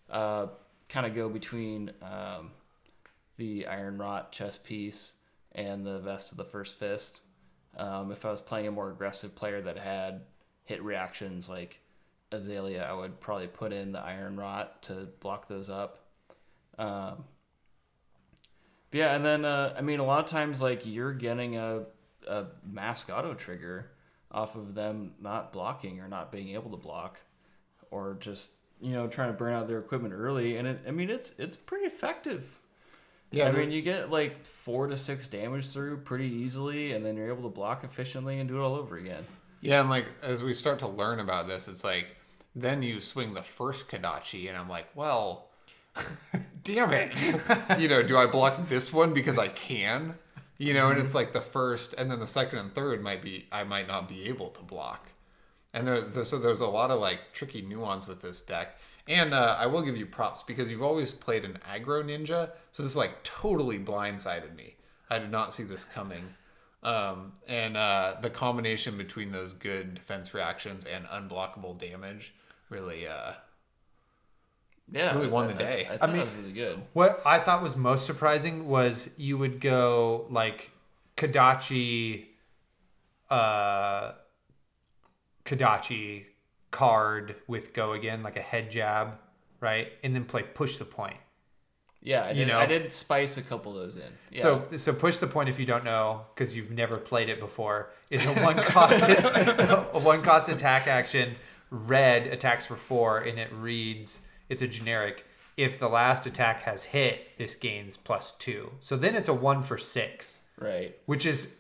uh, 0.09 0.47
kind 0.89 1.07
of 1.07 1.15
go 1.15 1.29
between 1.29 1.91
um, 2.03 2.53
the 3.37 3.67
Iron 3.67 3.99
Rot 3.99 4.31
chess 4.31 4.59
piece 4.59 5.15
and 5.53 5.85
the 5.85 5.99
Vest 5.99 6.31
of 6.31 6.39
the 6.39 6.45
First 6.45 6.79
Fist. 6.79 7.23
Um, 7.77 8.13
if 8.13 8.25
I 8.25 8.31
was 8.31 8.41
playing 8.41 8.69
a 8.69 8.71
more 8.71 8.91
aggressive 8.91 9.35
player 9.35 9.61
that 9.63 9.79
had 9.79 10.23
hit 10.69 10.85
reactions 10.85 11.49
like 11.49 11.81
Azalea, 12.31 12.87
I 12.87 12.93
would 12.93 13.21
probably 13.21 13.47
put 13.47 13.73
in 13.73 13.93
the 13.93 14.01
Iron 14.01 14.37
Rot 14.37 14.83
to 14.83 15.09
block 15.21 15.49
those 15.49 15.71
up. 15.71 16.01
Um, 16.79 17.25
but 18.91 18.99
yeah, 18.99 19.15
and 19.15 19.25
then 19.25 19.47
uh, 19.47 19.75
I 19.77 19.81
mean, 19.81 19.99
a 19.99 20.05
lot 20.05 20.23
of 20.23 20.27
times 20.27 20.61
like 20.61 20.85
you're 20.85 21.15
getting 21.15 21.57
a 21.57 21.85
a 22.27 22.45
mask 22.71 23.09
auto 23.11 23.33
trigger 23.33 23.91
off 24.31 24.57
of 24.57 24.75
them 24.75 25.15
not 25.23 25.55
blocking 25.55 26.01
or 26.01 26.09
not 26.09 26.31
being 26.31 26.51
able 26.51 26.71
to 26.73 26.77
block, 26.77 27.19
or 27.91 28.19
just 28.21 28.53
you 28.83 28.93
know 28.93 29.09
trying 29.09 29.31
to 29.31 29.39
burn 29.39 29.55
out 29.55 29.69
their 29.69 29.79
equipment 29.79 30.13
early, 30.13 30.59
and 30.59 30.69
it, 30.69 30.81
I 30.87 30.91
mean 30.91 31.09
it's 31.09 31.33
it's 31.39 31.57
pretty 31.57 31.87
effective. 31.87 32.59
Yeah, 33.31 33.49
I 33.49 33.53
mean 33.53 33.71
you 33.71 33.81
get 33.81 34.11
like 34.11 34.45
four 34.45 34.87
to 34.87 34.99
six 34.99 35.29
damage 35.29 35.69
through 35.69 35.99
pretty 35.99 36.29
easily, 36.29 36.93
and 36.93 37.07
then 37.07 37.17
you're 37.17 37.29
able 37.29 37.45
to 37.45 37.55
block 37.55 37.85
efficiently 37.85 38.39
and 38.39 38.47
do 38.51 38.59
it 38.59 38.63
all 38.63 38.75
over 38.75 38.99
again. 38.99 39.25
Yeah, 39.61 39.81
and 39.81 39.91
like 39.91 40.07
as 40.23 40.43
we 40.43 40.55
start 40.55 40.79
to 40.81 40.89
learn 40.89 41.21
about 41.21 41.49
this, 41.49 41.69
it's 41.69 41.85
like 41.85 42.17
then 42.55 42.83
you 42.83 43.01
swing 43.01 43.35
the 43.35 43.43
first 43.43 43.89
Kodachi, 43.89 44.49
and 44.49 44.57
I'm 44.57 44.69
like, 44.69 44.89
well, 44.95 45.49
damn 46.65 46.93
it. 46.93 47.13
you 47.79 47.89
know, 47.89 48.03
do 48.03 48.17
I 48.17 48.27
block 48.27 48.69
this 48.69 48.93
one 48.93 49.13
because 49.15 49.39
I 49.39 49.49
can? 49.49 50.15
You 50.59 50.75
know, 50.75 50.91
and 50.91 50.99
it's 50.99 51.15
like 51.15 51.33
the 51.33 51.41
first, 51.41 51.95
and 51.97 52.11
then 52.11 52.19
the 52.19 52.27
second 52.27 52.59
and 52.59 52.75
third 52.75 53.03
might 53.03 53.23
be 53.23 53.47
I 53.53 53.65
might 53.65 53.87
not 53.87 54.09
be 54.09 54.29
able 54.29 54.49
to 54.51 54.63
block. 54.63 55.09
And 55.73 55.87
there, 55.87 56.01
there 56.01 56.25
so 56.25 56.39
there's 56.39 56.61
a 56.61 56.67
lot 56.67 56.91
of 56.91 57.01
like 57.01 57.33
tricky 57.33 57.63
nuance 57.63 58.07
with 58.07 58.23
this 58.23 58.41
deck. 58.41 58.77
And 59.07 59.33
uh, 59.33 59.57
I 59.59 59.67
will 59.67 59.83
give 59.83 59.97
you 59.97 60.05
props 60.05 60.43
because 60.43 60.71
you've 60.71 60.83
always 60.83 61.13
played 61.13 61.45
an 61.45 61.59
aggro 61.73 62.05
ninja, 62.05 62.51
so 62.73 62.83
this 62.83 62.97
like 62.97 63.23
totally 63.25 63.79
blindsided 63.79 64.55
me. 64.55 64.75
I 65.09 65.19
did 65.19 65.31
not 65.31 65.55
see 65.55 65.63
this 65.63 65.85
coming. 65.85 66.35
Um, 66.83 67.33
and 67.49 67.77
uh, 67.77 68.17
the 68.23 68.31
combination 68.31 68.97
between 68.97 69.33
those 69.33 69.53
good 69.53 69.95
defense 69.95 70.33
reactions 70.33 70.85
and 70.85 71.05
unblockable 71.07 71.77
damage 71.79 72.33
really, 72.71 73.07
uh, 73.09 73.33
Yeah, 74.93 75.13
Really 75.15 75.27
won 75.27 75.49
the 75.49 75.55
I- 75.55 75.57
I- 75.57 75.59
day. 75.59 75.87
I, 75.91 75.95
I 75.95 75.97
thought 75.99 76.09
mean- 76.11 76.19
that 76.19 76.25
was 76.27 76.35
really 76.37 76.53
good. 76.53 76.83
What 76.93 77.21
I 77.27 77.41
thought 77.41 77.63
was 77.63 77.77
most 77.77 78.07
surprising 78.07 78.69
was 78.69 79.11
you 79.17 79.37
would 79.39 79.61
go 79.61 80.27
like 80.31 80.71
Kodachi, 81.17 82.27
uh, 83.29 84.13
Kodachi 85.45 86.27
card 86.71 87.37
with 87.47 87.73
go 87.73 87.93
again, 87.93 88.23
like 88.23 88.37
a 88.37 88.41
head 88.43 88.71
jab, 88.71 89.19
right? 89.61 89.89
And 90.05 90.15
then 90.15 90.25
play 90.25 90.43
push 90.43 90.77
the 90.79 90.85
point. 90.85 91.17
Yeah, 92.09 92.25
I 92.25 92.31
you 92.31 92.47
know. 92.47 92.59
I 92.59 92.65
did 92.65 92.91
spice 92.91 93.37
a 93.37 93.43
couple 93.43 93.73
of 93.73 93.83
those 93.83 93.97
in. 93.97 94.11
Yeah. 94.31 94.41
So, 94.41 94.65
so 94.79 94.95
push 94.95 95.19
the 95.19 95.27
point 95.27 95.51
if 95.51 95.61
you 95.61 95.67
don't 95.67 95.85
know 95.85 96.23
because 96.35 96.57
you've 96.57 96.71
never 96.71 96.97
played 96.97 97.29
it 97.29 97.39
before 97.39 97.91
is 98.11 98.25
a 98.25 98.33
one 98.33 98.57
cost 98.57 98.99
a 99.03 100.01
one 100.01 100.23
cost 100.23 100.49
attack 100.49 100.87
action. 100.87 101.35
Red 101.71 102.27
attacks 102.29 102.65
for 102.65 102.77
four 102.77 103.19
and 103.19 103.39
it 103.39 103.53
reads 103.53 104.23
it's 104.49 104.63
a 104.63 104.69
generic. 104.69 105.27
If 105.59 105.79
the 105.79 105.89
last 105.89 106.25
attack 106.25 106.63
has 106.63 106.85
hit, 106.85 107.37
this 107.37 107.55
gains 107.55 107.99
plus 107.99 108.33
two. 108.39 108.73
So 108.81 108.97
then 108.97 109.15
it's 109.15 109.29
a 109.29 109.35
one 109.35 109.63
for 109.63 109.77
six, 109.77 110.39
right. 110.59 110.97
which 111.05 111.27
is 111.27 111.57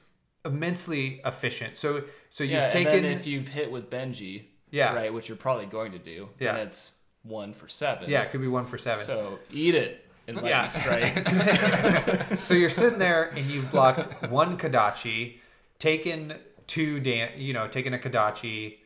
immensely 0.46 1.20
efficient. 1.26 1.76
So 1.76 2.04
so 2.30 2.42
you've 2.42 2.52
yeah, 2.52 2.68
taken 2.70 2.94
and 2.94 3.04
then 3.04 3.12
if 3.12 3.26
you've 3.26 3.48
hit 3.48 3.70
with 3.70 3.90
Benji, 3.90 4.44
Yeah. 4.70 4.94
right, 4.94 5.12
which 5.12 5.28
you're 5.28 5.36
probably 5.36 5.66
going 5.66 5.92
to 5.92 5.98
do, 5.98 6.30
Yeah. 6.38 6.52
then 6.52 6.68
it's 6.68 6.92
one 7.22 7.52
for 7.52 7.68
seven. 7.68 8.08
yeah, 8.08 8.22
it 8.22 8.30
could 8.30 8.40
be 8.40 8.48
one 8.48 8.64
for 8.64 8.78
seven. 8.78 9.04
So 9.04 9.40
eat 9.52 9.74
it 9.74 10.06
and 10.28 10.36
lightning 10.36 10.50
Yeah. 10.52 10.66
strikes. 10.66 12.42
so 12.46 12.54
you're 12.54 12.70
sitting 12.70 12.98
there 13.00 13.24
and 13.30 13.44
you've 13.46 13.70
blocked 13.72 14.28
one 14.30 14.56
Kodachi, 14.56 15.38
taken 15.80 16.34
two 16.68 17.00
dan 17.00 17.30
you 17.36 17.52
know, 17.52 17.66
taken 17.66 17.94
a 17.94 17.98
Kodachi, 17.98 18.76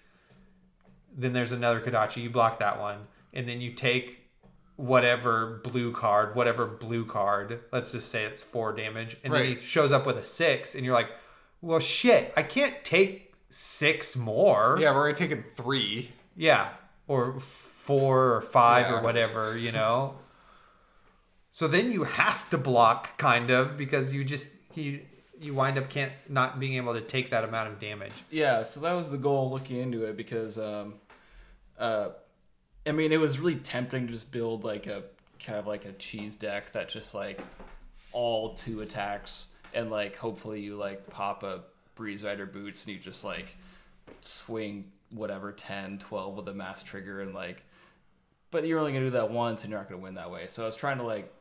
then 1.16 1.32
there's 1.35 1.52
another 1.52 1.81
Kodachi, 1.81 2.23
you 2.23 2.31
block 2.31 2.59
that 2.60 2.81
one, 2.81 3.06
and 3.35 3.47
then 3.48 3.60
you 3.60 3.73
take 3.73 4.20
whatever 4.77 5.60
blue 5.62 5.93
card, 5.93 6.35
whatever 6.35 6.66
blue 6.66 7.05
card, 7.05 7.60
let's 7.73 7.93
just 7.93 8.09
say 8.10 8.24
it's 8.24 8.43
four 8.43 8.73
damage, 8.73 9.16
and 9.23 9.32
then 9.32 9.44
he 9.47 9.56
shows 9.56 9.93
up 9.93 10.06
with 10.06 10.16
a 10.16 10.24
six, 10.24 10.74
and 10.74 10.85
you're 10.85 10.94
like, 10.94 11.10
Well 11.60 11.78
shit, 11.81 12.32
I 12.36 12.43
can't 12.43 12.82
take 12.85 13.35
six 13.51 14.16
more. 14.16 14.78
yeah, 14.81 14.93
we're 14.93 15.01
already 15.01 15.19
taking 15.19 15.43
three. 15.43 16.10
Yeah, 16.36 16.70
or 17.06 17.39
four 17.40 18.35
or 18.36 18.40
five 18.40 18.86
Yeah. 18.86 18.98
or 18.98 19.02
whatever, 19.02 19.59
you 19.59 19.70
know. 19.73 20.14
So 21.53 21.69
then 21.69 21.93
you 21.93 22.05
have 22.05 22.49
to 22.51 22.59
block, 22.59 23.19
kind 23.19 23.51
of, 23.51 23.77
because 23.77 24.12
you 24.12 24.24
just 24.24 24.49
you 24.74 25.01
you 25.39 25.53
wind 25.55 25.77
up 25.77 25.91
can't 25.91 26.12
not 26.29 26.59
being 26.59 26.74
able 26.74 26.95
to 26.95 27.01
take 27.01 27.31
that 27.31 27.45
amount 27.45 27.69
of 27.69 27.79
damage. 27.79 28.12
yeah, 28.31 28.62
so 28.62 28.81
that 28.81 28.95
was 28.95 29.11
the 29.11 29.19
goal 29.19 29.51
looking 29.51 29.77
into 29.79 30.05
it 30.05 30.16
because, 30.16 30.57
um, 30.57 30.95
uh, 31.79 32.11
I 32.87 32.93
mean, 32.93 33.12
it 33.12 33.19
was 33.19 33.39
really 33.39 33.57
tempting 33.57 34.07
to 34.07 34.12
just 34.12 34.31
build 34.33 34.65
like 34.65 34.87
a 34.87 35.03
kind 35.41 35.59
of 35.59 35.66
like 35.66 35.85
a 35.85 35.93
cheese 35.93 36.37
deck 36.37 36.73
that 36.73 36.89
just 36.89 37.15
like 37.15 37.41
all 38.12 38.55
two 38.55 38.81
attacks 38.81 39.49
and 39.74 39.91
like 39.91 40.16
hopefully 40.16 40.61
you 40.61 40.77
like 40.77 41.09
pop 41.11 41.43
a 41.43 41.61
breeze 41.95 42.23
rider 42.23 42.47
boots 42.47 42.85
and 42.87 42.95
you 42.95 43.01
just 43.01 43.24
like 43.24 43.57
swing 44.20 44.85
whatever 45.11 45.51
10 45.53 45.99
12 45.99 46.37
with 46.37 46.49
a 46.49 46.55
mask 46.55 46.87
trigger 46.87 47.20
and 47.20 47.35
like 47.35 47.62
but 48.51 48.66
you're 48.66 48.79
only 48.79 48.93
gonna 48.93 49.07
do 49.07 49.11
that 49.11 49.31
once 49.31 49.62
and 49.62 49.70
you're 49.70 49.81
not 49.81 49.89
gonna 49.89 50.01
win 50.01 50.15
that 50.15 50.31
way 50.31 50.47
so 50.47 50.62
i 50.62 50.66
was 50.66 50.77
trying 50.77 50.99
to 50.99 51.03
like 51.05 51.33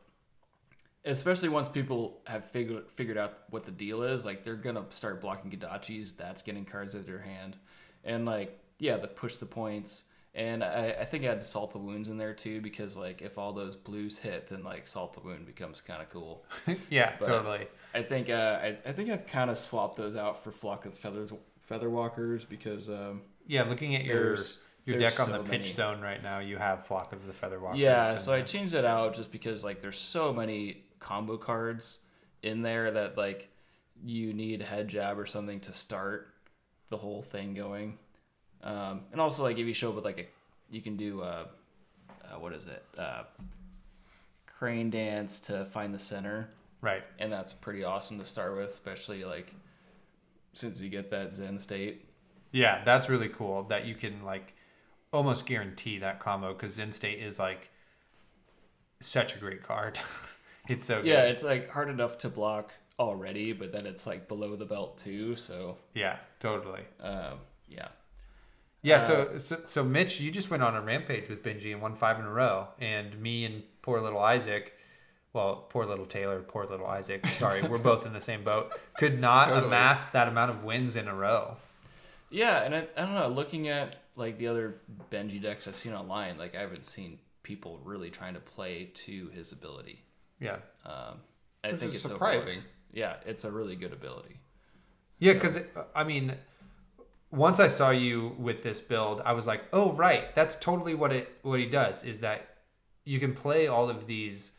especially 1.04 1.48
once 1.48 1.68
people 1.68 2.20
have 2.26 2.44
figured 2.44 2.84
figured 2.90 3.18
out 3.18 3.38
what 3.50 3.64
the 3.64 3.72
deal 3.72 4.02
is 4.02 4.24
like 4.24 4.44
they're 4.44 4.54
gonna 4.54 4.84
start 4.90 5.20
blocking 5.20 5.50
kodachis 5.50 6.16
that's 6.16 6.42
getting 6.42 6.64
cards 6.64 6.94
out 6.94 7.00
of 7.00 7.06
their 7.06 7.20
hand 7.20 7.56
and 8.04 8.24
like 8.24 8.58
yeah 8.78 8.96
the 8.96 9.08
push 9.08 9.36
the 9.36 9.46
points 9.46 10.04
and 10.34 10.64
I, 10.64 10.96
I 11.00 11.04
think 11.04 11.24
I 11.24 11.28
had 11.28 11.42
salt 11.42 11.72
the 11.72 11.78
wounds 11.78 12.08
in 12.08 12.16
there 12.16 12.32
too 12.32 12.60
because 12.62 12.96
like 12.96 13.20
if 13.20 13.36
all 13.36 13.52
those 13.52 13.74
blues 13.76 14.18
hit 14.18 14.48
then 14.48 14.62
like 14.62 14.86
salt 14.86 15.12
the 15.14 15.20
wound 15.20 15.44
becomes 15.44 15.80
kind 15.80 16.00
of 16.00 16.08
cool 16.10 16.44
yeah, 16.88 17.12
But- 17.18 17.26
totally. 17.26 17.66
I 17.94 18.02
think 18.02 18.30
uh, 18.30 18.58
I, 18.62 18.78
I 18.86 18.92
think 18.92 19.10
I've 19.10 19.26
kind 19.26 19.50
of 19.50 19.58
swapped 19.58 19.96
those 19.96 20.16
out 20.16 20.42
for 20.42 20.50
flock 20.50 20.86
of 20.86 20.96
feathers 20.96 21.32
feather 21.60 21.90
walkers 21.90 22.44
because 22.46 22.88
um, 22.88 23.20
Yeah, 23.46 23.64
looking 23.64 23.94
at 23.94 24.04
your 24.04 24.36
your 24.86 24.98
there's 24.98 25.12
deck 25.14 25.20
on 25.20 25.26
so 25.26 25.32
the 25.32 25.38
pitch 25.50 25.60
many. 25.60 25.72
zone 25.72 26.00
right 26.00 26.22
now, 26.22 26.38
you 26.40 26.56
have 26.56 26.86
Flock 26.86 27.12
of 27.12 27.26
the 27.26 27.32
Feather 27.34 27.60
Walkers. 27.60 27.78
yeah 27.80 28.16
so 28.16 28.32
I 28.32 28.40
changed 28.40 28.72
it 28.74 28.84
out 28.86 29.14
just 29.14 29.30
because 29.30 29.62
like 29.62 29.80
there's 29.82 29.98
so 29.98 30.32
many 30.32 30.84
combo 31.02 31.36
cards 31.36 32.00
in 32.42 32.62
there 32.62 32.90
that 32.90 33.16
like 33.16 33.48
you 34.04 34.32
need 34.32 34.62
head 34.62 34.88
jab 34.88 35.18
or 35.18 35.26
something 35.26 35.60
to 35.60 35.72
start 35.72 36.28
the 36.88 36.96
whole 36.96 37.22
thing 37.22 37.54
going 37.54 37.98
um, 38.62 39.02
and 39.12 39.20
also 39.20 39.42
like 39.42 39.58
if 39.58 39.66
you 39.66 39.74
show 39.74 39.90
up 39.90 39.96
with 39.96 40.04
like 40.04 40.18
a 40.18 40.26
you 40.70 40.80
can 40.80 40.96
do 40.96 41.20
uh, 41.20 41.44
uh, 42.24 42.38
what 42.38 42.52
is 42.52 42.64
it 42.64 42.84
uh, 42.98 43.24
crane 44.46 44.90
dance 44.90 45.38
to 45.38 45.64
find 45.66 45.92
the 45.92 45.98
center 45.98 46.48
right. 46.82 47.02
and 47.18 47.32
that's 47.32 47.52
pretty 47.52 47.82
awesome 47.82 48.18
to 48.18 48.24
start 48.24 48.56
with, 48.56 48.68
especially 48.68 49.24
like 49.24 49.54
since 50.52 50.82
you 50.82 50.90
get 50.90 51.10
that 51.10 51.32
Zen 51.32 51.58
state. 51.58 52.04
Yeah, 52.50 52.82
that's 52.84 53.08
really 53.08 53.28
cool 53.28 53.62
that 53.64 53.86
you 53.86 53.94
can 53.94 54.22
like 54.22 54.54
almost 55.12 55.46
guarantee 55.46 55.98
that 55.98 56.20
combo 56.20 56.52
because 56.52 56.74
Zen 56.74 56.92
State 56.92 57.18
is 57.18 57.38
like 57.38 57.70
such 59.00 59.34
a 59.34 59.38
great 59.38 59.62
card. 59.62 59.98
it's 60.72 60.84
so 60.84 60.96
good. 60.96 61.06
Yeah, 61.06 61.22
it's 61.24 61.44
like 61.44 61.70
hard 61.70 61.88
enough 61.88 62.18
to 62.18 62.28
block 62.28 62.72
already, 62.98 63.52
but 63.52 63.72
then 63.72 63.86
it's 63.86 64.06
like 64.06 64.28
below 64.28 64.56
the 64.56 64.66
belt 64.66 64.98
too. 64.98 65.36
So 65.36 65.76
yeah, 65.94 66.18
totally. 66.40 66.82
um, 67.00 67.38
yeah. 67.68 67.88
Yeah, 68.84 68.98
so, 68.98 69.38
so 69.38 69.60
so 69.64 69.84
Mitch, 69.84 70.18
you 70.20 70.32
just 70.32 70.50
went 70.50 70.64
on 70.64 70.74
a 70.74 70.80
rampage 70.80 71.28
with 71.28 71.44
Benji 71.44 71.72
and 71.72 71.80
won 71.80 71.94
five 71.94 72.18
in 72.18 72.24
a 72.24 72.30
row, 72.30 72.66
and 72.80 73.16
me 73.20 73.44
and 73.44 73.62
poor 73.80 74.00
little 74.00 74.18
Isaac, 74.18 74.76
well, 75.32 75.66
poor 75.68 75.86
little 75.86 76.04
Taylor, 76.04 76.40
poor 76.40 76.66
little 76.66 76.86
Isaac. 76.86 77.24
Sorry, 77.26 77.62
we're 77.62 77.78
both 77.92 78.06
in 78.06 78.12
the 78.12 78.20
same 78.20 78.42
boat. 78.42 78.72
Could 78.98 79.20
not 79.20 79.48
Totally. 79.48 79.68
amass 79.68 80.08
that 80.08 80.26
amount 80.26 80.50
of 80.50 80.64
wins 80.64 80.96
in 80.96 81.06
a 81.06 81.14
row. 81.14 81.56
Yeah, 82.28 82.62
and 82.62 82.74
I, 82.74 82.86
I 82.96 83.02
don't 83.02 83.14
know. 83.14 83.28
Looking 83.28 83.68
at 83.68 83.96
like 84.16 84.38
the 84.38 84.48
other 84.48 84.80
Benji 85.12 85.40
decks 85.40 85.68
I've 85.68 85.76
seen 85.76 85.92
online, 85.92 86.36
like 86.36 86.56
I 86.56 86.60
haven't 86.60 86.84
seen 86.84 87.18
people 87.44 87.80
really 87.84 88.10
trying 88.10 88.34
to 88.34 88.40
play 88.40 88.90
to 88.94 89.28
his 89.28 89.52
ability. 89.52 90.02
Yeah, 90.40 90.56
Um, 90.84 91.20
I 91.64 91.70
Which 91.70 91.80
think 91.80 91.94
it's 91.94 92.02
surprising. 92.02 92.40
overlooked. 92.48 92.66
Yeah, 92.92 93.16
it's 93.26 93.44
a 93.44 93.50
really 93.50 93.76
good 93.76 93.92
ability. 93.92 94.40
yeah, 95.18 95.32
because 95.34 95.58
I 95.94 96.04
mean, 96.04 96.34
once 97.30 97.58
I 97.60 97.68
saw 97.68 97.90
you 97.90 98.34
with 98.38 98.62
this 98.62 98.80
build, 98.80 99.22
I 99.24 99.32
was 99.32 99.46
like, 99.46 99.62
oh 99.72 99.92
right, 99.92 100.34
that's 100.34 100.56
totally 100.56 100.94
what 100.94 101.12
it 101.12 101.30
what 101.42 101.58
he 101.60 101.66
does 101.66 102.04
is 102.04 102.20
that 102.20 102.48
you 103.04 103.18
can 103.20 103.34
play 103.34 103.66
all 103.68 103.88
of 103.88 104.06
these, 104.06 104.52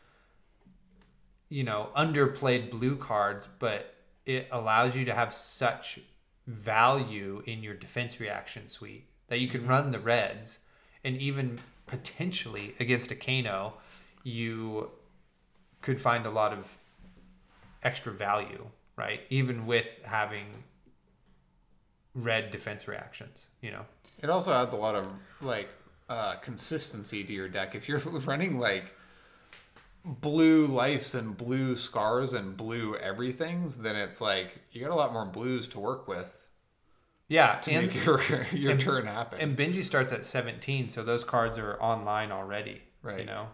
you 1.48 1.62
know, 1.64 1.88
underplayed 1.96 2.70
blue 2.70 2.96
cards, 2.96 3.48
but 3.58 3.94
it 4.26 4.48
allows 4.50 4.96
you 4.96 5.04
to 5.04 5.14
have 5.14 5.32
such 5.34 6.00
value 6.46 7.42
in 7.46 7.62
your 7.62 7.74
defense 7.74 8.20
reaction 8.20 8.68
suite 8.68 9.06
that 9.28 9.38
you 9.40 9.48
can 9.48 9.66
run 9.66 9.90
the 9.92 9.98
reds 9.98 10.58
and 11.02 11.16
even 11.18 11.58
potentially 11.86 12.74
against 12.80 13.10
a 13.10 13.14
Kano, 13.14 13.74
you 14.22 14.90
could 15.84 16.00
find 16.00 16.24
a 16.26 16.30
lot 16.30 16.52
of 16.52 16.78
extra 17.82 18.12
value, 18.12 18.64
right? 18.96 19.20
Even 19.28 19.66
with 19.66 19.86
having 20.04 20.46
red 22.14 22.50
defense 22.50 22.88
reactions, 22.88 23.48
you 23.60 23.70
know. 23.70 23.84
It 24.22 24.30
also 24.30 24.52
adds 24.52 24.72
a 24.72 24.76
lot 24.78 24.94
of 24.94 25.06
like 25.42 25.68
uh, 26.08 26.36
consistency 26.36 27.22
to 27.24 27.32
your 27.32 27.48
deck. 27.48 27.74
If 27.74 27.88
you're 27.88 27.98
running 28.32 28.58
like 28.58 28.94
blue 30.04 30.66
lives 30.66 31.14
and 31.14 31.36
blue 31.36 31.76
scars 31.76 32.32
and 32.32 32.56
blue 32.56 32.96
everything's, 32.96 33.76
then 33.76 33.96
it's 33.96 34.20
like 34.20 34.54
you 34.72 34.80
got 34.80 34.90
a 34.90 34.94
lot 34.94 35.12
more 35.12 35.24
blues 35.26 35.66
to 35.68 35.78
work 35.80 36.06
with 36.08 36.36
Yeah, 37.28 37.56
to 37.62 37.70
and 37.72 37.86
make 37.88 38.04
your 38.04 38.20
your 38.52 38.72
and- 38.72 38.80
turn 38.80 39.06
happen. 39.06 39.40
and 39.40 39.56
Benji 39.56 39.82
starts 39.82 40.12
at 40.12 40.24
17, 40.24 40.88
so 40.88 41.02
those 41.02 41.24
cards 41.24 41.58
are 41.58 41.76
online 41.80 42.32
already, 42.32 42.80
Right. 43.02 43.20
You 43.20 43.26
know. 43.26 43.48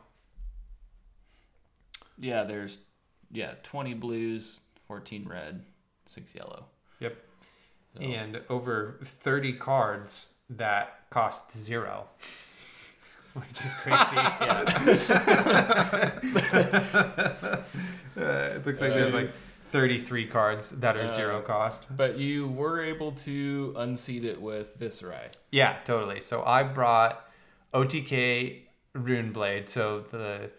Yeah, 2.21 2.45
there's 2.45 2.79
yeah 3.33 3.53
twenty 3.63 3.95
blues, 3.95 4.61
fourteen 4.87 5.27
red, 5.29 5.65
six 6.07 6.35
yellow. 6.35 6.67
Yep. 7.01 7.17
And 8.01 8.41
over 8.49 9.01
30 9.03 9.55
cards 9.55 10.27
that 10.49 11.11
cost 11.11 11.51
zero. 11.57 12.07
Which 13.35 13.65
is 13.65 13.75
crazy. 13.75 14.17
uh, 14.21 14.65
it 18.17 18.67
looks 18.67 18.81
like 18.81 18.93
there's 18.93 19.15
like 19.15 19.31
33 19.71 20.27
cards 20.27 20.71
that 20.71 20.97
are 20.97 21.09
zero 21.09 21.39
Uh, 21.39 21.43
cost. 21.43 21.87
But 21.97 22.19
you 22.19 22.49
were 22.49 22.83
able 22.83 23.13
to 23.13 23.75
unseat 23.77 24.25
it 24.25 24.41
with 24.41 24.79
Viserai. 24.79 25.33
Yeah, 25.51 25.77
totally. 25.85 26.21
So 26.21 26.43
I 26.45 26.63
brought 26.65 27.29
OTK 27.73 28.63
Runeblade. 28.95 29.69
So 29.69 30.01
the 30.01 30.51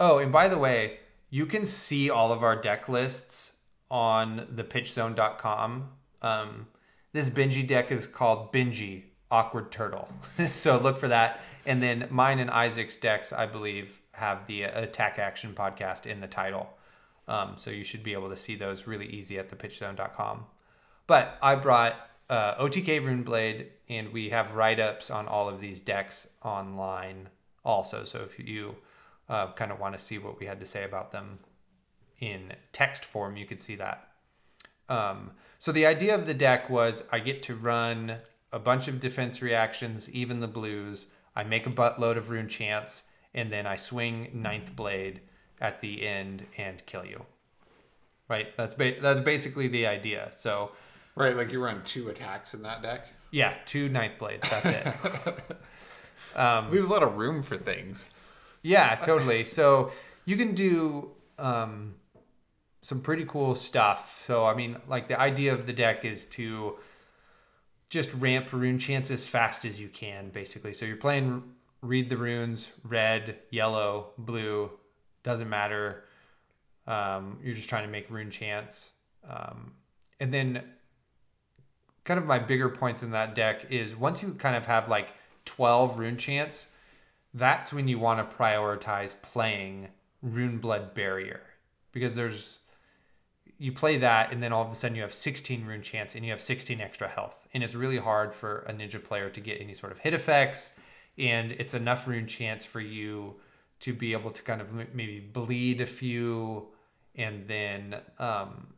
oh, 0.00 0.18
and 0.18 0.32
by 0.32 0.48
the 0.48 0.58
way, 0.58 0.98
you 1.30 1.46
can 1.46 1.64
see 1.64 2.08
all 2.08 2.32
of 2.32 2.42
our 2.42 2.56
deck 2.56 2.88
lists 2.88 3.52
on 3.90 4.46
the 4.50 4.64
pitchzone.com. 4.64 5.90
Um, 6.22 6.66
this 7.12 7.30
Benji 7.30 7.66
deck 7.66 7.90
is 7.90 8.06
called 8.06 8.52
Benji 8.52 9.04
Awkward 9.30 9.70
Turtle. 9.70 10.08
so 10.48 10.78
look 10.78 10.98
for 10.98 11.08
that. 11.08 11.40
And 11.66 11.82
then 11.82 12.06
mine 12.10 12.38
and 12.38 12.50
Isaac's 12.50 12.96
decks, 12.96 13.32
I 13.32 13.46
believe, 13.46 14.00
have 14.12 14.46
the 14.46 14.64
Attack 14.64 15.18
Action 15.18 15.54
podcast 15.54 16.06
in 16.06 16.20
the 16.20 16.26
title. 16.26 16.70
Um, 17.26 17.54
so 17.56 17.70
you 17.70 17.84
should 17.84 18.02
be 18.02 18.14
able 18.14 18.30
to 18.30 18.36
see 18.36 18.56
those 18.56 18.86
really 18.86 19.06
easy 19.06 19.38
at 19.38 19.50
thepitchzone.com. 19.50 20.46
But 21.06 21.38
I 21.42 21.54
brought 21.56 21.94
uh, 22.30 22.54
OTK 22.56 23.02
Runeblade, 23.02 23.66
and 23.88 24.12
we 24.12 24.30
have 24.30 24.54
write 24.54 24.80
ups 24.80 25.10
on 25.10 25.26
all 25.28 25.48
of 25.48 25.60
these 25.60 25.80
decks 25.80 26.26
online 26.42 27.28
also. 27.64 28.04
So 28.04 28.20
if 28.20 28.38
you 28.38 28.76
uh, 29.28 29.52
kind 29.52 29.70
of 29.70 29.78
want 29.78 29.96
to 29.96 29.98
see 29.98 30.18
what 30.18 30.38
we 30.40 30.46
had 30.46 30.60
to 30.60 30.66
say 30.66 30.84
about 30.84 31.12
them 31.12 31.38
in 32.20 32.52
text 32.72 33.04
form, 33.04 33.36
you 33.36 33.46
could 33.46 33.60
see 33.60 33.76
that. 33.76 34.08
Um, 34.88 35.32
so 35.58 35.72
the 35.72 35.86
idea 35.86 36.14
of 36.14 36.26
the 36.26 36.34
deck 36.34 36.70
was 36.70 37.04
I 37.12 37.18
get 37.20 37.42
to 37.44 37.54
run 37.54 38.18
a 38.52 38.58
bunch 38.58 38.88
of 38.88 39.00
defense 39.00 39.42
reactions, 39.42 40.08
even 40.10 40.40
the 40.40 40.48
blues. 40.48 41.06
I 41.36 41.44
make 41.44 41.66
a 41.66 41.70
buttload 41.70 42.16
of 42.16 42.30
rune 42.30 42.48
chants, 42.48 43.04
and 43.34 43.52
then 43.52 43.66
I 43.66 43.76
swing 43.76 44.30
ninth 44.32 44.74
blade 44.74 45.20
at 45.60 45.80
the 45.80 46.06
end 46.06 46.46
and 46.56 46.84
kill 46.86 47.04
you. 47.04 47.26
Right. 48.28 48.56
That's 48.56 48.74
ba- 48.74 49.00
that's 49.00 49.20
basically 49.20 49.68
the 49.68 49.86
idea. 49.86 50.30
So 50.32 50.72
right, 51.14 51.36
like 51.36 51.52
you 51.52 51.62
run 51.62 51.82
two 51.84 52.08
attacks 52.08 52.54
in 52.54 52.62
that 52.62 52.82
deck. 52.82 53.08
yeah, 53.30 53.54
two 53.64 53.88
ninth 53.88 54.18
blades. 54.18 54.48
That's 54.48 54.66
it. 54.66 54.86
Leaves 56.70 56.86
a 56.86 56.90
lot 56.90 57.02
of 57.02 57.16
room 57.16 57.42
for 57.42 57.56
things. 57.56 58.08
Yeah, 58.62 58.96
totally. 58.96 59.44
So 59.44 59.92
you 60.24 60.36
can 60.36 60.54
do 60.54 61.12
um, 61.38 61.94
some 62.82 63.00
pretty 63.00 63.24
cool 63.24 63.54
stuff. 63.54 64.22
So 64.26 64.44
I 64.44 64.54
mean, 64.54 64.76
like 64.88 65.08
the 65.08 65.18
idea 65.18 65.52
of 65.52 65.66
the 65.66 65.72
deck 65.72 66.04
is 66.04 66.26
to 66.26 66.78
just 67.88 68.12
ramp 68.14 68.52
rune 68.52 68.78
chants 68.78 69.10
as 69.10 69.26
fast 69.26 69.64
as 69.64 69.80
you 69.80 69.88
can, 69.88 70.30
basically. 70.30 70.72
So 70.72 70.84
you're 70.84 70.96
playing 70.96 71.42
read 71.80 72.10
the 72.10 72.16
runes, 72.16 72.72
red, 72.82 73.38
yellow, 73.50 74.10
blue, 74.18 74.70
doesn't 75.22 75.48
matter. 75.48 76.04
Um, 76.86 77.38
you're 77.42 77.54
just 77.54 77.68
trying 77.68 77.84
to 77.84 77.90
make 77.90 78.10
rune 78.10 78.30
chants, 78.30 78.90
um, 79.28 79.72
and 80.20 80.32
then 80.32 80.64
kind 82.04 82.18
of 82.18 82.24
my 82.24 82.38
bigger 82.38 82.70
points 82.70 83.02
in 83.02 83.10
that 83.10 83.34
deck 83.34 83.66
is 83.70 83.94
once 83.94 84.22
you 84.22 84.32
kind 84.32 84.56
of 84.56 84.64
have 84.64 84.88
like 84.88 85.10
12 85.44 85.98
rune 85.98 86.16
chants 86.16 86.68
that's 87.34 87.72
when 87.72 87.88
you 87.88 87.98
want 87.98 88.28
to 88.28 88.36
prioritize 88.36 89.14
playing 89.20 89.88
Rune 90.22 90.58
Blood 90.58 90.94
Barrier 90.94 91.42
because 91.92 92.14
there's 92.16 92.58
you 93.60 93.72
play 93.72 93.98
that 93.98 94.32
and 94.32 94.42
then 94.42 94.52
all 94.52 94.64
of 94.64 94.70
a 94.70 94.74
sudden 94.74 94.94
you 94.94 95.02
have 95.02 95.12
16 95.12 95.66
rune 95.66 95.82
chants 95.82 96.14
and 96.14 96.24
you 96.24 96.30
have 96.30 96.40
16 96.40 96.80
extra 96.80 97.08
health 97.08 97.46
and 97.52 97.64
it's 97.64 97.74
really 97.74 97.96
hard 97.96 98.32
for 98.32 98.60
a 98.60 98.72
ninja 98.72 99.02
player 99.02 99.28
to 99.30 99.40
get 99.40 99.60
any 99.60 99.74
sort 99.74 99.90
of 99.90 99.98
hit 99.98 100.14
effects 100.14 100.72
and 101.18 101.50
it's 101.52 101.74
enough 101.74 102.06
rune 102.06 102.26
chants 102.26 102.64
for 102.64 102.80
you 102.80 103.34
to 103.80 103.92
be 103.92 104.12
able 104.12 104.30
to 104.30 104.42
kind 104.42 104.60
of 104.60 104.72
maybe 104.94 105.20
bleed 105.20 105.80
a 105.80 105.86
few 105.86 106.68
and 107.14 107.48
then 107.48 107.96
um, 108.18 108.68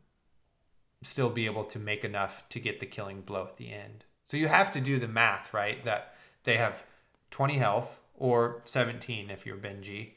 still 1.02 1.30
be 1.30 1.46
able 1.46 1.64
to 1.64 1.78
make 1.78 2.04
enough 2.04 2.48
to 2.48 2.58
get 2.58 2.80
the 2.80 2.86
killing 2.86 3.20
blow 3.20 3.44
at 3.44 3.56
the 3.56 3.70
end. 3.70 4.04
So 4.24 4.36
you 4.36 4.48
have 4.48 4.70
to 4.72 4.80
do 4.80 4.98
the 4.98 5.08
math, 5.08 5.52
right? 5.54 5.84
That 5.84 6.14
they 6.44 6.56
have 6.56 6.84
20 7.30 7.54
health 7.54 7.99
or 8.20 8.60
17 8.64 9.30
if 9.30 9.44
you're 9.44 9.56
Benji. 9.56 10.10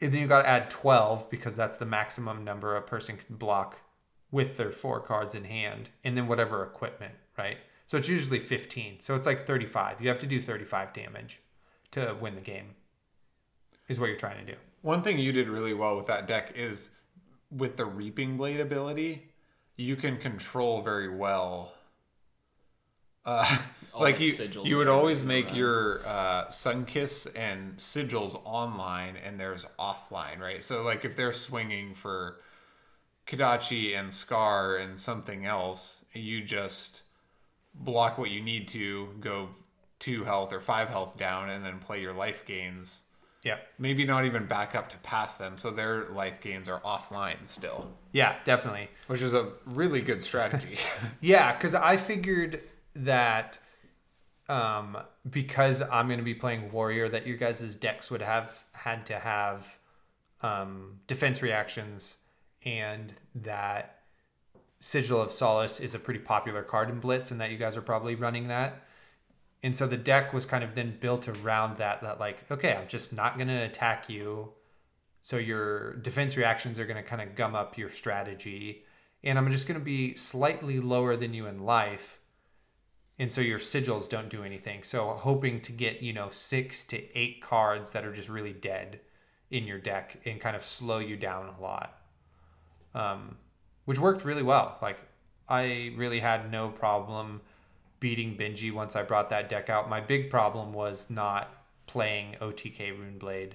And 0.00 0.12
then 0.12 0.20
you 0.22 0.26
got 0.26 0.42
to 0.42 0.48
add 0.48 0.70
12 0.70 1.28
because 1.28 1.56
that's 1.56 1.76
the 1.76 1.84
maximum 1.84 2.44
number 2.44 2.74
a 2.74 2.82
person 2.82 3.18
can 3.18 3.36
block 3.36 3.80
with 4.30 4.56
their 4.56 4.70
four 4.70 5.00
cards 5.00 5.34
in 5.34 5.44
hand 5.44 5.90
and 6.04 6.16
then 6.16 6.28
whatever 6.28 6.62
equipment, 6.62 7.14
right? 7.36 7.58
So 7.86 7.98
it's 7.98 8.08
usually 8.08 8.38
15. 8.38 9.00
So 9.00 9.14
it's 9.14 9.26
like 9.26 9.46
35. 9.46 10.00
You 10.00 10.08
have 10.08 10.18
to 10.20 10.26
do 10.26 10.40
35 10.40 10.92
damage 10.92 11.40
to 11.90 12.16
win 12.18 12.34
the 12.34 12.40
game. 12.40 12.74
Is 13.88 14.00
what 14.00 14.06
you're 14.06 14.16
trying 14.16 14.44
to 14.44 14.52
do. 14.52 14.58
One 14.82 15.02
thing 15.02 15.18
you 15.18 15.32
did 15.32 15.48
really 15.48 15.74
well 15.74 15.96
with 15.96 16.06
that 16.06 16.26
deck 16.26 16.52
is 16.56 16.90
with 17.50 17.76
the 17.76 17.86
Reaping 17.86 18.36
Blade 18.36 18.60
ability, 18.60 19.28
you 19.76 19.94
can 19.94 20.16
control 20.16 20.82
very 20.82 21.08
well. 21.14 21.74
Uh, 23.24 23.58
like 24.02 24.18
the 24.18 24.24
you, 24.26 24.32
sigils 24.32 24.66
you 24.66 24.76
would 24.76 24.88
always 24.88 25.24
make 25.24 25.46
around. 25.46 25.56
your 25.56 26.06
uh, 26.06 26.44
Sunkiss 26.46 27.26
and 27.36 27.76
sigils 27.76 28.40
online, 28.44 29.16
and 29.24 29.38
there's 29.40 29.66
offline, 29.78 30.38
right? 30.40 30.62
So 30.62 30.82
like 30.82 31.04
if 31.04 31.16
they're 31.16 31.32
swinging 31.32 31.94
for 31.94 32.40
Kodachi 33.26 33.98
and 33.98 34.12
Scar 34.12 34.76
and 34.76 34.98
something 34.98 35.44
else, 35.46 36.04
you 36.12 36.42
just 36.42 37.02
block 37.74 38.18
what 38.18 38.30
you 38.30 38.40
need 38.40 38.68
to, 38.68 39.08
go 39.20 39.50
two 39.98 40.24
health 40.24 40.52
or 40.52 40.60
five 40.60 40.88
health 40.88 41.16
down, 41.18 41.50
and 41.50 41.64
then 41.64 41.78
play 41.78 42.00
your 42.00 42.12
life 42.12 42.44
gains 42.46 43.02
Yeah. 43.42 43.56
maybe 43.78 44.04
not 44.04 44.24
even 44.24 44.46
back 44.46 44.74
up 44.74 44.88
to 44.90 44.96
pass 44.98 45.36
them 45.38 45.56
so 45.58 45.70
their 45.70 46.06
life 46.10 46.40
gains 46.40 46.68
are 46.68 46.80
offline 46.80 47.36
still 47.46 47.90
Yeah, 48.12 48.36
definitely. 48.44 48.88
which 49.08 49.22
is 49.22 49.34
a 49.34 49.52
really 49.64 50.00
good 50.02 50.22
strategy 50.22 50.78
Yeah, 51.20 51.52
because 51.54 51.74
I 51.74 51.96
figured 51.96 52.60
that 52.94 53.58
um, 54.48 54.98
because 55.28 55.82
I'm 55.82 56.06
going 56.06 56.18
to 56.18 56.24
be 56.24 56.34
playing 56.34 56.70
warrior, 56.72 57.08
that 57.08 57.26
your 57.26 57.36
guys' 57.36 57.76
decks 57.76 58.10
would 58.10 58.22
have 58.22 58.62
had 58.72 59.06
to 59.06 59.18
have 59.18 59.78
um, 60.42 61.00
defense 61.06 61.42
reactions, 61.42 62.18
and 62.64 63.14
that 63.34 64.00
Sigil 64.80 65.20
of 65.20 65.32
Solace 65.32 65.80
is 65.80 65.94
a 65.94 65.98
pretty 65.98 66.20
popular 66.20 66.62
card 66.62 66.90
in 66.90 67.00
Blitz, 67.00 67.30
and 67.30 67.40
that 67.40 67.50
you 67.50 67.58
guys 67.58 67.76
are 67.76 67.82
probably 67.82 68.14
running 68.14 68.48
that. 68.48 68.82
And 69.62 69.74
so 69.74 69.86
the 69.86 69.96
deck 69.96 70.32
was 70.32 70.46
kind 70.46 70.62
of 70.62 70.74
then 70.74 70.96
built 71.00 71.26
around 71.28 71.78
that 71.78 72.02
that 72.02 72.20
like, 72.20 72.48
okay, 72.50 72.74
I'm 72.74 72.86
just 72.86 73.12
not 73.12 73.36
going 73.36 73.48
to 73.48 73.64
attack 73.64 74.08
you. 74.08 74.52
So 75.22 75.38
your 75.38 75.94
defense 75.94 76.36
reactions 76.36 76.78
are 76.78 76.86
going 76.86 77.02
to 77.02 77.02
kind 77.02 77.20
of 77.20 77.34
gum 77.34 77.56
up 77.56 77.76
your 77.76 77.88
strategy 77.88 78.84
and 79.26 79.38
I'm 79.38 79.50
just 79.50 79.66
going 79.66 79.78
to 79.78 79.84
be 79.84 80.14
slightly 80.14 80.78
lower 80.78 81.16
than 81.16 81.34
you 81.34 81.46
in 81.46 81.64
life. 81.64 82.15
And 83.18 83.32
so 83.32 83.40
your 83.40 83.58
sigils 83.58 84.08
don't 84.08 84.28
do 84.28 84.44
anything. 84.44 84.82
So 84.82 85.08
hoping 85.14 85.60
to 85.62 85.72
get, 85.72 86.02
you 86.02 86.12
know, 86.12 86.28
6 86.30 86.84
to 86.84 87.18
8 87.18 87.40
cards 87.40 87.92
that 87.92 88.04
are 88.04 88.12
just 88.12 88.28
really 88.28 88.52
dead 88.52 89.00
in 89.50 89.66
your 89.66 89.78
deck 89.78 90.18
and 90.24 90.40
kind 90.40 90.54
of 90.54 90.64
slow 90.64 90.98
you 90.98 91.16
down 91.16 91.48
a 91.58 91.62
lot. 91.62 91.98
Um, 92.94 93.36
which 93.84 93.98
worked 93.98 94.24
really 94.24 94.42
well. 94.42 94.78
Like 94.82 94.98
I 95.48 95.92
really 95.96 96.20
had 96.20 96.50
no 96.50 96.68
problem 96.68 97.40
beating 98.00 98.36
Benji 98.36 98.72
once 98.72 98.94
I 98.94 99.02
brought 99.02 99.30
that 99.30 99.48
deck 99.48 99.70
out. 99.70 99.88
My 99.88 100.00
big 100.00 100.30
problem 100.30 100.72
was 100.72 101.08
not 101.08 101.54
playing 101.86 102.36
OTK 102.40 102.92
Runeblade 102.98 103.52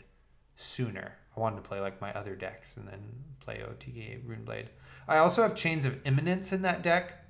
sooner. 0.56 1.14
I 1.36 1.40
wanted 1.40 1.58
to 1.58 1.62
play 1.62 1.80
like 1.80 2.02
my 2.02 2.14
other 2.14 2.36
decks 2.36 2.78
and 2.78 2.88
then 2.88 3.00
play 3.40 3.62
OTK 3.64 4.24
Runeblade. 4.26 4.68
I 5.08 5.18
also 5.18 5.42
have 5.42 5.56
Chains 5.56 5.86
of 5.86 6.00
Eminence 6.06 6.52
in 6.52 6.62
that 6.62 6.82
deck, 6.82 7.21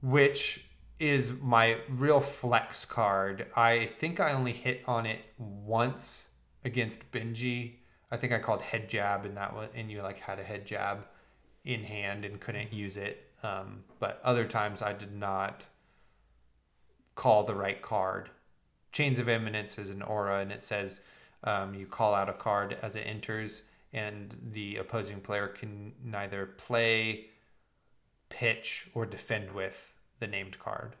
which 0.00 0.64
is 0.98 1.32
my 1.42 1.78
real 1.88 2.20
flex 2.20 2.84
card. 2.84 3.46
I 3.54 3.86
think 3.86 4.20
I 4.20 4.32
only 4.32 4.52
hit 4.52 4.82
on 4.86 5.06
it 5.06 5.20
once 5.38 6.28
against 6.64 7.10
Benji. 7.12 7.74
I 8.10 8.16
think 8.16 8.32
I 8.32 8.38
called 8.38 8.62
head 8.62 8.88
jab 8.88 9.24
and 9.24 9.36
that 9.36 9.54
was 9.54 9.68
and 9.74 9.90
you 9.90 10.02
like 10.02 10.18
had 10.18 10.38
a 10.38 10.44
head 10.44 10.66
jab 10.66 11.06
in 11.64 11.84
hand 11.84 12.24
and 12.24 12.40
couldn't 12.40 12.72
use 12.72 12.96
it. 12.96 13.30
Um, 13.42 13.84
but 13.98 14.20
other 14.24 14.46
times 14.46 14.80
I 14.80 14.92
did 14.92 15.14
not 15.14 15.66
call 17.14 17.44
the 17.44 17.54
right 17.54 17.82
card. 17.82 18.30
Chains 18.92 19.18
of 19.18 19.28
Eminence 19.28 19.78
is 19.78 19.90
an 19.90 20.02
aura 20.02 20.38
and 20.38 20.50
it 20.50 20.62
says 20.62 21.00
um, 21.44 21.74
you 21.74 21.86
call 21.86 22.14
out 22.14 22.28
a 22.28 22.32
card 22.32 22.78
as 22.80 22.96
it 22.96 23.00
enters 23.00 23.62
and 23.92 24.34
the 24.52 24.76
opposing 24.76 25.20
player 25.20 25.48
can 25.48 25.92
neither 26.04 26.46
play, 26.46 27.26
pitch, 28.28 28.88
or 28.94 29.06
defend 29.06 29.52
with 29.52 29.92
the 30.20 30.26
named 30.26 30.58
card. 30.58 30.96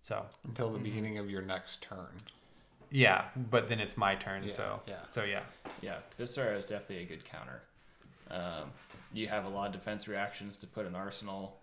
So 0.00 0.26
until 0.44 0.70
the 0.72 0.78
beginning 0.78 1.18
of 1.18 1.28
your 1.30 1.42
next 1.42 1.82
turn. 1.82 2.08
Yeah, 2.90 3.24
but 3.50 3.68
then 3.68 3.80
it's 3.80 3.96
my 3.96 4.14
turn. 4.14 4.44
Yeah, 4.44 4.52
so 4.52 4.80
yeah. 4.86 4.94
so 5.10 5.24
yeah, 5.24 5.42
Yeah, 5.82 5.96
Viserai 6.18 6.56
is 6.56 6.64
definitely 6.64 7.04
a 7.04 7.06
good 7.06 7.24
counter. 7.24 7.62
Um, 8.30 8.70
you 9.12 9.28
have 9.28 9.44
a 9.44 9.48
lot 9.48 9.66
of 9.68 9.72
defense 9.72 10.08
reactions 10.08 10.56
to 10.58 10.66
put 10.66 10.86
in 10.86 10.94
arsenal. 10.94 11.58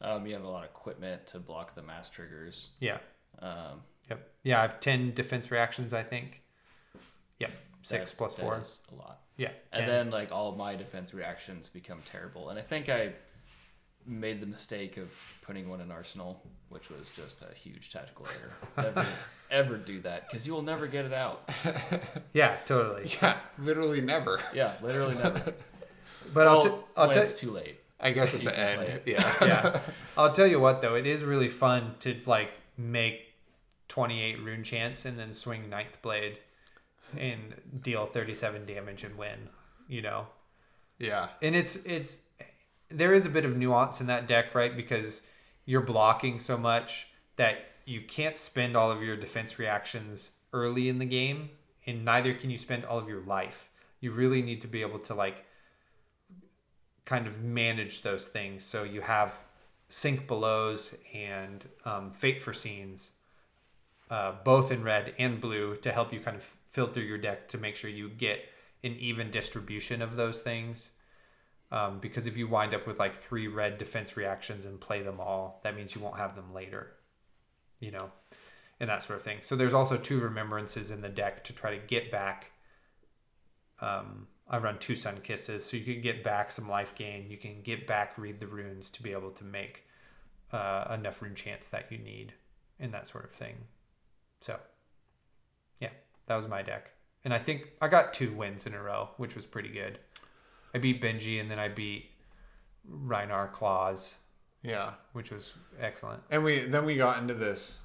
Um, 0.00 0.26
you 0.26 0.34
have 0.34 0.44
a 0.44 0.48
lot 0.48 0.64
of 0.64 0.70
equipment 0.70 1.26
to 1.28 1.38
block 1.38 1.74
the 1.74 1.82
mask 1.82 2.12
triggers. 2.12 2.70
yeah, 2.80 2.98
Um, 3.40 3.82
yep, 4.08 4.30
yeah. 4.42 4.58
I 4.58 4.62
have 4.62 4.80
ten 4.80 5.12
defense 5.12 5.50
reactions. 5.50 5.92
I 5.92 6.02
think. 6.02 6.42
Yep, 7.40 7.50
six 7.82 8.10
that- 8.10 8.16
plus 8.16 8.34
that 8.34 8.42
four. 8.42 8.60
is 8.60 8.82
a 8.92 8.94
lot. 8.96 9.20
Yeah, 9.36 9.52
And 9.72 9.88
then 9.88 10.10
like 10.10 10.30
all 10.30 10.50
of 10.50 10.56
my 10.58 10.76
defense 10.76 11.14
reactions 11.14 11.68
become 11.70 12.02
terrible. 12.04 12.50
And 12.50 12.58
I 12.58 12.62
think 12.62 12.88
I 12.90 13.14
made 14.06 14.40
the 14.40 14.46
mistake 14.46 14.96
of 14.96 15.10
putting 15.42 15.68
one 15.68 15.80
in 15.80 15.90
arsenal, 15.90 16.42
which 16.68 16.90
was 16.90 17.08
just 17.10 17.42
a 17.42 17.54
huge 17.54 17.92
tactical 17.92 18.26
error. 18.26 18.52
Never 18.94 19.06
ever 19.50 19.76
do 19.76 20.00
that 20.00 20.28
because 20.28 20.46
you 20.46 20.52
will 20.52 20.62
never 20.62 20.86
get 20.86 21.04
it 21.04 21.12
out. 21.12 21.48
yeah, 22.32 22.56
totally. 22.66 23.10
Yeah, 23.22 23.36
literally 23.58 24.00
never. 24.00 24.40
Yeah, 24.54 24.74
literally 24.82 25.16
never. 25.16 25.54
But 26.32 26.46
I'll 26.46 26.62
t- 26.62 26.68
I'll 26.96 27.06
when 27.06 27.14
tell 27.14 27.22
it's 27.24 27.40
too 27.40 27.50
late. 27.50 27.80
I 27.98 28.12
guess 28.12 28.34
at 28.34 28.42
You 28.42 28.50
the 28.50 28.58
end. 28.58 29.00
Yeah. 29.04 29.34
yeah. 29.42 29.80
I'll 30.16 30.32
tell 30.32 30.46
you 30.46 30.60
what 30.60 30.80
though, 30.80 30.94
it 30.94 31.06
is 31.06 31.24
really 31.24 31.48
fun 31.48 31.96
to 32.00 32.16
like 32.24 32.50
make 32.78 33.34
28 33.88 34.40
rune 34.40 34.62
chants 34.62 35.04
and 35.04 35.18
then 35.18 35.32
swing 35.32 35.68
ninth 35.68 36.00
blade 36.02 36.38
and 37.16 37.54
deal 37.82 38.06
37 38.06 38.64
damage 38.64 39.02
and 39.02 39.18
win, 39.18 39.48
you 39.88 40.02
know. 40.02 40.28
Yeah. 40.98 41.28
And 41.42 41.56
it's 41.56 41.76
it's 41.76 42.20
there 42.90 43.14
is 43.14 43.26
a 43.26 43.30
bit 43.30 43.44
of 43.44 43.56
nuance 43.56 44.00
in 44.00 44.06
that 44.08 44.26
deck, 44.26 44.54
right? 44.54 44.76
Because 44.76 45.22
you're 45.64 45.80
blocking 45.80 46.38
so 46.38 46.58
much 46.58 47.08
that 47.36 47.58
you 47.84 48.02
can't 48.02 48.38
spend 48.38 48.76
all 48.76 48.90
of 48.90 49.02
your 49.02 49.16
defense 49.16 49.58
reactions 49.58 50.30
early 50.52 50.88
in 50.88 50.98
the 50.98 51.06
game 51.06 51.50
and 51.86 52.04
neither 52.04 52.34
can 52.34 52.50
you 52.50 52.58
spend 52.58 52.84
all 52.84 52.98
of 52.98 53.08
your 53.08 53.22
life. 53.22 53.68
You 54.00 54.12
really 54.12 54.42
need 54.42 54.60
to 54.62 54.68
be 54.68 54.82
able 54.82 54.98
to 55.00 55.14
like 55.14 55.44
kind 57.04 57.26
of 57.26 57.40
manage 57.42 58.02
those 58.02 58.26
things. 58.28 58.64
So 58.64 58.84
you 58.84 59.00
have 59.00 59.34
sink 59.88 60.26
belows 60.26 60.94
and 61.12 61.68
um, 61.84 62.12
fate 62.12 62.42
foreseens, 62.42 63.10
uh, 64.10 64.32
both 64.44 64.70
in 64.70 64.82
red 64.82 65.14
and 65.18 65.40
blue, 65.40 65.76
to 65.76 65.90
help 65.90 66.12
you 66.12 66.20
kind 66.20 66.36
of 66.36 66.48
filter 66.70 67.02
your 67.02 67.18
deck 67.18 67.48
to 67.48 67.58
make 67.58 67.76
sure 67.76 67.90
you 67.90 68.08
get 68.08 68.44
an 68.84 68.96
even 68.98 69.30
distribution 69.30 70.00
of 70.00 70.16
those 70.16 70.40
things. 70.40 70.90
Um, 71.72 72.00
because 72.00 72.26
if 72.26 72.36
you 72.36 72.48
wind 72.48 72.74
up 72.74 72.86
with 72.86 72.98
like 72.98 73.14
three 73.14 73.46
red 73.46 73.78
defense 73.78 74.16
reactions 74.16 74.66
and 74.66 74.80
play 74.80 75.02
them 75.02 75.20
all, 75.20 75.60
that 75.62 75.76
means 75.76 75.94
you 75.94 76.00
won't 76.00 76.16
have 76.16 76.34
them 76.34 76.52
later, 76.52 76.94
you 77.78 77.92
know, 77.92 78.10
and 78.80 78.90
that 78.90 79.04
sort 79.04 79.18
of 79.18 79.24
thing. 79.24 79.38
So 79.42 79.54
there's 79.54 79.74
also 79.74 79.96
two 79.96 80.18
remembrances 80.20 80.90
in 80.90 81.00
the 81.00 81.08
deck 81.08 81.44
to 81.44 81.52
try 81.52 81.70
to 81.76 81.86
get 81.86 82.10
back. 82.10 82.52
Um, 83.80 84.26
I 84.48 84.58
run 84.58 84.78
two 84.78 84.96
sun 84.96 85.18
kisses, 85.22 85.64
so 85.64 85.76
you 85.76 85.84
can 85.84 86.02
get 86.02 86.24
back 86.24 86.50
some 86.50 86.68
life 86.68 86.96
gain. 86.96 87.30
You 87.30 87.36
can 87.36 87.62
get 87.62 87.86
back 87.86 88.18
read 88.18 88.40
the 88.40 88.48
runes 88.48 88.90
to 88.90 89.02
be 89.02 89.12
able 89.12 89.30
to 89.30 89.44
make 89.44 89.84
uh, 90.52 90.92
enough 90.92 91.22
rune 91.22 91.36
chants 91.36 91.68
that 91.68 91.92
you 91.92 91.98
need, 91.98 92.32
and 92.80 92.92
that 92.92 93.06
sort 93.06 93.24
of 93.24 93.30
thing. 93.30 93.54
So, 94.40 94.58
yeah, 95.80 95.90
that 96.26 96.34
was 96.34 96.48
my 96.48 96.62
deck, 96.62 96.90
and 97.24 97.32
I 97.32 97.38
think 97.38 97.68
I 97.80 97.86
got 97.86 98.12
two 98.12 98.32
wins 98.32 98.66
in 98.66 98.74
a 98.74 98.82
row, 98.82 99.10
which 99.18 99.36
was 99.36 99.46
pretty 99.46 99.68
good. 99.68 100.00
I 100.74 100.78
beat 100.78 101.00
Benji, 101.00 101.40
and 101.40 101.50
then 101.50 101.58
I 101.58 101.68
beat 101.68 102.10
Rhinar 102.90 103.50
Claus, 103.52 104.14
Yeah. 104.62 104.92
which 105.12 105.30
was 105.30 105.54
excellent. 105.80 106.22
And 106.30 106.44
we 106.44 106.60
then 106.60 106.84
we 106.84 106.96
got 106.96 107.18
into 107.18 107.34
this. 107.34 107.82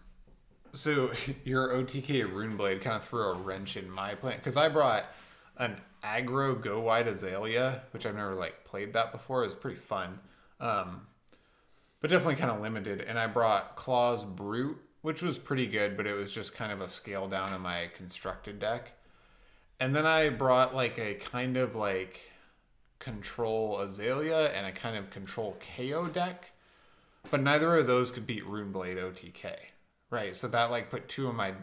So 0.74 1.12
your 1.46 1.70
OTK 1.70 2.32
Runeblade 2.32 2.82
kind 2.82 2.96
of 2.96 3.04
threw 3.04 3.24
a 3.24 3.34
wrench 3.34 3.78
in 3.78 3.90
my 3.90 4.16
plan 4.16 4.38
because 4.38 4.58
I 4.58 4.68
brought 4.70 5.06
an 5.58 5.78
aggro 6.04 6.60
go 6.62 6.80
wide 6.82 7.08
azalea, 7.08 7.82
which 7.92 8.06
I've 8.06 8.16
never 8.16 8.36
like 8.36 8.64
played 8.66 8.94
that 8.94 9.12
before. 9.12 9.44
It 9.44 9.48
was 9.48 9.56
pretty 9.56 9.78
fun, 9.80 10.20
um, 10.60 11.08
but 12.02 12.10
definitely 12.10 12.36
kind 12.36 12.52
of 12.52 12.62
limited. 12.62 13.02
And 13.02 13.18
I 13.18 13.28
brought 13.28 13.76
Claws 13.76 14.24
Brute, 14.24 14.78
which 15.02 15.22
was 15.22 15.38
pretty 15.38 15.66
good, 15.66 15.96
but 15.98 16.06
it 16.06 16.14
was 16.14 16.34
just 16.34 16.54
kind 16.54 16.72
of 16.72 16.82
a 16.82 16.90
scale 16.90 17.28
down 17.28 17.54
in 17.54 17.62
my 17.62 17.90
constructed 17.96 18.60
deck. 18.60 18.92
And 19.80 19.96
then 19.96 20.06
I 20.06 20.30
brought 20.30 20.76
like 20.76 20.98
a 21.00 21.16
kind 21.16 21.58
of 21.58 21.76
like 21.76 22.22
control 23.00 23.80
azalea 23.80 24.52
and 24.52 24.68
a 24.68 24.72
kind 24.72 24.98
of 24.98 25.10
control 25.10 25.58
KO 25.78 26.08
deck. 26.08 26.52
But 27.32 27.42
neither 27.42 27.76
of 27.76 27.88
those 27.88 28.12
could 28.12 28.28
beat 28.28 28.46
Runeblade 28.46 28.98
OTK. 28.98 29.56
Right. 30.10 30.36
So 30.36 30.48
that 30.50 30.72
like 30.72 30.90
put 30.90 31.10
two 31.10 31.28
of 31.28 31.36
my 31.36 31.54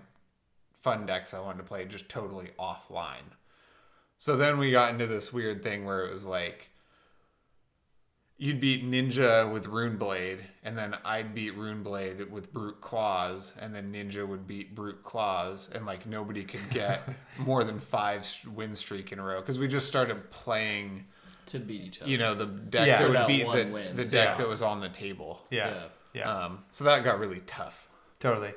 fun 0.73 1.07
decks 1.07 1.33
I 1.33 1.41
wanted 1.41 1.59
to 1.59 1.65
play 1.65 1.85
just 1.85 2.09
totally 2.09 2.51
offline. 2.59 3.37
So 4.19 4.37
then 4.37 4.59
we 4.59 4.71
got 4.71 4.91
into 4.91 5.07
this 5.07 5.33
weird 5.33 5.63
thing 5.63 5.85
where 5.85 6.05
it 6.05 6.13
was 6.13 6.25
like 6.25 6.71
you'd 8.43 8.61
beat 8.61 8.85
Ninja 8.85 9.51
with 9.53 9.69
Runeblade, 9.69 10.41
and 10.65 10.77
then 10.77 10.97
I'd 11.05 11.33
beat 11.33 11.57
Runeblade 11.57 12.29
with 12.29 12.53
Brute 12.53 12.81
Claws, 12.81 13.55
and 13.61 13.73
then 13.73 13.93
Ninja 13.93 14.27
would 14.27 14.49
beat 14.49 14.75
Brute 14.75 15.05
Claws, 15.05 15.71
and 15.73 15.87
like 15.87 16.07
nobody 16.07 16.43
could 16.43 16.69
get 16.71 17.03
more 17.39 17.63
than 17.63 17.79
five 17.79 18.29
win 18.53 18.75
streak 18.75 19.13
in 19.13 19.21
a 19.21 19.23
row 19.23 19.41
because 19.41 19.61
we 19.61 19.69
just 19.69 19.87
started 19.87 20.29
playing, 20.33 21.05
to 21.47 21.59
beat 21.59 21.81
each 21.83 22.01
other. 22.03 22.11
you 22.11 22.19
know, 22.19 22.35
the 22.35 22.47
deck 22.47 22.87
Yeah. 22.87 23.03
that 23.03 23.09
would 23.11 23.27
beat 23.27 23.43
the, 23.51 23.71
win. 23.73 23.97
the 23.97 24.05
deck 24.05 24.31
Yeah. 24.31 24.35
that 24.37 24.49
was 24.49 24.63
on 24.63 24.81
the 24.81 24.89
table. 24.89 25.41
Yeah, 25.51 25.85
yeah, 26.13 26.31
Um, 26.31 26.65
so 26.71 26.85
that 26.85 27.03
got 27.05 27.19
really 27.19 27.41
tough. 27.47 27.89
totally. 28.21 28.55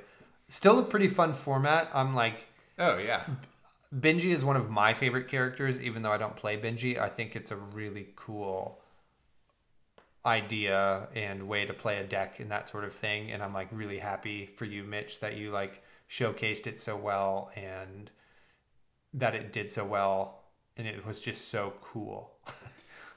Still 0.48 0.78
a 0.80 0.84
pretty 0.84 1.08
fun 1.08 1.34
format. 1.34 1.90
I'm 1.94 2.14
like, 2.14 2.46
Oh 2.78 2.98
yeah, 2.98 3.24
Benji 3.96 4.26
is 4.32 4.44
one 4.44 4.58
of 4.58 4.70
my 4.70 4.94
favorite 4.94 5.28
characters, 5.28 5.80
even 5.82 6.02
though 6.02 6.12
I 6.12 6.18
don't 6.18 6.36
play 6.36 6.58
Benji. 6.60 6.98
I 6.98 7.08
think 7.10 7.36
it's 7.36 7.52
a 7.52 7.56
really 7.56 8.10
cool 8.16 8.82
idea 10.26 11.08
and 11.14 11.48
way 11.48 11.66
to 11.66 11.74
play 11.74 12.00
a 12.00 12.04
deck 12.04 12.40
and 12.40 12.50
that 12.52 12.68
sort 12.68 12.84
of 12.84 12.94
thing. 12.94 13.32
And 13.32 13.44
I'm 13.44 13.54
like 13.54 13.68
really 13.72 14.00
happy 14.00 14.48
for 14.56 14.66
you, 14.66 14.84
Mitch, 14.84 15.20
that 15.20 15.36
you 15.38 15.52
like 15.52 15.84
showcased 16.10 16.68
it 16.68 16.80
so 16.80 16.96
well 16.96 17.52
and 17.56 18.12
that 19.14 19.34
it 19.36 19.54
did 19.54 19.70
so 19.72 19.86
well 19.86 20.44
and 20.78 20.88
it 20.88 21.06
was 21.06 21.22
just 21.22 21.48
so 21.50 21.74
cool. 21.82 22.32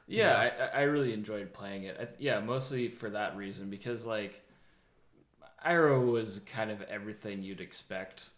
Yeah, 0.09 0.71
I, 0.75 0.81
I 0.81 0.83
really 0.83 1.13
enjoyed 1.13 1.53
playing 1.53 1.85
it. 1.85 1.97
I, 2.01 2.07
yeah, 2.19 2.41
mostly 2.41 2.89
for 2.89 3.11
that 3.11 3.37
reason 3.37 3.69
because 3.71 4.07
like 4.07 4.43
Ira 5.63 6.01
was 6.01 6.41
kind 6.41 6.71
of 6.71 6.83
everything 6.83 7.43
you'd 7.43 7.61
expect 7.61 8.31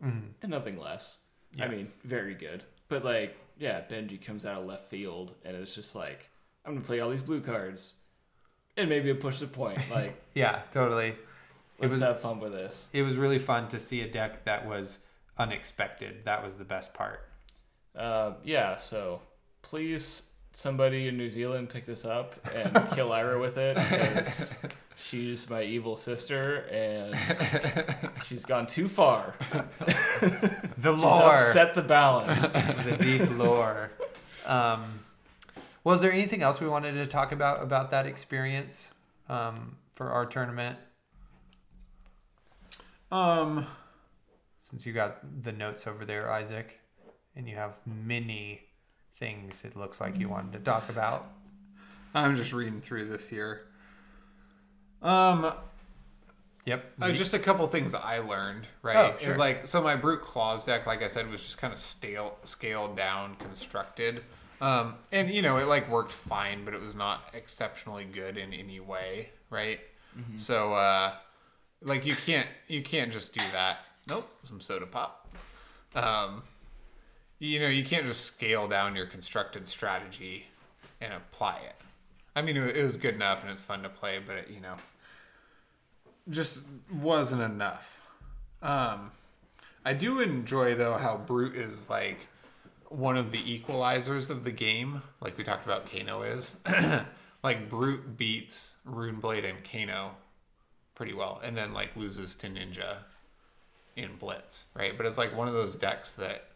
and 0.00 0.34
nothing 0.46 0.78
less. 0.78 1.18
I 1.60 1.68
mean, 1.68 1.90
very 2.02 2.34
good. 2.34 2.62
But 2.88 3.04
like, 3.04 3.36
yeah, 3.58 3.80
Benji 3.88 4.20
comes 4.22 4.44
out 4.44 4.60
of 4.60 4.66
left 4.66 4.88
field 4.90 5.34
and 5.44 5.56
it's 5.56 5.74
just 5.74 5.94
like, 5.94 6.28
I'm 6.66 6.74
gonna 6.74 6.84
play 6.84 7.00
all 7.00 7.10
these 7.10 7.22
blue 7.22 7.40
cards 7.40 7.94
and 8.76 8.88
maybe 8.90 9.08
a 9.10 9.14
push 9.14 9.38
the 9.40 9.46
point. 9.46 9.78
Like, 9.90 10.20
Yeah, 10.34 10.62
totally. 10.72 11.08
It 11.08 11.16
Let's 11.82 11.92
was 11.92 12.00
have 12.00 12.20
fun 12.20 12.38
with 12.40 12.52
this. 12.52 12.88
it 12.92 13.02
was 13.02 13.16
really 13.16 13.38
fun 13.38 13.68
to 13.68 13.80
see 13.80 14.00
a 14.02 14.08
deck 14.08 14.44
that 14.44 14.66
was 14.66 14.98
unexpected. 15.38 16.24
That 16.24 16.44
was 16.44 16.54
the 16.54 16.64
best 16.64 16.92
part. 16.94 17.28
Uh, 17.96 18.34
yeah, 18.44 18.76
so 18.76 19.20
please, 19.62 20.22
somebody 20.54 21.08
in 21.08 21.18
New 21.18 21.28
Zealand 21.28 21.68
pick 21.68 21.84
this 21.84 22.04
up 22.04 22.34
and 22.54 22.90
kill 22.94 23.12
Ira 23.12 23.38
with 23.38 23.58
it 23.58 23.76
because 23.76 24.54
she's 24.96 25.50
my 25.50 25.62
evil 25.62 25.96
sister 25.96 26.64
and 26.70 27.14
she's 28.24 28.44
gone 28.44 28.66
too 28.66 28.88
far. 28.88 29.34
The 30.78 30.92
She's 30.94 31.02
lore, 31.02 31.34
upset 31.34 31.74
the 31.74 31.82
balance. 31.82 32.52
the 32.84 32.96
deep 32.98 33.30
lore. 33.36 33.90
Um, 34.46 35.00
was 35.82 36.00
there 36.00 36.12
anything 36.12 36.42
else 36.42 36.60
we 36.60 36.68
wanted 36.68 36.92
to 36.92 37.06
talk 37.06 37.32
about 37.32 37.62
about 37.62 37.90
that 37.90 38.06
experience 38.06 38.90
um, 39.28 39.76
for 39.92 40.10
our 40.10 40.24
tournament? 40.24 40.78
Um, 43.10 43.66
Since 44.56 44.86
you 44.86 44.92
got 44.92 45.42
the 45.42 45.52
notes 45.52 45.86
over 45.86 46.04
there, 46.04 46.30
Isaac, 46.32 46.80
and 47.36 47.48
you 47.48 47.54
have 47.56 47.78
many 47.86 48.62
things 49.16 49.64
it 49.64 49.76
looks 49.76 50.00
like 50.00 50.18
you 50.18 50.28
wanted 50.28 50.52
to 50.52 50.58
talk 50.58 50.88
about. 50.88 51.26
I'm 52.14 52.36
just 52.36 52.52
reading 52.52 52.80
through 52.80 53.06
this 53.06 53.28
here. 53.28 53.66
Um, 55.02 55.52
Yep. 56.66 56.92
Uh, 57.00 57.12
just 57.12 57.34
a 57.34 57.38
couple 57.38 57.66
things 57.66 57.94
I 57.94 58.20
learned, 58.20 58.66
right? 58.82 58.96
Oh, 58.96 59.18
sure. 59.18 59.32
Is 59.32 59.38
like 59.38 59.66
so 59.66 59.82
my 59.82 59.96
brute 59.96 60.22
claws 60.22 60.64
deck, 60.64 60.86
like 60.86 61.02
I 61.02 61.08
said, 61.08 61.30
was 61.30 61.42
just 61.42 61.58
kind 61.58 61.72
of 61.72 61.78
stale, 61.78 62.38
scaled 62.44 62.96
down, 62.96 63.36
constructed, 63.36 64.22
um, 64.62 64.94
and 65.12 65.30
you 65.30 65.42
know 65.42 65.58
it 65.58 65.66
like 65.66 65.90
worked 65.90 66.12
fine, 66.12 66.64
but 66.64 66.72
it 66.72 66.80
was 66.80 66.94
not 66.94 67.28
exceptionally 67.34 68.06
good 68.06 68.38
in 68.38 68.54
any 68.54 68.80
way, 68.80 69.30
right? 69.50 69.80
So, 70.36 70.74
uh, 70.74 71.12
like 71.82 72.06
you 72.06 72.14
can't 72.14 72.46
you 72.68 72.82
can't 72.82 73.12
just 73.12 73.34
do 73.34 73.44
that. 73.52 73.80
Nope, 74.08 74.26
some 74.44 74.60
soda 74.60 74.86
pop. 74.86 75.28
Um, 75.94 76.44
you 77.44 77.60
know 77.60 77.68
you 77.68 77.84
can't 77.84 78.06
just 78.06 78.22
scale 78.22 78.68
down 78.68 78.96
your 78.96 79.06
constructed 79.06 79.68
strategy 79.68 80.46
and 81.00 81.12
apply 81.12 81.56
it. 81.56 81.76
I 82.36 82.42
mean, 82.42 82.56
it, 82.56 82.82
was 82.82 82.96
good 82.96 83.14
enough 83.14 83.42
and 83.42 83.50
it's 83.52 83.62
fun 83.62 83.82
to 83.84 83.88
play, 83.88 84.18
but 84.24 84.36
it, 84.36 84.50
you 84.50 84.60
know 84.60 84.76
just 86.30 86.60
wasn't 86.92 87.42
enough. 87.42 88.00
Um, 88.62 89.10
I 89.84 89.92
do 89.92 90.20
enjoy 90.20 90.74
though 90.74 90.96
how 90.96 91.18
Brute 91.18 91.56
is 91.56 91.90
like 91.90 92.28
one 92.88 93.16
of 93.16 93.32
the 93.32 93.38
equalizers 93.38 94.30
of 94.30 94.44
the 94.44 94.50
game, 94.50 95.02
like 95.20 95.36
we 95.36 95.44
talked 95.44 95.66
about 95.66 95.90
Kano 95.90 96.22
is. 96.22 96.56
like 97.42 97.68
Brute 97.68 98.16
beats 98.16 98.76
Runeblade 98.88 99.48
and 99.48 99.58
Kano 99.64 100.12
pretty 100.94 101.12
well, 101.12 101.40
and 101.44 101.56
then 101.56 101.72
like 101.74 101.96
loses 101.96 102.34
to 102.36 102.46
Ninja 102.48 102.98
in 103.96 104.16
Blitz, 104.16 104.66
right? 104.74 104.96
But 104.96 105.06
it's 105.06 105.18
like 105.18 105.36
one 105.36 105.48
of 105.48 105.54
those 105.54 105.74
decks 105.74 106.14
that 106.14 106.48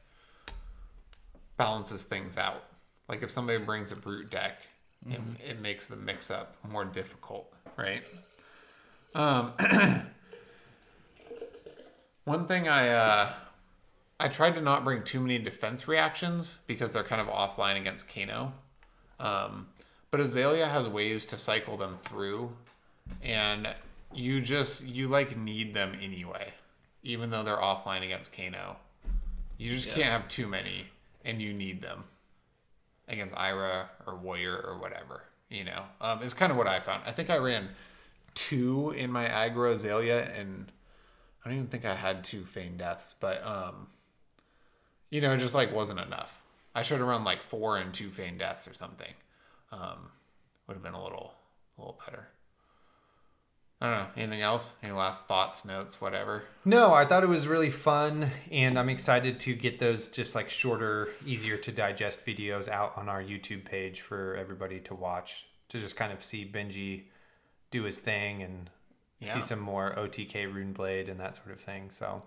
balances 1.58 2.04
things 2.04 2.38
out. 2.38 2.64
Like 3.08 3.22
if 3.22 3.30
somebody 3.30 3.58
brings 3.62 3.92
a 3.92 3.96
Brute 3.96 4.30
deck, 4.30 4.62
it, 5.06 5.20
it 5.46 5.60
makes 5.60 5.86
the 5.88 5.96
mix 5.96 6.30
up 6.30 6.56
more 6.68 6.84
difficult, 6.84 7.52
right? 7.76 8.02
Um, 9.14 9.52
one 12.24 12.46
thing 12.46 12.68
I 12.68 12.88
uh, 12.90 13.32
I 14.20 14.28
tried 14.28 14.54
to 14.54 14.60
not 14.60 14.84
bring 14.84 15.02
too 15.02 15.20
many 15.20 15.38
defense 15.38 15.86
reactions 15.88 16.58
because 16.66 16.92
they're 16.92 17.04
kind 17.04 17.20
of 17.20 17.28
offline 17.28 17.76
against 17.76 18.12
Kano. 18.12 18.52
Um, 19.20 19.68
but 20.10 20.20
Azalea 20.20 20.66
has 20.66 20.88
ways 20.88 21.24
to 21.26 21.38
cycle 21.38 21.76
them 21.76 21.96
through, 21.96 22.52
and 23.22 23.68
you 24.12 24.40
just 24.40 24.84
you 24.84 25.08
like 25.08 25.36
need 25.36 25.74
them 25.74 25.92
anyway, 26.00 26.52
even 27.02 27.30
though 27.30 27.42
they're 27.42 27.56
offline 27.56 28.04
against 28.04 28.36
Kano. 28.36 28.76
You 29.56 29.70
just 29.70 29.86
Yeah. 29.88 29.94
can't 29.94 30.08
have 30.10 30.28
too 30.28 30.46
many, 30.46 30.86
and 31.24 31.40
you 31.40 31.52
need 31.52 31.82
them 31.82 32.04
against 33.08 33.36
Ira 33.36 33.90
or 34.06 34.16
Warrior 34.16 34.56
or 34.56 34.78
whatever. 34.78 35.24
You 35.50 35.64
know, 35.64 35.84
um, 36.00 36.22
is 36.22 36.34
kind 36.34 36.52
of 36.52 36.58
what 36.58 36.66
I 36.66 36.80
found. 36.80 37.02
I 37.06 37.10
think 37.10 37.30
I 37.30 37.38
ran 37.38 37.70
two 38.34 38.90
in 38.90 39.10
my 39.10 39.26
aggro 39.26 39.72
Azalea, 39.72 40.30
and 40.38 40.70
I 41.42 41.48
don't 41.48 41.58
even 41.58 41.68
think 41.68 41.86
I 41.86 41.94
had 41.94 42.22
two 42.22 42.44
Feign 42.44 42.76
Deaths, 42.76 43.14
but 43.18 43.44
um, 43.46 43.86
you 45.10 45.20
know, 45.20 45.32
it 45.32 45.38
just 45.38 45.54
like 45.54 45.74
wasn't 45.74 46.00
enough. 46.00 46.42
I 46.74 46.82
should 46.82 46.98
have 46.98 47.08
run 47.08 47.24
like 47.24 47.42
four 47.42 47.78
and 47.78 47.94
two 47.94 48.10
Feign 48.10 48.36
Deaths 48.36 48.68
or 48.68 48.74
something. 48.74 49.12
Um, 49.72 50.10
would 50.66 50.74
have 50.74 50.82
been 50.82 50.94
a 50.94 51.02
little, 51.02 51.32
a 51.76 51.80
little 51.80 51.98
better. 52.04 52.28
I 53.80 53.88
don't 53.90 53.98
know. 53.98 54.08
Anything 54.16 54.40
else? 54.42 54.72
Any 54.82 54.92
last 54.92 55.26
thoughts, 55.26 55.64
notes, 55.64 56.00
whatever? 56.00 56.42
No, 56.64 56.92
I 56.92 57.04
thought 57.04 57.22
it 57.22 57.28
was 57.28 57.46
really 57.46 57.70
fun, 57.70 58.30
and 58.50 58.76
I'm 58.76 58.88
excited 58.88 59.38
to 59.40 59.54
get 59.54 59.78
those 59.78 60.08
just 60.08 60.34
like 60.34 60.50
shorter, 60.50 61.10
easier 61.24 61.56
to 61.58 61.70
digest 61.70 62.26
videos 62.26 62.68
out 62.68 62.98
on 62.98 63.08
our 63.08 63.22
YouTube 63.22 63.64
page 63.64 64.00
for 64.00 64.34
everybody 64.36 64.80
to 64.80 64.94
watch 64.94 65.46
to 65.68 65.78
just 65.78 65.94
kind 65.96 66.12
of 66.12 66.24
see 66.24 66.44
Benji 66.44 67.04
do 67.70 67.84
his 67.84 67.98
thing 68.00 68.42
and 68.42 68.68
Yeah. 69.20 69.34
see 69.34 69.42
some 69.42 69.60
more 69.60 69.94
OTK 69.96 70.46
Runeblade 70.52 71.08
and 71.10 71.20
that 71.20 71.34
sort 71.36 71.50
of 71.52 71.60
thing. 71.60 71.90
So 71.90 72.20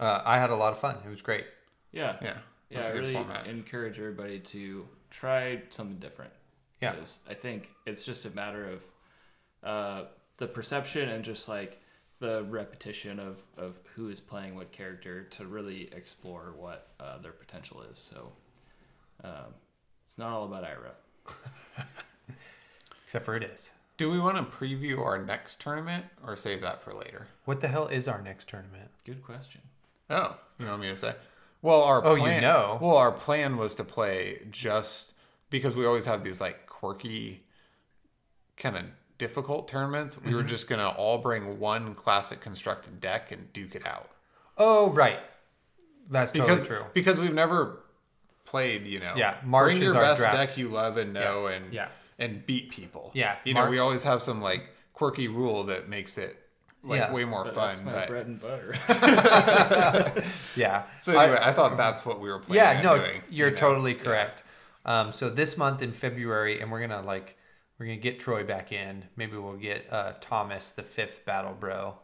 uh, 0.00 0.22
I 0.24 0.38
had 0.38 0.50
a 0.50 0.56
lot 0.56 0.72
of 0.72 0.78
fun. 0.78 0.96
It 1.04 1.08
was 1.08 1.22
great. 1.22 1.46
Yeah. 1.92 2.16
Yeah. 2.20 2.38
Yeah, 2.70 2.78
That's 2.80 2.86
I 2.86 2.90
a 2.90 2.92
good 2.94 3.00
really 3.02 3.12
format. 3.14 3.46
encourage 3.46 3.98
everybody 3.98 4.40
to 4.40 4.88
try 5.10 5.62
something 5.70 5.98
different. 5.98 6.32
Yeah. 6.80 6.94
'Cause 6.96 7.20
I 7.28 7.34
think 7.34 7.70
it's 7.86 8.04
just 8.04 8.24
a 8.24 8.30
matter 8.30 8.68
of 8.68 8.82
uh, 9.66 10.04
the 10.36 10.46
perception 10.46 11.08
and 11.08 11.24
just 11.24 11.48
like 11.48 11.80
the 12.20 12.44
repetition 12.44 13.18
of, 13.18 13.40
of 13.58 13.78
who 13.94 14.08
is 14.08 14.20
playing 14.20 14.54
what 14.54 14.72
character 14.72 15.24
to 15.24 15.44
really 15.44 15.90
explore 15.92 16.54
what 16.56 16.88
uh, 16.98 17.18
their 17.18 17.32
potential 17.32 17.82
is. 17.90 17.98
So 17.98 18.32
um, 19.22 19.54
it's 20.06 20.16
not 20.16 20.30
all 20.32 20.44
about 20.44 20.64
Ira. 20.64 20.92
Except 23.04 23.24
for 23.24 23.36
it 23.36 23.42
is. 23.42 23.70
Do 23.98 24.10
we 24.10 24.18
want 24.18 24.36
to 24.36 24.42
preview 24.56 25.00
our 25.00 25.22
next 25.22 25.60
tournament 25.60 26.04
or 26.24 26.36
save 26.36 26.60
that 26.60 26.82
for 26.82 26.92
later? 26.92 27.28
What 27.44 27.60
the 27.60 27.68
hell 27.68 27.86
is 27.86 28.06
our 28.06 28.22
next 28.22 28.48
tournament? 28.48 28.90
Good 29.04 29.22
question. 29.22 29.62
Oh, 30.08 30.36
you 30.58 30.66
want 30.66 30.82
me 30.82 30.88
to 30.88 30.96
say? 30.96 31.14
Well, 31.62 31.82
our 31.82 32.04
Oh, 32.04 32.14
you 32.14 32.40
know. 32.40 32.78
Well, 32.80 32.96
our 32.96 33.10
plan 33.10 33.56
was 33.56 33.74
to 33.74 33.84
play 33.84 34.42
just 34.50 35.14
because 35.50 35.74
we 35.74 35.86
always 35.86 36.04
have 36.04 36.22
these 36.22 36.40
like 36.40 36.66
quirky, 36.66 37.44
kind 38.56 38.76
of 38.76 38.84
difficult 39.18 39.68
tournaments. 39.68 40.18
We 40.22 40.34
were 40.34 40.40
Mm-hmm. 40.40 40.48
just 40.48 40.68
gonna 40.68 40.88
all 40.88 41.18
bring 41.18 41.58
one 41.58 41.94
classic 41.94 42.40
constructed 42.40 43.00
deck 43.00 43.32
and 43.32 43.52
duke 43.52 43.74
it 43.74 43.86
out 43.86 44.10
Oh, 44.58 44.90
right. 44.92 45.18
That's 46.10 46.32
totally 46.32 46.50
because 46.54 46.66
true. 46.66 46.84
because 46.94 47.20
we've 47.20 47.34
never 47.34 47.80
played. 48.44 48.86
You 48.86 49.00
know, 49.00 49.14
Yeah, 49.16 49.36
March 49.44 49.72
bring 49.72 49.76
is 49.78 49.82
your 49.92 49.96
our 49.96 50.02
best 50.02 50.20
draft. 50.20 50.36
deck 50.36 50.56
you 50.58 50.68
love 50.68 50.96
and 50.96 51.12
know 51.12 51.48
Yeah, 51.48 51.54
and 51.54 51.72
yeah. 51.74 51.88
and 52.18 52.46
beat 52.46 52.70
people. 52.70 53.10
Yeah, 53.14 53.36
you 53.44 53.54
know, 53.54 53.68
we 53.68 53.78
always 53.78 54.04
have 54.04 54.22
some 54.22 54.40
like 54.40 54.68
quirky 54.94 55.28
rule 55.28 55.64
that 55.64 55.88
makes 55.88 56.16
it 56.16 56.40
like 56.82 57.00
Yeah. 57.00 57.12
way 57.12 57.24
more 57.24 57.44
But 57.44 57.54
fun. 57.54 57.68
that's 57.68 57.82
my 57.84 57.92
But 57.92 58.08
bread 58.08 58.26
and 58.26 58.40
butter. 58.40 58.74
Yeah. 60.56 60.84
so 61.00 61.18
anyway, 61.18 61.38
I, 61.42 61.52
thought 61.52 61.76
that's 61.76 62.04
what 62.06 62.20
we 62.20 62.28
were 62.30 62.38
planning. 62.38 62.76
yeah 62.76 62.82
no 62.82 62.98
doing, 62.98 63.22
you're 63.28 63.48
you 63.48 63.50
know? 63.54 63.56
totally 63.56 63.96
Yeah. 63.96 64.02
correct 64.02 64.42
um, 64.84 65.12
so 65.12 65.28
this 65.28 65.56
month 65.58 65.82
in 65.82 65.92
february 65.92 66.60
and 66.60 66.70
we're 66.70 66.80
gonna 66.80 67.02
like 67.02 67.35
we're 67.78 67.86
gonna 67.86 67.98
get 67.98 68.20
troy 68.20 68.44
back 68.44 68.72
in. 68.72 69.04
Maybe 69.16 69.36
we'll 69.36 69.56
get 69.56 69.86
uh, 69.90 70.14
thomas 70.20 70.70
the 70.70 70.82
fifth 70.82 71.24
battle 71.24 71.56
bro 71.58 71.96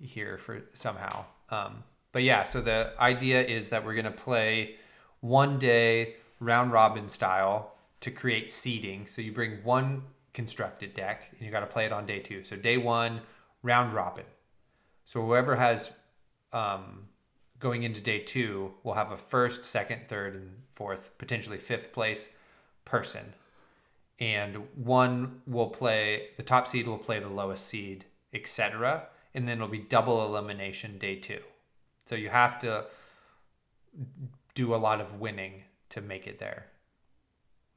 here 0.00 0.38
for 0.38 0.62
somehow. 0.72 1.24
Um, 1.50 1.84
but 2.12 2.22
yeah 2.22 2.44
so 2.44 2.60
the 2.60 2.92
idea 2.98 3.42
is 3.42 3.70
that 3.70 3.84
we're 3.84 3.94
gonna 3.94 4.10
play 4.10 4.76
one 5.20 5.58
day 5.58 6.16
round 6.40 6.72
robin 6.72 7.08
style 7.08 7.72
to 8.02 8.10
create 8.10 8.50
seeding. 8.50 9.06
So 9.06 9.22
you 9.22 9.32
bring 9.32 9.62
one 9.62 10.02
constructed 10.34 10.92
deck 10.92 11.28
and 11.30 11.40
you 11.40 11.50
got 11.50 11.60
to 11.60 11.66
play 11.66 11.86
it 11.86 11.92
on 11.92 12.04
day 12.04 12.18
two. 12.18 12.44
So 12.44 12.56
day 12.56 12.76
one 12.76 13.20
round 13.62 13.92
robin. 13.92 14.24
So 15.04 15.24
whoever 15.24 15.56
has 15.56 15.90
um, 16.52 17.08
going 17.58 17.84
into 17.84 18.00
day 18.00 18.18
two, 18.18 18.74
we'll 18.82 18.94
have 18.94 19.12
a 19.12 19.16
first, 19.16 19.64
second, 19.64 20.08
third, 20.08 20.34
and 20.34 20.50
fourth, 20.74 21.16
potentially 21.18 21.58
fifth 21.58 21.92
place 21.92 22.30
person. 22.84 23.34
And 24.22 24.68
one 24.76 25.40
will 25.48 25.70
play, 25.70 26.28
the 26.36 26.44
top 26.44 26.68
seed 26.68 26.86
will 26.86 26.96
play 26.96 27.18
the 27.18 27.28
lowest 27.28 27.66
seed, 27.66 28.04
etc. 28.32 29.08
And 29.34 29.48
then 29.48 29.56
it'll 29.56 29.66
be 29.66 29.80
double 29.80 30.24
elimination 30.24 30.96
day 30.96 31.16
two. 31.16 31.40
So 32.04 32.14
you 32.14 32.28
have 32.28 32.60
to 32.60 32.84
do 34.54 34.76
a 34.76 34.76
lot 34.76 35.00
of 35.00 35.18
winning 35.18 35.64
to 35.88 36.00
make 36.00 36.28
it 36.28 36.38
there. 36.38 36.66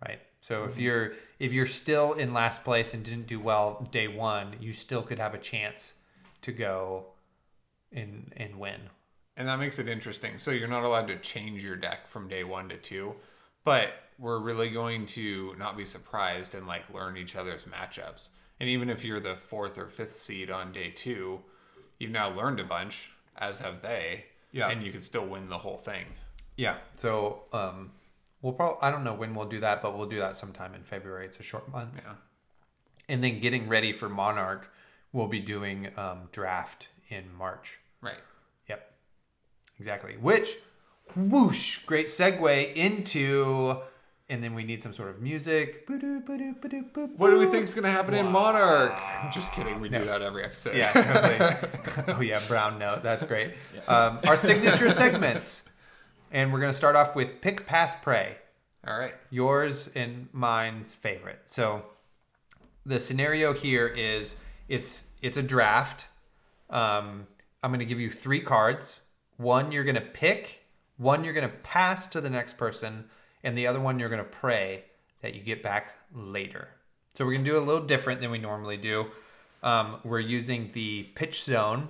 Right. 0.07 0.19
So 0.39 0.65
if 0.65 0.73
mm-hmm. 0.73 0.81
you're 0.81 1.13
if 1.39 1.51
you're 1.51 1.65
still 1.65 2.13
in 2.13 2.31
last 2.31 2.63
place 2.63 2.93
and 2.93 3.03
didn't 3.03 3.25
do 3.25 3.39
well 3.39 3.89
day 3.91 4.07
one, 4.07 4.55
you 4.59 4.71
still 4.71 5.01
could 5.01 5.17
have 5.17 5.33
a 5.33 5.39
chance 5.39 5.95
to 6.43 6.51
go 6.51 7.07
and 7.91 8.31
and 8.37 8.59
win. 8.59 8.81
And 9.35 9.47
that 9.47 9.57
makes 9.57 9.79
it 9.79 9.89
interesting. 9.89 10.37
So 10.37 10.51
you're 10.51 10.67
not 10.67 10.83
allowed 10.83 11.07
to 11.07 11.17
change 11.17 11.63
your 11.63 11.75
deck 11.75 12.05
from 12.05 12.27
day 12.27 12.43
one 12.43 12.69
to 12.69 12.77
two, 12.77 13.15
but 13.63 13.95
we're 14.17 14.39
really 14.39 14.69
going 14.69 15.05
to 15.05 15.55
not 15.57 15.77
be 15.77 15.85
surprised 15.85 16.55
and 16.55 16.67
like 16.67 16.93
learn 16.93 17.17
each 17.17 17.35
other's 17.35 17.65
matchups. 17.65 18.29
And 18.59 18.69
even 18.69 18.89
if 18.89 19.03
you're 19.03 19.19
the 19.19 19.35
fourth 19.35 19.77
or 19.77 19.87
fifth 19.87 20.15
seed 20.15 20.49
on 20.49 20.71
day 20.71 20.89
two, 20.89 21.41
you've 21.99 22.11
now 22.11 22.33
learned 22.33 22.59
a 22.59 22.63
bunch, 22.63 23.11
as 23.37 23.59
have 23.59 23.81
they. 23.81 24.25
Yeah. 24.51 24.69
And 24.69 24.81
you 24.81 24.91
can 24.91 25.01
still 25.01 25.25
win 25.25 25.49
the 25.49 25.57
whole 25.57 25.77
thing. 25.77 26.05
Yeah. 26.55 26.77
So 26.95 27.43
um, 27.51 27.91
we'll 28.41 28.53
probably 28.53 28.77
I 28.81 28.91
don't 28.91 29.03
know 29.03 29.13
when 29.13 29.35
we'll 29.35 29.49
do 29.49 29.59
that, 29.59 29.81
but 29.81 29.97
we'll 29.97 30.07
do 30.07 30.19
that 30.19 30.37
sometime 30.37 30.73
in 30.73 30.83
February. 30.83 31.25
It's 31.25 31.39
a 31.39 31.43
short 31.43 31.69
month. 31.69 31.91
Yeah. 31.97 32.13
And 33.09 33.23
then 33.23 33.39
getting 33.39 33.67
ready 33.67 33.91
for 33.91 34.07
Monarch, 34.07 34.71
we'll 35.11 35.27
be 35.27 35.39
doing 35.39 35.89
um, 35.97 36.29
draft 36.31 36.87
in 37.09 37.25
March. 37.37 37.79
Right. 38.01 38.17
Yep. 38.69 38.91
Exactly. 39.77 40.13
Which, 40.13 40.55
whoosh, 41.15 41.79
great 41.85 42.07
segue 42.07 42.73
into, 42.73 43.77
and 44.29 44.43
then 44.43 44.53
we 44.55 44.63
need 44.63 44.81
some 44.81 44.93
sort 44.93 45.09
of 45.09 45.21
music. 45.21 45.85
What 45.87 45.99
What 47.17 47.29
do 47.29 47.39
we 47.39 47.45
think 47.45 47.65
is 47.65 47.73
gonna 47.73 47.91
happen 47.91 48.13
in 48.13 48.31
Monarch? 48.31 48.93
Just 49.31 49.51
kidding. 49.51 49.79
We 49.79 49.89
do 49.89 50.03
that 50.05 50.21
every 50.21 50.43
episode. 50.43 50.75
Yeah, 50.75 50.91
totally. 50.91 52.13
oh 52.17 52.21
yeah, 52.21 52.39
brown 52.47 52.79
note. 52.79 53.03
That's 53.03 53.23
great. 53.23 53.51
Um, 53.87 54.19
our 54.27 54.35
signature 54.35 54.91
segments, 54.91 55.67
and 56.31 56.51
we're 56.51 56.59
gonna 56.59 56.73
start 56.73 56.95
off 56.95 57.15
with 57.15 57.41
pick, 57.41 57.65
pass, 57.65 57.95
pray. 58.01 58.37
All 58.87 58.97
right. 58.97 59.15
yours 59.31 59.89
and 59.95 60.27
mine's 60.31 60.93
favorite. 60.93 61.41
So 61.45 61.85
the 62.85 62.99
scenario 62.99 63.53
here 63.53 63.87
is 63.87 64.35
it's 64.67 65.05
it's 65.21 65.37
a 65.37 65.43
draft. 65.43 66.05
Um, 66.69 67.27
I'm 67.63 67.71
going 67.71 67.79
to 67.79 67.85
give 67.85 67.99
you 67.99 68.11
three 68.11 68.41
cards. 68.41 68.99
One 69.37 69.71
you're 69.71 69.83
going 69.83 69.95
to 69.95 70.01
pick, 70.01 70.65
one 70.97 71.23
you're 71.23 71.33
going 71.33 71.49
to 71.49 71.55
pass 71.57 72.07
to 72.09 72.21
the 72.21 72.29
next 72.29 72.57
person, 72.57 73.05
and 73.45 73.57
the 73.57 73.67
other 73.67 73.79
one 73.79 73.97
you're 73.97 74.09
going 74.09 74.23
to 74.23 74.29
pray 74.29 74.83
that 75.21 75.33
you 75.33 75.41
get 75.41 75.63
back 75.63 75.95
later. 76.13 76.67
So 77.13 77.25
we're 77.25 77.33
going 77.33 77.45
to 77.45 77.51
do 77.51 77.57
a 77.57 77.59
little 77.59 77.85
different 77.85 78.19
than 78.19 78.31
we 78.31 78.37
normally 78.37 78.77
do. 78.77 79.05
Um, 79.63 79.99
we're 80.03 80.19
using 80.19 80.69
the 80.73 81.03
pitch 81.15 81.43
zone 81.43 81.87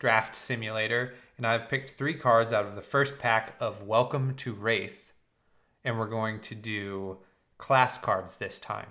draft 0.00 0.34
simulator, 0.34 1.14
and 1.36 1.46
I've 1.46 1.68
picked 1.68 1.96
three 1.96 2.14
cards 2.14 2.52
out 2.52 2.66
of 2.66 2.74
the 2.74 2.82
first 2.82 3.18
pack 3.18 3.54
of 3.60 3.84
Welcome 3.84 4.34
to 4.36 4.52
Rathe 4.52 5.12
and 5.84 5.98
we're 5.98 6.08
going 6.08 6.40
to 6.40 6.54
do 6.54 7.18
class 7.58 7.98
cards 7.98 8.38
this 8.38 8.58
time. 8.58 8.88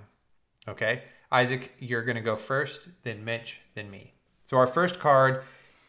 Okay? 0.68 1.04
Isaac, 1.32 1.74
you're 1.80 2.04
going 2.04 2.16
to 2.16 2.22
go 2.22 2.36
first, 2.36 2.90
then 3.02 3.26
Mitch, 3.26 3.62
then 3.74 3.90
me. 3.90 4.14
So 4.46 4.58
our 4.58 4.68
first 4.68 5.00
card 5.00 5.44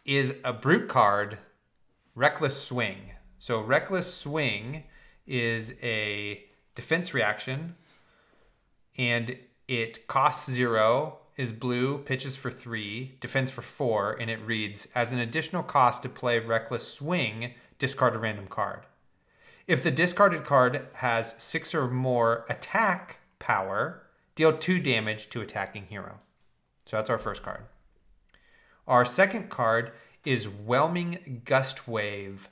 is 0.06 0.34
a 0.42 0.52
brute 0.52 0.88
card, 0.88 1.38
Reckless 2.14 2.60
Swing. 2.60 3.12
So 3.38 3.60
Reckless 3.60 4.12
Swing 4.12 4.84
is 5.26 5.74
a 5.82 6.44
defense 6.74 7.14
reaction 7.14 7.76
and 8.96 9.36
it 9.66 10.06
costs 10.06 10.50
zero, 10.50 11.18
is 11.36 11.52
blue, 11.52 11.98
pitches 11.98 12.36
for 12.36 12.50
three, 12.50 13.16
defense 13.20 13.50
for 13.50 13.62
four, 13.62 14.12
and 14.12 14.30
it 14.30 14.40
reads 14.40 14.86
As 14.94 15.12
an 15.12 15.18
additional 15.18 15.62
cost 15.62 16.02
to 16.02 16.08
play 16.08 16.38
Reckless 16.38 16.86
Swing, 16.86 17.54
discard 17.78 18.14
a 18.14 18.18
random 18.18 18.46
card. 18.46 18.80
If 19.66 19.82
the 19.82 19.90
discarded 19.90 20.44
card 20.44 20.86
has 20.94 21.34
six 21.42 21.74
or 21.74 21.88
more 21.88 22.44
attack 22.48 23.18
power, 23.38 24.02
deal 24.34 24.56
two 24.56 24.78
damage 24.78 25.30
to 25.30 25.40
attacking 25.40 25.86
hero. 25.86 26.20
So 26.86 26.96
that's 26.96 27.10
our 27.10 27.18
first 27.18 27.42
card. 27.42 27.62
Our 28.86 29.04
second 29.04 29.48
card 29.48 29.92
is 30.24 30.46
Whelming 30.46 31.42
Gust 31.44 31.88
Wave 31.88 32.48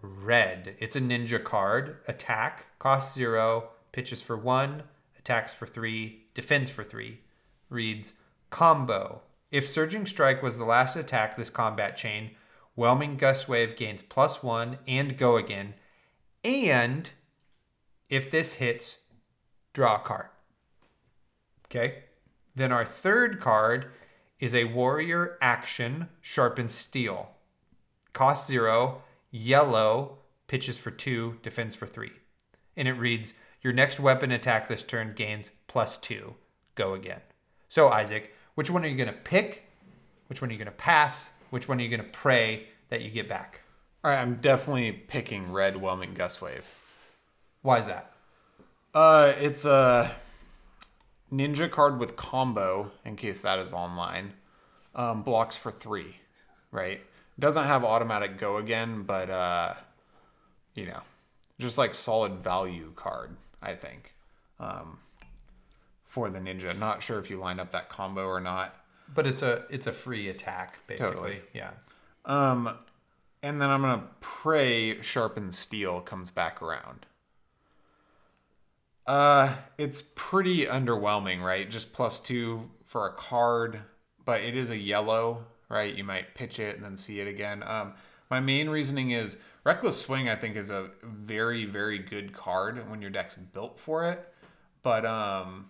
Red. 0.00 0.76
It's 0.78 0.96
a 0.96 1.00
ninja 1.00 1.42
card. 1.42 1.98
Attack, 2.06 2.66
costs 2.78 3.14
zero, 3.14 3.70
pitches 3.92 4.22
for 4.22 4.36
one, 4.36 4.84
attacks 5.18 5.52
for 5.52 5.66
three, 5.66 6.26
defends 6.34 6.70
for 6.70 6.84
three. 6.84 7.20
Reads 7.68 8.12
Combo. 8.50 9.22
If 9.50 9.66
Surging 9.66 10.06
Strike 10.06 10.42
was 10.42 10.58
the 10.58 10.64
last 10.64 10.96
attack 10.96 11.36
this 11.36 11.50
combat 11.50 11.96
chain, 11.96 12.32
Whelming 12.76 13.16
Gust 13.16 13.48
Wave 13.48 13.76
gains 13.76 14.02
plus 14.02 14.42
one 14.42 14.78
and 14.86 15.18
go 15.18 15.36
again. 15.36 15.74
And 16.44 17.10
if 18.08 18.30
this 18.30 18.54
hits, 18.54 18.98
draw 19.72 19.96
a 19.96 20.00
card. 20.00 20.26
Okay. 21.66 22.04
Then 22.54 22.72
our 22.72 22.84
third 22.84 23.40
card 23.40 23.90
is 24.40 24.54
a 24.54 24.64
warrior 24.64 25.36
action, 25.40 26.08
sharpened 26.20 26.70
steel. 26.70 27.30
Cost 28.12 28.46
zero, 28.46 29.02
yellow, 29.30 30.18
pitches 30.46 30.78
for 30.78 30.90
two, 30.90 31.38
defends 31.42 31.74
for 31.74 31.86
three. 31.86 32.12
And 32.76 32.88
it 32.88 32.92
reads 32.92 33.34
Your 33.62 33.72
next 33.72 34.00
weapon 34.00 34.30
attack 34.30 34.68
this 34.68 34.82
turn 34.82 35.14
gains 35.14 35.50
plus 35.66 35.98
two. 35.98 36.34
Go 36.74 36.94
again. 36.94 37.20
So, 37.68 37.88
Isaac, 37.88 38.34
which 38.54 38.70
one 38.70 38.84
are 38.84 38.88
you 38.88 38.96
going 38.96 39.08
to 39.08 39.20
pick? 39.20 39.64
Which 40.28 40.40
one 40.40 40.50
are 40.50 40.52
you 40.52 40.58
going 40.58 40.66
to 40.66 40.72
pass? 40.72 41.30
Which 41.50 41.68
one 41.68 41.78
are 41.78 41.82
you 41.82 41.88
going 41.88 42.02
to 42.02 42.08
pray 42.10 42.68
that 42.88 43.02
you 43.02 43.10
get 43.10 43.28
back? 43.28 43.60
All 44.04 44.10
right. 44.10 44.20
I'm 44.20 44.36
definitely 44.36 44.92
picking 44.92 45.52
red 45.52 45.76
whelming 45.76 46.14
gust 46.14 46.40
wave. 46.40 46.64
Why 47.62 47.78
is 47.78 47.86
that? 47.86 48.12
Uh, 48.94 49.32
it's 49.38 49.64
a 49.64 50.12
ninja 51.32 51.70
card 51.70 51.98
with 51.98 52.16
combo, 52.16 52.90
in 53.04 53.16
case 53.16 53.42
that 53.42 53.58
is 53.58 53.72
online. 53.72 54.34
Um, 54.94 55.22
blocks 55.22 55.56
for 55.56 55.70
three, 55.70 56.16
right? 56.70 57.00
Doesn't 57.38 57.64
have 57.64 57.84
automatic 57.84 58.38
go 58.38 58.56
again, 58.56 59.02
but 59.04 59.30
uh, 59.30 59.74
you 60.74 60.86
know, 60.86 61.00
just 61.58 61.78
like 61.78 61.94
solid 61.94 62.42
value 62.42 62.92
card, 62.96 63.36
I 63.62 63.74
think. 63.74 64.14
Um, 64.60 64.98
for 66.06 66.30
the 66.30 66.38
ninja, 66.38 66.76
not 66.76 67.02
sure 67.02 67.18
if 67.18 67.30
you 67.30 67.38
line 67.38 67.60
up 67.60 67.70
that 67.70 67.88
combo 67.88 68.26
or 68.26 68.40
not. 68.40 68.74
But 69.14 69.26
it's 69.26 69.42
a 69.42 69.64
it's 69.70 69.86
a 69.86 69.92
free 69.92 70.28
attack 70.28 70.80
basically. 70.86 71.14
Totally. 71.14 71.40
Yeah. 71.52 71.70
Um, 72.24 72.76
and 73.42 73.60
then 73.60 73.70
I'm 73.70 73.82
gonna 73.82 74.08
pray 74.20 75.00
sharpened 75.00 75.54
steel 75.54 76.00
comes 76.00 76.30
back 76.30 76.60
around. 76.60 77.06
Uh, 79.06 79.54
it's 79.78 80.02
pretty 80.14 80.66
underwhelming, 80.66 81.40
right? 81.40 81.70
Just 81.70 81.94
plus 81.94 82.20
two 82.20 82.68
for 82.84 83.06
a 83.06 83.12
card, 83.12 83.80
but 84.24 84.42
it 84.42 84.54
is 84.54 84.70
a 84.70 84.78
yellow, 84.78 85.46
right? 85.68 85.94
You 85.94 86.04
might 86.04 86.34
pitch 86.34 86.58
it 86.58 86.76
and 86.76 86.84
then 86.84 86.96
see 86.96 87.20
it 87.20 87.28
again. 87.28 87.62
Um, 87.66 87.94
my 88.30 88.40
main 88.40 88.68
reasoning 88.68 89.10
is 89.10 89.38
Reckless 89.64 90.00
Swing. 90.00 90.28
I 90.28 90.34
think 90.34 90.56
is 90.56 90.70
a 90.70 90.90
very 91.02 91.64
very 91.64 91.98
good 91.98 92.32
card 92.32 92.88
when 92.90 93.00
your 93.02 93.10
deck's 93.10 93.34
built 93.34 93.78
for 93.78 94.04
it, 94.10 94.32
but 94.82 95.04
um, 95.04 95.66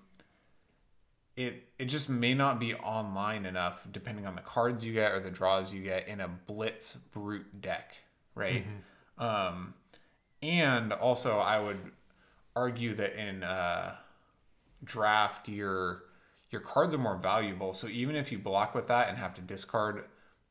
it 1.38 1.68
it 1.78 1.84
just 1.84 2.08
may 2.08 2.34
not 2.34 2.58
be 2.58 2.74
online 2.74 3.46
enough 3.46 3.86
depending 3.92 4.26
on 4.26 4.34
the 4.34 4.42
cards 4.42 4.84
you 4.84 4.92
get 4.92 5.12
or 5.12 5.20
the 5.20 5.30
draws 5.30 5.72
you 5.72 5.80
get 5.82 6.08
in 6.08 6.20
a 6.20 6.28
blitz 6.28 6.94
brute 7.12 7.60
deck 7.60 7.94
right 8.34 8.64
um 9.18 9.72
and 10.42 10.92
also 10.92 11.38
i 11.38 11.58
would 11.60 11.78
argue 12.56 12.92
that 12.92 13.14
in 13.14 13.44
uh 13.44 13.94
draft 14.82 15.48
your 15.48 16.02
your 16.50 16.60
cards 16.60 16.94
are 16.94 16.98
more 16.98 17.16
valuable 17.16 17.72
so 17.72 17.86
even 17.88 18.16
if 18.16 18.32
you 18.32 18.38
block 18.38 18.74
with 18.74 18.88
that 18.88 19.08
and 19.08 19.18
have 19.18 19.34
to 19.34 19.42
discard 19.42 20.04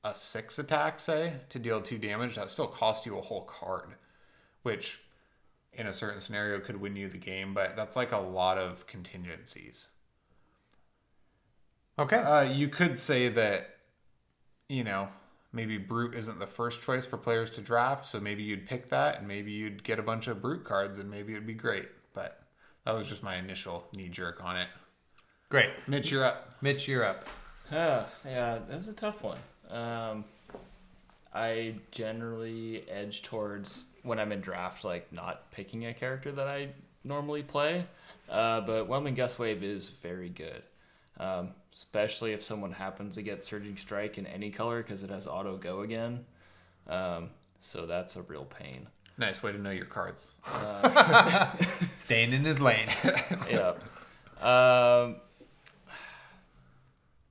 a 0.04 0.14
six 0.14 0.60
attack 0.60 1.00
say 1.00 1.34
to 1.50 1.60
deal 1.60 1.82
two 1.82 1.98
damage 1.98 2.36
that 2.36 2.50
still 2.50 2.68
costs 2.68 3.06
you 3.06 3.18
a 3.18 3.22
whole 3.22 3.46
card 3.46 3.96
which 4.64 5.02
in 5.74 5.88
a 5.88 5.94
certain 5.94 6.20
scenario 6.20 6.60
could 6.60 6.80
win 6.80 6.96
you 6.96 7.08
the 7.10 7.18
game 7.18 7.54
but 7.54 7.76
that's 7.76 7.96
like 7.96 8.12
a 8.12 8.18
lot 8.18 8.58
of 8.58 8.86
contingencies 8.88 9.90
Okay. 12.00 12.18
uh, 12.18 12.42
you 12.42 12.68
could 12.70 13.00
say 13.00 13.28
that, 13.30 13.76
you 14.70 14.84
know, 14.84 15.10
maybe 15.52 15.78
Brute 15.78 16.14
isn't 16.14 16.40
the 16.40 16.48
first 16.48 16.82
choice 16.82 17.06
for 17.06 17.18
players 17.18 17.50
to 17.52 17.62
draft, 17.62 18.06
so 18.06 18.20
maybe 18.20 18.44
you'd 18.44 18.68
pick 18.68 18.90
that, 18.90 19.18
and 19.20 19.28
maybe 19.28 19.52
you'd 19.52 19.84
get 19.84 19.98
a 19.98 20.04
bunch 20.04 20.28
of 20.28 20.42
Brute 20.42 20.64
cards, 20.64 21.00
and 21.00 21.10
maybe 21.10 21.34
it'd 21.34 21.48
be 21.48 21.54
great. 21.54 21.90
But 22.14 22.42
that 22.86 22.94
was 22.94 23.08
just 23.08 23.24
my 23.24 23.36
initial 23.38 23.88
knee 23.96 24.10
jerk 24.10 24.44
on 24.44 24.58
it. 24.58 24.68
Great. 25.50 25.70
Mitch, 25.88 26.12
you're 26.12 26.26
up. 26.26 26.58
Mitch, 26.62 26.88
you're 26.88 27.06
up. 27.06 27.28
Uh, 27.72 28.04
yeah, 28.26 28.60
that's 28.70 28.88
a 28.88 28.94
tough 28.94 29.24
one. 29.24 29.38
Um, 29.70 30.26
I 31.34 31.76
generally 31.92 32.84
edge 32.90 33.22
towards 33.24 33.86
when 34.04 34.20
I'm 34.20 34.32
in 34.34 34.42
draft, 34.42 34.84
like 34.84 35.12
not 35.14 35.50
picking 35.52 35.86
a 35.86 35.94
character 35.94 36.34
that 36.34 36.48
I 36.48 36.70
normally 37.06 37.44
play. 37.44 37.86
Uh, 38.30 38.60
but 38.62 38.88
Whelming 38.88 39.16
Gust 39.16 39.40
Wave 39.40 39.64
is 39.64 39.88
very 39.90 40.28
good, 40.30 40.64
um, 41.18 41.52
especially 41.74 42.34
if 42.34 42.44
someone 42.44 42.74
happens 42.74 43.16
to 43.16 43.22
get 43.22 43.46
Surging 43.46 43.78
Strike 43.78 44.18
in 44.18 44.28
any 44.28 44.50
color 44.50 44.84
because 44.84 45.02
it 45.02 45.10
has 45.10 45.28
auto 45.28 45.56
go 45.56 45.80
again. 45.80 46.26
Um, 46.90 47.30
so 47.62 47.86
that's 47.86 48.18
a 48.18 48.22
real 48.24 48.46
pain. 48.46 48.88
Nice 49.18 49.42
way 49.42 49.54
to 49.54 49.58
know 49.58 49.72
your 49.72 49.86
cards. 49.86 50.30
Staying 51.96 52.34
in 52.34 52.44
his 52.44 52.60
lane. 52.60 52.90
yeah. 53.50 53.74
Um, 54.42 55.16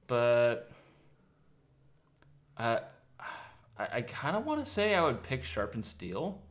but 0.07 0.71
I 2.57 2.81
I, 3.79 3.89
I 3.95 4.03
kind 4.03 4.37
of 4.37 4.47
want 4.47 4.65
to 4.65 4.71
say 4.71 4.95
I 4.95 5.03
would 5.03 5.23
pick 5.23 5.45
Sharpened 5.45 5.85
Steel, 5.85 6.43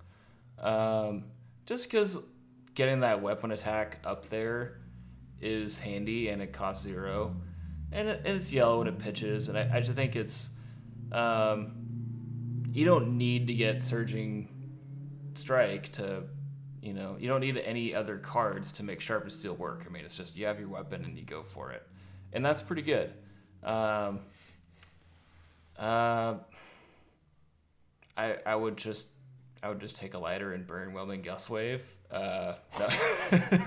um, 0.60 1.26
just 1.66 1.90
because 1.90 2.20
getting 2.74 3.00
that 3.00 3.22
weapon 3.22 3.52
attack 3.52 4.00
up 4.04 4.28
there 4.28 4.80
is 5.42 5.80
handy 5.80 6.30
and 6.30 6.42
it 6.42 6.54
costs 6.54 6.84
zero, 6.84 7.36
and 7.92 8.08
it, 8.08 8.22
it's 8.26 8.54
yellow 8.54 8.80
when 8.80 8.88
it 8.88 9.00
pitches, 9.00 9.50
and 9.50 9.58
I, 9.58 9.70
I 9.76 9.80
just 9.80 9.94
think 9.94 10.16
it's 10.16 10.50
um, 11.12 12.66
you 12.72 12.86
don't 12.86 13.18
need 13.18 13.48
to 13.48 13.54
get 13.54 13.82
surging 13.82 14.50
strike 15.34 15.92
to 15.92 16.24
you 16.82 16.94
know 16.94 17.18
you 17.20 17.28
don't 17.28 17.42
need 17.42 17.58
any 17.58 17.94
other 17.94 18.18
cards 18.18 18.72
to 18.74 18.84
make 18.84 19.02
sharpened 19.02 19.32
steel 19.32 19.56
work. 19.56 19.86
I 19.88 19.92
mean, 19.92 20.06
it's 20.06 20.16
just 20.16 20.38
you 20.38 20.46
have 20.46 20.60
your 20.60 20.70
weapon 20.70 21.04
and 21.04 21.18
you 21.18 21.26
go 21.26 21.44
for 21.44 21.72
it, 21.72 21.88
and 22.34 22.46
that's 22.46 22.62
pretty 22.62 22.84
good. 22.84 23.14
Um, 23.66 24.20
uh, 25.78 26.36
I 28.16 28.38
I 28.46 28.56
would 28.56 28.78
just 28.78 29.08
I 29.62 29.70
would 29.70 29.80
just 29.80 29.96
take 29.96 30.14
a 30.14 30.20
lighter 30.20 30.54
and 30.54 30.66
burn 30.66 30.94
Whelming 30.94 31.22
Gust 31.22 31.50
Wave. 31.50 31.84
Uh, 32.12 32.54
no. 32.80 32.88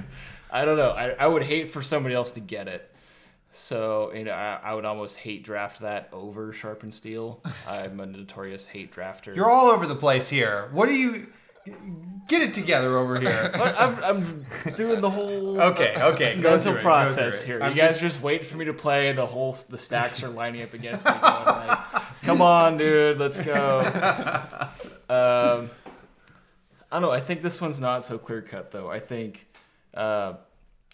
I 0.51 0.65
don't 0.65 0.77
know. 0.77 0.91
I, 0.91 1.11
I 1.11 1.27
would 1.27 1.43
hate 1.43 1.69
for 1.69 1.83
somebody 1.83 2.15
else 2.15 2.31
to 2.33 2.41
get 2.41 2.69
it. 2.69 2.91
So 3.53 4.13
you 4.15 4.25
know, 4.25 4.33
I, 4.33 4.61
I 4.63 4.75
would 4.75 4.85
almost 4.85 5.19
hate 5.19 5.43
draft 5.43 5.81
that 5.81 6.09
over 6.13 6.53
Sharpened 6.53 6.95
Steel. 6.95 7.43
I'm 7.67 7.99
a 8.01 8.07
notorious 8.07 8.69
hate 8.69 8.95
drafter. 8.95 9.35
You're 9.35 9.51
all 9.51 9.67
over 9.67 9.87
the 9.87 9.97
place 9.97 10.29
here. 10.29 10.69
What 10.73 10.89
are 10.89 10.97
you? 10.97 11.27
Get 12.29 12.43
it 12.43 12.53
together 12.53 12.99
over 12.99 13.19
here. 13.19 13.51
I'm, 13.55 14.05
I'm 14.05 14.47
doing 14.77 15.01
the 15.01 15.09
whole 15.09 15.59
Okay, 15.73 15.95
okay. 15.99 16.35
Go 16.37 16.51
mental 16.51 16.61
through 16.61 16.73
it, 16.73 16.77
go 16.77 16.83
process 16.83 17.43
through 17.43 17.55
it. 17.57 17.59
here. 17.59 17.63
I'm 17.67 17.71
you 17.75 17.79
guys 17.81 17.93
just- 18.01 18.17
just, 18.17 18.23
wait 18.23 18.45
for 18.45 18.59
me 18.59 18.67
to 18.67 18.75
play. 18.75 19.13
The 19.13 19.25
whole 19.27 19.57
the 19.71 19.79
stacks 19.79 20.23
are 20.23 20.29
lining 20.29 20.63
up 20.63 20.75
against 20.75 21.05
me. 21.07 21.11
Going 21.11 21.23
like, 21.23 21.79
Come 22.25 22.43
on, 22.43 22.77
dude, 22.77 23.19
let's 23.19 23.39
go. 23.41 23.81
Um, 25.11 25.71
I 26.93 27.01
don't 27.01 27.03
know. 27.03 27.11
I 27.11 27.21
think 27.21 27.41
this 27.41 27.63
one's 27.63 27.81
not 27.81 28.05
so 28.05 28.19
clear 28.19 28.43
cut 28.43 28.73
though. 28.73 28.91
I 28.91 28.99
think 28.99 29.47
uh, 29.95 30.35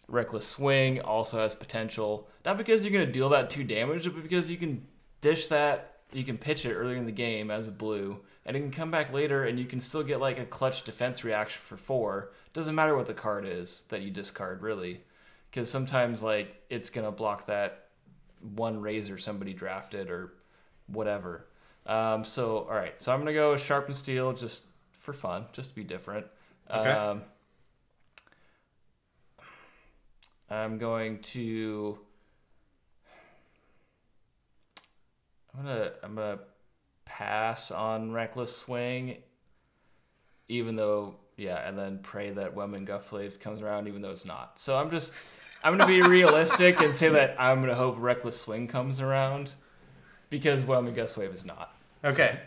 reckless 0.06 0.46
swing 0.46 1.00
also 1.00 1.38
has 1.38 1.52
potential. 1.56 2.28
Not 2.44 2.56
because 2.56 2.84
you're 2.84 2.92
gonna 2.92 3.10
deal 3.10 3.28
that 3.30 3.50
two 3.50 3.64
damage, 3.64 4.04
but 4.04 4.22
because 4.22 4.48
you 4.48 4.56
can 4.56 4.86
dish 5.20 5.48
that. 5.48 5.96
You 6.12 6.22
can 6.22 6.38
pitch 6.38 6.64
it 6.64 6.74
earlier 6.74 6.96
in 6.96 7.06
the 7.06 7.10
game 7.12 7.50
as 7.50 7.66
a 7.66 7.72
blue, 7.72 8.20
and 8.46 8.56
it 8.56 8.60
can 8.60 8.70
come 8.70 8.90
back 8.90 9.12
later, 9.12 9.44
and 9.44 9.58
you 9.58 9.64
can 9.64 9.80
still 9.80 10.02
get 10.02 10.20
like 10.20 10.38
a 10.38 10.44
clutch 10.44 10.82
defense 10.82 11.24
reaction 11.24 11.60
for 11.62 11.76
four. 11.76 12.32
Doesn't 12.52 12.74
matter 12.74 12.96
what 12.96 13.06
the 13.06 13.14
card 13.14 13.46
is 13.46 13.84
that 13.88 14.02
you 14.02 14.10
discard, 14.10 14.62
really, 14.62 15.02
because 15.50 15.70
sometimes 15.70 16.22
like 16.22 16.62
it's 16.70 16.90
gonna 16.90 17.12
block 17.12 17.46
that 17.46 17.88
one 18.40 18.80
razor 18.80 19.18
somebody 19.18 19.54
drafted 19.54 20.10
or 20.10 20.34
whatever. 20.86 21.46
Um, 21.86 22.24
so 22.24 22.58
all 22.70 22.76
right, 22.76 23.00
so 23.00 23.12
I'm 23.12 23.20
gonna 23.20 23.32
go 23.32 23.56
sharpen 23.56 23.94
steel 23.94 24.32
just 24.32 24.64
for 24.92 25.12
fun, 25.12 25.46
just 25.52 25.70
to 25.70 25.76
be 25.76 25.84
different. 25.84 26.26
Okay. 26.70 26.90
Um, 26.90 27.22
I'm 30.50 30.78
going 30.78 31.18
to. 31.20 31.98
I'm 35.56 35.64
gonna 35.64 35.92
I'm 36.02 36.14
gonna 36.14 36.38
pass 37.18 37.70
on 37.70 38.10
reckless 38.10 38.56
swing, 38.56 39.18
even 40.48 40.74
though 40.74 41.14
yeah, 41.36 41.66
and 41.66 41.78
then 41.78 42.00
pray 42.02 42.30
that 42.30 42.54
Whelming 42.54 42.86
Gustwave 42.86 43.38
comes 43.40 43.62
around, 43.62 43.86
even 43.86 44.02
though 44.02 44.10
it's 44.10 44.24
not. 44.24 44.58
So 44.58 44.76
I'm 44.76 44.90
just 44.90 45.12
I'm 45.62 45.76
gonna 45.76 45.86
be 45.90 46.02
realistic 46.08 46.80
and 46.80 46.92
say 46.94 47.08
that 47.10 47.36
I'm 47.38 47.60
gonna 47.60 47.76
hope 47.76 47.96
reckless 47.98 48.40
swing 48.40 48.66
comes 48.66 49.00
around, 49.00 49.52
because 50.28 50.64
Whelming 50.64 50.94
Gustwave 50.94 51.32
is 51.32 51.44
not. 51.44 51.76
Okay. 52.04 52.40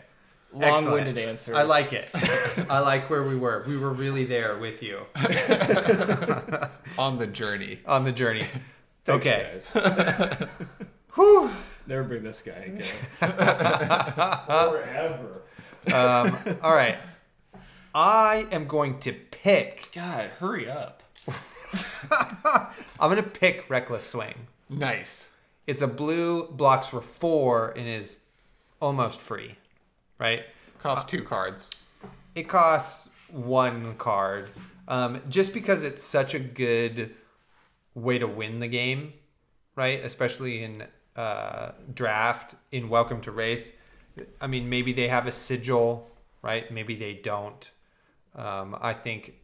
Long-winded 0.52 1.18
Excellent. 1.18 1.18
answer. 1.18 1.54
I 1.54 1.62
like 1.62 1.92
it. 1.92 2.08
I 2.70 2.78
like 2.78 3.10
where 3.10 3.22
we 3.22 3.36
were. 3.36 3.64
We 3.66 3.76
were 3.76 3.92
really 3.92 4.24
there 4.24 4.56
with 4.56 4.82
you 4.82 5.00
on 6.98 7.18
the 7.18 7.26
journey. 7.26 7.80
on 7.84 8.04
the 8.04 8.12
journey. 8.12 8.46
Thanks, 9.04 9.26
okay. 9.26 9.60
guys. 9.74 10.48
Whew. 11.14 11.50
Never 11.88 12.04
bring 12.04 12.22
this 12.22 12.42
guy 12.42 12.52
again. 12.52 12.82
Forever. 13.18 13.42
Um, 15.86 16.38
all 16.62 16.74
right. 16.74 16.98
I 17.94 18.46
am 18.52 18.66
going 18.66 19.00
to 19.00 19.14
pick. 19.14 19.88
God, 19.94 20.26
hurry 20.26 20.70
up. 20.70 21.02
I'm 23.00 23.10
going 23.10 23.16
to 23.16 23.22
pick 23.22 23.70
Reckless 23.70 24.06
Swing. 24.06 24.48
Nice. 24.68 25.30
It's 25.66 25.80
a 25.80 25.86
blue, 25.86 26.48
blocks 26.48 26.88
for 26.88 27.00
four, 27.00 27.70
and 27.70 27.88
is 27.88 28.18
almost 28.82 29.18
free, 29.18 29.54
right? 30.18 30.42
Cost 30.82 31.08
two 31.08 31.22
cards. 31.22 31.70
It 32.34 32.48
costs 32.48 33.08
one 33.30 33.94
card. 33.96 34.50
Um, 34.88 35.22
just 35.30 35.54
because 35.54 35.82
it's 35.82 36.02
such 36.02 36.34
a 36.34 36.38
good 36.38 37.14
way 37.94 38.18
to 38.18 38.26
win 38.26 38.60
the 38.60 38.68
game, 38.68 39.14
right? 39.74 40.04
Especially 40.04 40.62
in 40.62 40.86
uh, 41.18 41.72
draft, 41.92 42.54
in 42.70 42.88
Welcome 42.88 43.20
to 43.22 43.32
Rathe. 43.32 43.72
I 44.40 44.46
mean, 44.46 44.68
maybe 44.68 44.92
they 44.92 45.08
have 45.08 45.26
a 45.26 45.32
sigil, 45.32 46.08
right? 46.42 46.70
Maybe 46.70 46.94
they 46.94 47.14
don't. 47.14 47.68
Um, 48.36 48.76
I 48.80 48.94
think 48.94 49.34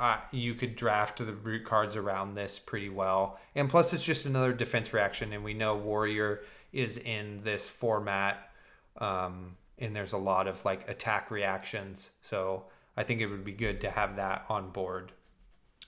uh, 0.00 0.18
you 0.32 0.54
could 0.54 0.74
draft 0.74 1.18
the 1.18 1.32
Brute 1.32 1.64
cards 1.64 1.96
around 1.96 2.34
this 2.34 2.58
pretty 2.58 2.88
well. 2.88 3.38
And 3.54 3.68
plus, 3.68 3.92
it's 3.92 4.02
just 4.02 4.24
another 4.24 4.54
defense 4.54 4.94
reaction. 4.94 5.34
And 5.34 5.44
we 5.44 5.52
know 5.52 5.76
Warrior 5.76 6.40
is 6.72 6.96
in 6.96 7.42
this 7.44 7.68
format. 7.68 8.50
Um, 8.96 9.56
and 9.78 9.94
there's 9.94 10.14
a 10.14 10.18
lot 10.18 10.48
of 10.48 10.64
like 10.64 10.88
attack 10.88 11.30
reactions. 11.30 12.08
So 12.22 12.64
I 12.96 13.02
think 13.02 13.20
it 13.20 13.26
would 13.26 13.44
be 13.44 13.52
good 13.52 13.82
to 13.82 13.90
have 13.90 14.16
that 14.16 14.46
on 14.48 14.70
board. 14.70 15.12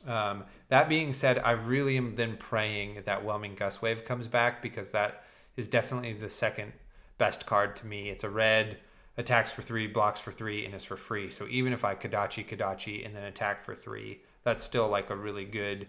Um, 0.06 0.44
that 0.68 0.88
being 0.88 1.12
said, 1.12 1.38
I 1.38 1.52
really 1.52 1.96
am 1.96 2.14
then 2.14 2.36
praying 2.36 3.02
that 3.04 3.24
Whelming 3.24 3.54
Gust 3.54 3.82
Wave 3.82 4.04
comes 4.04 4.26
back 4.26 4.62
because 4.62 4.90
that 4.92 5.24
is 5.56 5.68
definitely 5.68 6.14
the 6.14 6.30
second 6.30 6.72
best 7.18 7.44
card 7.46 7.76
to 7.76 7.86
me. 7.86 8.08
It's 8.08 8.24
a 8.24 8.30
red, 8.30 8.78
attacks 9.16 9.52
for 9.52 9.62
three, 9.62 9.86
blocks 9.86 10.20
for 10.20 10.32
three, 10.32 10.64
and 10.64 10.74
is 10.74 10.84
for 10.84 10.96
free. 10.96 11.30
So 11.30 11.46
even 11.48 11.72
if 11.72 11.84
I 11.84 11.94
Kodachi 11.94 12.46
Kodachi 12.46 13.04
and 13.04 13.14
then 13.14 13.24
attack 13.24 13.64
for 13.64 13.74
three, 13.74 14.20
that's 14.42 14.64
still 14.64 14.88
like 14.88 15.10
a 15.10 15.16
really 15.16 15.44
good 15.44 15.86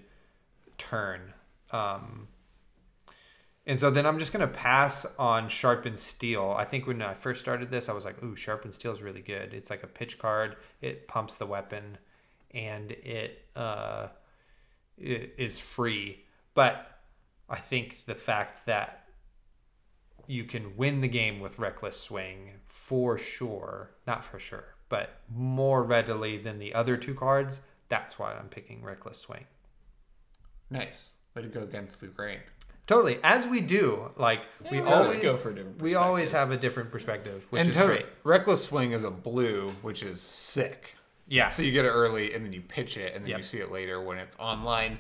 turn. 0.78 1.34
Um, 1.72 2.28
and 3.66 3.80
so 3.80 3.90
then 3.90 4.06
I'm 4.06 4.20
just 4.20 4.34
gonna 4.34 4.48
pass 4.48 5.06
on 5.18 5.48
Sharpened 5.48 6.00
Steel. 6.00 6.54
I 6.58 6.66
think 6.66 6.88
when 6.88 7.02
I 7.02 7.14
first 7.14 7.40
started 7.40 7.70
this, 7.70 7.90
I 7.90 7.94
was 7.94 8.06
like, 8.06 8.22
"Ooh, 8.24 8.36
Sharpened 8.36 8.74
Steel 8.74 8.92
is 8.92 9.02
really 9.02 9.22
good. 9.22 9.54
It's 9.54 9.70
like 9.70 9.84
a 9.84 9.88
pitch 9.88 10.20
card. 10.20 10.58
It 10.82 11.08
pumps 11.08 11.36
the 11.36 11.46
weapon, 11.46 12.00
and 12.52 12.92
it 12.92 13.41
uh, 13.56 14.08
is 14.98 15.60
free." 15.60 16.24
But 16.54 17.00
I 17.50 17.58
think 17.58 18.06
the 18.06 18.16
fact 18.16 18.66
that 18.66 19.08
you 20.28 20.44
can 20.46 20.78
win 20.78 21.02
the 21.02 21.08
game 21.08 21.40
with 21.40 21.60
Reckless 21.60 22.00
Swing 22.00 22.52
for 22.66 23.18
sure, 23.18 23.92
not 24.08 24.24
for 24.24 24.40
sure, 24.40 24.76
but 24.90 25.10
more 25.30 25.84
readily 25.84 26.38
than 26.38 26.60
the 26.60 26.74
other 26.74 26.98
two 26.98 27.14
cards. 27.14 27.62
That's 27.90 28.18
why 28.18 28.34
I'm 28.34 28.48
picking 28.48 28.84
Reckless 28.84 29.18
Swing. 29.18 29.46
Nice. 30.70 31.12
Way 31.36 31.42
to 31.44 31.48
go 31.50 31.64
against 31.64 32.00
the 32.00 32.08
grain. 32.08 32.40
Totally, 32.88 33.20
as 33.24 33.48
we 33.48 33.62
do. 33.62 34.12
Like 34.18 34.42
we 34.70 34.80
we 34.82 34.88
always 34.88 34.94
always 34.94 35.20
go 35.20 35.38
for 35.38 35.50
a 35.50 35.56
different 35.56 35.82
We 35.82 35.96
always 35.96 36.32
have 36.32 36.52
a 36.52 36.58
different 36.58 36.92
perspective, 36.92 37.46
which 37.50 37.62
and 37.62 37.70
is 37.70 37.76
totally, 37.76 38.00
great. 38.00 38.06
Reckless 38.24 38.66
Swing 38.66 38.92
is 38.92 39.04
a 39.04 39.12
blue, 39.12 39.74
which 39.82 40.04
is 40.04 40.22
sick. 40.22 40.96
Yeah. 41.32 41.48
So 41.50 41.62
you 41.62 41.72
get 41.72 41.86
it 41.86 41.90
early, 41.90 42.34
and 42.34 42.46
then 42.46 42.52
you 42.52 42.62
pitch 42.62 42.98
it, 42.98 43.16
and 43.16 43.24
then 43.24 43.30
Yep. 43.32 43.38
you 43.40 43.44
see 43.46 43.58
it 43.60 43.72
later 43.72 44.02
when 44.02 44.18
it's 44.18 44.36
online. 44.38 45.00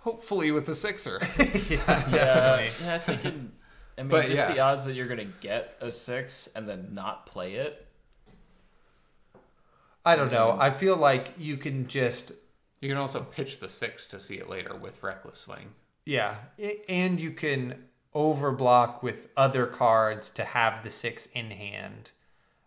Hopefully 0.00 0.50
with 0.52 0.66
the 0.66 0.74
sixer. 0.74 1.20
yeah, 1.38 1.46
Yeah, 1.70 2.10
definitely. 2.10 2.86
yeah, 2.86 2.94
I 2.94 2.98
think. 2.98 3.24
In, 3.24 3.52
I 3.96 4.02
mean, 4.02 4.08
But, 4.10 4.26
just 4.26 4.36
yeah. 4.48 4.52
the 4.52 4.60
odds 4.60 4.84
that 4.84 4.94
you're 4.94 5.06
gonna 5.08 5.24
get 5.40 5.76
a 5.80 5.90
six 5.90 6.48
and 6.54 6.68
then 6.68 6.88
not 6.92 7.24
play 7.26 7.54
it. 7.54 7.86
I 10.04 10.16
don't 10.16 10.32
know. 10.32 10.52
Mm. 10.52 10.60
I 10.60 10.70
feel 10.70 10.96
like 10.96 11.32
you 11.38 11.56
can 11.56 11.86
just 11.86 12.32
you 12.80 12.88
can 12.88 12.98
also 12.98 13.22
pitch 13.22 13.60
the 13.60 13.68
six 13.68 14.06
to 14.08 14.18
see 14.20 14.34
it 14.34 14.48
later 14.48 14.74
with 14.76 15.02
Reckless 15.02 15.38
Swing. 15.38 15.72
yeah, 16.04 16.34
and 16.88 17.20
you 17.20 17.30
can 17.30 17.84
overblock 18.14 19.02
with 19.02 19.28
other 19.36 19.64
cards 19.66 20.28
to 20.30 20.44
have 20.44 20.82
the 20.82 20.90
six 20.90 21.26
in 21.26 21.50
hand, 21.52 22.10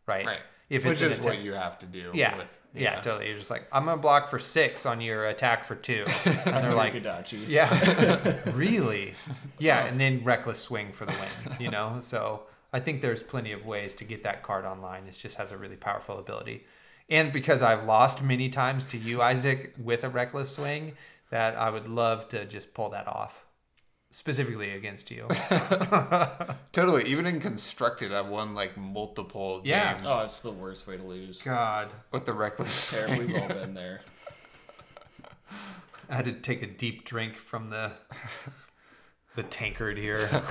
right? 0.08 0.26
Right. 0.26 0.40
If 0.70 0.86
Which 0.86 1.02
is 1.02 1.20
what 1.20 1.40
you 1.42 1.54
have 1.54 1.80
to 1.80 1.86
do. 1.86 2.12
yeah. 2.14 2.38
With, 2.38 2.60
yeah, 2.74 3.00
totally. 3.00 3.30
You're 3.30 3.38
just 3.38 3.52
like, 3.52 3.68
I'm 3.72 3.86
gonna 3.86 4.02
block 4.02 4.30
for 4.30 4.40
six 4.40 4.86
on 4.86 5.00
your 5.00 5.26
attack 5.28 5.64
for 5.64 5.76
two, 5.76 6.04
and 6.26 6.64
they're 6.64 6.74
like, 6.74 6.94
Yeah. 7.48 8.34
really? 8.54 9.14
Yeah, 9.60 9.86
and 9.86 10.00
then 10.00 10.24
reckless 10.24 10.60
swing 10.60 10.92
for 10.92 11.06
the 11.06 11.14
win, 11.14 11.58
you 11.60 11.70
know? 11.72 12.00
So 12.02 12.44
I 12.74 12.80
think 12.82 13.02
there's 13.02 13.24
plenty 13.24 13.54
of 13.54 13.66
ways 13.66 13.96
to 13.96 14.04
get 14.04 14.24
that 14.24 14.44
card 14.44 14.66
online. 14.66 15.04
It 15.08 15.12
just 15.12 15.38
has 15.38 15.52
a 15.52 15.58
really 15.58 15.78
powerful 15.78 16.20
ability. 16.20 16.66
And 17.10 17.32
because 17.32 17.62
I've 17.62 17.86
lost 17.86 18.22
many 18.24 18.50
times 18.50 18.84
to 18.86 18.98
you, 18.98 19.22
Isaac, 19.22 19.74
with 19.82 20.04
a 20.04 20.10
reckless 20.10 20.54
swing, 20.56 20.94
that 21.30 21.56
I 21.56 21.70
would 21.70 21.88
love 21.88 22.28
to 22.30 22.46
just 22.46 22.74
pull 22.74 22.90
that 22.90 23.08
off. 23.08 23.45
Specifically 24.18 24.72
against 24.72 25.12
you. 25.12 25.28
Totally. 26.72 27.04
Even 27.04 27.26
in 27.26 27.42
constructed, 27.42 28.14
I've 28.14 28.28
won 28.30 28.56
like 28.56 28.78
multiple 28.78 29.60
Yeah. 29.66 29.96
games 29.96 30.08
Oh, 30.10 30.24
it's 30.24 30.40
the 30.40 30.52
worst 30.54 30.88
way 30.88 30.96
to 30.96 31.04
lose. 31.04 31.42
God. 31.42 31.90
with 32.14 32.26
the 32.26 32.32
Reckless 32.32 32.90
Terrible. 32.92 33.18
We've 33.26 33.36
all 33.36 33.50
been 33.50 33.74
there. 33.74 34.00
I 36.10 36.16
had 36.16 36.24
to 36.26 36.32
take 36.32 36.64
a 36.64 36.66
deep 36.66 37.04
drink 37.04 37.36
from 37.36 37.70
the 37.72 37.92
the 39.36 39.44
tankard 39.44 39.98
here. 39.98 40.30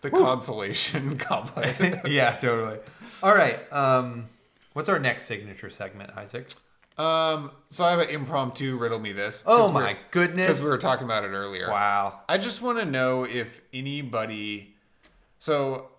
The 0.00 0.10
consolation 0.10 1.14
goblet. 1.14 2.02
yeah, 2.06 2.36
totally. 2.36 2.78
All 3.20 3.34
right. 3.34 3.60
Um, 3.72 4.26
what's 4.74 4.88
our 4.88 5.00
next 5.00 5.24
signature 5.26 5.70
segment, 5.70 6.16
Isaac? 6.16 6.50
Um, 6.98 7.52
so 7.70 7.84
I 7.84 7.90
have 7.90 8.00
an 8.00 8.08
impromptu 8.08 8.76
riddle 8.76 8.98
me 8.98 9.12
this. 9.12 9.42
Oh 9.46 9.70
my 9.70 9.96
goodness! 10.10 10.48
Because 10.48 10.62
we 10.62 10.68
were 10.68 10.78
talking 10.78 11.04
about 11.04 11.24
it 11.24 11.28
earlier. 11.28 11.70
Wow. 11.70 12.20
I 12.28 12.38
just 12.38 12.60
want 12.60 12.78
to 12.78 12.84
know 12.84 13.24
if 13.24 13.60
anybody. 13.72 14.74
So, 15.38 15.90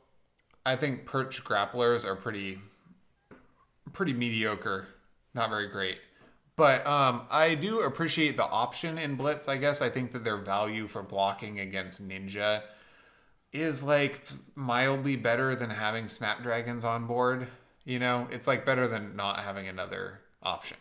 I 0.65 0.75
think 0.75 1.05
perch 1.05 1.45
grapplers 1.45 2.03
are 2.03 2.15
pretty, 2.15 2.59
pretty 3.93 4.11
mediocre, 4.11 4.89
not 5.33 5.49
very 5.49 5.67
great. 5.67 5.99
But 6.57 6.85
um, 6.85 7.21
I 7.31 7.55
do 7.55 7.79
appreciate 7.79 8.35
the 8.35 8.43
option 8.43 8.97
in 8.97 9.15
Blitz. 9.15 9.47
I 9.47 9.55
guess 9.55 9.81
I 9.81 9.87
think 9.87 10.11
that 10.11 10.25
their 10.25 10.35
value 10.35 10.87
for 10.87 11.01
blocking 11.01 11.61
against 11.61 12.05
Ninja 12.05 12.63
is 13.53 13.81
like 13.81 14.21
mildly 14.55 15.15
better 15.15 15.55
than 15.55 15.69
having 15.69 16.09
Snapdragons 16.09 16.83
on 16.83 17.07
board. 17.07 17.47
You 17.85 17.99
know, 17.99 18.27
it's 18.29 18.45
like 18.45 18.65
better 18.65 18.89
than 18.89 19.15
not 19.15 19.39
having 19.39 19.69
another 19.69 20.19
option. 20.43 20.77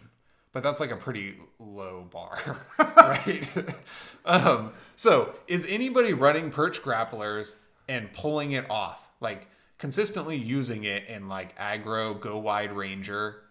But 0.53 0.63
that's 0.63 0.81
like 0.81 0.91
a 0.91 0.97
pretty 0.97 1.35
low 1.59 2.07
bar, 2.11 2.57
right? 2.79 3.47
um, 4.25 4.73
so, 4.97 5.35
is 5.47 5.67
anybody 5.69 6.13
running 6.15 6.51
perch 6.51 6.83
grapplers 6.83 7.55
and 7.89 8.13
pulling 8.13 8.53
it 8.53 8.69
off, 8.71 9.09
like 9.21 9.47
consistently 9.79 10.37
using 10.37 10.85
it 10.85 11.07
in 11.07 11.29
like 11.29 11.57
aggro, 11.59 12.19
go 12.19 12.39
wide 12.39 12.73
ranger, 12.73 13.43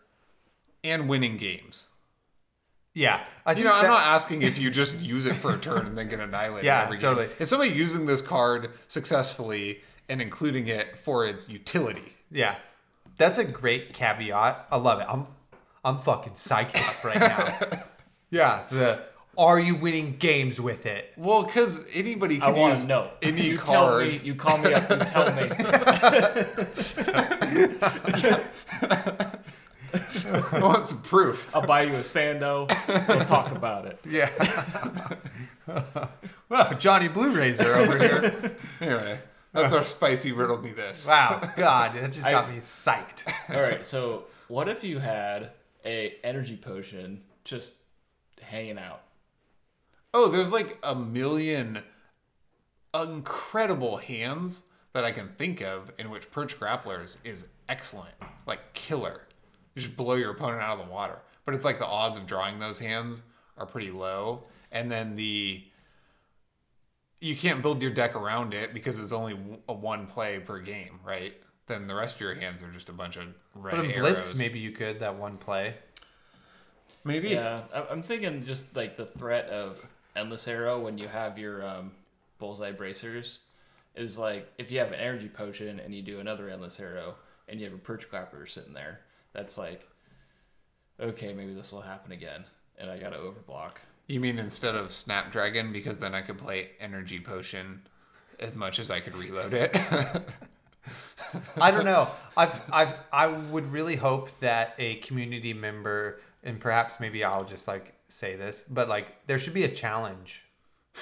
and 0.84 1.08
winning 1.08 1.38
games? 1.38 1.88
Yeah. 2.94 3.22
I 3.46 3.52
You 3.54 3.64
know, 3.64 3.74
I'm 3.76 3.86
not 3.86 4.02
asking 4.08 4.42
if 4.42 4.58
you 4.58 4.72
just 4.72 4.98
use 5.00 5.28
it 5.28 5.36
for 5.36 5.54
a 5.54 5.58
turn 5.60 5.86
and 5.86 5.96
then 5.96 6.10
get 6.10 6.20
annihilated 6.20 6.66
Yeah, 6.66 6.82
every 6.84 6.98
game. 6.98 7.16
totally. 7.16 7.30
If 7.38 7.48
somebody 7.48 7.72
using 7.72 8.08
this 8.08 8.24
card 8.24 8.72
successfully 8.88 9.82
and 10.10 10.20
including 10.20 10.68
it 10.68 10.98
for 10.98 11.24
its 11.26 11.48
utility, 11.48 12.14
Yeah. 12.32 12.56
That's 13.18 13.38
a 13.38 13.44
great 13.46 13.94
caveat. 13.94 14.68
I 14.72 14.78
love 14.78 15.00
it. 15.00 15.06
I'm 15.10 15.28
I'm 15.84 15.98
fucking 15.98 16.34
psyched 16.34 16.78
up 16.88 17.04
right 17.04 17.20
now. 17.20 17.84
yeah. 18.30 18.64
The 18.70 19.02
are 19.38 19.60
you 19.60 19.76
winning 19.76 20.16
games 20.18 20.60
with 20.60 20.86
it? 20.88 21.14
well, 21.16 21.44
because 21.44 21.86
anybody 21.94 22.38
I 22.38 22.52
can 22.52 22.56
want 22.56 22.74
use 22.74 22.82
to 22.84 22.88
know. 22.88 23.10
any 23.22 23.42
you 23.42 23.58
tell 23.58 24.00
me. 24.00 24.20
You 24.24 24.36
call 24.36 24.58
me 24.58 24.74
up 24.74 24.90
and 24.90 25.06
tell 25.08 25.32
me. 25.34 25.44
I 29.94 30.60
want 30.60 30.88
some 30.88 31.02
proof. 31.02 31.54
I'll 31.56 31.66
buy 31.66 31.84
you 31.84 31.94
a 31.94 32.00
sando. 32.02 32.68
We'll 33.08 33.26
talk 33.26 33.52
about 33.52 33.86
it. 33.86 34.00
Yeah. 34.10 34.30
well, 36.48 36.74
Johnny 36.80 37.10
Blue 37.10 37.36
Razor 37.36 37.76
over 37.76 37.98
here. 37.98 38.56
Anyway, 38.80 39.20
that's 39.52 39.74
our 39.74 39.84
spicy 39.84 40.32
riddle 40.32 40.58
me 40.58 40.72
this. 40.72 41.06
Wow. 41.06 41.42
God, 41.58 41.96
that 41.96 42.12
just 42.12 42.26
got 42.26 42.46
I- 42.46 42.52
me 42.52 42.58
psyched. 42.58 43.32
All 43.54 43.62
right. 43.62 43.86
So, 43.86 44.26
what 44.48 44.70
if 44.70 44.84
you 44.84 45.00
had 45.00 45.52
a 45.88 46.18
energy 46.24 46.58
potion 46.58 47.24
just 47.44 47.74
hanging 48.42 48.78
out? 48.78 49.02
Oh, 50.14 50.30
there's 50.30 50.52
like 50.52 50.78
a 50.84 50.94
million 50.94 51.82
incredible 52.94 53.98
hands 53.98 54.64
that 54.94 55.04
I 55.04 55.12
can 55.12 55.30
think 55.30 55.62
of 55.62 55.92
in 55.98 56.10
which 56.10 56.30
Perch 56.32 56.60
Grapplers 56.60 57.18
is 57.24 57.48
excellent, 57.70 58.16
like 58.46 58.74
killer. 58.74 59.28
You 59.76 59.82
just 59.82 59.96
blow 59.96 60.16
your 60.16 60.32
opponent 60.32 60.62
out 60.62 60.80
of 60.80 60.86
the 60.86 60.92
water. 60.92 61.22
But 61.46 61.54
it's 61.54 61.64
like 61.64 61.80
the 61.80 61.86
odds 61.86 62.18
of 62.18 62.26
drawing 62.26 62.60
those 62.60 62.80
hands 62.80 63.22
are 63.58 63.66
pretty 63.66 63.92
low. 63.92 64.44
And 64.72 64.92
then 64.92 65.16
the. 65.16 65.64
You 67.20 67.36
can't 67.36 67.64
build 67.64 67.82
your 67.82 67.92
deck 67.92 68.16
around 68.16 68.54
it 68.54 68.74
because 68.74 69.00
it's 69.00 69.14
only 69.14 69.38
a 69.68 69.74
one 69.74 70.06
play 70.06 70.40
per 70.40 70.60
game, 70.60 71.00
right? 71.04 71.34
Then 71.68 71.88
the 71.88 71.96
rest 71.96 72.16
of 72.16 72.22
your 72.22 72.34
hands 72.36 72.64
are 72.64 72.72
just 72.72 72.90
a 72.90 72.94
bunch 72.94 73.18
of 73.18 73.28
red 73.54 73.76
But 73.76 73.86
in 73.86 73.92
arrows. 73.92 74.14
Blitz, 74.14 74.38
maybe 74.38 74.60
you 74.60 74.72
could 74.72 75.00
that 75.02 75.16
one 75.16 75.38
play. 75.38 75.76
Maybe. 77.04 77.30
Yeah, 77.30 77.64
I- 77.74 77.88
I'm 77.90 78.02
thinking 78.04 78.46
just 78.46 78.76
like 78.76 78.96
the 78.98 79.06
threat 79.06 79.46
of 79.50 79.86
endless 80.16 80.48
arrow 80.48 80.80
when 80.80 80.98
you 80.98 81.08
have 81.08 81.38
your 81.38 81.66
um, 81.66 81.92
bullseye 82.40 82.72
bracers 82.72 83.40
is 83.96 84.18
like 84.18 84.52
if 84.58 84.72
you 84.72 84.80
have 84.80 84.90
an 84.90 84.96
energy 85.00 85.28
potion 85.30 85.80
and 85.80 85.94
you 85.94 86.02
do 86.02 86.20
another 86.20 86.50
endless 86.50 86.80
arrow 86.80 87.16
and 87.48 87.60
you 87.60 87.66
have 87.66 87.74
a 87.74 87.80
perch 87.80 88.10
grappler 88.10 88.48
sitting 88.48 88.74
there, 88.74 89.02
that's 89.34 89.58
like, 89.58 89.88
okay, 91.00 91.34
maybe 91.34 91.54
this 91.54 91.72
will 91.72 91.82
happen 91.82 92.12
again, 92.12 92.44
and 92.78 92.90
I 92.90 92.98
gotta 92.98 93.18
overblock. 93.18 93.74
You 94.08 94.20
mean 94.20 94.40
instead 94.40 94.76
of 94.76 94.92
Snapdragon 94.94 95.74
because 95.74 95.98
then 96.00 96.16
I 96.16 96.22
could 96.22 96.38
play 96.38 96.70
Energy 96.80 97.20
Potion 97.20 97.82
as 98.40 98.56
much 98.56 98.80
as 98.80 98.90
I 98.90 99.00
could 99.02 99.16
reload 99.16 99.54
it? 99.54 99.76
I 101.62 101.72
don't 101.72 101.86
know. 101.86 102.08
I've 102.36 102.60
I've 102.72 102.94
I 103.12 103.28
would 103.28 103.68
really 103.68 103.96
hope 103.96 104.38
that 104.40 104.76
a 104.78 104.96
community 104.96 105.54
member 105.54 106.22
and 106.44 106.60
perhaps 106.60 107.00
maybe 107.00 107.24
I'll 107.24 107.46
just 107.46 107.68
like 107.68 107.94
say 108.08 108.36
this, 108.36 108.64
but 108.70 108.88
like 108.88 109.26
there 109.28 109.38
should 109.38 109.54
be 109.54 109.64
a 109.64 109.70
challenge 109.70 110.44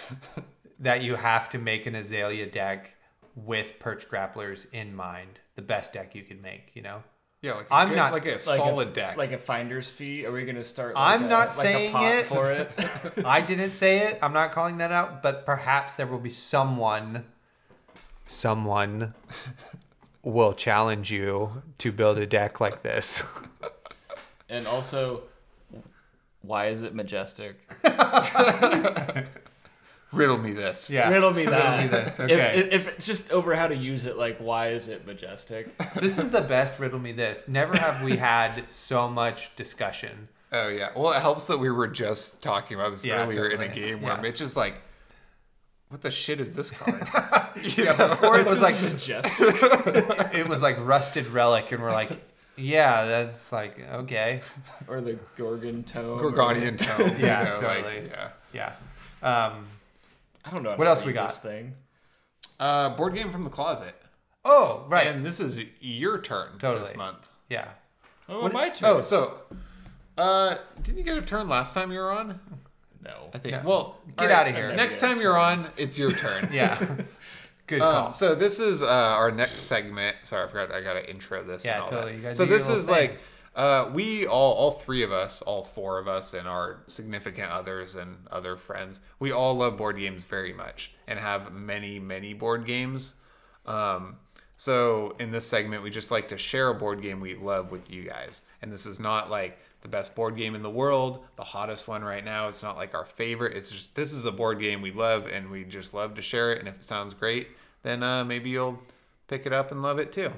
that 0.80 1.02
you 1.04 1.16
have 1.16 1.50
to 1.50 1.60
make 1.60 1.86
an 1.86 1.96
Azalea 1.96 2.48
deck 2.50 2.92
with 3.36 3.80
perch 3.80 4.10
grapplers 4.10 4.68
in 4.74 4.96
mind. 4.96 5.40
The 5.56 5.62
best 5.62 5.94
deck 5.94 6.16
you 6.16 6.24
could 6.24 6.42
make, 6.42 6.72
you 6.74 6.82
know? 6.82 7.04
yeah, 7.42 7.54
like 7.54 7.66
a 7.70 7.74
I'm 7.74 7.90
good- 7.90 7.96
not- 7.98 8.14
like 8.14 8.26
a 8.26 8.30
Like 8.32 8.40
solid 8.40 8.88
a, 8.90 8.92
deck. 8.92 9.18
like 9.18 9.32
a 9.32 9.38
finder's 9.38 9.90
fee. 9.90 10.26
Are 10.26 10.32
we 10.32 10.46
gonna 10.46 10.64
start? 10.64 10.96
Like 10.96 11.14
I'm 11.16 11.26
a, 11.26 11.28
not 11.30 11.48
like 11.50 11.52
saying 11.52 11.90
a 11.90 11.98
pot 11.98 12.04
it. 12.16 12.26
for 12.26 12.52
it. 12.52 12.72
I 13.26 13.42
didn't 13.42 13.72
say 13.74 14.00
it. 14.00 14.20
I'm 14.22 14.34
not 14.34 14.52
calling 14.52 14.78
that 14.80 14.92
out, 14.92 15.22
but 15.22 15.46
perhaps 15.46 15.96
there 15.96 16.08
will 16.08 16.20
be 16.20 16.30
someone 16.30 17.26
someone 18.26 19.14
will 20.24 20.54
challenge 20.54 21.12
you 21.12 21.64
to 21.78 21.92
build 21.92 22.18
a 22.18 22.26
deck 22.26 22.60
like 22.60 22.82
this. 22.84 23.24
and 24.50 24.66
also, 24.68 25.24
why 26.42 26.68
is 26.68 26.82
it 26.82 26.96
majestic? 26.96 27.58
Riddle 30.12 30.38
me 30.38 30.54
this. 30.54 30.90
Yeah. 30.90 31.10
Riddle 31.10 31.34
me 31.34 31.46
that. 31.46 31.82
Riddle 31.82 31.98
me 32.00 32.04
this, 32.06 32.20
okay. 32.20 32.60
If, 32.60 32.74
if 32.74 32.88
it's 32.88 33.06
just 33.06 33.32
over 33.32 33.54
how 33.56 33.68
to 33.68 33.76
use 33.76 34.06
it, 34.06 34.18
like 34.18 34.38
why 34.38 34.70
is 34.70 34.88
it 34.88 35.06
majestic? 35.06 35.78
This 35.96 36.18
is 36.18 36.30
the 36.30 36.42
best 36.42 36.80
riddle 36.80 37.00
me 37.00 37.12
this. 37.12 37.48
Never 37.48 37.76
have 37.78 38.02
we 38.04 38.16
had 38.16 38.72
so 38.72 39.10
much 39.10 39.54
discussion. 39.56 40.30
Oh 40.54 40.70
yeah. 40.70 40.92
Well, 40.96 41.12
it 41.12 41.22
helps 41.22 41.48
that 41.48 41.58
we 41.58 41.70
were 41.70 41.88
just 41.88 42.42
talking 42.42 42.78
about 42.78 42.92
this 42.92 43.04
Yeah, 43.04 43.24
earlier 43.24 43.48
in 43.48 43.62
a 43.62 43.68
game 43.68 44.02
where 44.02 44.14
Yeah. 44.16 44.22
Mitch 44.22 44.40
is 44.40 44.56
like, 44.56 44.76
"What 45.90 46.02
the 46.02 46.12
shit 46.12 46.40
is 46.40 46.56
this 46.56 46.72
card?" 46.72 47.02
Yeah, 47.78 47.94
before 47.96 48.38
it 48.40 48.46
was 48.46 48.62
like 48.62 48.80
majestic. 48.82 49.34
it 50.36 50.48
was 50.48 50.62
like 50.62 50.78
rusted 50.86 51.28
relic, 51.28 51.72
and 51.72 51.82
we're 51.82 51.92
like, 51.92 52.10
yeah, 52.58 53.06
that's 53.06 53.52
like 53.52 53.80
okay, 53.94 54.42
or 54.88 55.02
the 55.02 55.18
Gorgon 55.38 55.84
tome. 55.84 56.20
Gorgonian 56.20 56.78
tome. 56.78 57.18
Yeah, 57.20 57.40
you 57.40 57.46
know, 57.46 57.60
totally. 57.62 58.02
Like, 58.02 58.12
yeah. 58.54 58.74
yeah. 59.22 59.46
Um, 59.48 59.68
I 60.44 60.52
don't 60.52 60.64
know. 60.64 60.76
What 60.76 60.88
else 60.88 61.04
we 61.06 61.14
got? 61.14 61.30
This 61.30 61.38
thing. 61.40 61.74
Uh, 62.60 62.90
board 62.90 63.16
game 63.16 63.32
from 63.32 63.44
the 63.44 63.50
closet. 63.50 63.96
oh 64.46 64.86
right, 64.88 65.08
And 65.08 65.26
this 65.26 65.40
is 65.40 65.60
your 65.82 66.20
turn 66.22 66.58
Totally. 66.60 66.88
this 66.88 66.96
month. 66.96 67.28
yeah. 67.50 67.70
Oh, 68.30 68.42
What- 68.44 68.54
my 68.54 68.70
turn. 68.70 68.90
Oh, 68.90 69.02
so 69.02 69.40
uh, 70.18 70.56
didn't 70.84 70.98
you 71.00 71.04
get 71.04 71.18
a 71.18 71.22
turn 71.22 71.50
last 71.50 71.74
time 71.74 71.92
you 71.92 72.00
were 72.00 72.12
on? 72.12 72.40
No. 73.06 73.30
I 73.34 73.38
think. 73.38 73.54
Yeah. 73.54 73.64
Well, 73.64 73.98
Get 74.18 74.32
out 74.32 74.48
of 74.48 74.56
here. 74.56 74.76
Next 74.76 75.00
time 75.00 75.22
you're 75.22 75.38
on, 75.38 75.68
it's 75.78 75.98
your 75.98 76.12
turn. 76.12 76.50
Yeah. 76.54 76.84
Good 77.68 77.82
call. 77.82 78.08
Um, 78.08 78.14
so 78.14 78.36
this 78.36 78.60
is 78.60 78.84
uh, 78.84 78.86
our 78.86 79.32
next 79.32 79.62
segment. 79.62 80.16
Sorry, 80.24 80.46
I 80.46 80.48
forgot. 80.48 80.72
I 80.72 80.82
got 80.82 80.94
to 80.94 81.10
intro 81.10 81.44
this. 81.44 81.66
Yeah, 81.66 81.76
and 81.76 81.84
all 81.84 81.90
totally. 81.90 82.12
That. 82.12 82.18
You 82.18 82.24
gotta 82.24 82.36
so 82.36 82.46
do 82.46 82.52
this 82.52 82.68
little 82.68 82.80
is 82.80 82.86
thing. 82.86 82.96
like 82.96 83.20
uh, 83.56 83.90
we 83.94 84.28
all, 84.28 84.54
all 84.54 84.72
three 84.72 85.02
of 85.02 85.12
us, 85.12 85.42
all 85.42 85.64
four 85.64 85.98
of 85.98 86.08
us, 86.08 86.34
and 86.34 86.48
our 86.48 86.82
significant 86.88 87.52
others 87.52 87.96
and 87.96 88.18
other 88.30 88.58
friends. 88.58 89.00
We 89.18 89.32
all 89.32 89.56
love 89.56 89.78
board 89.78 89.98
games 89.98 90.26
very 90.26 90.54
much 90.54 90.94
and 91.08 91.18
have 91.18 91.54
many, 91.54 91.98
many 91.98 92.34
board 92.34 92.66
games. 92.66 93.14
Um, 93.66 94.18
so 94.58 95.16
in 95.20 95.32
this 95.32 95.48
segment, 95.48 95.84
we 95.84 95.90
just 95.90 96.12
like 96.12 96.30
to 96.30 96.38
share 96.38 96.70
a 96.70 96.74
board 96.76 97.02
game 97.02 97.22
we 97.22 97.36
love 97.36 97.72
with 97.72 97.90
you 97.90 98.04
guys. 98.04 98.42
And 98.62 98.72
this 98.72 98.86
is 98.86 99.00
not 99.00 99.30
like 99.30 99.58
the 99.86 99.90
best 99.90 100.16
board 100.16 100.36
game 100.36 100.56
in 100.56 100.64
the 100.64 100.70
world, 100.70 101.24
the 101.36 101.44
hottest 101.44 101.88
one 101.88 102.04
right 102.04 102.26
now. 102.26 102.48
It's 102.48 102.64
not 102.64 102.76
like 102.76 102.96
our 102.96 103.06
favorite. 103.06 103.56
It's 103.56 103.70
just 103.70 103.94
this 103.94 104.12
is 104.14 104.26
a 104.26 104.32
board 104.32 104.60
game 104.60 104.82
we 104.82 104.90
love 104.92 105.28
and 105.28 105.52
we 105.52 105.64
just 105.64 105.94
love 105.94 106.16
to 106.16 106.24
share 106.24 106.52
it. 106.52 106.58
And 106.60 106.68
if 106.68 106.78
it 106.78 106.84
sounds 106.84 107.14
great, 107.14 107.50
then 107.84 108.02
uh, 108.02 108.26
maybe 108.26 108.50
you'll 108.50 108.80
pick 109.28 109.46
it 109.46 109.54
up 109.54 109.72
and 109.72 109.84
love 109.84 110.00
it 110.00 110.12
too. 110.12 110.32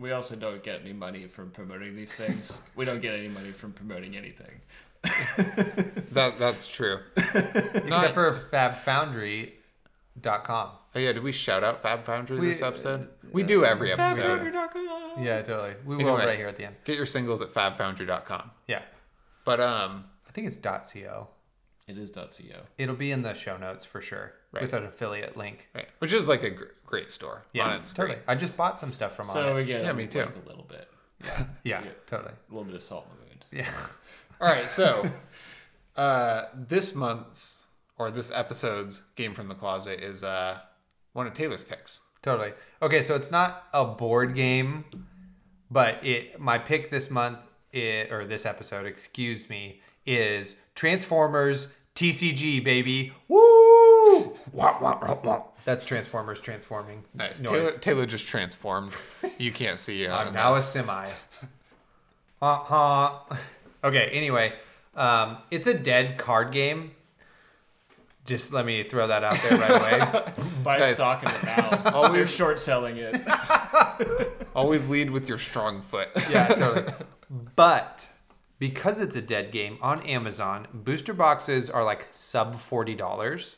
We 0.00 0.10
also 0.10 0.34
don't 0.34 0.64
get 0.64 0.80
any 0.80 0.92
money 0.92 1.28
from 1.28 1.52
promoting 1.52 1.94
these 1.94 2.12
things. 2.12 2.60
we 2.74 2.84
don't 2.84 3.00
get 3.00 3.14
any 3.14 3.28
money 3.28 3.52
from 3.52 3.72
promoting 3.72 4.16
anything. 4.16 4.60
That 6.10 6.40
that's 6.40 6.66
true. 6.66 6.98
Except 7.16 7.86
Not- 7.86 8.14
for 8.14 8.48
FabFoundry.com. 8.50 10.70
Oh 10.94 10.98
yeah, 10.98 11.12
did 11.12 11.22
we 11.22 11.30
shout 11.30 11.62
out 11.62 11.82
Fab 11.82 12.04
Foundry 12.04 12.40
We- 12.40 12.48
this 12.48 12.62
episode? 12.62 13.08
We 13.32 13.42
do 13.42 13.64
every 13.64 13.92
episode. 13.92 14.52
Yeah, 15.18 15.42
totally. 15.42 15.74
We 15.84 15.96
will 15.96 16.08
Anyway. 16.16 16.26
right 16.26 16.38
here 16.38 16.48
at 16.48 16.56
the 16.56 16.64
end. 16.66 16.76
Get 16.84 16.96
your 16.96 17.06
singles 17.06 17.40
at 17.42 17.52
fabfoundry.com. 17.52 18.50
Yeah. 18.66 18.82
But 19.44 19.60
um 19.60 20.04
I 20.28 20.32
think 20.32 20.46
it's 20.46 20.56
.co. 20.56 21.28
It 21.86 21.96
is 21.98 22.10
.co. 22.10 22.26
It'll 22.76 22.94
be 22.94 23.10
in 23.10 23.22
the 23.22 23.32
show 23.34 23.56
notes 23.56 23.84
for 23.84 24.00
sure. 24.00 24.34
with 24.52 24.72
an 24.72 24.84
affiliate 24.84 25.36
link. 25.36 25.68
Right. 25.74 25.88
Which 25.98 26.12
is 26.12 26.28
like 26.28 26.42
a 26.42 26.50
gr- 26.50 26.64
great 26.86 27.10
store. 27.10 27.44
Yeah, 27.52 27.68
on 27.68 27.76
its 27.76 27.88
screen. 27.90 28.08
totally. 28.08 28.24
I 28.28 28.34
just 28.34 28.56
bought 28.56 28.78
some 28.80 28.92
stuff 28.92 29.14
from 29.16 29.26
So 29.26 29.48
on 29.50 29.54
we 29.56 29.62
it. 29.62 29.66
get 29.66 29.82
Yeah, 29.84 29.92
me 29.92 30.06
too. 30.06 30.20
like 30.20 30.36
a 30.44 30.48
little 30.48 30.64
bit, 30.68 30.88
Yeah, 31.24 31.44
Yeah. 31.64 31.82
totally. 32.06 32.32
a 32.32 32.52
little 32.52 32.64
bit 32.64 32.74
of 32.74 32.82
salt 32.82 33.06
in 33.10 33.16
the 33.20 33.26
wound. 33.26 33.44
Yeah. 33.50 33.86
All 34.40 34.48
right, 34.48 34.70
so 34.70 35.10
uh, 35.96 36.44
this 36.54 36.94
month's 36.94 37.66
or 37.98 38.10
this 38.10 38.30
episode's 38.30 39.02
game 39.16 39.34
from 39.34 39.48
the 39.48 39.54
closet 39.54 40.00
is 40.00 40.22
uh, 40.22 40.58
one 41.12 41.26
of 41.26 41.34
Taylor's 41.34 41.62
picks. 41.64 42.00
Totally. 42.22 42.52
Okay, 42.82 43.02
so 43.02 43.14
it's 43.14 43.30
not 43.30 43.64
a 43.72 43.84
board 43.84 44.34
game, 44.34 44.84
but 45.70 46.04
it 46.04 46.40
my 46.40 46.58
pick 46.58 46.90
this 46.90 47.10
month 47.10 47.40
i 47.74 48.06
or 48.10 48.24
this 48.24 48.46
episode, 48.46 48.86
excuse 48.86 49.48
me, 49.48 49.80
is 50.06 50.56
Transformers 50.74 51.72
TCG 51.94 52.62
baby. 52.64 53.12
Woo! 53.28 54.36
Wah, 54.52 54.78
wah, 54.80 55.18
wah. 55.22 55.42
That's 55.64 55.84
Transformers 55.84 56.40
transforming. 56.40 57.04
Nice. 57.12 57.40
noise. 57.40 57.50
Taylor, 57.50 57.70
Taylor 57.72 58.06
just 58.06 58.26
transformed. 58.26 58.92
You 59.36 59.52
can't 59.52 59.78
see. 59.78 60.06
Uh, 60.06 60.16
I'm 60.16 60.32
now 60.32 60.54
a 60.54 60.62
semi. 60.62 61.10
Uh-huh. 62.40 63.18
Okay, 63.84 64.08
anyway, 64.12 64.52
um, 64.96 65.38
it's 65.50 65.66
a 65.66 65.74
dead 65.74 66.18
card 66.18 66.52
game. 66.52 66.92
Just 68.28 68.52
let 68.52 68.66
me 68.66 68.82
throw 68.82 69.06
that 69.06 69.24
out 69.24 69.38
there 69.42 69.58
right 69.58 69.70
away. 69.70 70.32
Buy 70.62 70.78
Guys. 70.78 70.96
stock 70.96 71.22
in 71.22 71.30
it 71.30 71.42
now. 71.44 71.82
Always- 71.94 72.18
You're 72.18 72.26
short 72.28 72.60
selling 72.60 72.96
it. 72.98 73.20
always 74.54 74.86
lead 74.88 75.10
with 75.10 75.28
your 75.28 75.38
strong 75.38 75.80
foot. 75.82 76.08
yeah, 76.30 76.48
totally. 76.48 76.92
But 77.56 78.06
because 78.58 79.00
it's 79.00 79.16
a 79.16 79.22
dead 79.22 79.50
game 79.50 79.78
on 79.80 80.02
Amazon, 80.06 80.66
booster 80.74 81.14
boxes 81.14 81.70
are 81.70 81.84
like 81.84 82.08
sub 82.10 82.56
forty 82.60 82.94
dollars, 82.94 83.56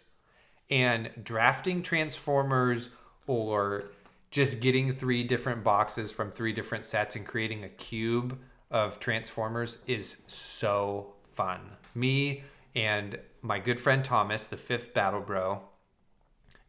and 0.71 1.11
drafting 1.23 1.83
Transformers 1.83 2.91
or 3.27 3.91
just 4.31 4.61
getting 4.61 4.93
three 4.93 5.25
different 5.25 5.65
boxes 5.65 6.13
from 6.13 6.31
three 6.31 6.53
different 6.53 6.85
sets 6.85 7.17
and 7.17 7.27
creating 7.27 7.65
a 7.65 7.69
cube 7.69 8.39
of 8.71 9.01
Transformers 9.01 9.79
is 9.89 10.19
so 10.29 11.15
fun. 11.33 11.61
Me 11.95 12.45
and 12.77 13.19
my 13.43 13.59
good 13.59 13.81
friend 13.81 14.05
Thomas, 14.05 14.47
the 14.47 14.57
fifth 14.57 14.95
Battle 14.95 15.21
Bro, 15.21 15.63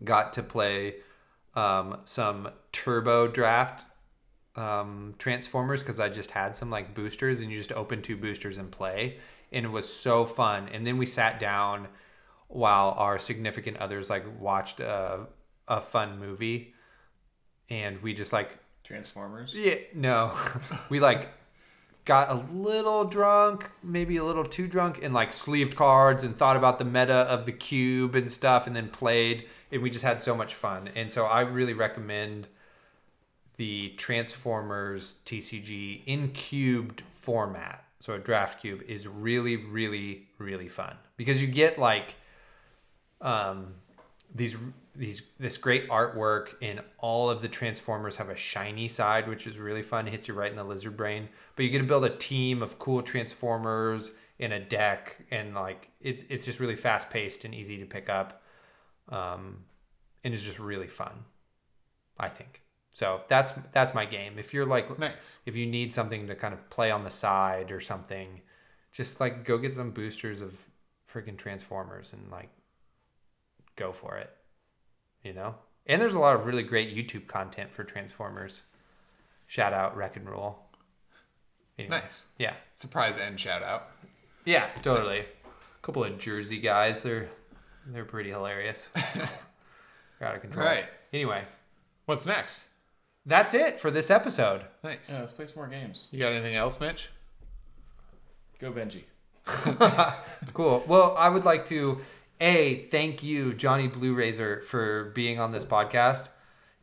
got 0.03 0.33
to 0.33 0.43
play 0.43 0.95
um, 1.55 1.99
some 2.03 2.49
turbo 2.71 3.27
draft 3.27 3.85
um, 4.55 5.15
Transformers 5.17 5.81
because 5.81 5.99
I 5.99 6.09
just 6.09 6.31
had 6.31 6.55
some 6.55 6.69
like 6.69 6.93
boosters 6.93 7.41
and 7.41 7.51
you 7.51 7.57
just 7.57 7.71
open 7.71 8.01
two 8.01 8.17
boosters 8.17 8.57
and 8.57 8.71
play. 8.71 9.17
And 9.51 9.65
it 9.65 9.69
was 9.69 9.91
so 9.91 10.25
fun. 10.25 10.69
And 10.71 10.87
then 10.87 10.97
we 10.97 11.05
sat 11.05 11.39
down 11.39 11.87
while 12.47 12.91
our 12.97 13.19
significant 13.19 13.77
others 13.77 14.09
like 14.09 14.25
watched 14.39 14.79
a, 14.79 15.27
a 15.67 15.81
fun 15.81 16.19
movie 16.19 16.73
and 17.69 18.01
we 18.01 18.13
just 18.13 18.33
like 18.33 18.57
Transformers. 18.83 19.53
yeah, 19.55 19.75
no. 19.93 20.33
we 20.89 20.99
like 20.99 21.29
got 22.05 22.29
a 22.29 22.35
little 22.53 23.05
drunk, 23.05 23.71
maybe 23.83 24.17
a 24.17 24.23
little 24.23 24.43
too 24.43 24.67
drunk, 24.67 24.99
and 25.01 25.13
like 25.13 25.31
sleeved 25.33 25.75
cards 25.75 26.23
and 26.23 26.37
thought 26.37 26.57
about 26.57 26.79
the 26.79 26.85
meta 26.85 27.13
of 27.13 27.45
the 27.45 27.51
cube 27.51 28.15
and 28.15 28.31
stuff, 28.31 28.67
and 28.67 28.75
then 28.75 28.89
played. 28.89 29.47
And 29.71 29.81
we 29.81 29.89
just 29.89 30.03
had 30.03 30.21
so 30.21 30.35
much 30.35 30.55
fun. 30.55 30.89
And 30.95 31.11
so 31.11 31.25
I 31.25 31.41
really 31.41 31.73
recommend 31.73 32.47
the 33.57 33.89
Transformers 33.97 35.17
TCG 35.25 36.01
in 36.05 36.29
cubed 36.29 37.03
format. 37.11 37.85
So 37.99 38.13
a 38.13 38.19
draft 38.19 38.61
cube 38.61 38.81
is 38.87 39.07
really, 39.07 39.55
really, 39.55 40.27
really 40.39 40.67
fun 40.67 40.97
because 41.17 41.39
you 41.39 41.47
get 41.47 41.77
like 41.77 42.15
um, 43.21 43.75
these 44.33 44.57
these 44.95 45.21
this 45.39 45.57
great 45.57 45.87
artwork 45.89 46.55
and 46.61 46.81
all 46.97 47.29
of 47.29 47.41
the 47.41 47.47
transformers 47.47 48.17
have 48.17 48.29
a 48.29 48.35
shiny 48.35 48.87
side 48.87 49.27
which 49.27 49.47
is 49.47 49.57
really 49.57 49.83
fun. 49.83 50.07
It 50.07 50.11
hits 50.11 50.27
you 50.27 50.33
right 50.33 50.51
in 50.51 50.57
the 50.57 50.63
lizard 50.63 50.97
brain. 50.97 51.29
But 51.55 51.63
you 51.63 51.71
get 51.71 51.79
to 51.79 51.83
build 51.85 52.05
a 52.05 52.09
team 52.09 52.61
of 52.61 52.79
cool 52.79 53.01
transformers 53.01 54.11
in 54.39 54.51
a 54.51 54.59
deck 54.59 55.25
and 55.29 55.53
like 55.53 55.89
it's, 56.01 56.23
it's 56.29 56.45
just 56.45 56.59
really 56.59 56.75
fast 56.75 57.09
paced 57.09 57.45
and 57.45 57.53
easy 57.53 57.77
to 57.77 57.85
pick 57.85 58.09
up 58.09 58.41
um, 59.09 59.65
and 60.23 60.33
it's 60.33 60.43
just 60.43 60.59
really 60.59 60.87
fun 60.87 61.25
i 62.19 62.27
think. 62.27 62.61
So 62.93 63.21
that's 63.29 63.53
that's 63.71 63.93
my 63.93 64.05
game. 64.05 64.37
If 64.37 64.53
you're 64.53 64.65
like 64.65 64.99
Nice. 64.99 65.39
if 65.45 65.55
you 65.55 65.65
need 65.65 65.93
something 65.93 66.27
to 66.27 66.35
kind 66.35 66.53
of 66.53 66.69
play 66.69 66.91
on 66.91 67.03
the 67.03 67.09
side 67.09 67.71
or 67.71 67.79
something 67.79 68.41
just 68.91 69.19
like 69.19 69.45
go 69.45 69.57
get 69.57 69.73
some 69.73 69.91
boosters 69.91 70.41
of 70.41 70.59
freaking 71.09 71.37
transformers 71.37 72.13
and 72.13 72.29
like 72.29 72.49
go 73.75 73.91
for 73.91 74.17
it 74.17 74.29
you 75.23 75.33
know 75.33 75.55
and 75.85 76.01
there's 76.01 76.13
a 76.13 76.19
lot 76.19 76.35
of 76.35 76.45
really 76.45 76.63
great 76.63 76.95
youtube 76.95 77.27
content 77.27 77.71
for 77.71 77.83
transformers 77.83 78.63
shout 79.47 79.73
out 79.73 79.95
wreck 79.95 80.15
and 80.15 80.29
roll 80.29 80.59
anyway, 81.77 81.97
Nice. 82.01 82.25
yeah 82.37 82.53
Surprise 82.75 83.15
and 83.17 83.39
shout 83.39 83.63
out. 83.63 83.89
yeah 84.45 84.67
totally 84.81 85.19
a 85.19 85.81
couple 85.81 86.03
of 86.03 86.17
jersey 86.17 86.57
guys 86.59 87.01
they're 87.01 87.29
they're 87.87 88.05
pretty 88.05 88.29
hilarious 88.29 88.87
they're 89.15 90.27
out 90.27 90.35
of 90.35 90.41
control 90.41 90.65
Right. 90.65 90.85
anyway 91.13 91.43
What's 92.05 92.25
next? 92.25 92.65
that's 93.25 93.53
it 93.53 93.79
for 93.79 93.91
this 93.91 94.09
episode 94.09 94.63
Nice. 94.83 95.09
Yeah, 95.11 95.19
let's 95.19 95.31
play 95.33 95.45
some 95.45 95.55
more 95.57 95.67
games. 95.67 96.07
You 96.11 96.17
got 96.19 96.31
anything 96.31 96.55
else, 96.55 96.79
Mitch? 96.79 97.09
Go 98.59 98.71
Benji. 98.71 99.03
Cool. 100.53 100.83
Well, 100.87 101.15
I 101.17 101.29
would 101.29 101.45
like 101.45 101.65
to 101.67 102.01
a 102.41 102.87
thank 102.91 103.23
you, 103.23 103.53
Johnny 103.53 103.87
Blue 103.87 104.13
Razor, 104.15 104.61
for 104.61 105.05
being 105.15 105.39
on 105.39 105.51
this 105.51 105.63
podcast, 105.63 106.27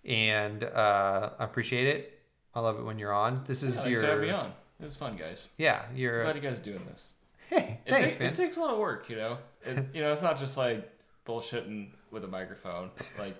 and 0.05 0.63
uh, 0.65 1.31
I 1.39 1.45
appreciate 1.45 1.87
it. 1.89 2.21
I 2.55 2.61
love 2.61 2.79
it 2.79 2.83
when 2.85 2.99
you're 2.99 3.13
on. 3.13 3.45
This 3.47 3.63
is 3.63 3.75
Yeah, 3.75 3.81
thanks 3.83 3.91
your 3.93 4.01
for 4.01 4.07
having 4.09 4.29
me 4.29 4.35
on. 4.35 4.53
It 4.81 4.85
was 4.85 4.95
fun, 4.97 5.17
guys. 5.17 5.49
yeah. 5.59 5.83
You're 5.95 6.23
Glad 6.23 6.37
you 6.37 6.43
guys 6.43 6.61
doing 6.61 6.81
this. 6.89 7.11
hey, 7.49 7.81
It, 7.85 7.93
thanks, 7.93 8.11
take- 8.11 8.21
man. 8.21 8.33
it 8.33 8.35
takes 8.37 8.57
a 8.57 8.61
lot 8.61 8.71
of 8.71 8.79
work, 8.79 9.11
you 9.11 9.17
know. 9.17 9.39
It, 9.65 9.87
you 9.93 10.01
know, 10.01 10.13
it's 10.13 10.23
not 10.23 10.39
just 10.39 10.57
like 10.57 10.89
bullshitting 11.27 11.89
with 12.11 12.25
a 12.25 12.29
microphone. 12.29 12.91
Like, 13.19 13.37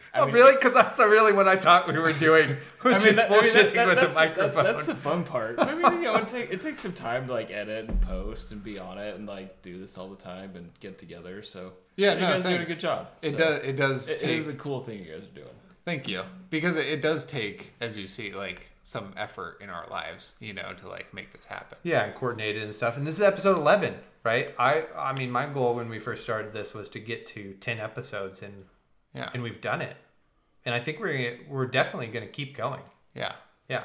Oh, 0.14 0.20
I 0.20 0.22
oh, 0.22 0.26
mean, 0.26 0.34
really? 0.36 0.54
Because 0.54 0.72
that's 0.72 0.98
really 0.98 1.32
what 1.34 1.46
I 1.46 1.56
thought 1.56 1.86
we 1.86 1.98
were 1.98 2.14
doing. 2.14 2.56
Was 2.82 2.96
I 2.96 2.98
mean, 2.98 3.14
just 3.14 3.16
that- 3.16 3.30
I 3.30 3.34
mean, 3.34 3.42
bullshitting 3.42 3.74
that- 3.74 3.74
that- 3.74 3.88
with 3.88 4.00
the 4.08 4.14
microphone. 4.14 4.64
that- 4.64 4.74
that's 4.76 4.86
the 4.86 4.94
fun 4.94 5.22
part. 5.24 5.56
I 5.58 5.74
mean, 5.74 5.92
you 6.02 6.02
know, 6.04 6.14
it, 6.16 6.28
take, 6.28 6.50
it 6.50 6.62
takes 6.62 6.80
some 6.80 6.94
time 6.94 7.26
to 7.26 7.32
like 7.34 7.50
edit 7.50 7.88
and 7.90 8.00
post 8.00 8.50
and 8.50 8.64
be 8.64 8.78
on 8.78 8.96
it 8.96 9.14
and 9.16 9.26
like 9.26 9.60
do 9.60 9.78
this 9.78 9.98
all 9.98 10.08
the 10.08 10.16
time 10.16 10.52
and 10.56 10.70
get 10.80 10.98
together. 10.98 11.42
So 11.42 11.72
Yeah, 11.96 12.14
you 12.14 12.20
no, 12.20 12.28
guys 12.32 12.42
doing 12.44 12.62
a 12.62 12.64
good 12.64 12.80
job. 12.80 13.08
It 13.20 13.32
So, 13.32 13.36
does. 13.38 13.58
It 13.64 13.76
does 13.76 14.08
It, 14.08 14.12
it 14.12 14.20
take. 14.20 14.38
is 14.38 14.48
a 14.48 14.54
cool 14.54 14.80
thing 14.80 15.00
you 15.04 15.12
guys 15.12 15.24
are 15.24 15.34
doing. 15.34 15.54
Thank 15.84 16.08
you. 16.08 16.22
Because 16.48 16.76
it, 16.76 16.86
it 16.86 17.02
does 17.02 17.26
take, 17.26 17.72
as 17.82 17.98
you 17.98 18.06
see, 18.06 18.32
like 18.32 18.70
some 18.84 19.12
effort 19.18 19.58
in 19.60 19.68
our 19.68 19.84
lives, 19.90 20.32
you 20.40 20.54
know, 20.54 20.72
to 20.80 20.88
like 20.88 21.12
make 21.12 21.32
this 21.32 21.44
happen. 21.44 21.76
yeah, 21.82 22.04
and 22.04 22.14
coordinated 22.14 22.62
and 22.62 22.74
stuff. 22.74 22.96
And 22.96 23.06
this 23.06 23.14
is 23.16 23.20
episode 23.22 23.58
11, 23.58 23.94
right? 24.24 24.54
I 24.58 24.84
I 24.96 25.12
mean, 25.12 25.30
my 25.30 25.44
goal 25.46 25.74
when 25.74 25.90
we 25.90 25.98
first 25.98 26.22
started 26.24 26.54
this 26.54 26.72
was 26.72 26.88
to 26.90 26.98
get 26.98 27.26
to 27.26 27.52
10 27.60 27.78
episodes, 27.78 28.40
and 28.42 28.64
Yeah. 29.18 29.30
and 29.34 29.42
we've 29.42 29.60
done 29.60 29.82
it. 29.82 29.96
And 30.64 30.74
I 30.74 30.80
think 30.80 31.00
we're 31.00 31.38
we're 31.48 31.66
definitely 31.66 32.06
going 32.08 32.26
to 32.26 32.30
keep 32.32 32.56
going. 32.56 32.80
Yeah. 33.14 33.32
Yeah. 33.68 33.84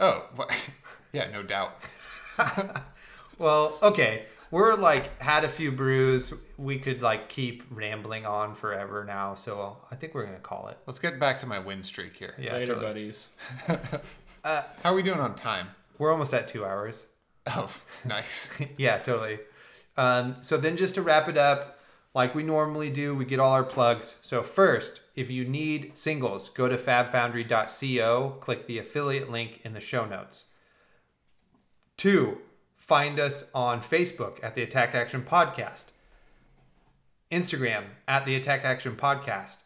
Oh, 0.00 0.26
wha- 0.36 0.48
yeah, 1.12 1.30
no 1.30 1.42
doubt. 1.42 1.72
Well, 3.38 3.78
okay. 3.82 4.26
We're 4.50 4.76
like 4.76 5.20
had 5.20 5.44
a 5.44 5.48
few 5.48 5.72
brews. 5.72 6.32
We 6.56 6.78
could 6.78 7.02
like 7.02 7.28
keep 7.28 7.64
rambling 7.70 8.24
on 8.24 8.54
forever 8.54 9.04
now. 9.04 9.34
So 9.34 9.78
I 9.90 9.96
think 9.96 10.14
we're 10.14 10.24
gonna 10.24 10.38
call 10.38 10.68
it. 10.68 10.78
Let's 10.86 11.00
get 11.00 11.18
back 11.18 11.40
to 11.40 11.46
my 11.46 11.58
win 11.58 11.82
streak 11.82 12.16
here. 12.16 12.34
Yeah, 12.38 12.52
Later, 12.52 12.74
totally. 12.74 12.86
buddies. 12.86 13.28
How 14.44 14.64
are 14.84 14.94
we 14.94 15.02
doing 15.02 15.18
on 15.18 15.34
time? 15.34 15.68
We're 15.98 16.12
almost 16.12 16.32
at 16.32 16.46
two 16.46 16.64
hours. 16.64 17.06
Oh, 17.46 17.70
nice. 18.04 18.50
yeah, 18.78 18.98
totally. 18.98 19.40
Um, 19.96 20.36
so 20.40 20.56
then 20.56 20.76
just 20.76 20.94
to 20.94 21.02
wrap 21.02 21.28
it 21.28 21.36
up, 21.36 21.78
like 22.14 22.34
we 22.34 22.44
normally 22.44 22.90
do, 22.90 23.14
we 23.14 23.24
get 23.24 23.40
all 23.40 23.52
our 23.52 23.64
plugs. 23.64 24.14
So 24.22 24.42
first, 24.42 25.00
if 25.16 25.30
you 25.30 25.44
need 25.44 25.96
singles, 25.96 26.48
go 26.48 26.68
to 26.68 26.76
fabfoundry.co, 26.76 28.36
click 28.40 28.66
the 28.66 28.78
affiliate 28.78 29.30
link 29.30 29.60
in 29.64 29.74
the 29.74 29.80
show 29.80 30.06
notes. 30.06 30.44
Two, 31.96 32.38
find 32.76 33.18
us 33.18 33.50
on 33.52 33.80
Facebook 33.80 34.42
at 34.42 34.54
the 34.54 34.62
Attack 34.62 34.94
Action 34.94 35.22
Podcast, 35.22 35.86
Instagram 37.30 37.84
at 38.06 38.24
the 38.24 38.36
Attack 38.36 38.64
Action 38.64 38.94
Podcast, 38.94 39.56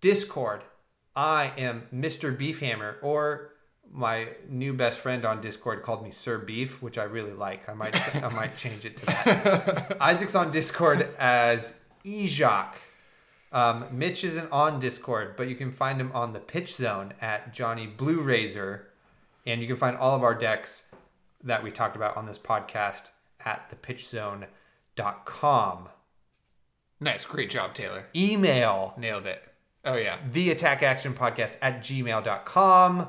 Discord. 0.00 0.62
I 1.14 1.52
am 1.56 1.86
Mr. 1.94 2.36
Beefhammer, 2.36 2.94
or 3.02 3.52
my 3.92 4.28
new 4.48 4.72
best 4.72 5.00
friend 5.00 5.24
on 5.24 5.40
Discord 5.40 5.82
called 5.82 6.04
me 6.04 6.10
Sir 6.10 6.38
Beef, 6.38 6.82
which 6.82 6.98
I 6.98 7.04
really 7.04 7.32
like. 7.32 7.68
I 7.68 7.74
might 7.74 8.22
I 8.22 8.28
might 8.34 8.56
change 8.56 8.84
it 8.84 8.96
to 8.98 9.06
that. 9.06 9.96
Isaac's 10.00 10.34
on 10.34 10.52
Discord 10.52 11.08
as 11.18 11.80
Ejok. 12.04 12.74
Um, 13.52 13.86
Mitch 13.90 14.22
isn't 14.22 14.50
on 14.52 14.78
Discord, 14.78 15.34
but 15.36 15.48
you 15.48 15.56
can 15.56 15.72
find 15.72 16.00
him 16.00 16.12
on 16.12 16.32
the 16.32 16.40
Pitch 16.40 16.76
Zone 16.76 17.14
at 17.20 17.52
Johnny 17.52 17.86
Blue 17.86 18.22
Razor, 18.22 18.86
and 19.44 19.60
you 19.60 19.66
can 19.66 19.76
find 19.76 19.96
all 19.96 20.14
of 20.14 20.22
our 20.22 20.36
decks 20.36 20.84
that 21.42 21.64
we 21.64 21.72
talked 21.72 21.96
about 21.96 22.16
on 22.16 22.26
this 22.26 22.38
podcast 22.38 23.08
at 23.44 23.68
thepitchzone.com. 23.70 25.88
Nice, 27.00 27.24
great 27.24 27.50
job, 27.50 27.74
Taylor. 27.74 28.06
Email 28.14 28.94
Nailed 28.96 29.26
it. 29.26 29.42
Oh 29.84 29.96
yeah, 29.96 30.18
the 30.30 30.50
attack 30.50 30.82
action 30.82 31.14
podcast 31.14 31.56
at 31.62 31.80
gmail.com. 31.80 33.08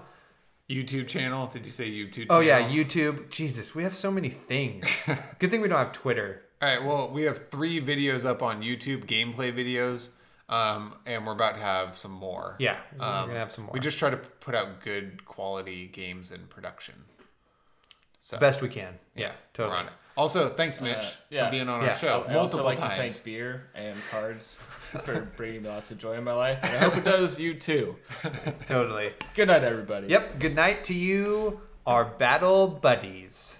YouTube 0.72 1.08
channel. 1.08 1.48
Did 1.48 1.66
you 1.66 1.72
say 1.72 1.90
YouTube? 1.90 2.28
Oh, 2.30 2.40
yeah. 2.40 2.68
YouTube. 2.68 3.30
Jesus, 3.30 3.76
we 3.76 3.84
have 3.84 3.96
so 3.96 4.10
many 4.12 4.30
things. 4.30 4.86
Good 5.40 5.52
thing 5.52 5.62
we 5.62 5.68
don't 5.68 5.78
have 5.80 5.92
Twitter. 5.92 6.44
All 6.62 6.70
right. 6.70 6.84
Well, 6.84 7.10
we 7.12 7.24
have 7.24 7.48
three 7.50 7.82
videos 7.82 8.24
up 8.26 8.42
on 8.42 8.62
YouTube, 8.62 9.06
gameplay 9.06 9.52
videos, 9.52 10.10
um, 10.50 10.96
and 11.06 11.26
we're 11.26 11.34
about 11.34 11.56
to 11.56 11.62
have 11.62 11.98
some 11.98 12.12
more. 12.12 12.56
Yeah, 12.60 12.80
we're 12.98 13.06
Um, 13.06 13.24
going 13.26 13.34
to 13.36 13.40
have 13.40 13.52
some 13.52 13.66
more. 13.66 13.74
We 13.74 13.80
just 13.80 13.98
try 13.98 14.10
to 14.10 14.18
put 14.18 14.54
out 14.56 14.82
good 14.84 15.26
quality 15.26 15.88
games 15.88 16.32
in 16.32 16.42
production. 16.48 16.96
So 18.22 18.38
Best 18.38 18.62
we 18.62 18.70
can. 18.70 19.00
Yeah, 19.16 19.30
we're 19.30 19.36
totally. 19.54 19.78
on 19.80 19.88
it. 19.88 19.94
Also, 20.18 20.50
thanks, 20.50 20.82
Mitch, 20.82 20.98
Uh, 20.98 21.10
yeah. 21.30 21.46
for 21.46 21.52
being 21.52 21.70
on 21.70 21.82
Yeah. 21.82 21.90
our 21.90 21.96
show 21.96 22.26
I 22.28 22.34
also 22.36 22.58
multiple 22.58 22.66
like 22.66 22.76
to 22.78 22.82
times. 22.84 22.98
thank 23.16 23.24
beer 23.24 23.70
and 23.74 23.96
cards 24.12 24.60
for 25.04 25.22
bringing 25.38 25.64
me 25.64 25.70
lots 25.70 25.90
of 25.92 25.98
joy 25.98 26.14
in 26.14 26.24
my 26.24 26.34
life. 26.34 26.60
And 26.64 26.74
I 26.76 26.78
hope 26.80 26.98
it 26.98 27.04
does 27.06 27.40
you 27.40 27.54
too. 27.54 27.96
Totally. 28.68 29.14
Good 29.36 29.48
night, 29.48 29.64
everybody. 29.64 30.08
Yep. 30.08 30.40
Good 30.40 30.56
night 30.56 30.84
to 30.86 30.94
you, 30.94 31.62
our 31.88 32.04
battle 32.06 32.68
buddies. 32.68 33.56